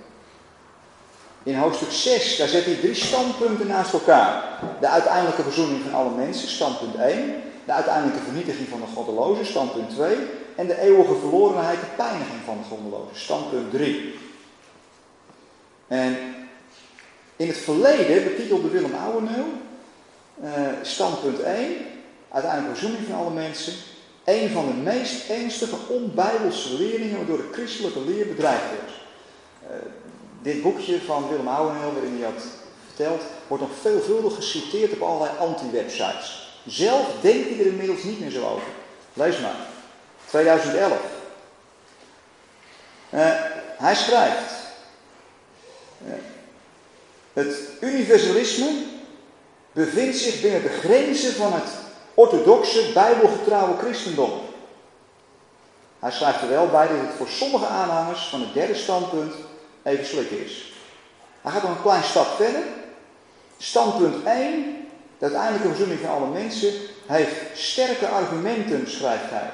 In 1.42 1.54
hoofdstuk 1.54 1.90
6, 1.90 2.36
daar 2.36 2.48
zet 2.48 2.64
hij 2.64 2.74
drie 2.74 2.94
standpunten 2.94 3.66
naast 3.66 3.92
elkaar. 3.92 4.58
De 4.80 4.88
uiteindelijke 4.88 5.42
verzoening 5.42 5.82
van 5.82 5.94
alle 5.94 6.10
mensen, 6.10 6.48
standpunt 6.48 6.94
1. 6.94 7.42
De 7.64 7.72
uiteindelijke 7.72 8.24
vernietiging 8.24 8.68
van 8.68 8.80
de 8.80 8.86
goddelozen, 8.94 9.46
standpunt 9.46 9.90
2. 9.90 10.16
En 10.56 10.66
de 10.66 10.80
eeuwige 10.80 11.14
verlorenheid, 11.14 11.80
de 11.80 11.86
pijniging 11.96 12.40
van 12.44 12.56
de 12.58 12.64
goddelozen, 12.68 13.16
standpunt 13.16 13.70
3. 13.70 14.14
En 15.88 16.16
in 17.36 17.48
het 17.48 17.56
verleden 17.56 18.24
betitelde 18.24 18.68
Willem 18.68 18.94
Ouweneel, 19.04 19.46
uh, 20.44 20.50
standpunt 20.82 21.40
1, 21.40 21.76
uiteindelijke 22.30 22.78
verzoening 22.78 23.06
van 23.08 23.18
alle 23.18 23.30
mensen, 23.30 23.72
een 24.24 24.50
van 24.50 24.66
de 24.66 24.72
meest 24.72 25.30
ernstige 25.30 25.76
onbijbelse 25.88 26.74
leringen 26.74 27.16
waardoor 27.16 27.36
de 27.36 27.48
christelijke 27.52 28.00
leer 28.00 28.26
bedreigd 28.26 28.64
wordt. 28.76 28.97
Uh, 29.68 29.74
dit 30.42 30.62
boekje 30.62 31.00
van 31.00 31.28
Willem 31.28 31.48
Ouweneel, 31.48 31.92
waarin 31.92 32.20
hij 32.20 32.32
dat 32.32 32.42
vertelt, 32.86 33.22
wordt 33.46 33.62
nog 33.62 33.72
veelvuldig 33.80 34.34
geciteerd 34.34 34.92
op 34.92 35.02
allerlei 35.02 35.38
anti-websites. 35.38 36.52
Zelf 36.66 37.06
denkt 37.20 37.48
hij 37.48 37.58
er 37.58 37.66
inmiddels 37.66 38.02
niet 38.02 38.20
meer 38.20 38.30
zo 38.30 38.46
over. 38.46 38.68
Lees 39.12 39.40
maar. 39.40 39.56
2011. 40.24 40.98
Uh, 43.10 43.28
eh, 43.28 43.42
hij 43.76 43.94
schrijft. 43.94 44.52
Uh, 46.06 46.12
het 47.32 47.56
universalisme 47.80 48.70
bevindt 49.72 50.16
zich 50.16 50.40
binnen 50.40 50.62
de 50.62 50.68
grenzen 50.68 51.32
van 51.32 51.52
het 51.52 51.68
orthodoxe, 52.14 52.90
bijbelgetrouwe 52.94 53.78
christendom. 53.78 54.30
Hij 55.98 56.10
schrijft 56.10 56.42
er 56.42 56.48
wel 56.48 56.68
bij 56.68 56.88
dat 56.88 56.96
het 56.96 57.16
voor 57.16 57.28
sommige 57.28 57.66
aanhangers 57.66 58.26
van 58.26 58.40
het 58.40 58.54
derde 58.54 58.74
standpunt 58.74 59.34
even 59.82 60.06
slikken 60.06 60.44
is. 60.44 60.72
Hij 61.42 61.52
gaat 61.52 61.62
nog 61.62 61.70
een 61.70 61.82
klein 61.82 62.02
stap 62.02 62.26
verder. 62.26 62.62
Standpunt 63.58 64.24
1, 64.24 64.64
de 65.18 65.24
uiteindelijke 65.24 65.68
verzoening 65.68 66.00
van 66.00 66.10
alle 66.10 66.28
mensen, 66.28 66.72
heeft 67.06 67.58
sterke 67.58 68.06
argumenten, 68.06 68.90
schrijft 68.90 69.30
hij. 69.30 69.50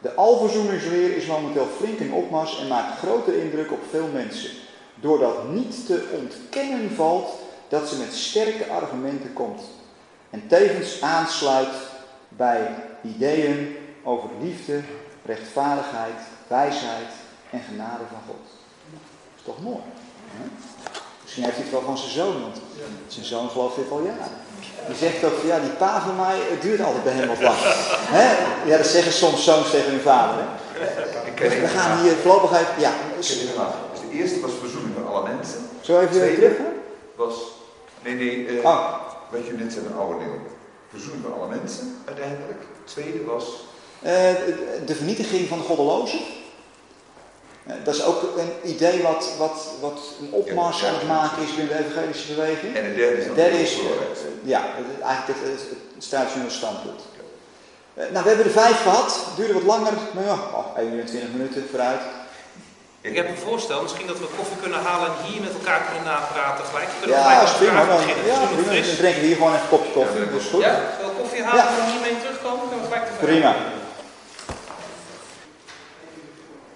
De 0.00 0.14
alverzoeningsleer 0.14 1.16
is 1.16 1.26
momenteel 1.26 1.66
flink 1.76 1.98
in 1.98 2.12
opmars 2.12 2.60
en 2.60 2.68
maakt 2.68 2.98
grote 2.98 3.42
indruk 3.42 3.72
op 3.72 3.80
veel 3.90 4.08
mensen. 4.12 4.50
Doordat 4.94 5.48
niet 5.48 5.86
te 5.86 6.18
ontkennen 6.20 6.90
valt 6.90 7.38
dat 7.68 7.88
ze 7.88 7.96
met 7.96 8.14
sterke 8.14 8.66
argumenten 8.66 9.32
komt. 9.32 9.62
En 10.30 10.46
tevens 10.46 11.02
aansluit 11.02 11.74
bij 12.28 12.74
ideeën 13.02 13.76
over 14.02 14.28
liefde, 14.40 14.80
rechtvaardigheid, 15.24 16.20
wijsheid 16.46 17.08
en 17.50 17.60
genade 17.60 18.04
van 18.10 18.20
God. 18.26 18.59
Toch 19.44 19.62
mooi? 19.62 19.82
Hè? 20.30 20.44
Misschien 21.22 21.44
heeft 21.44 21.56
hij 21.56 21.64
het 21.64 21.72
wel 21.72 21.82
van 21.82 21.98
zijn 21.98 22.10
zoon, 22.10 22.40
want 22.42 22.56
zijn 23.06 23.26
zoon 23.26 23.50
gelooft 23.50 23.76
dit 23.76 23.90
al 23.90 24.02
jaren. 24.02 24.32
Die 24.86 24.96
zegt 24.96 25.24
ook, 25.24 25.42
ja, 25.44 25.58
die 25.58 25.70
pa 25.70 26.00
van 26.00 26.16
mij, 26.16 26.38
het 26.50 26.62
duurt 26.62 26.80
altijd 26.80 27.04
bij 27.04 27.12
hem 27.12 27.28
wat 27.28 27.40
lang. 27.40 27.56
Hè? 28.18 28.26
Ja, 28.70 28.76
dat 28.76 28.86
zeggen 28.86 29.12
soms 29.12 29.44
zoons 29.44 29.70
tegen 29.70 29.90
hun 29.90 30.00
vader. 30.00 30.44
Hè? 30.44 30.46
Dus 31.34 31.54
we 31.58 31.66
gaan 31.66 32.02
hier 32.02 32.12
voorlopig 32.12 32.50
even, 32.50 32.74
ja. 32.78 32.92
Dus 33.16 33.28
de 33.28 34.10
eerste 34.12 34.40
was 34.40 34.50
verzoening 34.60 34.94
van 34.94 35.06
alle 35.06 35.28
mensen. 35.28 35.58
Zo 35.80 36.00
even 36.00 36.12
terug? 36.12 36.52
was, 37.16 37.34
nee, 38.02 38.14
nee, 38.14 38.46
uh, 38.46 38.64
oh. 38.64 38.96
wat 39.30 39.46
je 39.46 39.52
net 39.52 39.72
zei, 39.72 39.86
een 39.86 39.96
oude 39.96 40.18
deel. 40.24 40.38
Verzoening 40.90 41.22
van 41.22 41.32
alle 41.40 41.48
mensen, 41.48 41.96
uiteindelijk. 42.04 42.62
Tweede 42.84 43.24
was... 43.24 43.44
Uh, 44.02 44.10
de 44.86 44.94
vernietiging 44.94 45.48
van 45.48 45.58
de 45.58 45.64
goddelozen. 45.64 46.20
Dat 47.84 47.94
is 47.94 48.04
ook 48.04 48.22
een 48.22 48.70
idee 48.70 49.02
wat, 49.02 49.28
wat, 49.38 49.68
wat 49.80 49.98
een 50.20 50.32
opmars 50.32 50.84
aan 50.84 50.94
het 50.94 51.08
maken 51.08 51.42
is 51.42 51.54
binnen 51.54 51.76
de 51.76 51.84
evangelische 51.84 52.34
beweging. 52.34 52.76
En 52.76 52.82
de 52.82 52.94
derde 52.94 53.18
is, 53.18 53.24
de 53.24 53.34
derde 53.34 53.62
is 53.62 53.78
ja, 54.42 54.62
eigenlijk 55.02 55.38
het, 55.42 55.60
het 55.94 56.52
standpunt. 56.52 57.00
Uh, 57.94 58.04
nou, 58.12 58.22
we 58.22 58.28
hebben 58.28 58.46
er 58.46 58.60
vijf 58.64 58.82
gehad. 58.82 59.10
Het 59.26 59.36
duurde 59.36 59.52
wat 59.52 59.62
langer. 59.62 59.92
Nou 60.12 60.26
ja, 60.26 60.32
oh, 60.32 60.78
21 60.78 61.32
minuten 61.32 61.66
vooruit. 61.70 62.00
Ik 63.00 63.16
heb 63.16 63.28
een 63.28 63.36
voorstel, 63.36 63.82
misschien 63.82 64.06
dat 64.06 64.18
we 64.18 64.26
koffie 64.36 64.56
kunnen 64.56 64.80
halen 64.82 65.08
en 65.08 65.14
hier 65.24 65.40
met 65.40 65.52
elkaar 65.52 65.80
kunnen 65.86 66.04
napraten 66.04 66.64
gelijk. 66.64 66.88
Kunnen 67.00 67.16
ja, 67.16 67.40
dat 67.40 67.48
is 67.48 67.56
prima. 67.56 67.84
Dan, 67.84 68.00
ja, 68.06 68.46
prima. 68.46 68.72
Dan 68.72 68.96
drinken 69.02 69.20
we 69.20 69.26
hier 69.26 69.36
gewoon 69.36 69.54
even 69.54 69.62
een 69.62 69.68
kopje 69.68 69.92
koffie. 69.92 70.20
Ja, 70.20 70.30
dat 70.30 70.40
is 70.40 70.46
goed. 70.52 70.62
Ja, 70.62 70.80
koffie 71.18 71.42
halen 71.42 71.64
ja. 71.64 71.84
en 71.84 71.90
hiermee 71.92 72.16
terugkomen? 72.22 72.68
Kunnen 72.68 72.84
we 72.86 72.92
gelijk 72.92 73.06
te 73.06 73.26
Prima. 73.26 73.52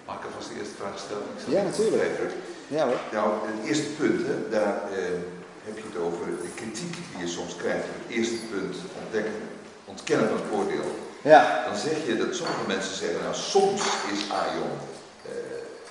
Mag 0.06 0.16
ik 0.18 0.24
alvast 0.28 0.48
de 0.48 0.54
eerste 0.58 0.73
vraag 0.84 0.98
stellen? 1.06 1.28
Ja, 1.56 1.62
natuurlijk. 1.62 2.32
Ja, 2.76 2.86
hoor. 2.86 3.00
Nou, 3.12 3.28
het 3.50 3.68
eerste 3.68 3.90
punt, 4.00 4.20
hè, 4.26 4.36
daar 4.56 4.74
eh, 4.92 4.98
heb 5.66 5.76
je 5.80 5.86
het 5.90 5.98
over 6.06 6.26
de 6.26 6.52
kritiek 6.54 6.94
die 7.10 7.20
je 7.24 7.28
soms 7.38 7.56
krijgt. 7.56 7.86
Het 7.98 8.16
eerste 8.16 8.40
punt, 8.52 8.76
ontdekken, 9.02 9.40
ontkennen 9.84 10.28
van 10.28 10.36
het 10.42 10.52
oordeel. 10.58 10.88
Ja. 11.22 11.64
Dan 11.68 11.76
zeg 11.76 11.96
je 12.06 12.16
dat 12.16 12.34
sommige 12.34 12.66
mensen 12.66 12.94
zeggen, 12.96 13.20
nou 13.22 13.34
soms 13.34 13.82
is 14.12 14.20
Aion 14.30 14.72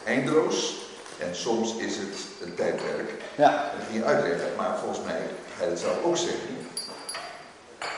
eindeloos. 0.05 0.81
En 1.19 1.35
soms 1.35 1.75
is 1.75 1.97
het 1.97 2.17
een 2.41 2.55
tijdperk. 2.55 3.11
Ja. 3.35 3.71
Dat 3.77 3.85
ging 3.89 4.03
je 4.03 4.09
uitleggen, 4.09 4.47
maar 4.57 4.77
volgens 4.77 5.05
mij 5.05 5.21
ga 5.57 5.63
je 5.63 5.69
het 5.69 5.79
zelf 5.79 6.03
ook 6.03 6.17
zeggen. 6.17 6.57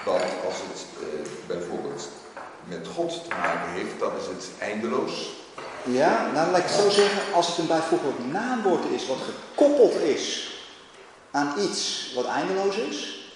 Want 0.05 0.23
als 0.45 0.55
het 0.55 0.85
uh, 1.01 1.07
bijvoorbeeld 1.47 2.09
met 2.67 2.87
God 2.87 3.23
te 3.23 3.29
maken 3.29 3.69
heeft, 3.69 3.99
dan 3.99 4.11
is 4.17 4.25
het 4.25 4.47
eindeloos. 4.59 5.44
Ja, 5.85 6.31
nou 6.33 6.51
laat 6.51 6.57
ik 6.57 6.65
het 6.65 6.81
zo 6.81 6.89
zeggen, 6.89 7.33
als 7.33 7.47
het 7.47 7.57
een 7.57 7.67
bijvoorbeeld 7.67 8.31
naamwoord 8.31 8.83
is 8.95 9.07
wat 9.07 9.17
gekoppeld 9.17 10.01
is 10.01 10.53
aan 11.31 11.53
iets 11.59 12.11
wat 12.15 12.25
eindeloos 12.25 12.75
is, 12.75 13.29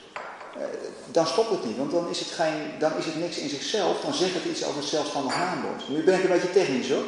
uh, 0.58 0.64
dan 1.12 1.28
stopt 1.28 1.50
het 1.50 1.66
niet, 1.66 1.78
want 1.78 1.92
dan 1.92 2.10
is 2.10 2.20
het, 2.20 2.28
geen, 2.28 2.72
dan 2.80 2.92
is 2.98 3.06
het 3.06 3.20
niks 3.20 3.38
in 3.38 3.50
zichzelf, 3.50 4.02
dan 4.02 4.14
zegt 4.14 4.34
het 4.34 4.46
iets 4.46 4.64
over 4.64 4.80
het 4.80 4.90
zelfstandig 4.90 5.36
naamwoord. 5.36 5.90
Nu 5.90 6.04
ben 6.04 6.16
ik 6.16 6.24
een 6.24 6.30
beetje 6.30 6.52
technisch 6.52 6.90
hoor. 6.90 7.04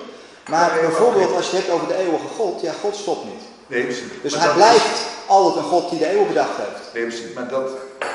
Maar 0.49 0.72
bijvoorbeeld 0.81 1.35
als 1.35 1.49
je 1.49 1.55
het 1.55 1.65
hebt 1.65 1.76
over 1.76 1.88
de 1.88 1.97
eeuwige 1.97 2.27
God, 2.27 2.61
ja, 2.61 2.73
God 2.81 2.95
stopt 2.95 3.26
niet. 3.26 3.43
Nee, 3.68 3.84
precies. 3.84 4.03
Dus 4.22 4.35
hij 4.35 4.53
blijft 4.53 5.05
altijd 5.27 5.55
een 5.55 5.72
God 5.72 5.89
die 5.89 5.99
de 5.99 6.11
eeuw 6.13 6.26
bedacht 6.26 6.57
heeft. 6.57 6.93
Nee, 6.93 7.03
precies. 7.03 7.34
Maar 7.34 7.49
dat, 7.49 7.69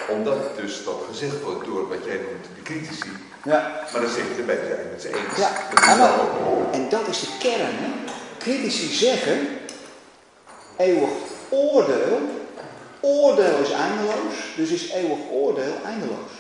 omdat 0.09 0.57
dus 0.57 0.85
dat 0.85 1.01
gezegd 1.09 1.43
wordt 1.43 1.65
door 1.65 1.89
wat 1.89 2.05
jij 2.05 2.15
noemt 2.17 2.45
de 2.57 2.63
critici. 2.63 3.09
Ja. 3.47 3.81
Maar 3.93 4.01
dan 4.01 4.11
zeg 4.11 4.25
je 4.29 4.35
erbij, 4.39 4.57
zijn 4.57 4.91
met 4.91 5.03
z'n 5.03 5.07
eens. 5.07 5.37
Ja, 5.37 5.51
en 6.73 6.89
dat 6.89 7.09
is 7.09 7.21
de 7.21 7.27
kern. 7.39 7.75
Hè? 7.75 7.91
Critici 8.39 8.95
zeggen, 8.95 9.49
eeuwig 10.77 11.11
oordeel, 11.49 12.21
oordeel 13.01 13.59
is 13.59 13.71
eindeloos, 13.71 14.35
dus 14.57 14.71
is 14.71 14.91
eeuwig 14.91 15.19
oordeel 15.31 15.75
eindeloos. 15.85 16.33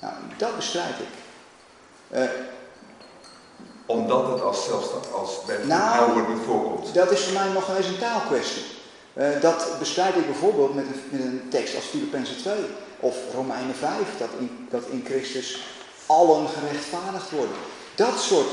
Nou, 0.00 0.14
dat 0.36 0.56
bestrijd 0.56 0.94
ik. 0.98 1.18
Uh, 2.18 2.22
omdat 3.86 4.28
het 4.28 4.42
als 4.42 4.64
zelfstandig, 4.64 5.12
als 5.12 5.44
bij 5.46 5.58
nou, 5.64 6.12
wordt 6.12 6.28
niet 6.28 6.44
voorkomt. 6.46 6.94
Dat 6.94 7.10
is 7.10 7.20
voor 7.24 7.32
mij 7.32 7.52
nog 7.52 7.76
eens 7.76 7.86
een 7.86 7.98
taalkwestie. 7.98 8.64
Uh, 9.14 9.40
dat 9.40 9.76
bestrijd 9.78 10.16
ik 10.16 10.26
bijvoorbeeld 10.26 10.74
met 10.74 10.84
een, 10.84 11.02
met 11.10 11.20
een 11.20 11.48
tekst 11.50 11.74
als 11.74 11.84
Filippenzen 11.84 12.36
2 12.36 12.54
of 13.00 13.16
Romeinen 13.34 13.74
5, 13.74 13.92
dat 14.18 14.28
in, 14.38 14.66
dat 14.70 14.82
in 14.86 15.04
Christus 15.04 15.62
allen 16.10 16.48
gerechtvaardigd 16.48 17.30
worden. 17.30 17.56
Dat 17.94 18.20
soort 18.20 18.50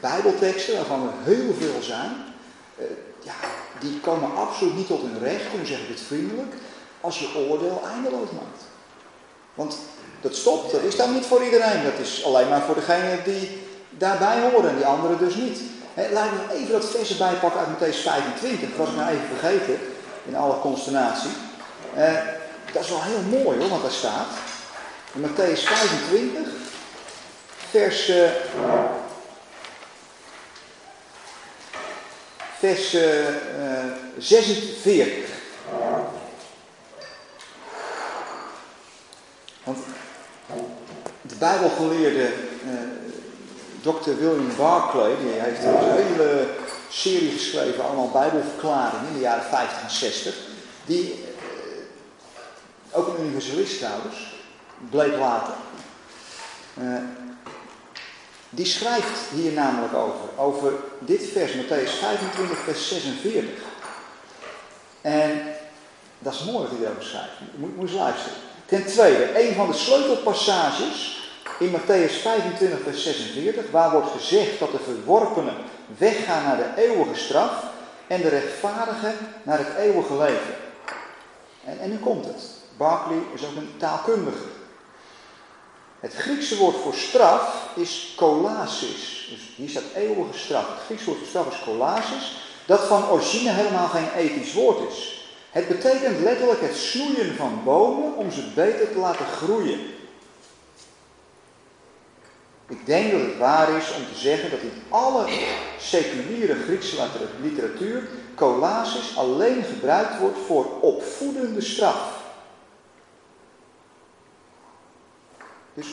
bijbelteksten, 0.00 0.76
waarvan 0.76 1.02
er 1.02 1.32
heel 1.32 1.54
veel 1.58 1.82
zijn, 1.82 2.12
uh, 2.78 2.84
ja, 3.22 3.34
die 3.80 4.00
komen 4.00 4.36
absoluut 4.36 4.76
niet 4.76 4.86
tot 4.86 5.02
hun 5.02 5.18
recht, 5.18 5.50
hoe 5.50 5.66
zeg 5.66 5.78
ik 5.78 5.88
het 5.88 6.00
vriendelijk, 6.00 6.54
als 7.00 7.18
je 7.18 7.46
oordeel 7.48 7.82
eindeloos 7.94 8.30
maakt. 8.30 8.62
Want 9.54 9.78
dat 10.20 10.34
stopt, 10.34 10.72
dat 10.72 10.82
is 10.82 10.96
dan 10.96 11.12
niet 11.12 11.26
voor 11.26 11.44
iedereen, 11.44 11.84
dat 11.84 11.98
is 11.98 12.24
alleen 12.24 12.48
maar 12.48 12.62
voor 12.62 12.74
degene 12.74 13.22
die 13.24 13.60
daarbij 13.90 14.40
horen 14.40 14.70
en 14.70 14.76
die 14.76 14.86
anderen 14.86 15.18
dus 15.18 15.34
niet. 15.34 15.60
laat 16.12 16.26
ik 16.26 16.32
nog 16.32 16.50
even 16.52 16.72
dat 16.72 16.84
vers 16.84 17.10
erbij 17.10 17.34
pakken 17.34 17.60
uit 17.60 17.68
Matthäus 17.68 18.02
25. 18.02 18.68
Dat 18.68 18.78
was 18.78 18.88
ik 18.88 18.96
nou 18.96 19.10
even 19.10 19.38
vergeten 19.38 19.78
in 20.24 20.36
alle 20.36 20.58
consternatie. 20.60 21.30
Eh, 21.94 22.14
dat 22.72 22.82
is 22.82 22.88
wel 22.88 23.02
heel 23.02 23.40
mooi 23.40 23.58
hoor, 23.58 23.68
wat 23.68 23.82
daar 23.82 23.90
staat. 23.90 24.26
In 25.12 25.20
Matthäus 25.20 25.60
25, 25.62 26.65
vers, 27.70 28.08
uh, 28.08 28.30
vers 32.58 32.94
uh, 32.94 33.02
46. 34.18 35.08
Want 39.64 39.78
de 41.22 41.34
Bijbelgeleerde 41.34 42.32
uh, 42.64 42.96
Dr. 43.80 44.10
William 44.18 44.56
Barclay, 44.56 45.16
die 45.16 45.30
heeft 45.30 45.64
een 45.64 45.78
hele 45.78 46.48
serie 46.88 47.30
geschreven, 47.30 47.84
allemaal 47.84 48.10
bijbelverklaringen 48.10 49.06
in 49.08 49.12
de 49.12 49.20
jaren 49.20 49.44
50 49.44 49.82
en 49.82 49.90
60. 49.90 50.34
Die, 50.84 51.24
eh, 52.92 52.98
ook 52.98 53.08
een 53.08 53.24
universalist 53.24 53.78
trouwens, 53.78 54.34
bleek 54.90 55.16
later. 55.16 55.54
Die 58.56 58.66
schrijft 58.66 59.18
hier 59.34 59.52
namelijk 59.52 59.94
over, 59.94 60.28
over 60.36 60.72
dit 60.98 61.22
vers, 61.32 61.52
Matthäus 61.52 61.90
25, 61.98 62.58
vers 62.58 62.88
46. 62.88 63.44
En 65.00 65.42
dat 66.18 66.32
is 66.32 66.44
mooi 66.44 66.58
wat 66.58 66.70
hij 66.70 66.78
daarover 66.78 67.04
schrijft. 67.04 67.32
Moet, 67.56 67.76
moet 67.76 67.88
eens 67.88 67.98
luisteren. 67.98 68.38
Ten 68.66 68.86
tweede, 68.86 69.48
een 69.48 69.54
van 69.54 69.66
de 69.70 69.76
sleutelpassages 69.76 71.24
in 71.58 71.70
Matthäus 71.70 72.12
25, 72.22 72.78
vers 72.82 73.02
46, 73.02 73.70
waar 73.70 73.90
wordt 73.90 74.10
gezegd 74.10 74.58
dat 74.58 74.70
de 74.70 74.78
verworpenen 74.78 75.54
weggaan 75.98 76.44
naar 76.44 76.56
de 76.56 76.82
eeuwige 76.82 77.14
straf 77.14 77.64
en 78.06 78.20
de 78.20 78.28
rechtvaardigen 78.28 79.14
naar 79.42 79.58
het 79.58 79.76
eeuwige 79.78 80.16
leven. 80.16 80.54
En, 81.64 81.78
en 81.78 81.90
nu 81.90 81.98
komt 81.98 82.24
het. 82.24 82.42
Barclay 82.76 83.18
is 83.34 83.44
ook 83.44 83.56
een 83.56 83.74
taalkundige. 83.76 84.55
Het 86.00 86.14
Griekse 86.14 86.56
woord 86.56 86.76
voor 86.76 86.94
straf 86.94 87.68
is 87.74 88.12
kolasis. 88.16 89.28
Dus 89.30 89.40
hier 89.56 89.68
staat 89.68 89.94
eeuwige 89.94 90.38
straf. 90.38 90.68
Het 90.68 90.84
Griekse 90.84 91.04
woord 91.04 91.18
voor 91.18 91.28
straf 91.28 91.52
is 91.52 91.64
kolasis, 91.64 92.36
dat 92.66 92.80
van 92.80 93.08
origine 93.08 93.50
helemaal 93.50 93.88
geen 93.88 94.12
ethisch 94.16 94.52
woord 94.52 94.90
is. 94.90 95.28
Het 95.50 95.68
betekent 95.68 96.20
letterlijk 96.20 96.60
het 96.60 96.76
snoeien 96.76 97.36
van 97.36 97.60
bomen 97.64 98.16
om 98.16 98.30
ze 98.30 98.42
beter 98.54 98.92
te 98.92 98.98
laten 98.98 99.26
groeien. 99.26 99.80
Ik 102.68 102.86
denk 102.86 103.12
dat 103.12 103.20
het 103.20 103.38
waar 103.38 103.68
is 103.76 103.94
om 103.94 104.02
te 104.12 104.18
zeggen 104.18 104.50
dat 104.50 104.60
in 104.60 104.82
alle 104.88 105.24
seculiere 105.78 106.54
Griekse 106.54 106.96
literatuur 107.42 108.08
kolasis 108.34 109.16
alleen 109.16 109.62
gebruikt 109.62 110.18
wordt 110.18 110.38
voor 110.46 110.80
opvoedende 110.80 111.60
straf. 111.60 112.15
Dus 115.76 115.86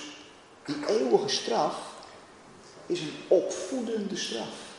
die 0.65 0.76
eeuwige 0.88 1.30
straf 1.30 1.76
is 2.85 2.99
een 2.99 3.15
opvoedende 3.27 4.15
straf. 4.15 4.72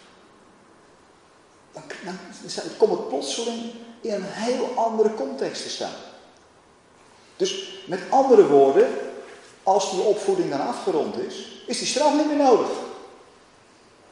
Dan, 1.73 1.83
komt 2.77 2.99
het 2.99 3.09
plotseling 3.09 3.73
in 4.01 4.13
een 4.13 4.25
heel 4.25 4.73
andere 4.77 5.15
context 5.15 5.63
te 5.63 5.69
staan. 5.69 5.95
Dus 7.37 7.79
met 7.87 8.01
andere 8.11 8.47
woorden, 8.47 8.89
als 9.63 9.91
die 9.91 10.01
opvoeding 10.01 10.51
dan 10.51 10.67
afgerond 10.67 11.19
is, 11.19 11.63
is 11.67 11.79
die 11.79 11.87
straf 11.87 12.15
niet 12.15 12.27
meer 12.27 12.37
nodig. 12.37 12.69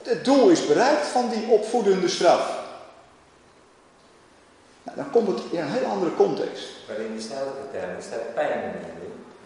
Het 0.03 0.25
doel 0.25 0.49
is 0.49 0.67
bereikt 0.67 1.07
van 1.07 1.29
die 1.29 1.47
opvoedende 1.47 2.09
straf. 2.09 2.61
Nou, 4.83 4.97
dan 4.97 5.11
komt 5.11 5.29
het 5.29 5.53
in 5.53 5.61
een 5.61 5.73
heel 5.73 5.85
andere 5.85 6.15
context. 6.15 6.69
Maar 6.89 6.97
in 6.97 7.13
die 7.13 7.23
stijlige 7.23 7.71
termen 7.73 8.03
staat 8.03 8.35
pijn 8.35 8.63
in. 8.63 8.93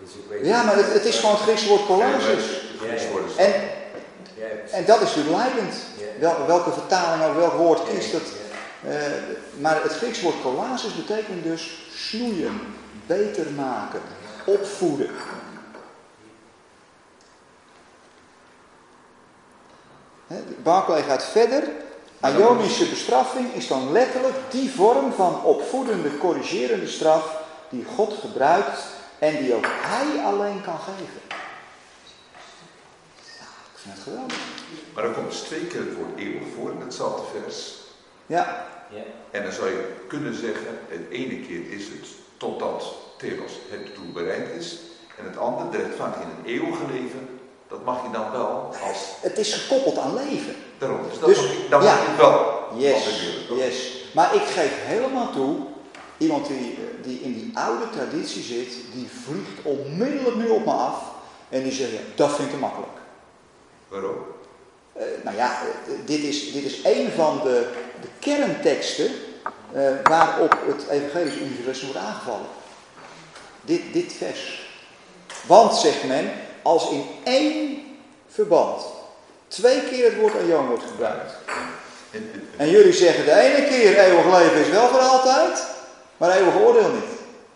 Dus 0.01 0.41
Ja, 0.43 0.63
maar 0.63 0.77
het, 0.77 0.93
het 0.93 1.05
is 1.05 1.19
gewoon 1.19 1.35
het 1.35 1.45
Griekse 1.45 1.69
woord 1.69 1.87
collages. 1.87 2.45
En, 3.37 3.53
en 4.71 4.85
dat 4.85 5.01
is 5.01 5.15
natuurlijk 5.15 5.37
leidend. 5.37 5.75
Wel, 6.21 6.47
welke 6.47 6.73
vertaling 6.73 7.31
of 7.31 7.37
welk 7.37 7.53
woord 7.53 7.83
kiest 7.83 8.13
dat? 8.13 8.23
Uh, 8.87 8.93
maar 9.59 9.83
het 9.83 9.93
Griekse 9.93 10.23
woord 10.23 10.43
collages 10.43 10.95
betekent 10.95 11.43
dus 11.43 11.89
snoeien, 11.95 12.61
beter 13.07 13.51
maken, 13.51 14.01
opvoeden. 14.45 15.11
Barclay 20.63 21.03
gaat 21.03 21.25
verder. 21.25 21.63
Ionische 22.25 22.89
bestraffing 22.89 23.55
is 23.55 23.67
dan 23.67 23.93
letterlijk 23.93 24.35
die 24.51 24.71
vorm 24.71 25.13
van 25.13 25.45
opvoedende, 25.45 26.19
corrigerende 26.19 26.89
straf 26.89 27.43
die 27.69 27.85
God 27.95 28.15
gebruikt 28.21 28.79
en 29.19 29.37
die 29.37 29.55
ook 29.55 29.67
Hij 29.69 30.25
alleen 30.25 30.63
kan 30.63 30.79
geven. 30.79 31.21
Ja, 33.39 33.47
ik 33.73 33.79
vind 33.83 33.95
het 33.95 34.03
geweldig. 34.03 34.37
Maar 34.95 35.03
dan 35.03 35.15
komt 35.15 35.31
dus 35.31 35.41
twee 35.41 35.67
keer 35.67 35.81
het 35.81 35.95
woord 35.95 36.19
eeuwig 36.19 36.43
voor 36.57 36.71
in 36.71 36.81
hetzelfde 36.81 37.23
vers. 37.41 37.73
Ja. 38.27 38.67
ja. 38.91 39.03
En 39.31 39.43
dan 39.43 39.53
zou 39.53 39.69
je 39.69 39.95
kunnen 40.09 40.35
zeggen, 40.35 40.79
het 40.89 41.11
ene 41.11 41.41
keer 41.47 41.71
is 41.71 41.85
het 41.85 42.07
totdat 42.37 42.95
Theos 43.19 43.53
het 43.71 43.95
doel 43.95 44.13
bereikt 44.13 44.55
is. 44.55 44.79
En 45.19 45.25
het 45.25 45.37
andere, 45.37 45.71
de 45.71 45.77
rechtvaardig 45.77 46.21
in 46.21 46.29
een 46.29 46.45
eeuwige 46.45 46.87
leven, 46.93 47.41
dat 47.69 47.85
mag 47.85 48.03
je 48.03 48.11
dan 48.13 48.31
wel 48.31 48.75
als... 48.89 48.99
Het 49.21 49.39
is 49.39 49.55
gekoppeld 49.55 49.99
aan 49.99 50.15
leven. 50.15 50.55
Daarom, 50.79 50.99
dus 51.09 51.19
dat 51.19 51.29
Dus, 51.29 51.37
mag 51.39 51.69
dan 51.71 51.83
ja. 51.83 51.95
mag 51.95 52.07
het 52.07 52.17
wel. 52.17 52.55
Yes, 52.75 52.95
als 52.95 53.21
ik 53.21 53.49
wil. 53.49 53.57
yes. 53.57 54.05
Maar 54.15 54.35
ik 54.35 54.43
geef 54.43 54.73
helemaal 54.85 55.33
toe, 55.33 55.57
iemand 56.19 56.47
die, 56.47 56.57
eh, 56.57 57.05
die 57.05 57.21
in 57.21 57.33
die 57.33 57.51
oude 57.55 57.91
traditie 57.91 58.43
zit, 58.43 58.73
die 58.93 59.09
vliegt 59.25 59.63
onmiddellijk 59.63 60.37
nu 60.37 60.49
op 60.49 60.65
me 60.65 60.73
af. 60.73 61.03
En 61.49 61.63
die 61.63 61.73
zegt, 61.73 61.91
ja, 61.91 61.99
dat 62.15 62.35
vind 62.35 62.49
ik 62.49 62.55
te 62.55 62.61
makkelijk. 62.61 62.93
Waarom? 63.89 64.17
Eh, 64.93 65.05
nou 65.25 65.37
ja, 65.37 65.61
eh, 65.61 65.93
dit 66.05 66.19
is, 66.23 66.53
dit 66.53 66.65
is 66.65 66.85
een 66.85 67.11
van 67.17 67.41
de, 67.43 67.69
de 68.01 68.09
kernteksten 68.19 69.11
waarop 70.03 70.59
het 70.67 70.89
evangelisch 70.89 71.37
universum 71.37 71.87
wordt 71.87 72.03
aangevallen. 72.03 72.47
Dit, 73.61 73.83
dit 73.93 74.13
vers. 74.13 74.71
Want, 75.47 75.75
zegt 75.75 76.05
men, 76.05 76.31
als 76.63 76.91
in 76.91 77.05
één 77.25 77.83
verband 78.29 78.83
twee 79.49 79.81
keer 79.81 80.05
het 80.05 80.21
woord 80.21 80.35
aion 80.35 80.67
wordt 80.67 80.85
gebruikt. 80.91 81.33
En 82.57 82.71
jullie 82.71 82.93
zeggen 82.93 83.25
de 83.25 83.41
ene 83.41 83.67
keer 83.69 83.99
eeuwig 83.99 84.41
leven 84.41 84.61
is 84.61 84.69
wel 84.69 84.89
voor 84.89 85.01
altijd, 85.01 85.67
maar 86.17 86.31
eeuwig 86.37 86.55
oordeel 86.57 86.91
niet. 86.93 87.11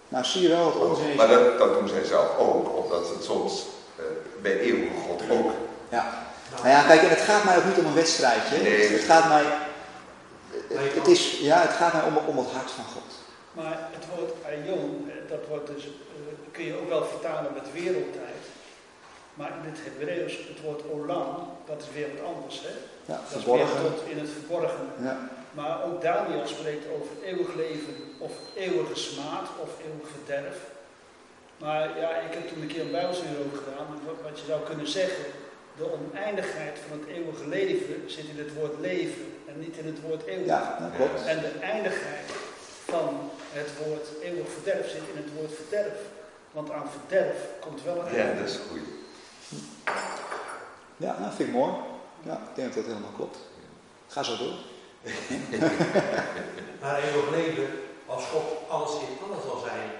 Nou 0.08 0.24
zie 0.24 0.42
je 0.42 0.48
wel 0.48 0.64
wat 0.64 0.88
onzin 0.88 1.08
is. 1.08 1.16
Maar 1.16 1.28
dat, 1.28 1.58
dat 1.58 1.74
doen 1.74 1.88
zij 1.88 2.04
zelf 2.04 2.38
ook, 2.38 2.84
omdat 2.84 3.08
het 3.08 3.24
soms 3.24 3.66
eh, 3.96 4.04
bij 4.42 4.58
eeuwige 4.58 4.94
God 5.08 5.22
ook. 5.30 5.50
Ja. 5.88 6.28
Nou 6.56 6.68
ja, 6.68 6.82
kijk, 6.82 7.02
en 7.02 7.08
het 7.08 7.20
gaat 7.20 7.44
mij 7.44 7.56
ook 7.56 7.64
niet 7.64 7.78
om 7.78 7.86
een 7.86 7.94
wedstrijdje. 7.94 8.56
Nee. 8.62 8.88
Het 8.88 9.02
gaat 9.04 9.28
mij, 9.28 9.44
het, 10.68 10.94
het 10.94 11.06
is, 11.06 11.38
ja, 11.38 11.60
het 11.60 11.70
gaat 11.70 11.92
mij 11.92 12.02
om, 12.02 12.16
om 12.26 12.38
het 12.38 12.50
hart 12.52 12.70
van 12.70 12.84
God. 12.84 13.02
Maar 13.52 13.88
het 13.92 14.04
woord 14.16 14.32
aion, 14.46 15.10
eh, 15.10 15.30
dat 15.30 15.40
wordt 15.48 15.66
dus, 15.66 15.84
eh, 15.84 15.90
kun 16.52 16.64
je 16.64 16.80
ook 16.80 16.88
wel 16.88 17.04
vertalen 17.04 17.50
met 17.54 17.72
wereldtijd. 17.72 18.42
Maar 19.34 19.48
in 19.62 19.70
het 19.70 19.78
Hebreeuws, 19.84 20.32
het 20.32 20.60
woord 20.64 20.82
olam, 20.92 21.48
dat 21.66 21.80
is 21.82 21.86
weer 21.94 22.08
wat 22.16 22.34
anders. 22.34 22.60
Hè? 22.66 22.74
Ja, 23.12 23.20
Dat 23.28 23.38
is 23.38 23.42
verborgen. 23.42 23.82
weer 23.82 23.90
tot 23.92 24.02
in 24.08 24.18
het 24.18 24.28
verborgen. 24.38 24.86
Ja. 25.02 25.18
Maar 25.50 25.84
ook 25.84 26.02
Daniel 26.02 26.46
spreekt 26.46 26.84
over 26.94 27.12
eeuwig 27.24 27.54
leven 27.54 27.94
of 28.18 28.32
eeuwige 28.54 28.94
smaad 28.98 29.48
of 29.62 29.70
eeuwig 29.86 30.08
verderf. 30.16 30.56
Maar 31.58 31.98
ja, 31.98 32.08
ik 32.16 32.32
heb 32.34 32.48
toen 32.48 32.62
een 32.62 32.68
keer 32.68 32.80
een 32.80 32.90
bijbelstudie 32.90 33.38
ook 33.38 33.56
gedaan. 33.64 33.86
Maar 34.04 34.14
wat, 34.22 34.38
je 34.40 34.46
zou 34.46 34.62
kunnen 34.62 34.88
zeggen, 34.88 35.24
de 35.76 35.92
oneindigheid 35.92 36.78
van 36.88 36.98
het 36.98 37.08
eeuwige 37.08 37.48
leven 37.48 38.10
zit 38.10 38.24
in 38.24 38.38
het 38.38 38.54
woord 38.54 38.80
leven 38.80 39.24
en 39.48 39.58
niet 39.60 39.76
in 39.76 39.86
het 39.86 40.00
woord 40.00 40.24
eeuwig. 40.26 40.46
Ja, 40.46 40.78
dat 40.80 40.90
klopt. 40.96 41.26
En 41.26 41.40
de 41.40 41.52
eindigheid 41.60 42.30
van 42.84 43.30
het 43.52 43.68
woord 43.84 44.06
eeuwig 44.22 44.48
verderf 44.48 44.90
zit 44.90 45.02
in 45.14 45.22
het 45.22 45.32
woord 45.36 45.52
verderf. 45.54 45.98
Want 46.52 46.70
aan 46.70 46.90
verderf 46.90 47.36
komt 47.60 47.82
wel 47.82 47.96
een 48.06 48.14
Ja, 48.14 48.20
einde. 48.24 48.40
dat 48.40 48.48
is 48.50 48.58
goed. 48.70 48.80
Ja, 50.96 51.16
nou, 51.18 51.32
vind 51.34 51.48
ik 51.48 51.54
mooi. 51.54 51.72
Ja, 52.22 52.32
ik 52.32 52.54
denk 52.54 52.66
dat 52.74 52.76
dat 52.84 52.92
helemaal 52.92 53.16
klopt. 53.16 53.36
Ga 54.08 54.22
zo 54.22 54.36
door. 54.36 54.54
Maar 56.80 57.02
eeuwig 57.02 57.30
leven, 57.30 57.68
als 58.06 58.24
God 58.24 58.42
alles 58.68 58.90
in 58.90 59.18
alles 59.26 59.44
zal 59.44 59.62
zijn, 59.64 59.90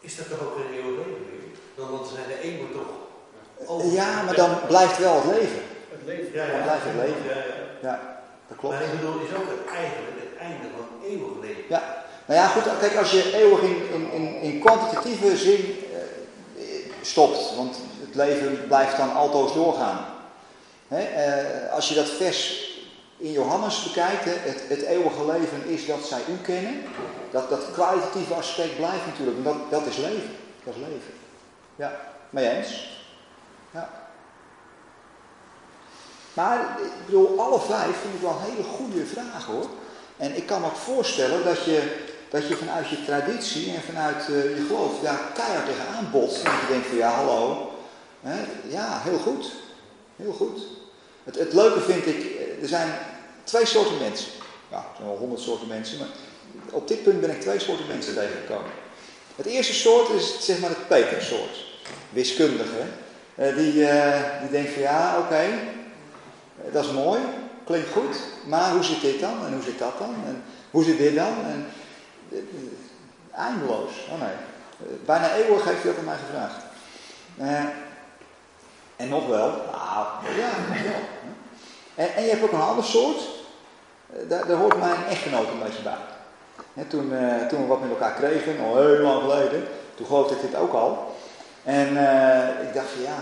is 0.00 0.16
dat 0.16 0.28
toch 0.28 0.40
ook 0.40 0.56
een 0.56 0.74
eeuwig 0.74 0.96
leven? 0.96 1.52
Dan 1.76 1.90
want 1.90 2.06
zijn 2.14 2.24
de 2.28 2.58
moet 2.60 2.72
toch 2.72 2.92
over. 3.66 3.92
Ja, 3.92 4.22
maar 4.22 4.34
dan 4.34 4.58
blijft 4.66 4.98
wel 4.98 5.14
het 5.14 5.24
leven. 5.24 5.62
Het 5.90 6.04
leven. 6.04 6.32
Ja, 6.32 6.46
Dan 6.46 6.62
blijft 6.62 6.84
het 6.84 6.94
leven. 6.94 7.24
Ja, 7.24 7.34
ja. 7.34 7.64
Ja, 7.88 8.22
dat 8.48 8.58
klopt. 8.58 8.74
Maar 8.74 8.84
ik 8.84 8.90
bedoel, 8.90 9.20
is 9.20 9.34
ook 9.36 9.50
het 9.56 9.74
eigenlijk 9.74 10.16
het 10.16 10.38
einde 10.40 10.66
van 10.76 11.08
eeuwig 11.08 11.38
leven. 11.40 11.64
Ja, 11.68 12.04
nou 12.26 12.40
ja, 12.40 12.46
goed, 12.46 12.62
kijk, 12.80 12.96
als 12.96 13.10
je 13.10 13.36
eeuwig 13.36 13.60
in, 13.60 13.82
in, 13.94 14.12
in, 14.12 14.40
in 14.40 14.60
kwantitatieve 14.60 15.36
zin 15.36 15.84
eh, 15.92 16.64
stopt, 17.02 17.56
want 17.56 17.76
het 18.00 18.14
leven 18.14 18.66
blijft 18.66 18.96
dan 18.96 19.14
altoos 19.14 19.54
doorgaan. 19.54 20.06
Hè, 20.88 21.02
eh, 21.02 21.72
als 21.72 21.88
je 21.88 21.94
dat 21.94 22.08
vers 22.08 22.72
in 23.24 23.32
Johannes 23.32 23.82
bekijkt, 23.82 24.24
hè, 24.24 24.30
het, 24.30 24.62
het 24.68 24.82
eeuwige 24.82 25.26
leven 25.26 25.66
is 25.66 25.86
dat 25.86 26.04
zij 26.06 26.20
u 26.28 26.36
kennen, 26.42 26.82
dat, 27.30 27.50
dat 27.50 27.72
kwalitatieve 27.72 28.34
aspect 28.34 28.76
blijft 28.76 29.06
natuurlijk, 29.06 29.36
en 29.36 29.42
dat, 29.42 29.70
dat 29.70 29.86
is 29.86 29.96
leven. 29.96 30.30
Dat 30.64 30.74
is 30.74 30.80
leven. 30.80 31.12
Ja, 31.76 32.00
mee 32.30 32.48
eens? 32.48 32.98
Ja. 33.70 33.90
Maar 36.32 36.60
ik 36.60 37.06
bedoel, 37.06 37.40
alle 37.40 37.60
vijf 37.60 37.96
vind 38.00 38.14
ik 38.14 38.20
wel 38.20 38.40
hele 38.40 38.62
goede 38.62 39.06
vragen 39.06 39.54
hoor. 39.54 39.68
En 40.16 40.36
ik 40.36 40.46
kan 40.46 40.60
me 40.60 40.66
ook 40.66 40.76
voorstellen 40.76 41.44
dat 41.44 41.64
je, 41.64 42.04
dat 42.30 42.48
je 42.48 42.56
vanuit 42.56 42.88
je 42.88 43.04
traditie 43.04 43.74
en 43.74 43.82
vanuit 43.82 44.28
eh, 44.28 44.56
je 44.56 44.64
geloof 44.66 45.00
daar 45.00 45.20
keihard 45.34 45.66
tegenaan 45.66 46.10
botst. 46.10 46.36
En 46.36 46.44
dat 46.44 46.60
je 46.60 46.66
denkt 46.68 46.86
van 46.86 46.96
ja, 46.96 47.10
hallo. 47.10 47.70
Ja, 48.68 49.00
heel 49.02 49.18
goed. 49.18 49.52
Heel 50.16 50.32
goed. 50.32 50.66
Het, 51.24 51.38
het 51.38 51.52
leuke 51.52 51.80
vind 51.80 52.06
ik, 52.06 52.16
eh, 52.16 52.62
er 52.62 52.68
zijn 52.68 52.92
twee 53.44 53.66
soorten 53.66 53.98
mensen. 53.98 54.28
Ja, 54.70 54.76
er 54.76 54.96
zijn 54.96 55.08
wel 55.08 55.16
honderd 55.16 55.40
soorten 55.40 55.68
mensen, 55.68 55.98
maar 55.98 56.08
op 56.70 56.88
dit 56.88 57.02
punt 57.02 57.20
ben 57.20 57.30
ik 57.30 57.40
twee 57.40 57.58
soorten 57.58 57.86
mensen 57.86 58.14
tegengekomen. 58.14 58.70
Het 59.36 59.46
eerste 59.46 59.74
soort 59.74 60.08
is 60.08 60.36
zeg 60.40 60.58
maar 60.58 60.70
het 60.70 60.88
Peter-soort. 60.88 61.64
Wiskundige. 62.10 62.82
Eh, 63.34 63.56
die, 63.56 63.86
eh, 63.86 64.40
die 64.40 64.50
denkt 64.50 64.72
van 64.72 64.82
ja, 64.82 65.18
oké, 65.18 65.34
eh, 65.34 66.72
dat 66.72 66.84
is 66.84 66.90
mooi, 66.90 67.20
klinkt 67.64 67.92
goed, 67.92 68.16
maar 68.46 68.70
hoe 68.70 68.82
zit 68.82 69.00
dit 69.00 69.20
dan? 69.20 69.46
En 69.46 69.52
hoe 69.52 69.62
zit 69.62 69.78
dat 69.78 69.98
dan? 69.98 70.14
En 70.26 70.44
hoe 70.70 70.84
zit 70.84 70.98
dit 70.98 71.14
dan? 71.14 71.44
En, 71.44 71.66
eindeloos. 73.34 73.92
Oh 74.10 74.20
nee. 74.20 74.34
Bijna 75.04 75.34
eeuwig 75.34 75.64
heeft 75.64 75.82
hij 75.82 75.90
dat 75.90 75.98
aan 75.98 76.04
mij 76.04 76.16
gevraagd. 76.16 76.62
En 78.96 79.08
nog 79.08 79.26
wel. 79.26 79.48
Nou, 79.48 80.36
ja, 80.36 80.50
nog 80.68 80.82
wel. 80.82 81.00
En, 81.94 82.14
en 82.14 82.22
je 82.22 82.30
hebt 82.30 82.42
ook 82.42 82.52
een 82.52 82.60
ander 82.60 82.84
soort. 82.84 83.20
Eh, 84.14 84.28
Daar, 84.28 84.46
daar 84.46 84.56
hoort 84.56 84.78
mijn 84.78 85.04
echtgenoot 85.08 85.48
een 85.48 85.62
beetje 85.62 85.82
bij. 85.82 86.84
Toen, 86.88 87.12
eh, 87.12 87.46
toen 87.46 87.60
we 87.60 87.66
wat 87.66 87.80
met 87.80 87.90
elkaar 87.90 88.14
kregen, 88.14 88.64
al 88.64 88.76
heel 88.76 88.98
lang 88.98 89.20
geleden, 89.20 89.64
toen 89.94 90.06
geloofde 90.06 90.34
ik 90.34 90.40
dit 90.40 90.56
ook 90.56 90.72
al. 90.72 91.16
En 91.64 91.88
eh, 91.96 92.68
ik 92.68 92.74
dacht 92.74 92.88
van 92.88 93.02
ja, 93.02 93.16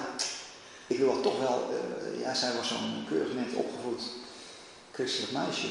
ik 0.87 0.99
wil 0.99 1.21
toch 1.21 1.39
wel, 1.41 1.71
ja, 2.23 2.35
zij 2.35 2.51
was 2.57 2.69
zo'n 2.69 3.05
keurig 3.09 3.35
net 3.35 3.55
opgevoed 3.55 4.03
christelijk 4.93 5.33
meisje. 5.33 5.69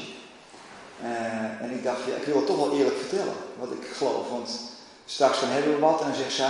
En 1.60 1.70
ik 1.70 1.84
dacht, 1.84 1.98
ja, 2.06 2.14
ik 2.14 2.24
wil 2.24 2.36
het 2.36 2.46
toch 2.46 2.56
wel 2.56 2.72
eerlijk 2.72 2.96
vertellen, 2.96 3.34
wat 3.58 3.70
ik 3.70 3.86
geloof. 3.96 4.30
Want 4.30 4.50
straks 5.04 5.40
dan 5.40 5.48
hebben 5.48 5.74
we 5.74 5.80
wat 5.80 6.00
en 6.00 6.06
dan 6.06 6.16
zegt 6.16 6.32
ze, 6.32 6.46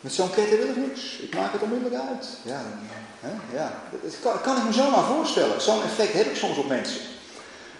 met 0.00 0.12
zo'n 0.12 0.30
ketter 0.30 0.58
wil 0.58 0.68
ik 0.68 0.76
niks. 0.76 1.16
Ik 1.16 1.34
maak 1.34 1.52
het 1.52 1.62
onmiddellijk 1.62 2.02
uit. 2.08 2.28
Ja, 2.42 2.62
hè, 3.20 3.58
ja. 3.58 3.72
dat 4.02 4.16
kan, 4.22 4.40
kan 4.40 4.56
ik 4.56 4.64
me 4.64 4.72
zomaar 4.72 5.04
voorstellen. 5.04 5.60
Zo'n 5.60 5.82
effect 5.82 6.12
heb 6.12 6.26
ik 6.26 6.36
soms 6.36 6.56
op 6.58 6.68
mensen. 6.68 7.00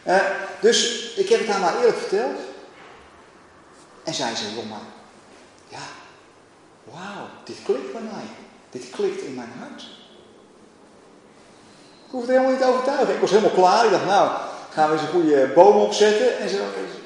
Eh, 0.09 0.20
dus 0.60 1.12
ik 1.14 1.28
heb 1.28 1.40
het 1.40 1.48
haar 1.48 1.60
maar 1.60 1.76
eerlijk 1.76 1.98
verteld. 1.98 2.39
En 4.05 4.14
zij 4.14 4.35
zei, 4.35 4.55
joh 4.55 4.70
maar, 4.70 4.86
ja, 5.68 5.86
wauw, 6.85 7.26
dit 7.44 7.56
klikt 7.64 7.93
bij 7.93 8.01
mij. 8.01 8.24
Dit 8.70 8.90
klikt 8.90 9.20
in 9.20 9.35
mijn 9.35 9.52
hart. 9.59 9.82
Ik 12.06 12.10
hoefde 12.10 12.32
helemaal 12.32 12.51
niet 12.51 12.60
te 12.60 12.66
overtuigen. 12.66 13.14
Ik 13.14 13.20
was 13.20 13.30
helemaal 13.30 13.51
klaar. 13.51 13.85
Ik 13.85 13.90
dacht, 13.90 14.05
nou, 14.05 14.30
gaan 14.70 14.89
we 14.89 14.93
eens 14.93 15.02
een 15.02 15.09
goede 15.09 15.51
boom 15.55 15.76
opzetten. 15.76 16.39
En 16.39 16.48
ze, 16.48 16.64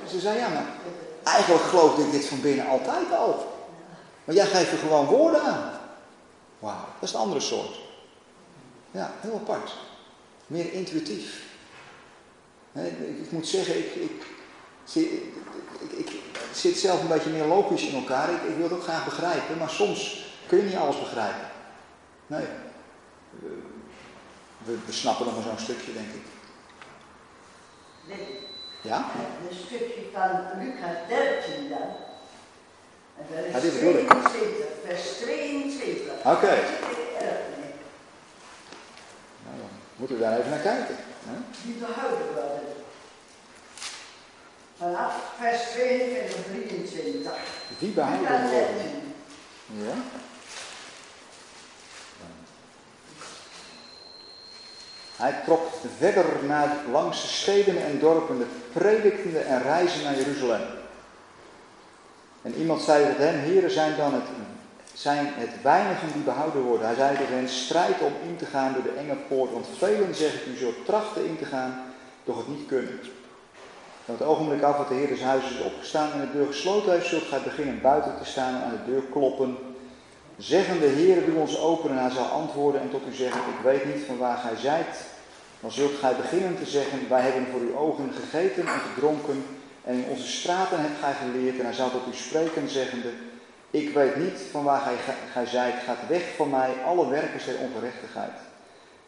ze 0.08 0.20
zei, 0.20 0.38
ja, 0.38 0.48
maar 0.48 0.66
eigenlijk 1.22 1.64
geloofde 1.64 2.02
ik 2.02 2.10
dit 2.10 2.26
van 2.26 2.40
binnen 2.40 2.66
altijd 2.66 3.12
al. 3.12 3.52
Maar 4.24 4.34
jij 4.34 4.46
geeft 4.46 4.72
er 4.72 4.78
gewoon 4.78 5.06
woorden 5.06 5.42
aan. 5.42 5.70
Wauw, 6.58 6.84
dat 7.00 7.08
is 7.08 7.14
een 7.14 7.20
andere 7.20 7.40
soort. 7.40 7.78
Ja, 8.90 9.10
heel 9.20 9.34
apart. 9.34 9.72
meer 10.46 10.72
intuïtief. 10.72 11.50
Ik, 12.72 12.98
ik 13.22 13.30
moet 13.30 13.46
zeggen, 13.46 13.78
ik, 13.78 13.94
ik, 13.94 14.10
ik, 15.96 16.10
zit 16.54 16.76
zelf 16.78 17.00
een 17.00 17.08
beetje 17.08 17.30
meer 17.30 17.44
logisch 17.44 17.86
in 17.86 17.94
elkaar. 17.94 18.30
Ik, 18.30 18.42
ik 18.42 18.54
wil 18.56 18.64
het 18.64 18.72
ook 18.72 18.82
graag 18.82 19.04
begrijpen, 19.04 19.58
maar 19.58 19.70
soms 19.70 20.26
kun 20.46 20.58
je 20.58 20.64
niet 20.64 20.76
alles 20.76 20.98
begrijpen. 21.00 21.48
Nee. 22.26 22.44
We, 23.40 23.58
we, 24.64 24.76
we 24.86 24.92
snappen 24.92 25.26
nog 25.26 25.34
maar 25.34 25.44
zo'n 25.44 25.58
stukje, 25.58 25.92
denk 25.92 26.08
ik. 26.08 26.22
Dit, 28.06 28.26
Ja? 28.82 29.06
een 29.50 29.56
stukje 29.66 30.02
van 30.12 30.30
Lucas 30.58 30.96
13 31.08 31.68
dan. 31.68 31.78
En 33.18 33.24
dat 33.34 33.44
is 33.44 33.52
Ja, 33.52 33.60
dit 33.60 33.74
bedoel 33.74 33.98
ik. 33.98 34.08
22, 34.08 34.66
vers 34.86 35.02
22. 35.16 36.12
Oké. 36.24 36.54
Nou, 39.44 39.56
dan 39.58 39.68
moeten 39.96 40.16
we 40.16 40.22
daar 40.22 40.38
even 40.38 40.50
naar 40.50 40.58
kijken. 40.58 40.96
Die 41.64 41.74
behouden 41.74 42.26
worden. 42.34 42.60
Vanaf 44.78 45.14
vers 45.38 45.62
22 45.70 46.36
en 46.36 46.44
23. 46.44 47.32
Die 47.78 47.90
behouden 47.90 48.30
worden. 48.30 48.50
13. 48.50 49.14
Ja? 49.66 49.94
Hij 55.16 55.40
trok 55.44 55.68
verder 55.98 56.24
naar 56.46 56.76
langs 56.90 57.22
de 57.22 57.28
steden 57.28 57.84
en 57.84 57.98
dorpen, 57.98 58.48
predikende 58.72 59.38
en 59.38 59.62
reizen 59.62 60.02
naar 60.02 60.16
Jeruzalem. 60.16 60.62
En 62.42 62.54
iemand 62.54 62.82
zei 62.82 63.08
tot 63.08 63.16
hem, 63.18 63.38
heren 63.38 63.70
zijn 63.70 63.96
dan 63.96 64.14
het, 64.14 64.22
zijn 64.94 65.26
het 65.26 65.62
weinigen 65.62 66.12
die 66.12 66.22
behouden 66.22 66.62
worden. 66.62 66.86
Hij 66.86 66.94
zei 66.94 67.16
tot 67.16 67.28
hen, 67.28 67.48
strijd 67.48 68.00
om 68.00 68.12
in 68.28 68.36
te 68.36 68.46
gaan 68.46 68.72
door 68.72 68.82
de 68.82 68.98
enge 68.98 69.16
poort, 69.28 69.52
want 69.52 69.66
velen, 69.78 70.14
zeg 70.14 70.34
ik 70.34 70.46
u, 70.46 70.56
zult 70.56 70.84
trachten 70.86 71.24
in 71.24 71.38
te 71.38 71.44
gaan, 71.44 71.84
doch 72.24 72.36
het 72.36 72.48
niet 72.48 72.66
kunnen. 72.66 73.00
Van 74.04 74.14
het 74.14 74.22
ogenblik 74.22 74.62
af 74.62 74.76
dat 74.76 74.88
de 74.88 74.94
Heer 74.94 75.08
des 75.08 75.22
huizes 75.22 75.50
is 75.50 75.62
opgestaan 75.62 76.12
en 76.12 76.20
de 76.20 76.32
deur 76.32 76.46
gesloten 76.46 76.92
heeft, 76.92 77.06
zult 77.06 77.22
gij 77.22 77.42
beginnen 77.42 77.80
buiten 77.80 78.18
te 78.18 78.24
staan 78.24 78.54
en 78.54 78.62
aan 78.62 78.80
de 78.84 78.90
deur 78.90 79.02
kloppen. 79.02 79.56
Zeggende, 80.36 80.86
Heer, 80.86 81.24
doe 81.26 81.34
ons 81.34 81.58
open 81.58 81.90
en 81.90 81.98
hij 81.98 82.10
zal 82.10 82.24
antwoorden 82.24 82.80
en 82.80 82.90
tot 82.90 83.02
u 83.10 83.14
zeggen, 83.14 83.40
ik 83.40 83.64
weet 83.64 83.84
niet 83.84 84.04
van 84.06 84.18
waar 84.18 84.36
gij 84.36 84.56
zijt. 84.56 84.96
Dan 85.60 85.72
zult 85.72 85.94
gij 86.00 86.16
beginnen 86.16 86.56
te 86.58 86.66
zeggen, 86.66 87.08
wij 87.08 87.20
hebben 87.20 87.46
voor 87.50 87.60
uw 87.60 87.76
ogen 87.76 88.12
gegeten 88.20 88.66
en 88.66 88.80
gedronken 88.94 89.44
en 89.84 89.94
in 89.94 90.10
onze 90.10 90.26
straten 90.26 90.80
hebt 90.80 91.00
gij 91.00 91.12
geleerd. 91.12 91.58
En 91.58 91.64
hij 91.64 91.74
zal 91.74 91.90
tot 91.90 92.06
u 92.12 92.16
spreken, 92.16 92.68
zeggende, 92.68 93.08
ik 93.72 93.94
weet 93.94 94.16
niet 94.16 94.38
van 94.50 94.64
waar 94.64 94.80
gij, 94.80 95.14
gij 95.32 95.46
zijt, 95.46 95.82
gaat 95.84 96.08
weg 96.08 96.22
van 96.36 96.50
mij, 96.50 96.70
alle 96.86 97.08
werkers 97.08 97.44
der 97.44 97.58
ongerechtigheid. 97.58 98.32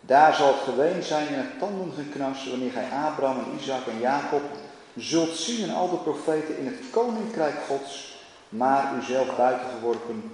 Daar 0.01 0.35
zal 0.35 0.47
het 0.47 0.63
geween 0.63 1.03
zijn 1.03 1.29
en 1.29 1.35
het 1.35 1.59
tandengeknars, 1.59 2.49
wanneer 2.51 2.71
gij 2.71 2.89
Abraham 3.07 3.39
en 3.39 3.59
Isaac 3.61 3.87
en 3.87 4.01
Jacob 4.01 4.43
zult 4.97 5.37
zien 5.37 5.69
en 5.69 5.75
al 5.75 5.91
de 5.91 5.97
profeten 5.97 6.59
in 6.59 6.67
het 6.67 6.91
koninkrijk 6.91 7.55
gods, 7.69 8.19
maar 8.49 8.95
uzelf 8.99 9.37
buiten 9.37 9.67
geworpen. 9.79 10.33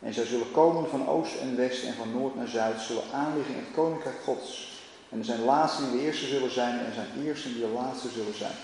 En 0.00 0.14
zij 0.14 0.24
zullen 0.24 0.50
komen 0.52 0.88
van 0.88 1.08
oost 1.08 1.40
en 1.40 1.56
west 1.56 1.84
en 1.84 1.94
van 1.94 2.12
noord 2.12 2.34
naar 2.34 2.48
zuid, 2.48 2.80
zullen 2.80 3.02
aanliggen 3.12 3.54
in 3.54 3.60
het 3.60 3.74
koninkrijk 3.74 4.16
gods. 4.24 4.72
En 5.08 5.18
er 5.18 5.24
zijn 5.24 5.44
laatsten 5.44 5.90
die 5.90 6.00
de 6.00 6.06
eerste 6.06 6.26
zullen 6.26 6.52
zijn 6.52 6.78
en 6.78 6.86
er 6.86 6.94
zijn 6.94 7.26
eersten 7.26 7.52
die 7.52 7.62
de 7.62 7.72
laatste 7.74 8.08
zullen 8.08 8.36
zijn. 8.36 8.56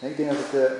En 0.00 0.10
ik 0.10 0.16
denk 0.16 0.28
dat 0.28 0.38
het 0.38 0.62
eh, 0.62 0.72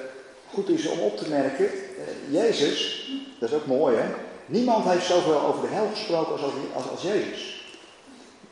goed 0.55 0.69
is 0.69 0.87
om 0.87 0.99
op 0.99 1.17
te 1.17 1.29
merken, 1.29 1.67
eh, 1.67 2.33
Jezus, 2.33 3.11
dat 3.39 3.49
is 3.49 3.55
ook 3.55 3.67
mooi 3.67 3.97
hè, 3.97 4.09
niemand 4.47 4.89
heeft 4.89 5.07
zoveel 5.07 5.41
over 5.41 5.69
de 5.69 5.75
hel 5.75 5.89
gesproken 5.93 6.33
als, 6.33 6.43
als, 6.75 6.89
als 6.91 7.03
Jezus. 7.03 7.65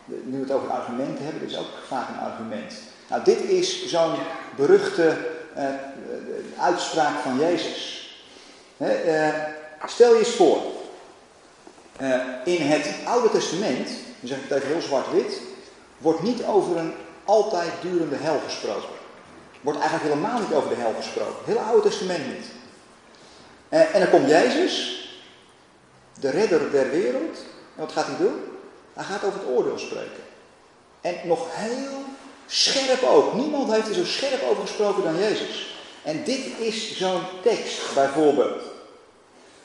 Nu 0.04 0.36
we 0.36 0.42
het 0.42 0.52
over 0.52 0.70
argumenten 0.70 1.24
hebben, 1.24 1.40
dit 1.40 1.50
is 1.50 1.58
ook 1.58 1.70
vaak 1.86 2.08
een 2.08 2.24
argument. 2.30 2.74
Nou, 3.08 3.24
dit 3.24 3.44
is 3.44 3.86
zo'n 3.86 4.14
beruchte 4.56 5.16
eh, 5.54 5.64
eh, 5.64 5.74
uitspraak 6.58 7.18
van 7.18 7.38
Jezus. 7.38 8.00
Stel 9.86 10.12
je 10.12 10.18
eens 10.18 10.28
voor, 10.28 10.60
in 12.44 12.60
het 12.62 12.94
Oude 13.04 13.30
Testament, 13.30 13.86
dan 13.86 14.28
zeg 14.28 14.38
ik 14.38 14.48
het 14.48 14.58
even 14.58 14.72
heel 14.72 14.80
zwart-wit, 14.80 15.40
wordt 15.98 16.22
niet 16.22 16.44
over 16.44 16.76
een 16.76 16.92
altijd 17.24 17.70
durende 17.82 18.16
hel 18.16 18.40
gesproken. 18.44 19.01
Wordt 19.62 19.80
eigenlijk 19.80 20.14
helemaal 20.14 20.40
niet 20.40 20.52
over 20.52 20.68
de 20.68 20.74
hel 20.74 20.94
gesproken. 20.96 21.34
Het 21.36 21.46
hele 21.46 21.60
Oude 21.60 21.88
Testament 21.88 22.26
niet. 22.26 22.46
Eh, 23.68 23.94
en 23.94 24.00
dan 24.00 24.10
komt 24.10 24.28
Jezus, 24.28 25.06
de 26.20 26.30
redder 26.30 26.70
der 26.70 26.90
wereld. 26.90 27.36
En 27.74 27.80
wat 27.80 27.92
gaat 27.92 28.06
hij 28.06 28.16
doen? 28.16 28.40
Hij 28.92 29.04
gaat 29.04 29.24
over 29.24 29.38
het 29.38 29.48
oordeel 29.48 29.78
spreken. 29.78 30.22
En 31.00 31.14
nog 31.24 31.46
heel 31.50 32.04
scherp 32.46 33.02
ook. 33.02 33.34
Niemand 33.34 33.72
heeft 33.72 33.88
er 33.88 33.94
zo 33.94 34.04
scherp 34.04 34.42
over 34.42 34.62
gesproken 34.62 35.02
dan 35.02 35.18
Jezus. 35.18 35.76
En 36.02 36.24
dit 36.24 36.58
is 36.58 36.96
zo'n 36.96 37.22
tekst 37.42 37.94
bijvoorbeeld. 37.94 38.62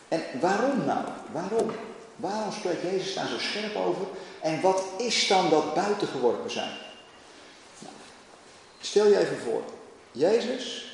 En 0.07 0.23
waarom 0.39 0.85
nou? 0.85 1.05
Waarom? 1.31 1.71
Waarom 2.15 2.51
spreekt 2.51 2.81
Jezus 2.81 3.13
daar 3.13 3.27
zo 3.27 3.39
scherp 3.39 3.75
over? 3.75 4.05
En 4.41 4.61
wat 4.61 4.83
is 4.97 5.27
dan 5.27 5.49
dat 5.49 5.73
buitengeworpen 5.73 6.51
zijn? 6.51 6.71
Nou, 7.79 7.93
stel 8.81 9.07
je 9.07 9.19
even 9.19 9.37
voor. 9.37 9.61
Jezus 10.11 10.85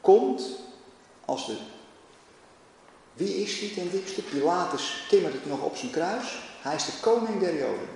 komt 0.00 0.42
als 1.24 1.46
de... 1.46 1.56
Wie 3.12 3.42
is 3.42 3.58
die 3.58 3.74
ten 3.74 3.90
diepste? 3.90 4.22
Pilatus 4.22 5.04
timmert 5.08 5.32
het 5.32 5.46
nog 5.46 5.60
op 5.60 5.76
zijn 5.76 5.90
kruis. 5.90 6.38
Hij 6.60 6.74
is 6.74 6.84
de 6.84 6.92
koning 7.00 7.40
der 7.40 7.56
Joden. 7.56 7.88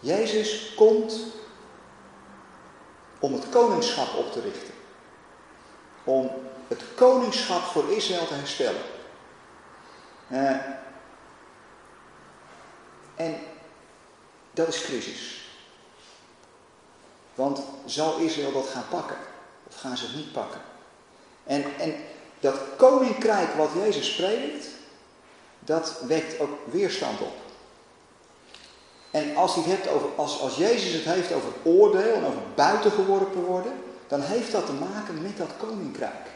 Jezus 0.00 0.74
komt 0.74 1.14
om 3.18 3.32
het 3.32 3.48
koningschap 3.48 4.14
op 4.14 4.32
te 4.32 4.40
richten. 4.40 4.74
Om 6.04 6.30
het 6.68 6.82
koningschap 6.94 7.62
voor 7.62 7.92
Israël 7.92 8.26
te 8.26 8.34
herstellen. 8.34 8.82
Uh, 10.28 10.56
en 13.14 13.38
dat 14.50 14.68
is 14.68 14.82
crisis. 14.82 15.45
Want 17.36 17.60
zal 17.84 18.18
Israël 18.18 18.52
dat 18.52 18.66
gaan 18.66 18.88
pakken? 18.90 19.16
Of 19.68 19.76
gaan 19.76 19.96
ze 19.96 20.06
het 20.06 20.14
niet 20.14 20.32
pakken? 20.32 20.60
En, 21.44 21.64
en 21.78 21.94
dat 22.40 22.54
koninkrijk 22.76 23.54
wat 23.54 23.70
Jezus 23.74 24.14
predikt, 24.14 24.66
dat 25.58 26.00
wekt 26.06 26.40
ook 26.40 26.58
weerstand 26.64 27.20
op. 27.20 27.34
En 29.10 29.36
als, 29.36 29.54
hij 29.54 29.64
het 29.66 29.88
over, 29.88 30.08
als, 30.16 30.40
als 30.40 30.56
Jezus 30.56 30.92
het 30.92 31.04
heeft 31.14 31.32
over 31.32 31.52
oordeel 31.62 32.14
en 32.14 32.24
over 32.24 32.42
buitengeworpen 32.54 33.44
worden, 33.44 33.72
dan 34.06 34.20
heeft 34.20 34.52
dat 34.52 34.66
te 34.66 34.72
maken 34.72 35.22
met 35.22 35.36
dat 35.36 35.50
koninkrijk. 35.58 36.26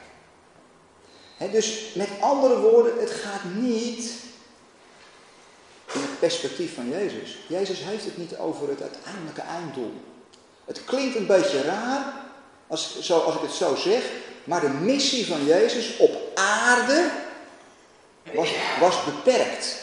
Dus 1.51 1.93
met 1.95 2.09
andere 2.21 2.61
woorden, 2.61 3.01
het 3.01 3.11
gaat 3.11 3.45
niet 3.45 4.13
in 5.93 6.01
het 6.01 6.19
perspectief 6.19 6.75
van 6.75 6.89
Jezus. 6.89 7.39
Jezus 7.49 7.79
heeft 7.79 8.05
het 8.05 8.17
niet 8.17 8.37
over 8.37 8.69
het 8.69 8.83
uiteindelijke 8.83 9.41
einddoel. 9.41 9.93
Het 10.71 10.85
klinkt 10.85 11.17
een 11.17 11.27
beetje 11.27 11.63
raar 11.63 12.05
als, 12.67 13.01
zo, 13.01 13.19
als 13.19 13.35
ik 13.35 13.41
het 13.41 13.53
zo 13.53 13.75
zeg, 13.75 14.03
maar 14.45 14.61
de 14.61 14.69
missie 14.69 15.27
van 15.27 15.45
Jezus 15.45 15.97
op 15.97 16.11
aarde 16.35 17.11
was, 18.35 18.49
was 18.81 19.05
beperkt. 19.05 19.77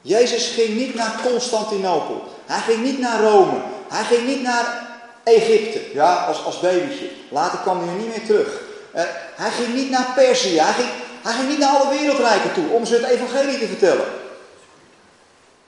Jezus 0.00 0.48
ging 0.48 0.76
niet 0.76 0.94
naar 0.94 1.20
Constantinopel. 1.24 2.24
Hij 2.46 2.60
ging 2.60 2.82
niet 2.82 2.98
naar 2.98 3.22
Rome. 3.22 3.60
Hij 3.88 4.04
ging 4.04 4.26
niet 4.26 4.42
naar 4.42 4.88
Egypte, 5.22 5.80
ja, 5.92 6.14
als, 6.14 6.44
als 6.44 6.60
babytje. 6.60 7.10
Later 7.30 7.58
kwam 7.58 7.88
hij 7.88 7.96
niet 7.96 8.08
meer 8.08 8.26
terug. 8.26 8.60
Uh, 8.94 9.02
hij 9.36 9.50
ging 9.50 9.74
niet 9.74 9.90
naar 9.90 10.12
Perzië. 10.14 10.60
Hij 10.60 10.72
ging, 10.72 10.88
hij 11.22 11.32
ging 11.32 11.48
niet 11.48 11.58
naar 11.58 11.76
alle 11.76 11.98
wereldrijken 11.98 12.52
toe 12.54 12.68
om 12.68 12.84
ze 12.84 12.94
het 12.94 13.04
evangelie 13.04 13.58
te 13.58 13.66
vertellen. 13.66 14.06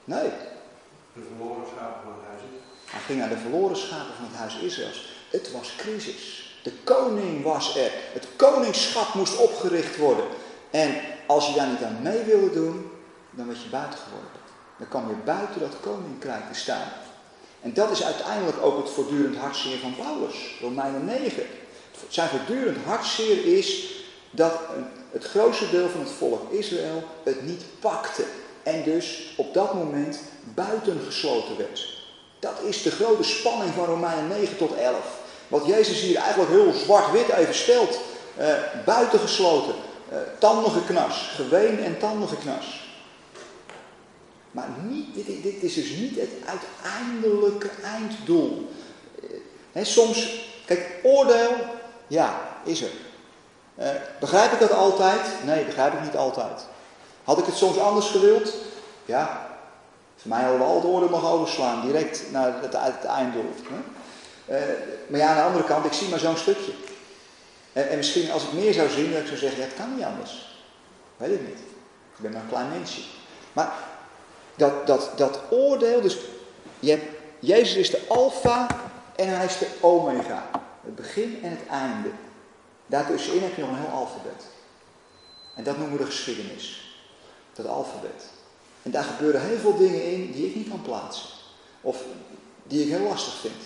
Nee. 0.05 0.28
De 1.12 1.20
verloren 1.28 1.65
schapen 1.74 2.01
van 2.03 2.12
het 2.12 2.28
huis. 2.28 2.43
Hij 2.90 2.97
ging 3.09 3.20
naar 3.20 3.28
de 3.28 3.47
verloren 3.48 3.76
schapen 3.76 4.14
van 4.16 4.26
het 4.30 4.36
huis 4.36 4.56
Israëls. 4.59 5.09
Het 5.30 5.52
was 5.52 5.72
crisis. 5.76 6.52
De 6.62 6.72
koning 6.85 7.43
was 7.43 7.76
er. 7.76 7.93
Het 8.12 8.26
koningschap 8.36 9.14
moest 9.14 9.36
opgericht 9.36 9.97
worden. 9.97 10.24
En 10.70 10.94
als 11.26 11.47
je 11.47 11.55
daar 11.55 11.68
niet 11.68 11.82
aan 11.82 12.02
mee 12.02 12.22
wilde 12.22 12.52
doen, 12.52 12.90
dan 13.30 13.47
werd 13.47 13.62
je 13.62 13.68
buiten 13.68 13.98
geworden. 13.98 14.40
Dan 14.78 14.89
kwam 14.89 15.09
je 15.09 15.14
buiten 15.24 15.60
dat 15.60 15.80
koninkrijk 15.80 16.52
te 16.52 16.59
staan. 16.59 16.89
En 17.60 17.74
dat 17.74 17.90
is 17.90 18.05
uiteindelijk 18.05 18.62
ook 18.62 18.76
het 18.76 18.90
voortdurend 18.90 19.36
hartzeer 19.36 19.78
van 19.78 19.97
Paulus, 19.97 20.36
Romeinen 20.60 21.05
9. 21.05 21.43
Zijn 22.09 22.28
voortdurend 22.28 22.85
hartzeer 22.85 23.44
is 23.56 23.97
dat 24.30 24.60
het 25.10 25.24
grootste 25.24 25.70
deel 25.70 25.89
van 25.89 26.01
het 26.01 26.10
volk 26.10 26.52
Israël 26.52 27.05
het 27.22 27.43
niet 27.43 27.62
pakte. 27.80 28.24
En 28.62 28.82
dus 28.82 29.35
op 29.36 29.55
dat 29.55 29.74
moment 29.74 30.20
buitengesloten 30.55 31.56
werd. 31.56 31.97
Dat 32.39 32.60
is 32.62 32.82
de 32.82 32.90
grote 32.90 33.23
spanning 33.23 33.74
van 33.74 33.85
Romeinen 33.85 34.28
9 34.28 34.56
tot 34.56 34.74
11. 34.74 34.97
Wat 35.48 35.66
Jezus 35.66 36.01
hier 36.01 36.16
eigenlijk 36.16 36.51
heel 36.51 36.73
zwart-wit 36.73 37.28
even 37.28 37.55
stelt. 37.55 38.01
Uh, 38.39 38.55
buitengesloten, 38.85 39.74
uh, 40.12 40.19
tanden 40.39 40.73
geknars, 40.73 41.31
geween 41.35 41.85
en 41.85 41.98
tanden 41.98 42.28
geknars. 42.28 42.89
Maar 44.51 44.69
niet, 44.89 45.15
dit, 45.15 45.43
dit 45.43 45.62
is 45.62 45.74
dus 45.74 45.90
niet 45.90 46.20
het 46.20 46.31
uiteindelijke 46.47 47.70
einddoel. 47.85 48.70
Eh, 49.73 49.85
soms, 49.85 50.44
kijk, 50.65 50.90
oordeel, 51.02 51.51
ja, 52.06 52.40
is 52.65 52.82
er. 52.82 52.90
Eh, 53.74 53.90
begrijp 54.20 54.52
ik 54.52 54.59
dat 54.59 54.73
altijd? 54.73 55.20
Nee, 55.44 55.65
begrijp 55.65 55.93
ik 55.93 56.02
niet 56.02 56.16
altijd. 56.16 56.66
Had 57.24 57.39
ik 57.39 57.44
het 57.44 57.56
soms 57.56 57.78
anders 57.78 58.06
gewild? 58.06 58.55
Ja. 59.05 59.47
Voor 60.19 60.31
mij 60.31 60.40
hadden 60.40 60.59
we 60.59 60.65
al 60.65 60.74
het 60.74 60.85
oordeel 60.85 61.09
mogen 61.09 61.28
overslaan, 61.28 61.86
direct 61.86 62.23
naar 62.31 62.62
het, 62.62 62.77
het 62.78 63.05
einddoel. 63.05 63.55
Eh, 64.47 64.59
maar 65.07 65.20
ja, 65.20 65.28
aan 65.28 65.36
de 65.36 65.43
andere 65.43 65.65
kant, 65.65 65.85
ik 65.85 65.93
zie 65.93 66.09
maar 66.09 66.19
zo'n 66.19 66.36
stukje. 66.36 66.73
En, 67.73 67.89
en, 67.89 67.97
misschien 67.97 68.31
als 68.31 68.43
ik 68.43 68.53
meer 68.53 68.73
zou 68.73 68.89
zien, 68.89 69.12
dat 69.12 69.20
ik 69.20 69.27
zou 69.27 69.39
zeggen, 69.39 69.59
ja, 69.59 69.65
het 69.65 69.77
kan 69.77 69.95
niet 69.95 70.05
anders. 70.05 70.61
Weet 71.16 71.31
ik 71.31 71.47
niet. 71.47 71.59
Ik 72.16 72.23
ben 72.23 72.32
maar 72.32 72.43
een 72.43 72.49
klein 72.49 72.69
mensje. 72.69 73.01
Maar 73.53 73.73
dat, 74.57 74.86
dat, 74.86 75.11
dat 75.16 75.40
oordeel, 75.51 76.01
dus 76.01 76.19
je 76.78 76.99
Jezus 77.39 77.77
is 77.77 77.90
de 77.90 78.01
alfa 78.09 78.66
en 79.16 79.36
hij 79.36 79.45
is 79.45 79.59
de 79.59 79.69
omega. 79.81 80.51
Het 80.85 80.95
begin 80.95 81.40
en 81.43 81.51
het 81.51 81.66
einde. 81.70 82.11
Daartussenin 82.86 83.43
heb 83.43 83.55
je 83.55 83.61
nog 83.61 83.70
een 83.70 83.77
heel 83.77 83.99
alfabet. 83.99 84.45
En 85.55 85.65
dat 85.65 85.78
noemen 85.78 85.99
we 85.99 86.05
de 86.05 86.11
geschiedenis. 86.11 86.97
Dat 87.53 87.66
alfabet. 87.66 88.24
En 88.82 88.90
daar 88.90 89.05
gebeuren 89.05 89.40
heel 89.40 89.59
veel 89.59 89.76
dingen 89.76 90.05
in 90.05 90.32
die 90.32 90.46
ik 90.46 90.55
niet 90.55 90.68
kan 90.68 90.82
plaatsen. 90.82 91.28
Of 91.80 92.05
die 92.66 92.82
ik 92.82 92.88
heel 92.88 93.09
lastig 93.09 93.34
vind. 93.34 93.62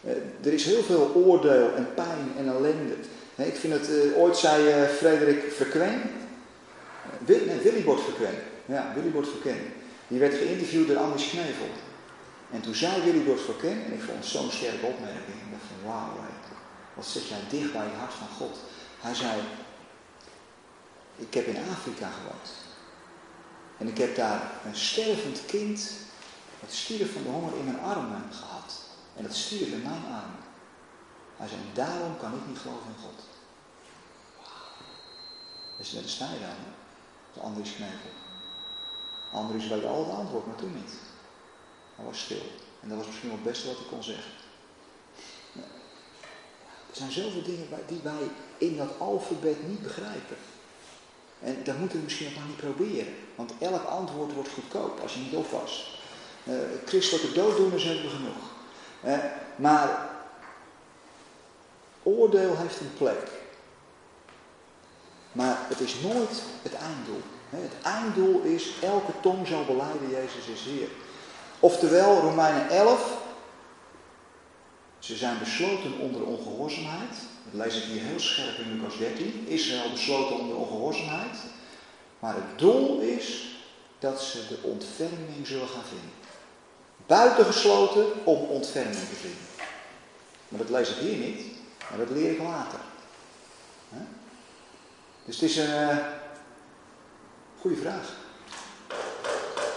Eh, 0.00 0.46
er 0.46 0.52
is 0.52 0.64
heel 0.64 0.82
veel 0.82 1.12
oordeel 1.14 1.74
en 1.74 1.94
pijn 1.94 2.32
en 2.36 2.48
ellende. 2.48 2.94
ik 3.36 3.56
vind 3.56 3.72
het, 3.72 3.88
uh, 3.88 4.18
ooit 4.18 4.36
zei 4.36 4.82
uh, 4.82 4.88
Frederik 4.88 5.52
Verkwen, 5.52 6.02
Wil, 7.18 7.44
nee, 7.46 7.58
Willybord 7.58 8.00
Verkwen, 8.00 8.34
ja, 8.66 8.92
Willybord 8.94 9.28
Verkwen, 9.28 9.72
die 10.08 10.18
werd 10.18 10.34
geïnterviewd 10.34 10.88
door 10.88 10.96
Anders 10.96 11.28
Knevel. 11.28 11.70
En 12.50 12.60
toen 12.60 12.74
zei 12.74 13.02
Willybord 13.02 13.40
Verkwen, 13.40 13.84
en 13.84 13.92
ik 13.92 14.02
vond 14.02 14.18
het 14.18 14.26
zo'n 14.26 14.50
sterke 14.50 14.86
opmerking, 14.86 15.38
ik 15.44 15.50
dacht 15.50 15.64
van 15.68 15.90
wauw, 15.90 16.24
wat 16.94 17.06
zit 17.06 17.28
jij 17.28 17.38
dicht 17.50 17.72
bij 17.72 17.82
het 17.82 17.98
hart 17.98 18.14
van 18.14 18.28
God. 18.38 18.56
Hij 19.00 19.14
zei, 19.14 19.32
ik 21.16 21.34
heb 21.34 21.46
in 21.46 21.56
Afrika 21.70 22.08
gewoond. 22.10 22.67
En 23.78 23.88
ik 23.88 23.98
heb 23.98 24.16
daar 24.16 24.50
een 24.64 24.76
stervend 24.76 25.46
kind, 25.46 25.90
dat 26.60 26.72
stierf 26.72 27.12
van 27.12 27.22
de 27.22 27.28
honger 27.28 27.56
in 27.56 27.64
mijn 27.64 27.80
armen 27.80 28.22
gehad. 28.32 28.80
En 29.16 29.22
dat 29.22 29.34
stierf 29.34 29.68
in 29.68 29.82
mijn 29.82 30.04
armen. 30.04 30.46
Hij 31.36 31.48
zei, 31.48 31.60
daarom 31.74 32.16
kan 32.16 32.34
ik 32.34 32.46
niet 32.46 32.58
geloven 32.58 32.86
in 32.86 33.02
God. 33.02 33.24
Dus 35.78 35.92
een 35.92 36.08
sta 36.08 36.32
je 36.32 36.40
dan, 36.40 36.48
de 37.34 37.40
Andries 37.40 37.74
Knevel. 37.74 38.10
Andries 39.32 39.68
weet 39.68 39.84
al 39.84 40.04
het 40.04 40.14
antwoord, 40.14 40.46
maar 40.46 40.56
toen 40.56 40.74
niet. 40.74 40.92
Hij 41.96 42.04
was 42.04 42.20
stil. 42.20 42.42
En 42.80 42.88
dat 42.88 42.98
was 42.98 43.06
misschien 43.06 43.28
wel 43.28 43.38
het 43.38 43.46
beste 43.46 43.66
wat 43.66 43.76
hij 43.76 43.86
kon 43.86 44.02
zeggen. 44.02 44.32
Er 46.90 46.96
zijn 46.96 47.12
zoveel 47.12 47.42
dingen 47.42 47.68
die 47.86 48.00
wij 48.02 48.30
in 48.58 48.76
dat 48.76 48.98
alfabet 48.98 49.68
niet 49.68 49.82
begrijpen. 49.82 50.36
En 51.42 51.56
dat 51.64 51.78
moeten 51.78 51.98
we 51.98 52.04
misschien 52.04 52.26
ook 52.26 52.34
maar 52.34 52.46
niet 52.46 52.74
proberen. 52.74 53.14
Want 53.34 53.52
elk 53.58 53.84
antwoord 53.84 54.34
wordt 54.34 54.48
goedkoop 54.48 55.00
als 55.00 55.14
je 55.14 55.20
niet 55.20 55.34
oppast. 55.34 55.86
Uh, 56.44 56.54
christelijke 56.84 57.32
dooddoeners 57.32 57.84
hebben 57.84 58.02
we 58.02 58.10
genoeg. 58.10 58.56
Uh, 59.04 59.24
maar 59.56 60.10
oordeel 62.02 62.56
heeft 62.56 62.80
een 62.80 62.94
plek. 62.96 63.30
Maar 65.32 65.58
het 65.68 65.80
is 65.80 65.94
nooit 66.00 66.42
het 66.62 66.74
einddoel. 66.74 67.22
Het 67.50 67.72
einddoel 67.82 68.42
is 68.42 68.72
elke 68.82 69.12
tong 69.20 69.46
zal 69.46 69.64
beleiden 69.64 70.10
Jezus 70.10 70.46
is 70.46 70.60
Heer. 70.60 70.88
Oftewel 71.60 72.20
Romeinen 72.20 72.70
11. 72.70 73.18
Ze 75.08 75.16
zijn 75.16 75.38
besloten 75.38 75.98
onder 75.98 76.24
ongehoorzaamheid. 76.24 77.14
Dat 77.50 77.64
lees 77.64 77.76
ik 77.76 77.82
hier 77.82 78.02
heel 78.02 78.20
scherp 78.20 78.58
in 78.58 78.72
Lucas 78.72 78.98
13. 78.98 79.44
Israël 79.46 79.90
besloten 79.90 80.38
onder 80.38 80.56
ongehoorzaamheid. 80.56 81.36
Maar 82.18 82.34
het 82.34 82.58
doel 82.58 83.00
is 83.00 83.56
dat 83.98 84.22
ze 84.22 84.46
de 84.48 84.58
ontferming 84.62 85.46
zullen 85.46 85.68
gaan 85.68 85.84
vinden. 85.84 86.10
Buitengesloten 87.06 88.24
om 88.24 88.38
ontferming 88.38 88.98
te 88.98 89.14
vinden. 89.14 89.46
Maar 90.48 90.60
dat 90.60 90.70
lees 90.70 90.88
ik 90.88 90.96
hier 90.96 91.16
niet, 91.16 91.44
maar 91.88 91.98
dat 91.98 92.10
leer 92.10 92.30
ik 92.30 92.42
later. 92.42 92.80
Dus 95.24 95.40
het 95.40 95.50
is 95.50 95.56
een 95.56 95.90
uh, 95.90 95.96
goede 97.60 97.76
vraag. 97.76 98.16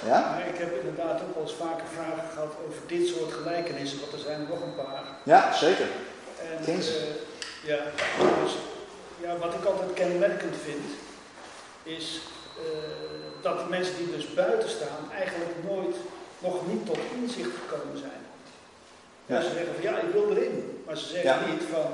Ja? 0.06 0.38
ik 0.53 0.57
heb 0.57 0.76
inderdaad 0.76 1.22
ook 1.22 1.34
wel 1.34 1.44
eens 1.44 1.53
vaker 1.53 1.86
vragen 1.95 2.30
gehad 2.34 2.53
over 2.68 2.82
dit 2.88 3.07
soort 3.07 3.34
gelijkenissen, 3.34 3.99
want 3.99 4.14
er 4.14 4.19
zijn 4.19 4.41
er 4.41 4.48
nog 4.48 4.61
een 4.61 4.76
paar. 4.76 5.03
Ja, 5.23 5.53
zeker. 5.53 5.88
En, 6.41 6.69
uh, 6.69 6.80
ja, 7.64 7.80
dus, 8.44 8.53
ja, 9.22 9.38
wat 9.38 9.53
ik 9.53 9.65
altijd 9.65 9.94
kenmerkend 9.94 10.56
vind, 10.64 10.86
is 11.84 12.22
uh, 12.57 12.64
dat 13.41 13.60
de 13.60 13.65
mensen 13.69 13.98
die 13.98 14.11
dus 14.15 14.34
buiten 14.34 14.69
staan 14.69 15.11
eigenlijk 15.18 15.52
nooit, 15.69 15.95
nog 16.40 16.68
niet 16.68 16.86
tot 16.86 16.99
inzicht 17.15 17.49
gekomen 17.61 17.98
zijn. 17.98 18.22
Ja. 19.26 19.41
Ze 19.41 19.49
zeggen 19.49 19.73
van 19.73 19.84
ja, 19.84 19.98
ik 19.98 20.14
wil 20.14 20.30
erin. 20.30 20.84
Maar 20.86 20.98
ze 20.98 21.06
zeggen 21.06 21.49
niet 21.49 21.64
van 21.72 21.91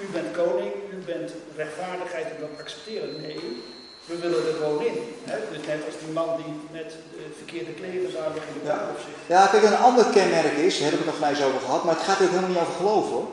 u 0.00 0.06
bent 0.12 0.36
koning, 0.36 0.72
u 0.92 0.96
bent 0.96 1.32
rechtvaardigheid 1.56 2.24
en 2.24 2.40
dat 2.40 2.60
accepteren. 2.60 3.20
Nee, 3.20 3.62
we 4.08 4.16
willen 4.24 4.46
er 4.48 4.56
gewoon 4.60 4.80
in. 4.90 4.96
Hè? 5.30 5.36
Dus 5.50 5.66
net 5.66 5.80
als 5.86 5.98
die 6.02 6.12
man 6.18 6.30
die 6.40 6.52
net 6.78 6.90
de 7.12 7.24
verkeerde 7.40 7.72
kleren 7.80 8.12
daar 8.16 8.32
in 8.50 8.56
de 8.58 8.64
baan 8.68 8.88
op 8.92 8.98
zit. 9.04 9.16
Ja, 9.34 9.46
kijk, 9.46 9.62
een 9.62 9.86
ander 9.88 10.06
kenmerk 10.16 10.56
is, 10.68 10.74
daar 10.74 10.90
heb 10.90 10.98
ik 10.98 11.04
het 11.04 11.12
nog 11.12 11.28
eens 11.28 11.42
over 11.42 11.60
gehad, 11.60 11.84
maar 11.84 11.94
het 11.94 12.04
gaat 12.08 12.20
ook 12.22 12.28
helemaal 12.34 12.54
niet 12.54 12.64
over 12.64 12.80
geloven 12.80 13.12
hoor. 13.12 13.28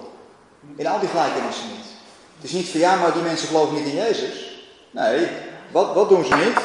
In 0.75 0.87
al 0.87 0.99
die 0.99 1.09
gelijkenissen 1.09 1.67
niet. 1.75 1.89
Het 2.35 2.45
is 2.49 2.51
niet 2.51 2.69
van 2.69 2.79
ja, 2.79 2.95
maar 2.95 3.13
die 3.13 3.29
mensen 3.31 3.47
geloven 3.47 3.75
niet 3.75 3.91
in 3.91 4.01
Jezus. 4.05 4.35
Nee, 4.91 5.27
wat, 5.71 5.93
wat 5.93 6.09
doen 6.09 6.25
ze 6.25 6.35
niet? 6.35 6.59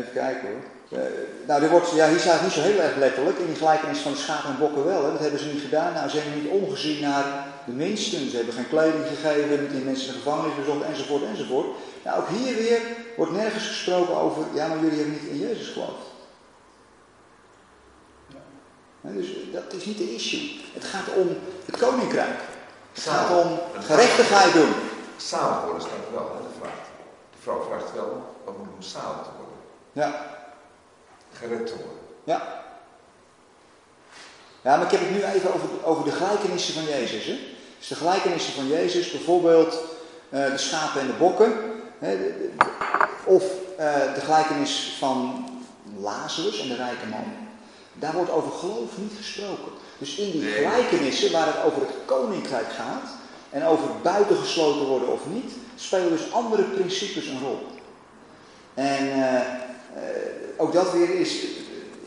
Even 0.00 0.12
kijken 0.12 0.48
hoor. 0.48 0.62
Uh, 0.98 1.04
nou, 1.46 1.68
wordt, 1.68 1.90
ja, 1.90 2.08
hier 2.08 2.18
staat 2.18 2.42
niet 2.42 2.52
zo 2.52 2.60
heel 2.60 2.78
erg 2.78 2.96
letterlijk. 2.96 3.38
In 3.38 3.46
die 3.46 3.56
gelijkenis 3.56 3.98
van 3.98 4.12
de 4.12 4.18
schapen 4.18 4.50
en 4.50 4.58
bokken 4.58 4.84
wel. 4.84 5.04
Hè. 5.04 5.10
Dat 5.10 5.20
hebben 5.20 5.40
ze 5.40 5.46
niet 5.46 5.62
gedaan. 5.62 5.92
Nou, 5.92 6.08
ze 6.08 6.16
hebben 6.16 6.42
niet 6.42 6.52
omgezien 6.52 7.00
naar 7.00 7.24
de 7.66 7.72
minsten. 7.72 8.30
Ze 8.30 8.36
hebben 8.36 8.54
geen 8.54 8.68
kleding 8.68 9.06
gegeven, 9.06 9.72
die 9.72 9.84
mensen 9.84 10.06
in 10.06 10.12
de 10.12 10.18
gevangenis 10.18 10.56
bezocht, 10.56 10.84
enzovoort, 10.84 11.22
enzovoort. 11.22 11.66
Nou, 12.04 12.20
ook 12.20 12.28
hier 12.28 12.56
weer 12.56 12.80
wordt 13.16 13.32
nergens 13.32 13.66
gesproken 13.66 14.16
over, 14.16 14.44
ja, 14.54 14.66
maar 14.66 14.78
jullie 14.78 14.98
hebben 14.98 15.12
niet 15.20 15.30
in 15.30 15.38
Jezus 15.38 15.68
geloofd. 15.68 16.12
Dus 19.00 19.26
dat 19.52 19.72
is 19.72 19.84
niet 19.84 19.98
de 19.98 20.14
issue. 20.14 20.60
Het 20.72 20.84
gaat 20.84 21.14
om 21.16 21.36
het 21.64 21.76
koninkrijk. 21.76 22.40
Het 22.92 23.02
gaat 23.02 23.44
om 23.44 23.58
gerechtigheid 23.80 24.52
doen. 24.52 24.72
Samen 25.16 25.64
worden 25.64 25.82
staat 25.82 26.10
wel, 26.12 26.32
hè, 26.34 26.42
de 26.42 26.54
vraag. 26.60 26.78
De 27.30 27.38
vrouw 27.40 27.62
vraagt 27.62 27.94
wel, 27.94 28.36
wat 28.44 28.58
moet 28.58 28.66
om 28.76 28.82
samen 28.82 29.22
te 29.22 29.30
worden? 29.36 29.58
Ja. 29.92 30.26
Gered 31.32 31.66
te 31.66 31.76
worden. 31.76 31.98
Ja. 32.24 32.62
Ja, 34.62 34.76
maar 34.76 34.84
ik 34.84 34.90
heb 34.90 35.00
het 35.00 35.10
nu 35.10 35.22
even 35.22 35.54
over, 35.54 35.68
over 35.84 36.04
de 36.04 36.10
gelijkenissen 36.10 36.74
van 36.74 36.84
Jezus. 36.84 37.24
Hè? 37.24 37.53
Dus 37.84 37.98
de 37.98 38.04
gelijkenissen 38.04 38.52
van 38.52 38.68
Jezus, 38.68 39.10
bijvoorbeeld 39.10 39.72
uh, 40.30 40.50
de 40.50 40.58
schapen 40.58 41.00
en 41.00 41.06
de 41.06 41.12
bokken. 41.12 41.52
Hè, 41.98 42.18
de, 42.18 42.34
de, 42.38 42.64
of 43.24 43.42
uh, 43.78 44.14
de 44.14 44.20
gelijkenis 44.20 44.96
van 44.98 45.48
Lazarus 46.00 46.60
en 46.60 46.68
de 46.68 46.74
rijke 46.74 47.06
man. 47.10 47.24
Daar 47.92 48.12
wordt 48.12 48.30
over 48.30 48.52
geloof 48.52 48.98
niet 48.98 49.12
gesproken. 49.16 49.72
Dus 49.98 50.16
in 50.16 50.30
die 50.30 50.42
gelijkenissen 50.42 51.32
waar 51.32 51.46
het 51.46 51.64
over 51.64 51.80
het 51.80 51.90
koninkrijk 52.04 52.72
gaat 52.72 53.10
en 53.50 53.64
over 53.64 53.88
buitengesloten 54.02 54.86
worden 54.86 55.12
of 55.12 55.20
niet, 55.26 55.52
spelen 55.76 56.10
dus 56.10 56.32
andere 56.32 56.62
principes 56.62 57.26
een 57.26 57.40
rol. 57.40 57.66
En 58.74 59.06
uh, 59.06 59.40
ook 60.56 60.72
dat 60.72 60.92
weer 60.92 61.20
is 61.20 61.36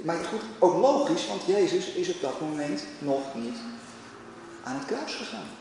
maar 0.02 0.16
goed, 0.16 0.42
ook 0.60 0.82
logisch, 0.82 1.28
want 1.28 1.42
Jezus 1.46 1.86
is 1.86 2.10
op 2.10 2.22
dat 2.22 2.42
moment 2.42 2.84
nog 3.00 3.22
niet 3.34 3.58
aan 4.64 4.76
het 4.76 4.86
kruis 4.86 5.14
gegaan. 5.14 5.57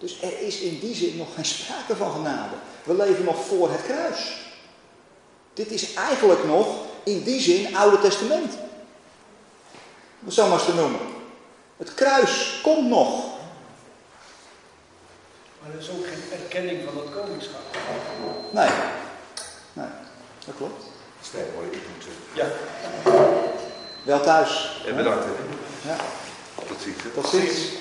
Dus 0.00 0.22
er 0.22 0.40
is 0.40 0.60
in 0.60 0.78
die 0.78 0.94
zin 0.94 1.16
nog 1.16 1.34
geen 1.34 1.44
sprake 1.44 1.96
van 1.96 2.12
genade. 2.12 2.54
We 2.82 2.94
leven 2.94 3.24
nog 3.24 3.44
voor 3.44 3.70
het 3.70 3.82
kruis. 3.82 4.36
Dit 5.54 5.70
is 5.70 5.94
eigenlijk 5.94 6.44
nog 6.44 6.66
in 7.04 7.22
die 7.22 7.40
zin 7.40 7.76
Oude 7.76 8.00
Testament. 8.00 8.54
Om 10.24 10.30
zo 10.30 10.48
maar 10.48 10.58
eens 10.58 10.64
te 10.64 10.74
noemen. 10.74 11.00
Het 11.76 11.94
kruis 11.94 12.60
komt 12.62 12.88
nog. 12.88 13.24
Maar 15.60 15.70
er 15.72 15.78
is 15.78 15.90
ook 15.90 16.06
geen 16.06 16.40
erkenning 16.40 16.80
van 16.84 17.02
het 17.02 17.12
koningschap. 17.14 17.60
Nee. 18.50 18.68
Nee, 19.72 19.88
dat 20.46 20.54
klopt. 20.56 20.84
Stijn, 21.22 21.44
hoor 21.54 21.64
ik 21.64 21.72
moet. 21.72 22.06
Ja. 22.32 22.46
Wel 24.02 24.20
thuis. 24.20 24.82
En 24.86 24.96
bedankt. 24.96 25.24
Hè? 25.24 25.90
Ja. 25.90 25.96
Tot 26.66 26.82
ziens. 26.82 26.96
Tot 27.14 27.28
ziens. 27.28 27.78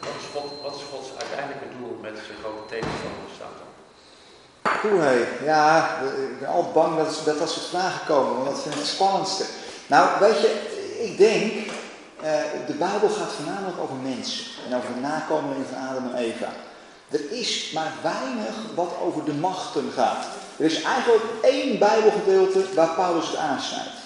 Wat 0.00 0.08
is, 0.18 0.19
Wat 0.32 0.74
is 0.74 0.82
Gods 0.92 1.08
uiteindelijke 1.18 1.68
doel 1.78 1.98
met 2.00 2.12
zijn 2.26 2.38
grote 2.42 2.66
tegenstander? 2.68 3.66
Poeh, 4.80 5.02
hé. 5.02 5.44
Ja, 5.44 5.98
ik 6.28 6.38
ben 6.38 6.48
altijd 6.48 6.72
bang 6.72 6.96
dat, 6.96 7.22
dat 7.24 7.38
dat 7.38 7.50
soort 7.50 7.66
vragen 7.66 8.06
komen, 8.06 8.34
want 8.34 8.46
dat 8.46 8.62
vind 8.62 8.74
ik 8.74 8.80
het 8.80 8.90
spannendste. 8.90 9.44
Nou, 9.86 10.20
weet 10.20 10.40
je, 10.40 10.50
ik 11.02 11.18
denk, 11.18 11.52
eh, 12.20 12.66
de 12.66 12.72
Bijbel 12.72 13.08
gaat 13.08 13.32
voornamelijk 13.32 13.78
over 13.80 13.94
mensen 13.94 14.44
en 14.68 14.76
over 14.76 14.94
de 14.94 15.00
nakomelingen 15.00 15.66
van 15.66 15.88
Adam 15.88 16.04
en 16.04 16.14
Eva. 16.14 16.52
Er 17.08 17.30
is 17.30 17.70
maar 17.74 17.92
weinig 18.02 18.54
wat 18.74 18.92
over 19.02 19.24
de 19.24 19.32
machten 19.32 19.90
gaat. 19.94 20.26
Er 20.56 20.64
is 20.64 20.82
eigenlijk 20.82 21.24
één 21.42 21.78
Bijbelgedeelte 21.78 22.74
waar 22.74 22.94
Paulus 22.94 23.26
het 23.26 23.36
aansnijdt. 23.36 23.98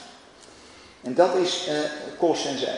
En 1.03 1.15
dat 1.15 1.35
is 1.35 1.69
uh, 1.69 1.75
Colossense 2.19 2.67
1. 2.67 2.77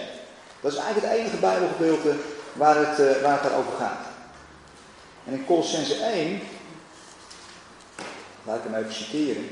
Dat 0.60 0.72
is 0.72 0.78
eigenlijk 0.78 1.12
het 1.12 1.20
enige 1.20 1.36
Bijbelgedeelte 1.36 2.14
waar 2.56 2.76
het, 2.76 2.98
uh, 2.98 3.22
waar 3.22 3.42
daarover 3.42 3.72
gaat. 3.72 4.06
En 5.24 5.32
in 5.32 5.46
Colossense 5.46 5.94
1, 5.94 6.40
laat 8.44 8.56
ik 8.56 8.62
hem 8.62 8.74
even 8.74 8.94
citeren. 8.94 9.50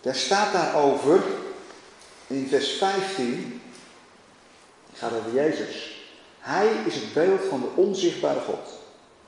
Daar 0.00 0.14
staat 0.14 0.52
daarover 0.52 1.22
in 2.26 2.48
vers 2.48 2.70
15, 2.70 3.62
het 4.90 4.98
gaat 4.98 5.12
over 5.12 5.32
Jezus. 5.34 6.00
Hij 6.38 6.66
is 6.86 6.94
het 6.94 7.12
beeld 7.12 7.40
van 7.48 7.60
de 7.60 7.68
onzichtbare 7.74 8.40
God, 8.40 8.68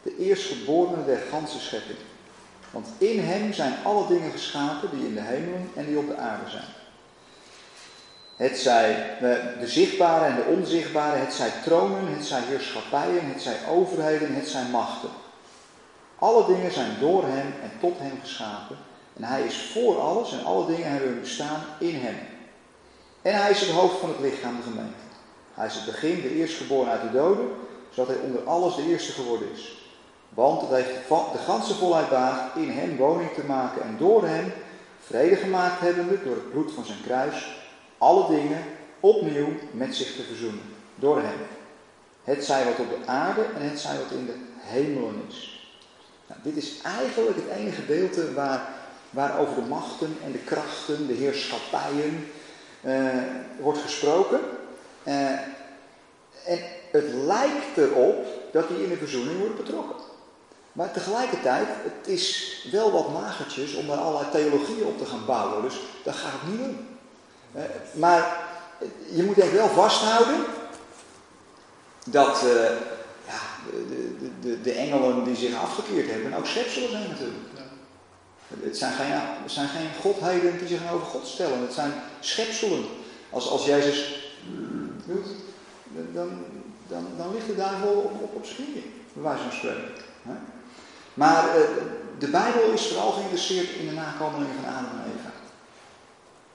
de 0.03 0.17
eerstgeborene 0.19 1.05
der 1.05 1.23
ganse 1.31 1.61
schepping. 1.61 1.99
Want 2.75 2.89
in 2.99 3.21
hem 3.21 3.53
zijn 3.53 3.75
alle 3.85 4.07
dingen 4.07 4.31
geschapen 4.31 4.91
die 4.91 5.07
in 5.07 5.15
de 5.15 5.21
hemelen 5.21 5.71
en 5.77 5.87
die 5.87 5.99
op 5.99 6.07
de 6.07 6.17
aarde 6.17 6.51
zijn. 6.51 6.73
Het 8.37 8.59
zij 8.59 9.17
de 9.61 9.67
zichtbare 9.67 10.25
en 10.25 10.35
de 10.35 10.57
onzichtbare, 10.57 11.17
het 11.17 11.33
zij 11.33 11.51
tronen, 11.65 12.17
het 12.17 12.27
zij 12.27 12.41
heerschappijen, 12.41 13.33
het 13.33 13.43
zij 13.43 13.57
overheden, 13.71 14.35
het 14.35 14.49
zijn 14.49 14.71
machten. 14.71 15.09
Alle 16.19 16.47
dingen 16.47 16.73
zijn 16.73 16.97
door 17.01 17.23
hem 17.27 17.55
en 17.63 17.71
tot 17.81 17.99
hem 17.99 18.19
geschapen. 18.23 18.77
En 19.17 19.25
hij 19.25 19.43
is 19.43 19.71
voor 19.73 20.01
alles 20.01 20.33
en 20.33 20.45
alle 20.45 20.67
dingen 20.67 20.91
hebben 20.91 21.09
hun 21.09 21.21
bestaan 21.21 21.65
in 21.79 22.01
hem. 22.01 22.17
En 23.23 23.43
hij 23.43 23.51
is 23.51 23.61
het 23.61 23.71
hoofd 23.71 23.99
van 23.99 24.09
het 24.09 24.21
lichaam, 24.21 24.57
de 24.57 24.63
gemeente. 24.63 25.05
Hij 25.55 25.67
is 25.67 25.75
het 25.75 25.85
begin, 25.85 26.21
de 26.21 26.35
eerstgeboren 26.35 26.93
uit 26.93 27.03
de 27.03 27.13
doden, 27.13 27.49
zodat 27.91 28.15
hij 28.15 28.25
onder 28.25 28.45
alles 28.45 28.75
de 28.75 28.89
eerste 28.89 29.13
geworden 29.13 29.49
is. 29.53 29.84
Want 30.35 30.61
het 30.61 30.71
heeft 30.71 31.09
de 31.09 31.39
ganse 31.39 31.75
volheid 31.75 32.09
baat 32.09 32.57
in 32.57 32.71
hem 32.71 32.97
woning 32.97 33.33
te 33.33 33.45
maken 33.45 33.83
en 33.83 33.97
door 33.99 34.27
hem 34.27 34.53
vrede 35.01 35.37
gemaakt 35.37 35.81
hebbende 35.81 36.23
door 36.25 36.35
het 36.35 36.51
bloed 36.51 36.73
van 36.73 36.85
zijn 36.85 37.03
kruis, 37.03 37.57
alle 37.99 38.37
dingen 38.37 38.65
opnieuw 39.01 39.49
met 39.71 39.97
zich 39.97 40.17
te 40.17 40.23
verzoenen. 40.23 40.63
Door 40.95 41.17
hem. 41.17 41.39
Het 42.25 42.45
zij 42.45 42.65
wat 42.65 42.79
op 42.79 42.89
de 42.89 43.07
aarde 43.07 43.43
en 43.43 43.69
het 43.69 43.81
zij 43.81 43.97
wat 43.97 44.19
in 44.19 44.27
de 44.27 44.35
hemelen 44.57 45.23
is. 45.29 45.69
Nou, 46.27 46.41
dit 46.43 46.57
is 46.57 46.81
eigenlijk 46.83 47.37
het 47.37 47.59
enige 47.59 47.81
gedeelte 47.81 48.35
waar, 48.35 48.69
waar 49.11 49.39
over 49.39 49.55
de 49.55 49.69
machten 49.69 50.17
en 50.25 50.33
de 50.33 50.39
krachten, 50.39 51.07
de 51.07 51.13
heerschappijen 51.13 52.29
uh, 52.85 53.23
wordt 53.61 53.79
gesproken. 53.79 54.41
Uh, 55.05 55.31
en 56.45 56.59
het 56.91 57.13
lijkt 57.13 57.77
erop 57.77 58.27
dat 58.53 58.69
die 58.69 58.83
in 58.83 58.89
de 58.89 58.97
verzoening 58.97 59.39
worden 59.39 59.57
betrokken. 59.57 59.97
Maar 60.75 60.93
tegelijkertijd, 60.93 61.69
het 61.69 62.09
is 62.09 62.57
wel 62.73 62.93
wat 62.93 63.13
magertjes 63.13 63.75
om 63.75 63.87
daar 63.87 63.97
allerlei 63.97 64.31
theologieën 64.31 64.87
op 64.87 64.99
te 64.99 65.07
gaan 65.07 65.25
bouwen. 65.27 65.63
Dus 65.63 65.81
dat 66.05 66.15
gaat 66.15 66.33
het 66.33 66.51
niet 66.51 66.59
doen. 66.59 66.87
Uh, 67.57 67.63
maar 67.93 68.37
je 69.11 69.23
moet 69.23 69.37
denk 69.37 69.53
wel 69.53 69.69
vasthouden 69.69 70.45
dat 72.05 72.43
uh, 72.45 72.53
ja, 73.27 73.41
de, 73.71 74.17
de, 74.19 74.31
de, 74.41 74.61
de, 74.61 74.73
engelen 74.73 75.25
die 75.25 75.37
zich 75.37 75.55
afgekeerd 75.63 76.11
hebben 76.11 76.35
ook 76.35 76.47
schepselen 76.47 76.91
zijn 76.91 77.09
natuurlijk. 77.09 77.45
Ja. 77.55 77.63
Het, 78.67 78.79
zijn 78.79 78.93
geen, 78.93 79.13
het 79.43 79.53
zijn 79.53 79.69
geen 79.69 79.89
godheden 80.01 80.59
die 80.59 80.69
zich 80.69 80.93
over 80.93 81.07
God 81.07 81.27
stellen. 81.27 81.61
Het 81.61 81.73
zijn 81.73 81.93
schepselen. 82.21 82.85
Als, 83.31 83.49
als 83.49 83.65
Jezus 83.65 84.29
doet, 85.07 85.27
dan, 86.13 86.45
dan, 86.89 87.07
dan 87.17 87.33
ligt 87.35 87.47
de 87.47 87.57
duivel 87.57 87.89
op, 87.89 88.23
op, 88.23 88.35
op 88.35 88.45
zijn 88.45 88.57
knieën, 88.57 88.93
bij 89.13 89.23
wijze 89.23 89.43
van 89.43 89.53
spreken. 89.53 89.89
Maar 91.15 91.45
uh, 91.59 91.65
de 92.19 92.29
Bijbel 92.29 92.71
is 92.71 92.87
vooral 92.87 93.11
geïnteresseerd 93.11 93.69
in 93.69 93.89
de 93.89 93.95
nakomelingen 93.95 94.55
van 94.55 94.75
Adam 94.75 95.01
en 95.01 95.13
Eva. 95.19 95.33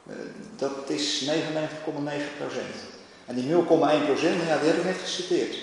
Uh, 0.07 0.15
dat 0.55 0.89
is 0.89 1.25
99,9%. 1.25 1.31
En 3.25 3.35
die 3.35 3.53
0,1%, 3.53 3.57
ja, 4.47 4.57
die 4.57 4.69
heb 4.69 4.77
ik 4.77 4.83
net 4.83 4.97
geciteerd. 4.97 5.55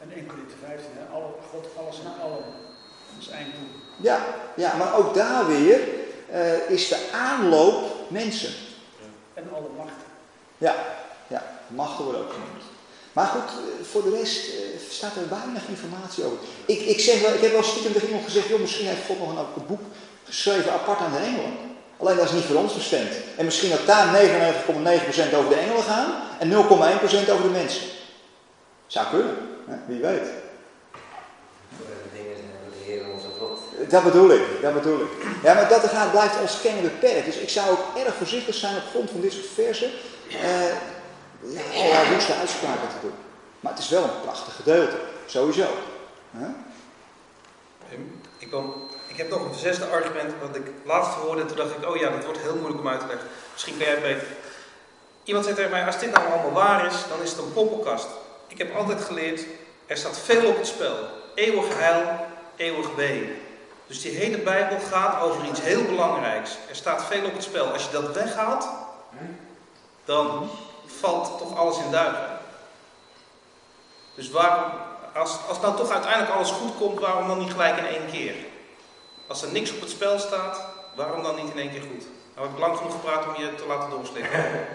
En 0.00 0.12
1 0.14 0.26
Corinthië 0.26 0.54
15, 0.66 0.90
hè? 0.94 1.14
Alle, 1.14 1.26
God, 1.50 1.66
alles 1.78 1.98
en 2.00 2.22
allen. 2.22 2.44
Dat 3.12 3.20
is 3.20 3.28
einddoel. 3.28 3.68
Ja, 3.96 4.20
ja, 4.56 4.76
maar 4.76 4.94
ook 4.94 5.14
daar 5.14 5.46
weer 5.46 5.80
uh, 6.32 6.70
is 6.70 6.88
de 6.88 7.08
aanloop 7.12 8.10
mensen. 8.10 8.52
En 9.34 9.48
alle 9.54 9.68
machten. 9.76 10.06
Ja, 10.58 10.74
ja, 11.26 11.42
machten 11.68 12.04
worden 12.04 12.22
ook 12.22 12.32
genoemd. 12.32 12.75
Maar 13.16 13.26
goed, 13.26 13.50
voor 13.90 14.02
de 14.02 14.16
rest 14.18 14.40
staat 14.90 15.16
er 15.16 15.28
weinig 15.38 15.62
informatie 15.68 16.24
over. 16.24 16.38
Ik, 16.66 16.80
ik, 16.80 17.00
zeg 17.00 17.20
wel, 17.20 17.34
ik 17.34 17.40
heb 17.40 17.52
wel 17.52 17.62
stiekem 17.62 17.92
tegen 17.92 18.06
iemand 18.06 18.24
gezegd, 18.24 18.48
joh, 18.48 18.60
misschien 18.60 18.86
heeft 18.86 19.06
God 19.06 19.18
nog 19.18 19.30
een, 19.30 19.38
een 19.56 19.66
boek 19.66 19.80
geschreven 20.24 20.72
apart 20.72 20.98
aan 20.98 21.12
de 21.12 21.18
engelen. 21.18 21.52
Alleen 21.96 22.16
dat 22.16 22.24
is 22.24 22.32
niet 22.32 22.44
voor 22.44 22.56
ons 22.56 22.74
bestemd. 22.74 23.12
En 23.36 23.44
misschien 23.44 23.70
dat 23.70 23.86
daar 23.86 24.06
99,9% 24.06 25.36
over 25.36 25.48
de 25.48 25.60
engelen 25.64 25.82
gaan 25.82 26.10
en 26.38 26.50
0,1% 26.50 26.54
over 27.32 27.42
de 27.42 27.58
mensen. 27.62 27.82
Zou 28.86 29.06
kunnen, 29.10 29.36
hè? 29.66 29.76
wie 29.86 30.00
weet. 30.00 30.28
Dat 33.88 34.04
bedoel 34.04 34.30
ik, 34.30 34.42
dat 34.62 34.74
bedoel 34.74 35.00
ik. 35.00 35.08
Ja, 35.42 35.54
maar 35.54 35.68
dat 35.68 35.84
gaat, 35.84 36.10
blijft 36.10 36.40
ons 36.40 36.60
kennen 36.60 36.82
beperkt. 36.82 37.26
Dus 37.26 37.36
ik 37.36 37.48
zou 37.48 37.70
ook 37.70 38.04
erg 38.04 38.14
voorzichtig 38.14 38.54
zijn 38.54 38.76
op 38.76 38.82
grond 38.90 39.10
van 39.10 39.20
dit 39.20 39.32
soort 39.32 39.46
versen. 39.54 39.90
Uh, 40.28 40.94
ja, 41.52 41.60
allerlei 41.74 42.12
woeste 42.12 42.34
uitspraken 42.34 42.88
te 42.88 43.00
doen. 43.00 43.14
Maar 43.60 43.72
het 43.72 43.82
is 43.82 43.88
wel 43.88 44.04
een 44.04 44.20
prachtig 44.22 44.56
gedeelte, 44.56 44.96
sowieso. 45.26 45.66
Huh? 46.30 46.48
Ik, 48.38 48.52
ik 49.06 49.16
heb 49.16 49.30
nog 49.30 49.44
een 49.44 49.54
zesde 49.54 49.86
argument 49.86 50.32
wat 50.40 50.56
ik 50.56 50.66
laatst 50.84 51.12
hoorde 51.12 51.40
en 51.40 51.46
toen 51.46 51.56
dacht 51.56 51.70
ik, 51.70 51.88
oh 51.88 51.96
ja, 51.96 52.10
dat 52.10 52.24
wordt 52.24 52.40
heel 52.40 52.56
moeilijk 52.56 52.80
om 52.80 52.88
uit 52.88 53.00
te 53.00 53.06
leggen. 53.06 53.28
Misschien 53.52 53.76
kan 53.76 53.86
jij 53.86 53.94
het 53.94 54.02
beter. 54.02 54.26
Iemand 55.24 55.44
zei 55.44 55.56
tegen 55.56 55.70
mij, 55.70 55.86
als 55.86 55.98
dit 55.98 56.12
nou 56.12 56.26
allemaal 56.26 56.52
waar 56.52 56.86
is, 56.86 56.94
dan 57.08 57.22
is 57.22 57.30
het 57.30 57.38
een 57.38 57.52
poppenkast. 57.52 58.06
Ik 58.46 58.58
heb 58.58 58.76
altijd 58.76 59.00
geleerd, 59.00 59.44
er 59.86 59.96
staat 59.96 60.18
veel 60.18 60.48
op 60.48 60.56
het 60.56 60.66
spel. 60.66 60.96
Eeuwig 61.34 61.78
heil, 61.78 62.26
eeuwig 62.56 62.94
wee. 62.94 63.42
Dus 63.86 64.00
die 64.02 64.16
hele 64.16 64.38
Bijbel 64.38 64.78
gaat 64.90 65.22
over 65.22 65.44
iets 65.44 65.60
heel 65.60 65.84
belangrijks. 65.84 66.50
Er 66.68 66.76
staat 66.76 67.04
veel 67.04 67.24
op 67.24 67.32
het 67.32 67.42
spel. 67.42 67.66
Als 67.66 67.84
je 67.84 67.90
dat 67.90 68.14
weghaalt, 68.14 68.68
dan 70.04 70.50
valt 71.00 71.38
toch 71.38 71.56
alles 71.56 71.78
in 71.78 71.90
duigen. 71.90 72.38
Dus 74.14 74.30
waarom, 74.30 74.72
als, 75.14 75.38
als 75.48 75.60
nou 75.60 75.76
toch 75.76 75.90
uiteindelijk 75.90 76.32
alles 76.32 76.50
goed 76.50 76.76
komt, 76.76 77.00
waarom 77.00 77.28
dan 77.28 77.38
niet 77.38 77.50
gelijk 77.50 77.76
in 77.76 77.86
één 77.86 78.10
keer? 78.10 78.34
Als 79.26 79.42
er 79.42 79.52
niks 79.52 79.72
op 79.72 79.80
het 79.80 79.90
spel 79.90 80.18
staat, 80.18 80.66
waarom 80.94 81.22
dan 81.22 81.34
niet 81.34 81.50
in 81.50 81.58
één 81.58 81.70
keer 81.70 81.80
goed? 81.80 82.06
Nou 82.34 82.46
heb 82.46 82.56
ik 82.56 82.62
lang 82.62 82.76
genoeg 82.76 82.92
gepraat 82.92 83.26
om 83.26 83.42
je 83.42 83.54
te 83.54 83.66
laten 83.66 83.90
doorslikken. 83.90 84.66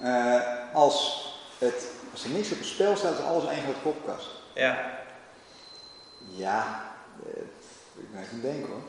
Uh, 0.00 0.40
als, 0.82 1.26
het, 1.58 1.86
als 2.12 2.24
er 2.24 2.30
niks 2.30 2.52
op 2.52 2.58
het 2.58 2.66
spel 2.66 2.96
staat, 2.96 3.18
is 3.18 3.24
alles 3.24 3.46
één 3.46 3.62
grote 3.62 3.78
popkast. 3.78 4.28
Ja. 4.54 5.00
Ja, 6.28 6.82
uh, 7.26 7.42
ik 7.94 8.12
ben 8.12 8.22
even 8.22 8.42
denken 8.42 8.68
hoor. 8.68 8.82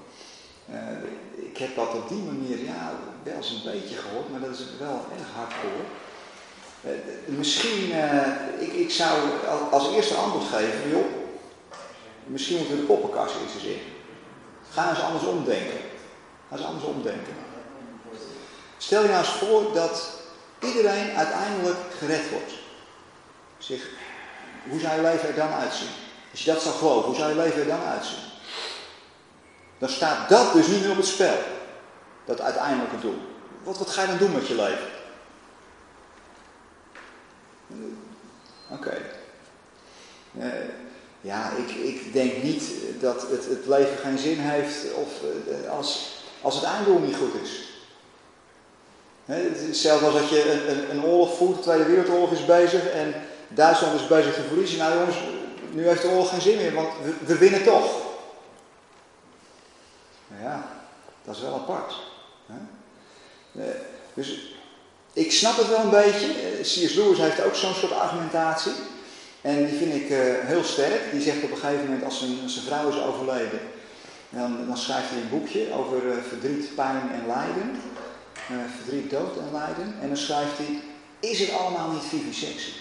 Uh, 0.70 1.46
ik 1.50 1.58
heb 1.58 1.76
dat 1.76 1.94
op 1.94 2.10
die 2.10 2.24
manier 2.24 2.64
ja, 2.64 2.92
wel 3.24 3.36
eens 3.36 3.50
een 3.50 3.72
beetje 3.72 3.96
gehoord, 3.96 4.30
maar 4.30 4.40
dat 4.40 4.50
is 4.50 4.66
wel 4.80 5.06
erg 5.20 5.28
hardcore. 5.36 5.84
Uh, 6.86 7.38
misschien, 7.38 7.90
uh, 7.90 8.28
ik, 8.60 8.74
ik 8.74 8.92
zou 8.92 9.20
als 9.72 9.94
eerste 9.94 10.16
antwoord 10.16 10.46
geven, 10.46 10.90
joh, 10.90 11.06
misschien 12.26 12.58
moeten 12.58 12.76
we 12.76 12.82
de 12.82 12.88
poppenkast 12.88 13.36
eens 13.36 13.64
in. 13.64 13.82
Ga 14.72 14.90
eens 14.90 15.02
anders 15.02 15.24
omdenken. 15.24 15.80
Ga 16.50 16.56
eens 16.56 16.66
anders 16.66 16.86
omdenken. 16.86 17.34
Stel 18.78 19.02
je 19.02 19.08
nou 19.08 19.20
eens 19.20 19.34
voor 19.34 19.74
dat 19.74 20.10
iedereen 20.60 21.16
uiteindelijk 21.16 21.78
gered 21.98 22.30
wordt. 22.30 22.54
Zeg, 23.58 23.90
hoe 24.70 24.80
zou 24.80 24.96
je 24.96 25.02
leven 25.02 25.28
er 25.28 25.36
dan 25.36 25.52
uitzien? 25.52 25.88
Als 26.32 26.44
je 26.44 26.52
dat 26.52 26.62
zou 26.62 26.76
geloven, 26.76 27.06
hoe 27.06 27.16
zou 27.16 27.30
je 27.30 27.36
leven 27.36 27.62
er 27.62 27.68
dan 27.68 27.84
uitzien? 27.84 28.33
Dan 29.78 29.90
staat 29.90 30.30
dat 30.30 30.54
dus 30.54 30.68
niet 30.68 30.82
meer 30.82 30.92
op 30.92 30.98
het 30.98 31.06
spel. 31.06 31.38
Dat 32.26 32.42
uiteindelijke 32.42 33.00
doel. 33.00 33.18
Wat, 33.64 33.78
wat 33.78 33.90
ga 33.90 34.02
je 34.02 34.08
dan 34.08 34.18
doen 34.18 34.32
met 34.32 34.48
je 34.48 34.56
leven? 34.56 34.88
Oké. 38.70 38.88
Okay. 38.88 39.02
Uh, 40.38 40.46
ja, 41.22 41.52
ik, 41.58 41.70
ik 41.70 42.14
denk 42.14 42.44
niet 42.44 42.64
dat 43.00 43.22
het, 43.22 43.46
het 43.46 43.66
leven 43.66 43.98
geen 43.98 44.18
zin 44.18 44.40
heeft 44.40 44.94
of, 44.94 45.10
uh, 45.48 45.70
als, 45.70 46.18
als 46.42 46.56
het 46.56 46.64
einddoel 46.64 47.00
niet 47.00 47.16
goed 47.16 47.42
is 47.44 47.72
hetzelfde 49.26 50.06
als 50.06 50.16
dat 50.16 50.30
je 50.30 50.52
een, 50.52 50.78
een, 50.78 50.90
een 50.92 51.04
oorlog 51.06 51.38
voert, 51.38 51.56
de 51.56 51.62
Tweede 51.62 51.86
Wereldoorlog 51.86 52.32
is 52.32 52.46
bezig 52.46 52.90
en 52.90 53.14
Duitsland 53.48 54.00
is 54.00 54.08
bezig 54.08 54.34
te 54.34 54.42
verliezen. 54.48 54.78
Nou 54.78 54.98
jongens, 54.98 55.18
nu 55.72 55.88
heeft 55.88 56.02
de 56.02 56.08
oorlog 56.08 56.30
geen 56.30 56.42
zin 56.42 56.58
meer, 56.58 56.74
want 56.74 56.88
we, 57.04 57.14
we 57.26 57.38
winnen 57.38 57.64
toch. 57.64 58.03
Nou 60.34 60.44
ja, 60.44 60.68
dat 61.26 61.36
is 61.36 61.42
wel 61.42 61.54
apart. 61.54 61.96
Hè? 62.46 62.56
Dus 64.14 64.54
ik 65.14 65.32
snap 65.32 65.58
het 65.58 65.68
wel 65.68 65.80
een 65.80 65.90
beetje. 65.90 66.28
Eh, 66.28 66.62
C.S. 66.62 66.94
Lewis 66.94 67.18
heeft 67.18 67.44
ook 67.44 67.56
zo'n 67.56 67.74
soort 67.74 67.92
argumentatie. 67.92 68.72
En 69.42 69.66
die 69.66 69.78
vind 69.78 69.94
ik 69.94 70.10
eh, 70.10 70.20
heel 70.48 70.64
sterk. 70.64 71.12
Die 71.12 71.22
zegt 71.22 71.44
op 71.44 71.52
een 71.52 71.58
gegeven 71.58 71.86
moment 71.86 72.04
als 72.04 72.20
zijn, 72.20 72.50
zijn 72.50 72.66
vrouw 72.66 72.90
is 72.90 73.02
overleden. 73.02 73.60
Dan, 74.30 74.68
dan 74.68 74.78
schrijft 74.78 75.10
hij 75.10 75.22
een 75.22 75.30
boekje 75.30 75.74
over 75.74 76.12
eh, 76.12 76.24
verdriet, 76.28 76.76
pijn 76.76 77.12
en 77.12 77.28
lijden. 77.28 77.82
Verdriet, 78.78 79.10
dood 79.10 79.38
en 79.38 79.52
lijden. 79.52 79.96
En 80.02 80.08
dan 80.08 80.18
schrijft 80.18 80.58
hij, 80.58 80.82
is 81.20 81.40
het 81.40 81.52
allemaal 81.52 81.92
niet 81.92 82.04
vivisectie? 82.04 82.74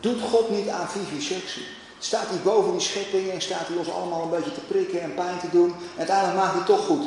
Doet 0.00 0.20
God 0.20 0.50
niet 0.50 0.68
aan 0.68 0.88
vivisectie? 0.88 1.66
Staat 2.04 2.28
hij 2.28 2.38
boven 2.38 2.72
die 2.72 2.80
schepping 2.80 3.30
en 3.30 3.40
staat 3.40 3.66
hij 3.66 3.76
ons 3.76 3.90
allemaal 3.90 4.22
een 4.22 4.30
beetje 4.30 4.52
te 4.52 4.60
prikken 4.60 5.00
en 5.00 5.14
pijn 5.14 5.38
te 5.38 5.50
doen? 5.50 5.68
En 5.68 5.98
uiteindelijk 5.98 6.36
maakt 6.36 6.50
hij 6.50 6.58
het 6.58 6.66
toch 6.66 6.86
goed. 6.86 7.04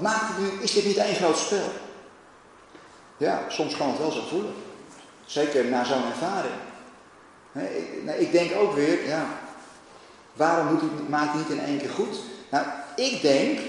Maakt 0.00 0.28
het 0.28 0.38
nu, 0.38 0.62
is 0.62 0.72
dit 0.72 0.84
niet 0.84 0.96
één 0.96 1.14
groot 1.14 1.38
spel? 1.38 1.72
Ja, 3.16 3.44
soms 3.48 3.76
kan 3.76 3.88
het 3.88 3.98
wel 3.98 4.10
zo 4.10 4.22
voelen. 4.28 4.54
Zeker 5.26 5.64
na 5.64 5.84
zo'n 5.84 6.06
ervaring. 6.06 6.54
Hè, 7.52 7.66
ik, 7.66 8.04
nou, 8.04 8.18
ik 8.18 8.32
denk 8.32 8.56
ook 8.56 8.74
weer, 8.74 9.06
ja, 9.06 9.26
waarom 10.32 10.66
moet 10.66 10.80
hij, 10.80 10.88
maakt 11.08 11.32
hij 11.32 11.38
niet 11.38 11.58
in 11.58 11.64
één 11.64 11.78
keer 11.78 11.90
goed? 11.90 12.18
Nou, 12.50 12.66
ik 12.96 13.22
denk 13.22 13.60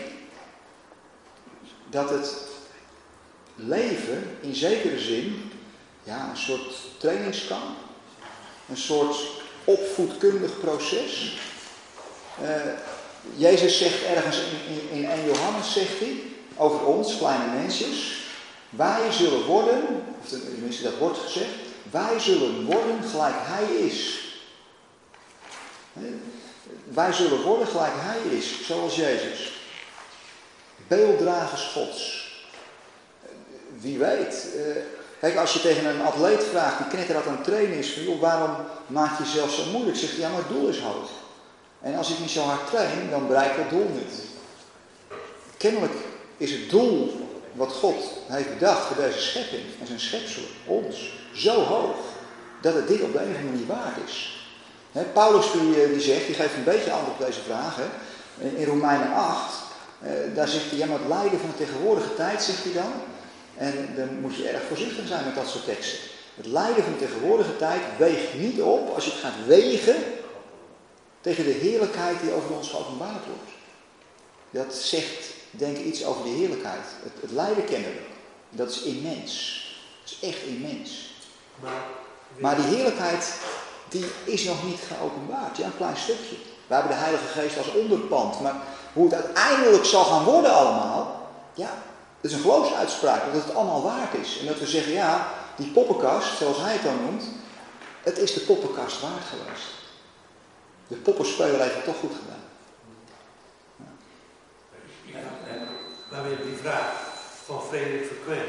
dat 1.90 2.10
het 2.10 2.38
leven 3.56 4.38
in 4.42 4.56
zekere 4.56 5.00
zin 5.00 5.52
ja, 6.04 6.30
een 6.30 6.38
soort 6.38 6.76
trainingskamp, 6.98 7.78
een 8.70 8.78
soort 8.78 9.35
opvoedkundig 9.66 10.60
proces. 10.60 11.38
Eh, 12.42 12.50
Jezus 13.36 13.78
zegt 13.78 14.04
ergens 14.04 14.38
in, 14.38 14.76
in, 14.76 14.98
in 14.98 15.10
1 15.10 15.26
Johannes, 15.26 15.74
zegt 15.74 16.00
hij, 16.00 16.22
over 16.56 16.86
ons, 16.86 17.18
kleine 17.18 17.46
mensjes, 17.60 18.24
wij 18.70 19.12
zullen 19.12 19.46
worden, 19.46 19.84
of 20.22 20.30
tenminste 20.30 20.84
dat 20.84 20.98
wordt 20.98 21.18
gezegd, 21.18 21.50
wij 21.92 22.20
zullen 22.20 22.66
worden 22.66 23.04
gelijk 23.04 23.36
Hij 23.38 23.76
is. 23.76 24.24
Wij 26.84 27.14
zullen 27.14 27.42
worden 27.42 27.68
gelijk 27.68 27.94
Hij 27.96 28.38
is, 28.38 28.66
zoals 28.66 28.96
Jezus. 28.96 29.54
Beelddragers 30.88 31.64
Gods. 31.64 32.34
Wie 33.80 33.98
weet. 33.98 34.48
Als 35.34 35.54
je 35.54 35.62
tegen 35.62 35.86
een 35.86 36.02
atleet 36.02 36.44
vraagt 36.44 36.78
die 36.78 36.88
knetterhard 36.88 37.28
aan 37.28 37.36
het 37.36 37.44
trainen 37.44 37.78
is, 37.78 37.94
joh, 37.94 38.20
waarom 38.20 38.56
maak 38.88 39.18
je 39.18 39.24
jezelf 39.24 39.54
zo 39.54 39.64
moeilijk? 39.72 39.98
Zegt 39.98 40.12
hij, 40.12 40.22
ja, 40.22 40.30
maar 40.30 40.38
het 40.38 40.48
doel 40.48 40.68
is 40.68 40.80
hoog. 40.80 41.10
En 41.82 41.96
als 41.96 42.10
ik 42.10 42.20
niet 42.20 42.30
zo 42.30 42.42
hard 42.42 42.68
train, 42.68 43.10
dan 43.10 43.28
bereik 43.28 43.52
ik 43.52 43.58
het 43.58 43.70
doel 43.70 43.90
niet. 43.94 44.14
Kennelijk 45.58 45.94
is 46.38 46.52
het 46.52 46.70
doel 46.70 47.14
wat 47.54 47.72
God 47.72 47.96
heeft 48.28 48.54
bedacht 48.54 48.86
voor 48.86 49.04
deze 49.04 49.20
schepping 49.20 49.64
en 49.80 49.88
zijn 49.88 50.00
schepsel, 50.00 50.44
ons, 50.66 51.14
zo 51.34 51.64
hoog, 51.64 51.96
dat 52.62 52.74
het 52.74 52.88
dit 52.88 53.02
op 53.02 53.14
de 53.14 53.20
manier 53.44 53.66
waard 53.68 53.98
is. 54.08 54.48
Paulus 55.14 55.52
die, 55.52 55.84
eh, 55.84 55.90
die 55.90 56.02
zegt, 56.02 56.26
die 56.26 56.36
geeft 56.36 56.54
een 56.54 56.64
beetje 56.64 56.92
antwoord 56.92 57.20
op 57.20 57.26
deze 57.26 57.42
vraag. 57.42 57.76
Hè. 57.76 57.88
In, 58.48 58.58
in 58.58 58.66
Romeinen 58.66 59.14
8, 59.14 59.54
eh, 60.02 60.12
daar 60.36 60.48
zegt 60.48 60.70
hij, 60.70 60.78
ja 60.78 60.88
het 60.88 61.08
lijden 61.08 61.40
van 61.40 61.50
de 61.50 61.66
tegenwoordige 61.66 62.16
tijd, 62.16 62.44
zegt 62.44 62.64
hij 62.64 62.74
dan. 62.74 62.92
En 63.58 63.94
dan 63.96 64.20
moet 64.20 64.36
je 64.36 64.48
erg 64.48 64.64
voorzichtig 64.68 65.08
zijn 65.08 65.26
met 65.26 65.36
dat 65.36 65.48
soort 65.48 65.66
teksten. 65.66 66.00
Het 66.36 66.46
lijden 66.46 66.84
van 66.84 66.94
de 66.94 67.00
tegenwoordige 67.00 67.58
tijd 67.58 67.82
weegt 67.98 68.34
niet 68.34 68.62
op 68.62 68.94
als 68.94 69.06
je 69.06 69.12
het 69.12 69.20
gaat 69.20 69.46
wegen 69.48 69.96
tegen 71.22 71.44
de 71.44 71.52
heerlijkheid 71.52 72.20
die 72.22 72.34
over 72.34 72.56
ons 72.56 72.70
geopenbaard 72.70 73.26
wordt. 73.26 73.52
Dat 74.50 74.76
zegt, 74.76 75.34
denk 75.52 75.78
ik, 75.78 75.86
iets 75.86 76.06
over 76.06 76.24
de 76.24 76.30
heerlijkheid. 76.30 76.86
Het, 77.04 77.22
het 77.22 77.32
lijden 77.32 77.66
kennen 77.66 77.90
we. 77.90 78.02
Dat 78.50 78.70
is 78.70 78.82
immens. 78.82 79.64
Dat 80.04 80.12
is 80.12 80.30
echt 80.30 80.44
immens. 80.44 81.14
Maar, 81.62 81.84
Maar 82.40 82.56
die 82.56 82.66
heerlijkheid, 82.66 83.34
die 83.90 84.06
is 84.24 84.44
nog 84.44 84.66
niet 84.66 84.80
geopenbaard. 84.88 85.58
Ja, 85.58 85.66
een 85.66 85.78
klein 85.78 85.98
stukje. 85.98 86.36
We 86.68 86.74
hebben 86.74 86.92
de 86.92 86.98
Heilige 86.98 87.28
Geest 87.28 87.58
als 87.58 87.74
onderpand. 87.74 88.42
Maar 88.42 88.56
hoe 88.94 89.04
het 89.04 89.24
uiteindelijk 89.24 89.86
zal 89.86 90.04
gaan 90.04 90.24
worden 90.24 90.54
allemaal, 90.54 91.30
ja, 91.54 91.84
dat 92.26 92.34
is 92.34 92.40
een 92.40 92.52
geloofsuitspraak. 92.52 93.34
Dat 93.34 93.44
het 93.44 93.56
allemaal 93.56 93.84
waard 93.84 94.14
is. 94.14 94.40
En 94.40 94.46
dat 94.46 94.60
we 94.60 94.66
zeggen, 94.66 94.92
ja, 94.92 95.28
die 95.56 95.72
poppenkast, 95.72 96.38
zoals 96.38 96.58
hij 96.58 96.74
het 96.74 96.84
dan 96.84 97.02
noemt, 97.02 97.24
het 98.04 98.18
is 98.18 98.34
de 98.34 98.40
poppenkast 98.40 99.02
waard 99.02 99.24
geweest. 99.24 99.68
De 100.88 100.96
poppenspeler 100.96 101.62
heeft 101.62 101.76
het 101.76 101.84
toch 101.84 102.00
goed 102.00 102.12
gedaan. 102.22 102.44
maar 106.12 106.24
weer 106.24 106.42
die 106.44 106.56
vraag 106.56 106.92
van 107.46 107.62
Frederik 107.62 108.06
Verkwen. 108.06 108.46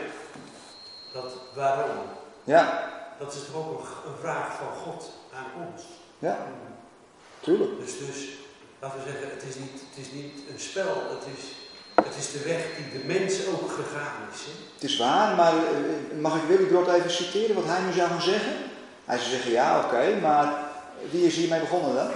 Dat 1.12 1.32
waarom? 1.54 1.96
Ja, 2.44 2.90
Dat 3.18 3.34
is 3.34 3.40
toch 3.44 3.56
ook 3.56 3.80
een, 3.80 4.10
een 4.10 4.18
vraag 4.20 4.56
van 4.56 4.72
God 4.82 5.10
aan 5.34 5.66
ons. 5.66 5.82
ja, 6.18 6.46
tuurlijk. 7.40 7.80
Dus, 7.80 7.98
dus 7.98 8.28
laten 8.78 8.98
we 8.98 9.10
zeggen, 9.10 9.30
het 9.30 9.42
is 9.42 9.54
niet, 9.54 9.80
het 9.90 10.06
is 10.06 10.12
niet 10.12 10.40
een 10.50 10.60
spel, 10.60 10.94
het 11.08 11.24
is, 11.36 11.44
het 12.08 12.16
is 12.18 12.32
de 12.32 12.42
weg 12.48 12.62
die 12.76 13.00
de 13.00 13.06
mens 13.06 13.34
ook 13.46 13.70
gegaan 13.70 14.16
is. 14.34 14.40
Hè? 14.46 14.52
Het 14.74 14.84
is 14.90 14.96
waar, 14.96 15.36
maar 15.36 15.52
eh, 15.52 16.18
mag 16.20 16.34
ik 16.36 16.42
Willy 16.48 16.64
Brod 16.64 16.88
even 16.88 17.10
citeren 17.10 17.54
wat 17.54 17.64
hij 17.66 17.80
nu 17.80 17.92
zou 17.92 18.08
gaan 18.08 18.22
zeggen? 18.22 18.52
Hij 19.04 19.18
zou 19.18 19.30
zeggen, 19.30 19.50
ja, 19.50 19.78
oké, 19.84 20.18
maar 20.20 20.52
wie 21.10 21.26
is 21.26 21.34
hiermee 21.36 21.60
begonnen 21.60 21.94
dan? 21.94 22.08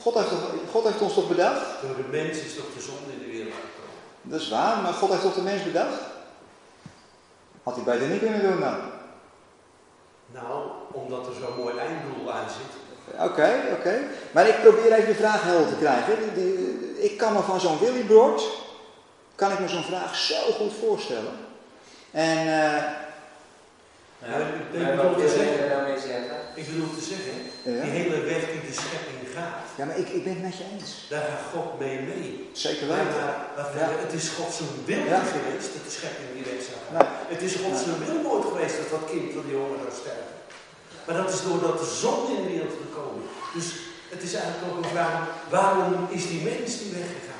God 0.00 0.14
heeft, 0.14 0.28
God 0.70 0.84
heeft 0.84 1.00
ons 1.00 1.14
toch 1.14 1.28
bedacht? 1.28 1.66
Door 1.82 1.96
de 1.96 2.08
mens 2.10 2.38
is 2.38 2.54
toch 2.54 2.64
de 2.76 2.80
zonde 2.80 3.12
in 3.12 3.18
de 3.18 3.30
wereld 3.36 3.54
gekomen. 3.54 3.96
Dat 4.22 4.40
is 4.40 4.48
waar, 4.48 4.82
maar 4.82 4.92
God 4.92 5.10
heeft 5.10 5.22
toch 5.22 5.34
de 5.34 5.42
mens 5.42 5.62
bedacht? 5.62 5.98
Had 7.62 7.74
hij 7.74 7.84
beter 7.84 8.06
niet 8.08 8.20
kunnen 8.20 8.42
doen 8.42 8.60
dan? 8.60 8.76
Nou, 10.32 10.68
omdat 10.92 11.26
er 11.26 11.32
zo'n 11.40 11.56
mooi 11.64 11.74
einddoel 11.78 12.32
aan 12.32 12.48
zit. 12.48 12.72
Oké, 13.20 13.60
oké. 13.78 14.00
Maar 14.32 14.48
ik 14.48 14.60
probeer 14.62 14.92
even 14.92 15.06
de 15.08 15.14
vraag 15.14 15.42
helder 15.42 15.68
te 15.68 15.74
krijgen. 15.78 16.16
Die- 16.22 16.32
die- 16.44 17.02
ik 17.10 17.18
kan 17.18 17.32
me 17.32 17.40
van 17.40 17.60
zo'n 17.60 17.78
Willy 17.78 18.02
Brod, 18.04 18.42
kan 19.42 19.52
ik 19.52 19.58
me 19.64 19.68
zo'n 19.76 19.90
vraag 19.92 20.12
zo 20.16 20.40
goed 20.58 20.72
voorstellen. 20.84 21.34
En 22.10 22.38
eh, 22.38 22.82
Ja, 24.30 24.36
ik 24.60 24.66
denk 24.72 24.84
Maar 24.84 24.96
wel 24.96 25.04
wat 25.04 25.14
te 25.14 25.20
wil 25.24 25.34
zeggen. 25.38 25.62
je 25.62 25.68
daarmee 25.74 26.00
zeggen? 26.10 26.36
Ik 26.60 26.64
bedoel 26.70 26.92
te 26.98 27.04
zeggen, 27.12 27.34
ja. 27.68 27.82
die 27.84 27.92
hele 28.00 28.18
weg 28.32 28.42
die 28.52 28.62
de 28.70 28.76
schepping 28.82 29.20
gaat, 29.36 29.64
ja, 29.78 29.84
maar 29.88 29.98
ik, 30.02 30.08
ik 30.18 30.22
ben 30.26 30.34
het 30.36 30.42
met 30.48 30.56
je 30.60 30.64
eens. 30.72 30.90
daar 31.12 31.24
gaat 31.30 31.44
God 31.54 31.68
mee 31.84 31.96
mee. 32.10 32.30
Zeker 32.66 32.86
Ja, 32.86 32.94
weten. 32.96 33.14
maar 33.20 33.36
laten 33.56 33.72
we 33.74 33.78
Ja. 33.80 33.88
het 34.06 34.12
is 34.20 34.26
God 34.38 34.50
zijn 34.58 34.72
wil 34.90 35.04
Ja. 35.14 35.20
geweest 35.36 35.68
dat 35.74 35.84
de 35.88 35.94
schepping 35.98 36.28
die 36.36 36.44
weg 36.50 36.60
zou 36.68 36.78
gaan. 36.84 37.06
Het 37.34 37.42
is 37.48 37.52
God 37.62 37.74
zijn 37.84 37.98
wil 38.06 38.20
nooit 38.28 38.46
geweest 38.52 38.76
dat 38.80 38.90
dat 38.96 39.04
kind 39.12 39.26
van 39.36 39.44
die 39.48 39.56
honger 39.62 39.80
zou 39.84 39.94
sterven. 40.02 40.30
Maar 41.06 41.16
dat 41.22 41.30
is 41.34 41.40
doordat 41.48 41.76
de 41.82 41.90
zon 42.04 42.18
in 42.34 42.40
de 42.42 42.48
wereld 42.54 42.76
gekomen. 42.84 43.22
Dus 43.56 43.66
het 44.14 44.22
is 44.28 44.32
eigenlijk 44.38 44.64
ook 44.68 44.78
een 44.80 44.94
vraag, 44.96 45.14
waarom 45.56 45.92
is 46.16 46.24
die 46.32 46.42
mens 46.50 46.70
die 46.82 46.92
weggegaan? 47.00 47.31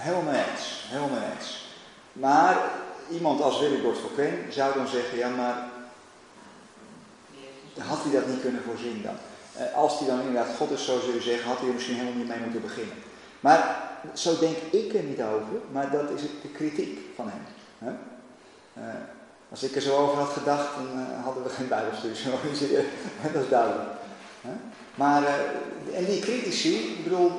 Helemaal 0.00 0.32
mee 0.32 0.44
eens. 0.50 0.84
Helemaal 0.88 1.30
eens. 1.36 1.68
Maar 2.12 2.56
iemand 3.10 3.40
als 3.40 3.60
Willy 3.60 3.76
Brod 3.76 3.98
Ken 4.16 4.46
zou 4.48 4.74
dan 4.74 4.88
zeggen, 4.88 5.18
ja 5.18 5.28
maar 5.28 5.68
had 7.78 8.02
hij 8.02 8.12
dat 8.12 8.26
niet 8.26 8.40
kunnen 8.40 8.62
voorzien 8.62 9.02
dan? 9.02 9.16
Eh, 9.56 9.74
als 9.74 9.98
hij 9.98 10.08
dan 10.08 10.20
inderdaad 10.20 10.56
God 10.56 10.70
is, 10.70 10.84
zo 10.84 11.00
zullen 11.00 11.22
zeggen, 11.22 11.48
had 11.48 11.58
hij 11.58 11.68
er 11.68 11.74
misschien 11.74 11.96
helemaal 11.96 12.18
niet 12.18 12.28
mee 12.28 12.38
moeten 12.38 12.60
beginnen. 12.60 12.94
Maar 13.40 13.88
zo 14.14 14.38
denk 14.38 14.56
ik 14.56 14.94
er 14.94 15.02
niet 15.02 15.22
over, 15.22 15.60
maar 15.72 15.90
dat 15.90 16.10
is 16.10 16.20
de 16.42 16.48
kritiek 16.48 16.98
van 17.14 17.30
hem. 17.32 17.96
Eh, 18.74 18.84
als 19.50 19.62
ik 19.62 19.74
er 19.74 19.82
zo 19.82 19.96
over 19.96 20.18
had 20.18 20.28
gedacht, 20.28 20.74
dan 20.74 21.06
eh, 21.06 21.24
hadden 21.24 21.42
we 21.42 21.48
geen 21.48 21.68
bijbelstudie. 21.68 22.16
Dat 23.32 23.42
is 23.42 23.48
duidelijk. 23.48 23.88
Maar, 24.94 25.22
en 25.94 26.04
die 26.04 26.20
critici, 26.20 26.74
ik 26.74 27.04
bedoel, 27.04 27.30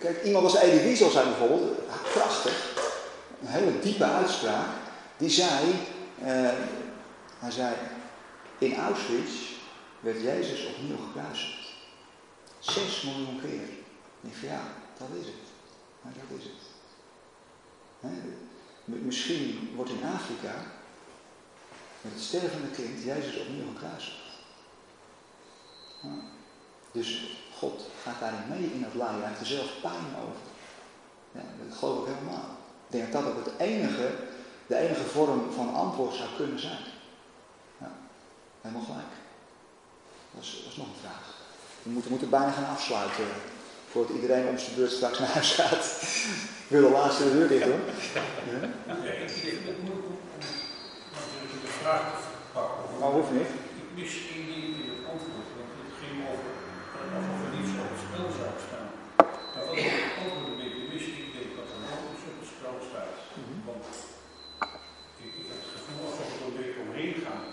kijk, 0.00 0.24
iemand 0.24 0.44
als 0.44 0.56
Elie 0.56 0.80
Wiesel 0.80 1.10
zei 1.10 1.28
bijvoorbeeld, 1.28 1.86
prachtig, 2.12 2.74
een 3.40 3.46
hele 3.46 3.78
diepe 3.78 4.04
uitspraak, 4.04 4.68
die 5.16 5.30
zei, 5.30 5.74
eh, 6.18 6.50
hij 7.38 7.50
zei, 7.50 7.74
in 8.58 8.76
Auschwitz 8.76 9.32
werd 10.00 10.22
Jezus 10.22 10.66
opnieuw 10.66 10.96
gekruisigd. 11.06 11.66
Zes 12.58 13.02
miljoen 13.02 13.40
keer. 13.40 13.68
Ik 14.20 14.40
ja, 14.42 14.60
dat 14.98 15.08
is 15.20 15.26
het. 15.26 15.46
Maar 16.00 16.12
dat 16.12 16.38
is 16.38 16.44
het. 16.44 16.64
Misschien 18.84 19.72
wordt 19.74 19.90
in 19.90 20.04
Afrika 20.14 20.54
met 22.00 22.12
het 22.12 22.22
stervende 22.22 22.70
kind 22.70 23.02
Jezus 23.02 23.36
opnieuw 23.36 23.66
gekruisigd. 23.74 24.24
Dus 26.92 27.36
God 27.58 27.82
gaat 28.02 28.20
daarin 28.20 28.48
mee 28.48 28.72
in 28.72 28.82
het 28.82 28.94
lijden. 28.94 29.20
Hij 29.20 29.28
heeft 29.28 29.40
er 29.40 29.46
zelf 29.46 29.70
pijn 29.82 30.08
over. 30.24 30.42
Ja, 31.32 31.40
dat 31.68 31.78
geloof 31.78 31.98
ik 32.06 32.14
helemaal. 32.14 32.48
Ik 32.86 32.92
denk 32.92 33.12
dat 33.12 33.22
dat 33.22 33.32
ook 33.32 33.44
het 33.44 33.54
enige 33.58 34.08
de 34.66 34.76
enige 34.76 35.04
vorm 35.04 35.52
van 35.54 35.74
antwoord 35.74 36.14
zou 36.14 36.28
kunnen 36.36 36.60
zijn. 36.60 36.84
Ja, 37.78 37.92
helemaal 38.60 38.84
gelijk. 38.84 39.14
Dat 40.34 40.42
is, 40.42 40.60
dat 40.62 40.72
is 40.72 40.76
nog 40.76 40.86
een 40.86 41.00
vraag. 41.00 41.34
We 41.82 41.90
moeten, 41.90 42.10
moeten 42.10 42.30
bijna 42.30 42.50
gaan 42.50 42.68
afsluiten. 42.68 43.24
Voordat 43.90 44.14
iedereen 44.14 44.48
om 44.48 44.58
zijn 44.58 44.76
beurt 44.76 44.90
straks 44.90 45.18
naar 45.18 45.28
huis 45.28 45.52
gaat. 45.54 45.84
Ik 46.64 46.72
wil 46.72 46.88
de 46.88 46.94
laatste 46.94 47.32
deur 47.32 47.48
dicht 47.48 47.64
hoor. 47.64 47.80
Ja? 48.50 48.60
Dat 48.86 49.02
de. 49.02 49.24
Oh, 53.00 53.12
hoeft 53.12 53.30
niet. 53.30 53.50
Ik 53.82 53.88
mis 53.94 54.12
één 54.34 54.46
ding 54.46 54.64
in 54.64 54.90
het 54.90 55.04
antwoord, 55.12 55.48
want 55.58 55.72
het 55.82 55.94
ging 56.00 56.28
over 56.32 56.55
of 57.18 57.26
er 57.44 57.50
niets 57.56 57.72
op 57.84 57.94
spel 58.04 58.28
zou 58.38 58.52
staan. 58.66 58.90
Maar 59.52 59.66
ik 59.72 59.84
het 59.94 60.14
antwoord 60.20 60.48
een 60.50 60.60
beetje 60.62 60.84
mis, 60.90 61.04
ik 61.22 61.30
denk 61.36 61.50
dat 61.58 61.68
er 61.74 61.80
wel 61.86 62.00
iets 62.12 62.24
op 62.30 62.40
spel 62.54 62.76
staat. 62.88 63.14
Want 63.68 63.86
ik, 65.24 65.32
heb 65.50 65.58
het 65.64 65.72
gevoel 65.76 66.02
alsof 66.08 66.28
er 66.34 66.44
een 66.46 66.58
beetje 66.60 66.84
omheen 66.86 67.14
gaan. 67.24 67.44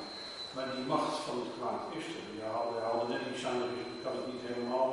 Maar 0.54 0.68
die 0.74 0.86
macht 0.94 1.16
van 1.28 1.38
het 1.44 1.52
kwaad 1.58 1.84
is 2.00 2.08
er. 2.18 2.26
Je 2.38 2.46
haalde, 2.84 3.08
net 3.14 3.24
iets 3.32 3.46
aan, 3.50 3.60
dus 3.62 3.78
ik 3.96 4.02
kan 4.06 4.16
het 4.20 4.28
niet 4.32 4.46
helemaal 4.50 4.92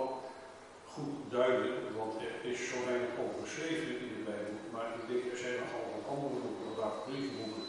goed 0.94 1.14
duiden, 1.38 1.76
want 1.98 2.12
er 2.26 2.34
is 2.52 2.58
zo 2.70 2.76
weinig 2.88 3.12
over 3.22 3.38
geschreven 3.44 3.88
in 4.04 4.10
de 4.16 4.22
Bijbel. 4.30 4.56
Maar 4.74 4.86
ik 4.98 5.04
denk, 5.08 5.22
er 5.32 5.40
zijn 5.44 5.56
nogal 5.62 5.84
wat 5.94 6.10
andere 6.12 6.36
boeken, 6.42 6.66
wat 6.68 6.80
daar 6.82 6.96
brievenboeken, 7.06 7.64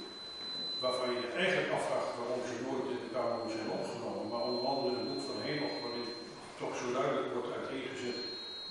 waarvan 0.83 1.09
je 1.17 1.25
eigenlijk 1.43 1.69
afvraagt 1.77 2.17
waarom 2.19 2.41
ze 2.49 2.55
nooit 2.65 2.87
in 2.93 3.01
de 3.03 3.11
kanon 3.15 3.49
zijn 3.55 3.69
opgenomen. 3.77 4.25
Maar 4.31 4.43
onder 4.49 4.63
andere 4.71 4.95
een 5.11 5.23
van 5.29 5.39
Henoch, 5.45 5.77
waarin 5.83 6.09
toch 6.61 6.70
zo 6.81 6.91
duidelijk 6.99 7.33
wordt 7.33 7.55
uiteengezet 7.59 8.19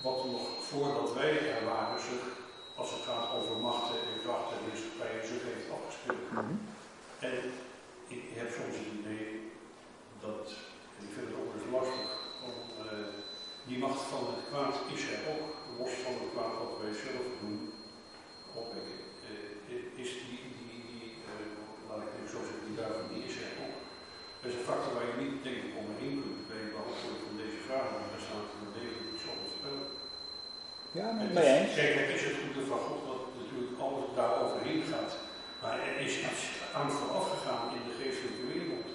wat 0.05 0.17
er 0.23 0.29
nog 0.37 0.45
voordat 0.69 1.13
wij 1.19 1.33
er 1.55 1.65
waren, 1.65 1.99
zich, 2.09 2.23
als 2.81 2.89
het 2.95 3.03
gaat 3.09 3.27
over 3.37 3.55
machten 3.69 3.99
en 4.09 4.21
krachten 4.23 4.57
en 4.57 4.63
heerschappijen, 4.67 5.27
zich 5.31 5.43
heeft 5.49 5.73
afgespeeld. 5.77 6.27
En 7.29 7.37
ik 8.15 8.23
heb 8.39 8.49
soms 8.57 8.75
het 8.79 8.91
idee 8.99 9.27
dat, 10.25 10.45
en 10.95 11.01
ik 11.07 11.13
vind 11.15 11.27
het 11.27 11.39
ook 11.39 11.53
eens 11.53 11.71
lastig, 11.75 12.09
om, 12.47 12.55
eh, 12.85 13.09
die 13.67 13.79
macht 13.85 14.01
van 14.13 14.23
het 14.33 14.43
kwaad 14.49 14.75
is 14.95 15.03
er 15.13 15.21
ook, 15.33 15.47
los 15.79 15.93
van 16.03 16.15
het 16.19 16.31
kwaad 16.33 16.53
wat 16.61 16.73
wij 16.81 16.93
zelf 17.05 17.27
doen, 17.41 17.59
opwekken. 18.61 18.99
Eh, 19.27 20.01
is 20.03 20.11
die, 20.23 20.39
die, 20.67 20.79
die 20.89 21.05
eh, 21.29 21.45
laat 21.87 22.03
ik 22.05 22.13
even 22.15 22.33
zo 22.35 22.41
zeggen, 22.47 22.67
die 22.67 22.79
duivel, 22.81 23.07
die 23.13 23.27
is 23.29 23.35
er 23.43 23.53
ook. 23.63 23.77
Dat 24.39 24.49
is 24.51 24.57
een 24.57 24.69
factor 24.69 24.93
waar 24.93 25.09
je 25.09 25.15
niet 25.23 25.43
denk 25.45 25.59
ik 25.67 25.79
omheen 25.83 26.15
kunt 26.23 26.43
bij 26.49 26.61
het 26.63 26.73
beantwoorden 26.75 27.23
van 27.27 27.35
deze 27.41 27.60
vragen, 27.71 27.97
maar 28.11 28.21
staat 28.27 28.47
er 28.63 28.69
degelijk 28.77 29.07
het 29.11 29.21
spel. 29.57 29.77
Ja, 30.99 31.07
Het 31.21 31.33
mee 31.35 31.45
is- 31.45 31.51
eens. 31.57 31.73
Kijk, 31.79 31.93
het 32.01 32.11
is 32.17 32.23
het 32.29 32.37
goede 32.43 32.63
van 32.71 32.81
God 32.87 33.01
dat 33.11 33.21
natuurlijk 33.39 33.75
alles 33.85 34.07
daar 34.19 34.33
overheen 34.43 34.83
gaat. 34.91 35.13
Maar 35.61 35.75
er 35.87 35.95
is 36.07 36.13
iets 36.29 36.43
aan 36.77 36.89
vooraf 36.97 37.25
gegaan 37.33 37.65
in 37.77 37.83
de 37.89 37.95
geestelijke 38.01 38.45
wereld. 38.53 38.89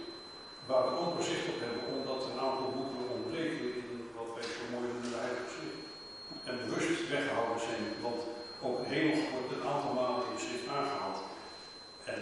Waar 0.69 0.85
we 0.89 0.93
ook 1.03 1.15
bezicht 1.21 1.47
op 1.53 1.59
hebben, 1.65 1.85
omdat 1.97 2.21
een 2.29 2.41
aantal 2.47 2.71
boeken 2.77 3.05
ontbreken 3.17 3.69
in 3.81 3.89
wat 4.19 4.31
wij 4.37 4.47
zo 4.55 4.63
mooi 4.73 4.87
noemen 4.91 5.13
de 5.15 5.23
Heilige 5.25 5.51
Schrift. 5.55 5.83
En 6.49 6.55
bewust 6.63 7.09
weggehouden 7.15 7.61
zijn, 7.69 7.85
want 8.07 8.21
ook 8.67 8.79
heel 8.93 9.13
wordt 9.33 9.53
een 9.55 9.67
aantal 9.73 9.93
malen 10.01 10.25
in 10.33 10.41
schrift 10.45 10.69
aangehaald. 10.77 11.19
En 12.15 12.21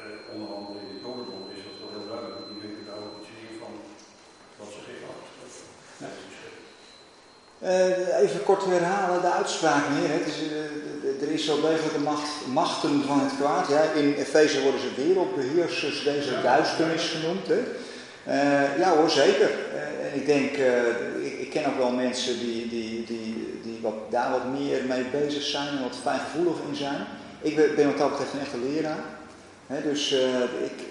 eh, 0.00 0.32
onder 0.32 0.48
andere 0.56 0.78
in 0.84 0.90
het 0.92 1.02
Jodendom 1.04 1.44
is 1.54 1.62
dat 1.66 1.76
wel 1.80 1.92
heel 1.94 2.08
duidelijk, 2.10 2.36
want 2.38 2.48
die 2.50 2.60
weten 2.64 2.84
daar 2.88 3.00
ook 3.06 3.16
iets 3.20 3.32
meer 3.38 3.54
van 3.62 3.72
wat 4.58 4.70
zich 4.74 4.86
heeft 4.90 5.04
afgesproken. 5.10 5.72
Ja, 6.02 6.08
die 6.18 6.32
schrift. 6.36 6.62
Eh, 7.64 8.20
even 8.20 8.42
kort 8.42 8.64
herhalen 8.64 9.20
de 9.20 9.30
uitspraak 9.30 9.82
hier. 9.96 10.08
Hè. 10.08 10.18
Is, 10.24 10.34
eh, 10.34 11.26
er 11.26 11.32
is 11.32 11.44
zo 11.44 11.60
degelijk 11.60 11.94
een 11.94 12.02
macht, 12.02 12.30
machten 12.52 13.02
van 13.06 13.20
het 13.20 13.36
kwaad. 13.36 13.68
Ja. 13.68 13.82
In 14.00 14.14
Efeze 14.14 14.62
worden 14.62 14.80
ze 14.80 15.02
wereldbeheersers 15.06 16.02
deze 16.02 16.40
duisternis 16.42 17.04
genoemd. 17.04 17.46
Hè. 17.46 17.62
Eh, 18.24 18.78
ja 18.78 18.96
hoor, 18.96 19.10
zeker. 19.10 19.50
En 20.02 20.20
ik 20.20 20.26
denk, 20.26 20.50
ik, 21.22 21.38
ik 21.38 21.50
ken 21.50 21.66
ook 21.66 21.78
wel 21.78 21.90
mensen 21.90 22.38
die, 22.38 22.68
die, 22.68 23.04
die, 23.04 23.60
die 23.62 23.78
wat, 23.82 24.10
daar 24.10 24.30
wat 24.30 24.60
meer 24.60 24.84
mee 24.88 25.04
bezig 25.04 25.42
zijn 25.42 25.68
en 25.68 25.82
wat 25.82 25.96
fijngevoelig 26.02 26.56
in 26.68 26.76
zijn. 26.76 27.06
Ik 27.40 27.56
ben, 27.56 27.74
ben 27.74 27.86
wat 27.86 27.98
dat 27.98 28.10
betreft 28.10 28.32
een 28.32 28.40
echte 28.40 28.58
leraar. 28.58 29.04
Hè, 29.66 29.82
dus 29.82 30.12
ik 30.64 30.86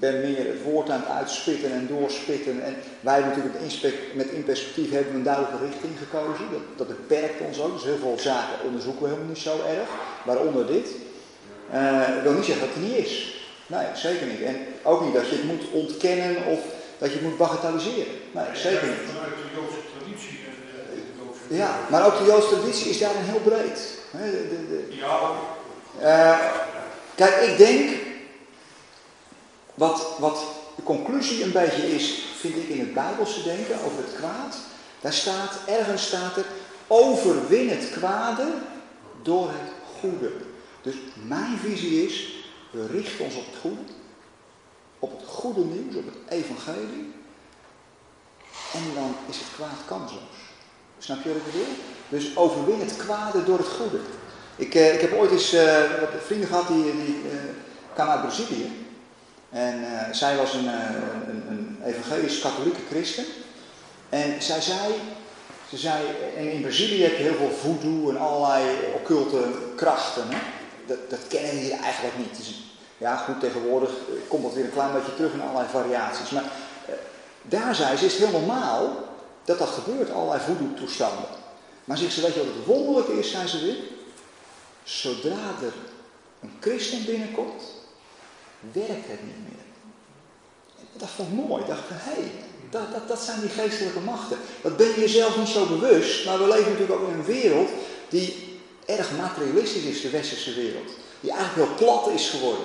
ben 0.00 0.20
meer 0.20 0.46
het 0.46 0.62
woord 0.62 0.90
aan 0.90 1.00
het 1.06 1.16
uitspitten 1.18 1.72
en 1.72 1.86
doorspitten. 1.86 2.62
En 2.64 2.74
wij 3.00 3.14
hebben 3.14 3.32
natuurlijk 3.36 4.14
met, 4.14 4.26
in 4.28 4.44
perspectief 4.44 4.90
hebben 4.90 5.12
we 5.12 5.18
een 5.18 5.30
duidelijke 5.32 5.64
richting 5.66 5.92
gekozen. 6.04 6.44
Dat, 6.52 6.64
dat 6.76 6.88
beperkt 6.96 7.40
ons 7.46 7.60
ook. 7.60 7.72
Dus 7.72 7.84
heel 7.84 7.98
veel 8.06 8.16
zaken 8.18 8.56
onderzoeken 8.66 9.02
we 9.02 9.08
helemaal 9.08 9.28
niet 9.34 9.42
zo 9.48 9.54
erg. 9.76 9.88
Waaronder 10.24 10.66
dit. 10.66 10.88
Eh, 11.70 12.16
ik 12.16 12.22
wil 12.22 12.32
niet 12.32 12.44
zeggen 12.44 12.66
dat 12.66 12.74
het 12.74 12.84
niet 12.84 12.96
is. 13.06 13.12
Nee, 13.66 13.86
zeker 13.94 14.26
niet. 14.26 14.42
En 14.42 14.56
ook 14.82 15.04
niet 15.04 15.14
dat 15.14 15.28
je 15.28 15.34
het 15.36 15.44
moet 15.44 15.64
ontkennen 15.82 16.36
of 16.54 16.60
dat 16.98 17.08
je 17.08 17.14
het 17.18 17.24
moet 17.28 17.36
bagatelliseren. 17.38 18.12
Nee, 18.32 18.44
zeker 18.66 18.86
niet. 18.92 19.02
Vanuit 19.14 19.36
de 19.42 19.48
Joodse 19.56 19.80
traditie 19.96 20.38
en 20.48 20.54
de, 20.66 20.94
de 20.94 21.02
Joodse 21.18 21.54
Ja, 21.62 21.70
maar 21.90 22.06
ook 22.06 22.18
de 22.18 22.24
Joodse 22.24 22.48
traditie 22.58 22.90
is 22.90 22.98
daarin 22.98 23.22
heel 23.22 23.40
breed. 23.50 23.78
Hè, 24.16 24.30
de- 24.30 24.48
de- 24.48 24.66
de- 24.68 24.96
Ja, 24.96 25.18
eh, 26.00 26.38
kijk, 27.14 27.34
ik 27.34 27.56
denk, 27.56 27.90
wat, 29.74 30.18
wat 30.18 30.38
de 30.76 30.82
conclusie 30.82 31.42
een 31.42 31.52
beetje 31.52 31.94
is, 31.94 32.24
vind 32.38 32.56
ik 32.56 32.68
in 32.68 32.80
het 32.80 32.94
Bijbelse 32.94 33.42
denken 33.42 33.74
over 33.84 34.04
het 34.04 34.14
kwaad. 34.14 34.56
Daar 35.00 35.12
staat, 35.12 35.58
ergens 35.66 36.06
staat 36.06 36.36
er, 36.36 36.44
overwin 36.86 37.68
het 37.68 37.90
kwade 37.90 38.52
door 39.22 39.48
het 39.48 39.72
goede. 40.00 40.32
Dus 40.82 40.94
mijn 41.26 41.58
visie 41.58 42.06
is, 42.06 42.44
we 42.70 42.86
richten 42.86 43.24
ons 43.24 43.34
op 43.34 43.46
het 43.46 43.60
goede. 43.60 43.92
Op 44.98 45.18
het 45.18 45.28
goede 45.28 45.60
nieuws, 45.60 45.94
op 45.94 46.04
het 46.04 46.38
evangelie. 46.38 47.12
En 48.72 48.94
dan 48.94 49.14
is 49.28 49.36
het 49.36 49.48
kwaad 49.54 49.78
kansloos. 49.86 50.38
Snap 50.98 51.22
je 51.22 51.28
wat 51.28 51.38
ik 51.38 51.44
bedoel? 51.44 51.74
Dus 52.08 52.36
overwin 52.36 52.80
het 52.80 52.96
kwade 52.96 53.44
door 53.44 53.58
het 53.58 53.68
goede. 53.68 53.98
Ik, 54.56 54.74
eh, 54.74 54.94
ik 54.94 55.00
heb 55.00 55.12
ooit 55.12 55.30
eens 55.30 55.52
eh, 55.52 55.82
vrienden 56.24 56.48
gehad 56.48 56.68
die, 56.68 56.82
die 56.82 57.20
eh, 57.30 57.38
kwamen 57.94 58.12
uit 58.12 58.22
Brazilië. 58.22 58.88
En 59.50 59.84
eh, 59.84 60.12
zij 60.12 60.36
was 60.36 60.54
een, 60.54 60.68
eh, 60.68 60.94
een, 61.28 61.44
een 61.48 61.78
evangelisch-katholieke 61.84 62.80
christen. 62.90 63.24
En 64.08 64.42
zij 64.42 64.60
zei, 64.60 64.94
ze 65.68 65.76
zei, 65.76 66.04
en 66.36 66.52
in 66.52 66.60
Brazilië 66.60 67.02
heb 67.02 67.16
je 67.16 67.22
heel 67.22 67.34
veel 67.34 67.50
voodoo 67.50 68.10
en 68.10 68.16
allerlei 68.16 68.76
occulte 68.94 69.44
krachten. 69.76 70.24
Hè? 70.28 70.38
Dat, 70.86 71.10
dat 71.10 71.26
kennen 71.28 71.50
we 71.50 71.60
hier 71.60 71.80
eigenlijk 71.80 72.18
niet. 72.18 72.36
Dus, 72.36 72.62
ja, 72.98 73.16
goed, 73.16 73.40
tegenwoordig 73.40 73.90
eh, 73.90 74.28
komt 74.28 74.42
dat 74.42 74.54
weer 74.54 74.64
een 74.64 74.72
klein 74.72 74.92
beetje 74.92 75.14
terug 75.14 75.32
in 75.32 75.42
allerlei 75.42 75.68
variaties. 75.68 76.30
Maar 76.30 76.44
daar 77.42 77.74
zei 77.74 77.96
ze, 77.96 78.04
is 78.04 78.12
het 78.12 78.22
heel 78.22 78.40
normaal 78.40 79.08
dat 79.44 79.58
dat 79.58 79.68
gebeurt, 79.68 80.10
allerlei 80.10 80.40
voodoo-toestanden. 80.40 81.28
Maar 81.84 81.98
zegt 81.98 82.12
ze, 82.12 82.20
weet 82.20 82.34
je 82.34 82.44
wat 82.44 82.54
het 82.54 82.66
wonderlijke 82.66 83.18
is, 83.18 83.30
zei 83.30 83.46
ze 83.46 83.64
weer? 83.64 83.76
Zodra 84.82 85.54
er 85.62 85.72
een 86.40 86.52
christen 86.60 87.04
binnenkomt, 87.04 87.62
werkt 88.72 89.08
het 89.08 89.22
niet 89.24 89.42
meer. 89.48 89.64
Dat 90.92 91.08
vond 91.08 91.28
ik 91.28 91.48
mooi. 91.48 91.62
Ik 91.62 91.68
dacht 91.68 91.88
hé, 91.88 91.94
hey, 91.94 92.30
dat, 92.70 92.92
dat, 92.92 93.08
dat 93.08 93.20
zijn 93.20 93.40
die 93.40 93.48
geestelijke 93.48 94.00
machten. 94.00 94.36
Dat 94.62 94.76
ben 94.76 94.86
je 94.86 95.00
jezelf 95.00 95.38
niet 95.38 95.48
zo 95.48 95.66
bewust, 95.66 96.26
maar 96.26 96.38
we 96.38 96.48
leven 96.48 96.72
natuurlijk 96.72 97.00
ook 97.00 97.08
in 97.08 97.14
een 97.14 97.24
wereld 97.24 97.68
die 98.08 98.58
erg 98.86 99.16
materialistisch 99.16 99.82
is, 99.82 100.00
de 100.00 100.10
westerse 100.10 100.54
wereld. 100.54 100.90
Die 101.20 101.30
eigenlijk 101.32 101.68
heel 101.68 101.86
plat 101.86 102.08
is 102.14 102.28
geworden. 102.28 102.64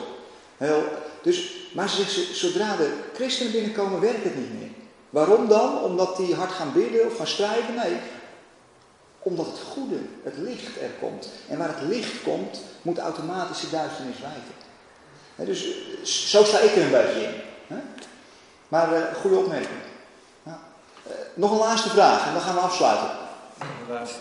Dus, 1.22 1.54
maar 1.74 1.90
ze 1.90 1.96
zegt, 1.96 2.36
zodra 2.36 2.76
de 2.76 2.94
christenen 3.14 3.52
binnenkomen, 3.52 4.00
werkt 4.00 4.24
het 4.24 4.36
niet 4.36 4.60
meer. 4.60 4.70
Waarom 5.10 5.48
dan? 5.48 5.84
Omdat 5.84 6.18
die 6.18 6.36
hard 6.36 6.52
gaan 6.52 6.74
bidden 6.74 7.06
of 7.06 7.18
gaan 7.18 7.28
strijden? 7.28 7.76
Nee, 7.76 7.98
omdat 9.20 9.46
het 9.46 9.60
goede, 9.60 9.96
het 10.24 10.38
licht 10.38 10.82
er 10.82 10.90
komt. 11.00 11.30
En 11.48 11.58
waar 11.58 11.68
het 11.68 11.88
licht 11.88 12.24
komt, 12.24 12.62
moet 12.82 12.98
automatisch 12.98 13.60
de 13.60 13.70
duisternis 13.70 14.20
wijken. 14.20 14.65
Dus 15.36 15.66
eh, 15.66 16.04
zo 16.04 16.44
sta 16.44 16.60
ik 16.60 16.76
er 16.76 16.82
een 16.84 16.92
beetje 16.92 17.22
in. 17.22 17.34
Maar 18.68 18.94
eh, 18.94 19.16
goede 19.16 19.38
opmerking. 19.38 19.80
Ja. 20.44 20.60
Eh, 21.08 21.12
nog 21.34 21.52
een 21.52 21.58
laatste 21.58 21.90
vraag 21.90 22.26
en 22.28 22.34
dan 22.34 22.42
gaan 22.42 22.54
we 22.56 22.60
afsluiten. 22.60 23.10
De 23.88 23.94
laatste. 23.94 24.20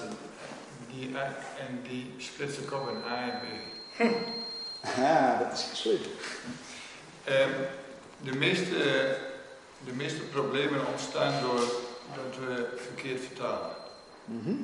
Die, 0.91 1.17
A- 1.17 1.37
en 1.59 1.81
die 1.89 2.15
splitst 2.19 2.59
ook 2.65 2.81
op 2.81 2.89
in 2.89 3.03
A 3.13 3.17
en 3.23 3.41
B. 3.41 4.03
Ja, 4.97 5.39
dat 5.39 5.53
is 5.59 5.81
slim. 5.81 5.99
Ehm, 7.25 7.51
de, 8.21 8.33
meeste, 8.33 8.77
de 9.85 9.93
meeste 9.93 10.21
problemen 10.21 10.87
ontstaan 10.87 11.33
doordat 11.43 12.37
we 12.47 12.69
verkeerd 12.87 13.21
vertalen. 13.27 13.71
Mhm. 14.25 14.55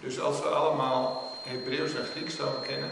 Dus 0.00 0.20
als 0.20 0.38
we 0.38 0.48
allemaal 0.48 1.32
Hebreeuws 1.42 1.94
en 1.94 2.04
Grieks 2.04 2.36
zouden 2.36 2.62
kennen, 2.62 2.90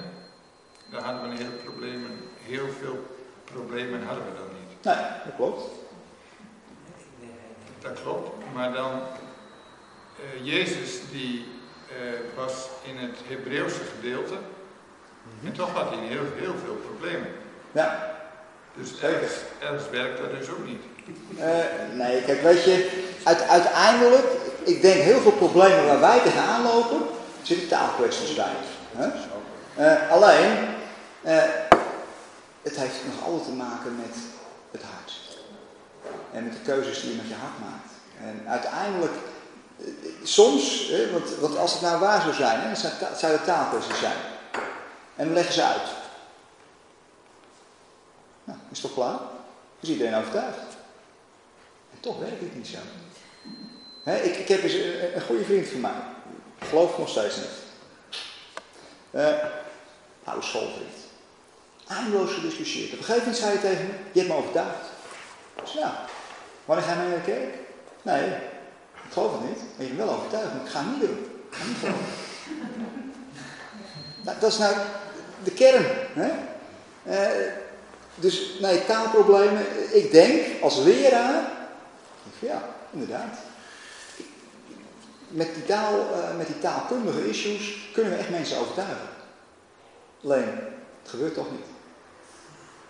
dan 0.90 1.02
hadden 1.02 1.22
we 1.22 1.28
een 1.28 1.36
heel, 1.36 1.56
problemen, 1.64 2.18
heel 2.50 2.68
veel 2.80 3.06
problemen 3.44 4.02
hadden 4.06 4.24
we 4.24 4.30
dan 4.36 4.48
niet. 4.60 4.84
Nee, 4.84 5.04
dat 5.24 5.34
klopt. 5.36 5.62
Dat 7.82 8.02
klopt, 8.02 8.30
maar 8.54 8.72
dan, 8.72 8.90
eh, 10.16 10.46
Jezus 10.46 11.00
die 11.12 11.46
eh, 11.88 11.96
was 12.36 12.52
in 12.82 12.96
het 12.96 13.16
Hebreeuwse 13.28 13.80
gedeelte 13.96 14.34
En 15.44 15.52
toch 15.52 15.72
had 15.72 15.88
hij 15.88 15.98
heel, 15.98 16.22
heel 16.36 16.54
veel 16.64 16.74
problemen. 16.88 17.28
Ja, 17.72 18.14
Dus 18.74 19.00
ergens, 19.02 19.32
ergens 19.58 19.90
werkt 19.90 20.18
dat 20.18 20.30
dus 20.38 20.48
ook 20.50 20.66
niet. 20.66 20.82
Eh, 21.38 21.48
nee, 21.94 22.22
kijk, 22.22 22.42
weet 22.42 22.64
je, 22.64 23.04
uit- 23.24 23.48
uiteindelijk, 23.48 24.24
ik 24.64 24.82
denk 24.82 25.02
heel 25.02 25.20
veel 25.20 25.32
problemen 25.32 25.86
waar 25.86 26.00
wij 26.00 26.20
tegenaan 26.20 26.62
lopen, 26.62 27.00
zitten 27.42 27.68
taalkwesties 27.68 28.34
bij. 28.34 28.52
Eh, 29.76 30.10
alleen, 30.10 30.56
het 32.62 32.76
heeft 32.76 32.94
nog 33.06 33.24
altijd 33.24 33.44
te 33.44 33.52
maken 33.52 33.96
met 33.96 34.16
het 34.70 34.82
hart. 34.82 35.12
En 36.32 36.44
met 36.44 36.52
de 36.52 36.58
keuzes 36.60 37.00
die 37.00 37.10
je 37.10 37.16
met 37.16 37.28
je 37.28 37.34
hart 37.34 37.58
maakt. 37.60 37.92
En 38.20 38.48
uiteindelijk, 38.48 39.12
eh, 39.78 39.86
soms, 40.22 40.90
want, 41.40 41.56
als 41.56 41.72
het 41.72 41.80
nou 41.82 42.00
waar 42.00 42.20
zou 42.20 42.34
zijn, 42.34 42.64
dan 42.64 42.76
zou 42.76 42.92
het- 42.98 43.18
zou 43.82 43.94
zijn. 43.94 44.16
En 45.16 45.24
dan 45.24 45.34
leggen 45.34 45.54
ze 45.54 45.62
uit. 45.62 45.88
Nou, 48.44 48.58
is 48.70 48.80
toch 48.80 48.94
klaar? 48.94 49.18
Is 49.80 49.88
iedereen 49.88 50.14
overtuigd? 50.14 50.58
En 51.92 52.00
toch 52.00 52.18
werkt 52.18 52.40
het 52.40 52.56
niet 52.56 52.66
zo. 52.66 52.78
Ik, 54.10 54.36
ik 54.36 54.48
heb 54.48 54.62
eens 54.62 54.72
een, 54.72 55.14
een 55.16 55.22
goede 55.22 55.44
vriend 55.44 55.68
van 55.68 55.80
mij. 55.80 55.90
Ik 56.58 56.66
geloof 56.68 56.98
nog 56.98 57.08
steeds 57.08 57.36
niet. 57.36 57.48
Eh 59.10 59.34
oude 60.24 60.46
schoolvriend. 60.46 60.94
Eindeloos 61.90 62.32
gediscussieerd. 62.32 62.92
Op 62.92 62.98
een 62.98 63.04
gegeven 63.04 63.22
moment 63.22 63.36
zei 63.36 63.52
hij 63.52 63.60
tegen 63.60 63.86
me, 63.86 63.92
je 64.12 64.18
hebt 64.18 64.32
me 64.32 64.38
overtuigd. 64.38 64.86
Ik 65.62 65.66
zei, 65.66 65.84
ja, 65.84 66.04
wanneer 66.64 66.84
ga 66.84 66.92
je 66.92 66.98
naar 66.98 67.16
de 67.16 67.32
kerk? 67.32 67.54
Nee, 68.02 68.26
ik 69.06 69.12
geloof 69.12 69.32
het 69.32 69.48
niet. 69.48 69.58
Maar 69.76 69.86
je 69.86 69.92
bent 69.92 70.08
wel 70.08 70.16
overtuigd, 70.16 70.54
maar 70.54 70.64
ik 70.64 70.70
ga 70.70 70.78
het 70.78 70.90
niet 70.90 71.00
doen. 71.00 71.18
Ik 71.50 71.56
ga 71.56 71.64
niet 71.66 71.76
geloven. 71.78 72.04
nou, 74.24 74.36
dat 74.40 74.52
is 74.52 74.58
nou 74.58 74.74
de 75.44 75.50
kern. 75.50 75.84
Hè? 76.12 76.30
Eh, 77.02 77.52
dus 78.14 78.58
nee, 78.60 78.84
taalproblemen. 78.84 79.66
Ik 79.96 80.10
denk 80.10 80.62
als 80.62 80.76
leraar, 80.76 81.42
ik 82.24 82.48
ja, 82.48 82.62
inderdaad. 82.90 83.38
Met 85.28 85.54
die, 85.54 85.64
taal, 85.64 85.94
eh, 85.94 86.36
met 86.36 86.46
die 86.46 86.58
taalkundige 86.58 87.28
issues 87.28 87.90
kunnen 87.92 88.12
we 88.12 88.18
echt 88.18 88.30
mensen 88.30 88.58
overtuigen. 88.58 89.08
Alleen, 90.24 90.48
het 91.02 91.10
gebeurt 91.10 91.34
toch 91.34 91.50
niet. 91.50 91.69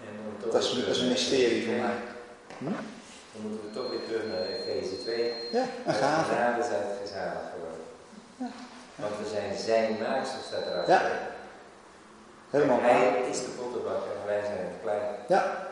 En 0.06 0.51
Dat 0.51 0.62
is, 0.62 0.85
dat 0.85 0.97
is 0.97 1.01
een 1.01 1.09
mysterie 1.09 1.64
voor 1.64 1.74
mij. 1.74 1.97
Hm? 2.59 2.64
Dan 3.32 3.43
moeten 3.43 3.60
we 3.68 3.74
toch 3.74 3.90
weer 3.90 4.05
terug 4.06 4.24
naar 4.32 4.47
Efeze 4.47 5.02
2. 5.02 5.32
Ja, 5.52 5.64
een 5.86 5.94
gave. 5.94 6.35
Genade 6.35 6.62
zijn 6.62 6.82
gezaligd 7.02 7.48
geworden. 7.52 7.85
Want 8.94 9.12
we 9.22 9.28
zijn 9.35 9.59
zijn 9.59 9.97
maaksel, 10.02 10.39
staat 10.47 10.66
erachter. 10.66 10.94
Ja. 10.94 11.28
Helemaal. 12.51 12.81
Hij 12.81 13.28
is 13.31 13.39
de 13.39 13.51
pottenbakker 13.51 14.10
en 14.20 14.27
wij 14.27 14.40
zijn 14.44 14.59
het 14.59 14.81
klein. 14.82 15.02
Ja. 15.28 15.68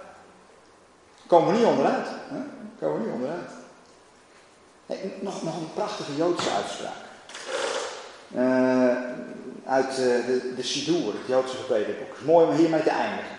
Komen 1.26 1.52
we 1.52 1.58
niet 1.58 1.66
onderuit. 1.66 2.06
Hè? 2.08 2.38
Komen 2.80 2.98
we 2.98 3.04
niet 3.04 3.14
onderuit. 3.14 3.50
Hey, 4.86 5.12
nog, 5.20 5.42
nog 5.42 5.56
een 5.56 5.72
prachtige 5.74 6.16
Joodse 6.16 6.50
uitspraak. 6.50 7.06
Eh, 8.34 9.72
uit 9.72 9.90
eh, 9.90 10.26
de, 10.26 10.52
de 10.56 10.62
Sidur, 10.62 11.12
het 11.12 11.26
Joodse 11.26 11.56
gebedenboek. 11.56 12.20
Mooi 12.24 12.46
om 12.46 12.54
hiermee 12.54 12.82
te 12.82 12.90
eindigen. 12.90 13.36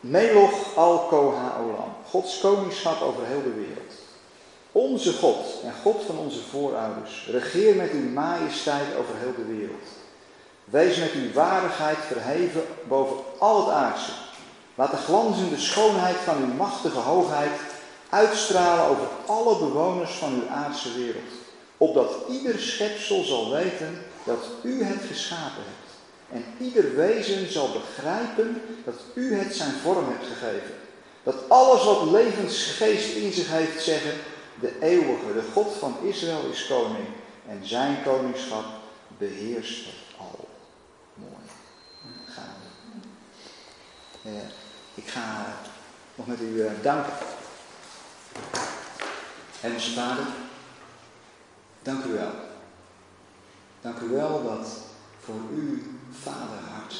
Meloch 0.00 0.76
al 0.76 0.98
koha 0.98 1.56
olam. 1.60 1.94
Gods 2.10 2.40
koningschap 2.40 3.00
over 3.00 3.26
heel 3.26 3.42
de 3.42 3.54
wereld. 3.54 3.92
Onze 4.72 5.12
God 5.12 5.36
en 5.64 5.72
God 5.82 6.02
van 6.06 6.18
onze 6.18 6.42
voorouders. 6.50 7.28
Regeer 7.30 7.74
met 7.76 7.90
uw 7.90 8.10
majesteit 8.10 8.96
over 8.98 9.14
heel 9.16 9.34
de 9.36 9.44
wereld. 9.44 9.86
Wees 10.64 10.96
met 10.96 11.12
uw 11.12 11.32
waardigheid 11.32 11.98
verheven 11.98 12.62
boven 12.88 13.16
al 13.38 13.64
het 13.64 13.74
aardse. 13.74 14.10
Laat 14.74 14.90
de 14.90 14.96
glanzende 14.96 15.58
schoonheid 15.58 16.16
van 16.16 16.36
uw 16.36 16.54
machtige 16.54 16.98
hoogheid 16.98 17.60
uitstralen 18.08 18.84
over 18.84 19.06
alle 19.26 19.58
bewoners 19.58 20.12
van 20.12 20.32
uw 20.34 20.48
aardse 20.48 20.92
wereld. 20.92 21.32
Opdat 21.76 22.14
ieder 22.30 22.58
schepsel 22.58 23.24
zal 23.24 23.50
weten 23.50 23.98
dat 24.24 24.44
u 24.62 24.84
het 24.84 25.02
geschapen 25.08 25.62
hebt. 25.62 25.85
En 26.32 26.44
ieder 26.58 26.96
wezen 26.96 27.52
zal 27.52 27.72
begrijpen 27.72 28.62
dat 28.84 28.94
u 29.14 29.34
het 29.34 29.54
zijn 29.54 29.72
vorm 29.72 30.08
hebt 30.08 30.26
gegeven. 30.26 30.74
Dat 31.22 31.48
alles 31.48 31.84
wat 31.84 32.10
levensgeest 32.10 33.14
in 33.14 33.32
zich 33.32 33.48
heeft 33.48 33.82
zeggen, 33.82 34.12
de 34.60 34.80
eeuwige, 34.80 35.32
de 35.32 35.42
God 35.52 35.74
van 35.78 35.96
Israël 36.02 36.50
is 36.50 36.66
koning. 36.66 37.06
En 37.48 37.60
zijn 37.62 38.02
koningschap 38.02 38.64
beheerst 39.18 39.84
het 39.84 40.18
al. 40.18 40.48
Mooi. 41.14 41.32
Gaan. 42.26 42.54
Eh, 44.22 44.32
ik 44.94 45.08
ga 45.08 45.54
nog 46.14 46.26
met 46.26 46.40
u 46.40 46.60
eh, 46.60 46.72
danken. 46.82 47.12
Hemelse 49.60 49.92
Vader, 49.92 50.26
dank 51.82 52.04
u 52.04 52.12
wel. 52.12 52.32
Dank 53.80 53.98
u 53.98 54.08
wel 54.08 54.42
dat 54.42 54.68
voor 55.20 55.40
uw 55.54 55.78
vaderhart. 56.22 56.94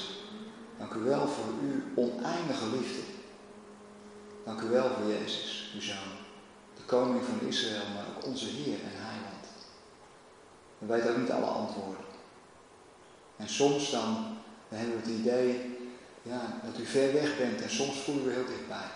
Dank 0.79 0.93
u 0.93 0.99
wel 0.99 1.29
voor 1.29 1.53
uw 1.63 2.05
oneindige 2.05 2.67
liefde. 2.77 3.03
Dank 4.45 4.61
u 4.61 4.69
wel 4.69 4.91
voor 4.91 5.13
Jezus, 5.13 5.71
uw 5.75 5.81
Zoon. 5.81 6.13
De 6.77 6.83
koning 6.83 7.25
van 7.25 7.49
Israël, 7.49 7.87
maar 7.95 8.05
ook 8.17 8.27
onze 8.27 8.47
Heer 8.47 8.79
en 8.79 8.97
Heiland. 9.07 9.47
We 10.79 10.87
weten 10.87 11.11
ook 11.11 11.17
niet 11.17 11.31
alle 11.31 11.47
antwoorden. 11.47 12.05
En 13.37 13.49
soms 13.49 13.91
dan, 13.91 14.37
hebben 14.69 14.95
we 14.95 15.11
het 15.11 15.21
idee 15.21 15.79
ja, 16.23 16.61
dat 16.65 16.81
u 16.81 16.87
ver 16.87 17.13
weg 17.13 17.39
bent 17.39 17.63
en 17.63 17.71
soms 17.71 17.99
voelen 17.99 18.25
we 18.25 18.33
heel 18.33 18.47
dichtbij. 18.47 18.89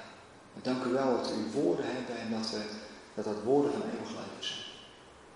Maar 0.52 0.62
dank 0.62 0.84
u 0.84 0.90
wel 0.90 1.16
dat 1.16 1.30
u 1.30 1.60
woorden 1.60 1.84
hebben 1.86 2.16
en 2.18 2.30
dat, 2.30 2.50
we, 2.50 2.60
dat 3.14 3.24
dat 3.24 3.42
woorden 3.44 3.72
van 3.72 3.82
eeuwig 3.82 4.10
leven 4.10 4.44
zijn. 4.44 4.58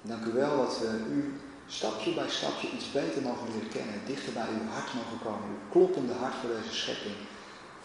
Dank 0.02 0.24
u 0.24 0.32
wel 0.32 0.56
dat 0.56 0.78
we 0.78 0.86
u 1.10 1.40
stapje 1.74 2.14
bij 2.14 2.30
stapje 2.30 2.70
iets 2.70 2.92
beter 2.92 3.22
mogen 3.22 3.52
leren 3.52 3.68
kennen. 3.68 4.06
Dichter 4.06 4.32
bij 4.32 4.48
uw 4.48 4.68
hart 4.68 4.94
mogen 4.94 5.18
komen. 5.22 5.48
Uw 5.48 5.70
kloppende 5.70 6.12
hart 6.12 6.34
voor 6.34 6.50
deze 6.50 6.74
schepping. 6.74 7.14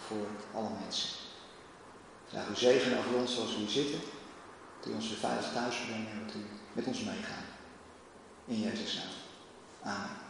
Voor 0.07 0.27
alle 0.53 0.69
mensen. 0.83 1.09
Ja, 2.29 2.45
uw 2.49 2.55
zegen 2.55 2.97
over 2.97 3.15
ons 3.15 3.33
zoals 3.33 3.51
we 3.53 3.59
hier 3.59 3.69
zitten. 3.69 3.99
U 4.87 4.93
ons 4.93 5.07
weer 5.09 5.17
veilig 5.17 5.51
thuis 5.53 5.75
brengt 5.85 6.11
en 6.11 6.25
dat 6.25 6.35
u 6.35 6.45
met 6.73 6.85
ons 6.85 6.99
meegaat. 6.99 7.49
In 8.45 8.59
Jezus' 8.59 8.95
naam. 8.95 9.13
Amen. 9.93 10.28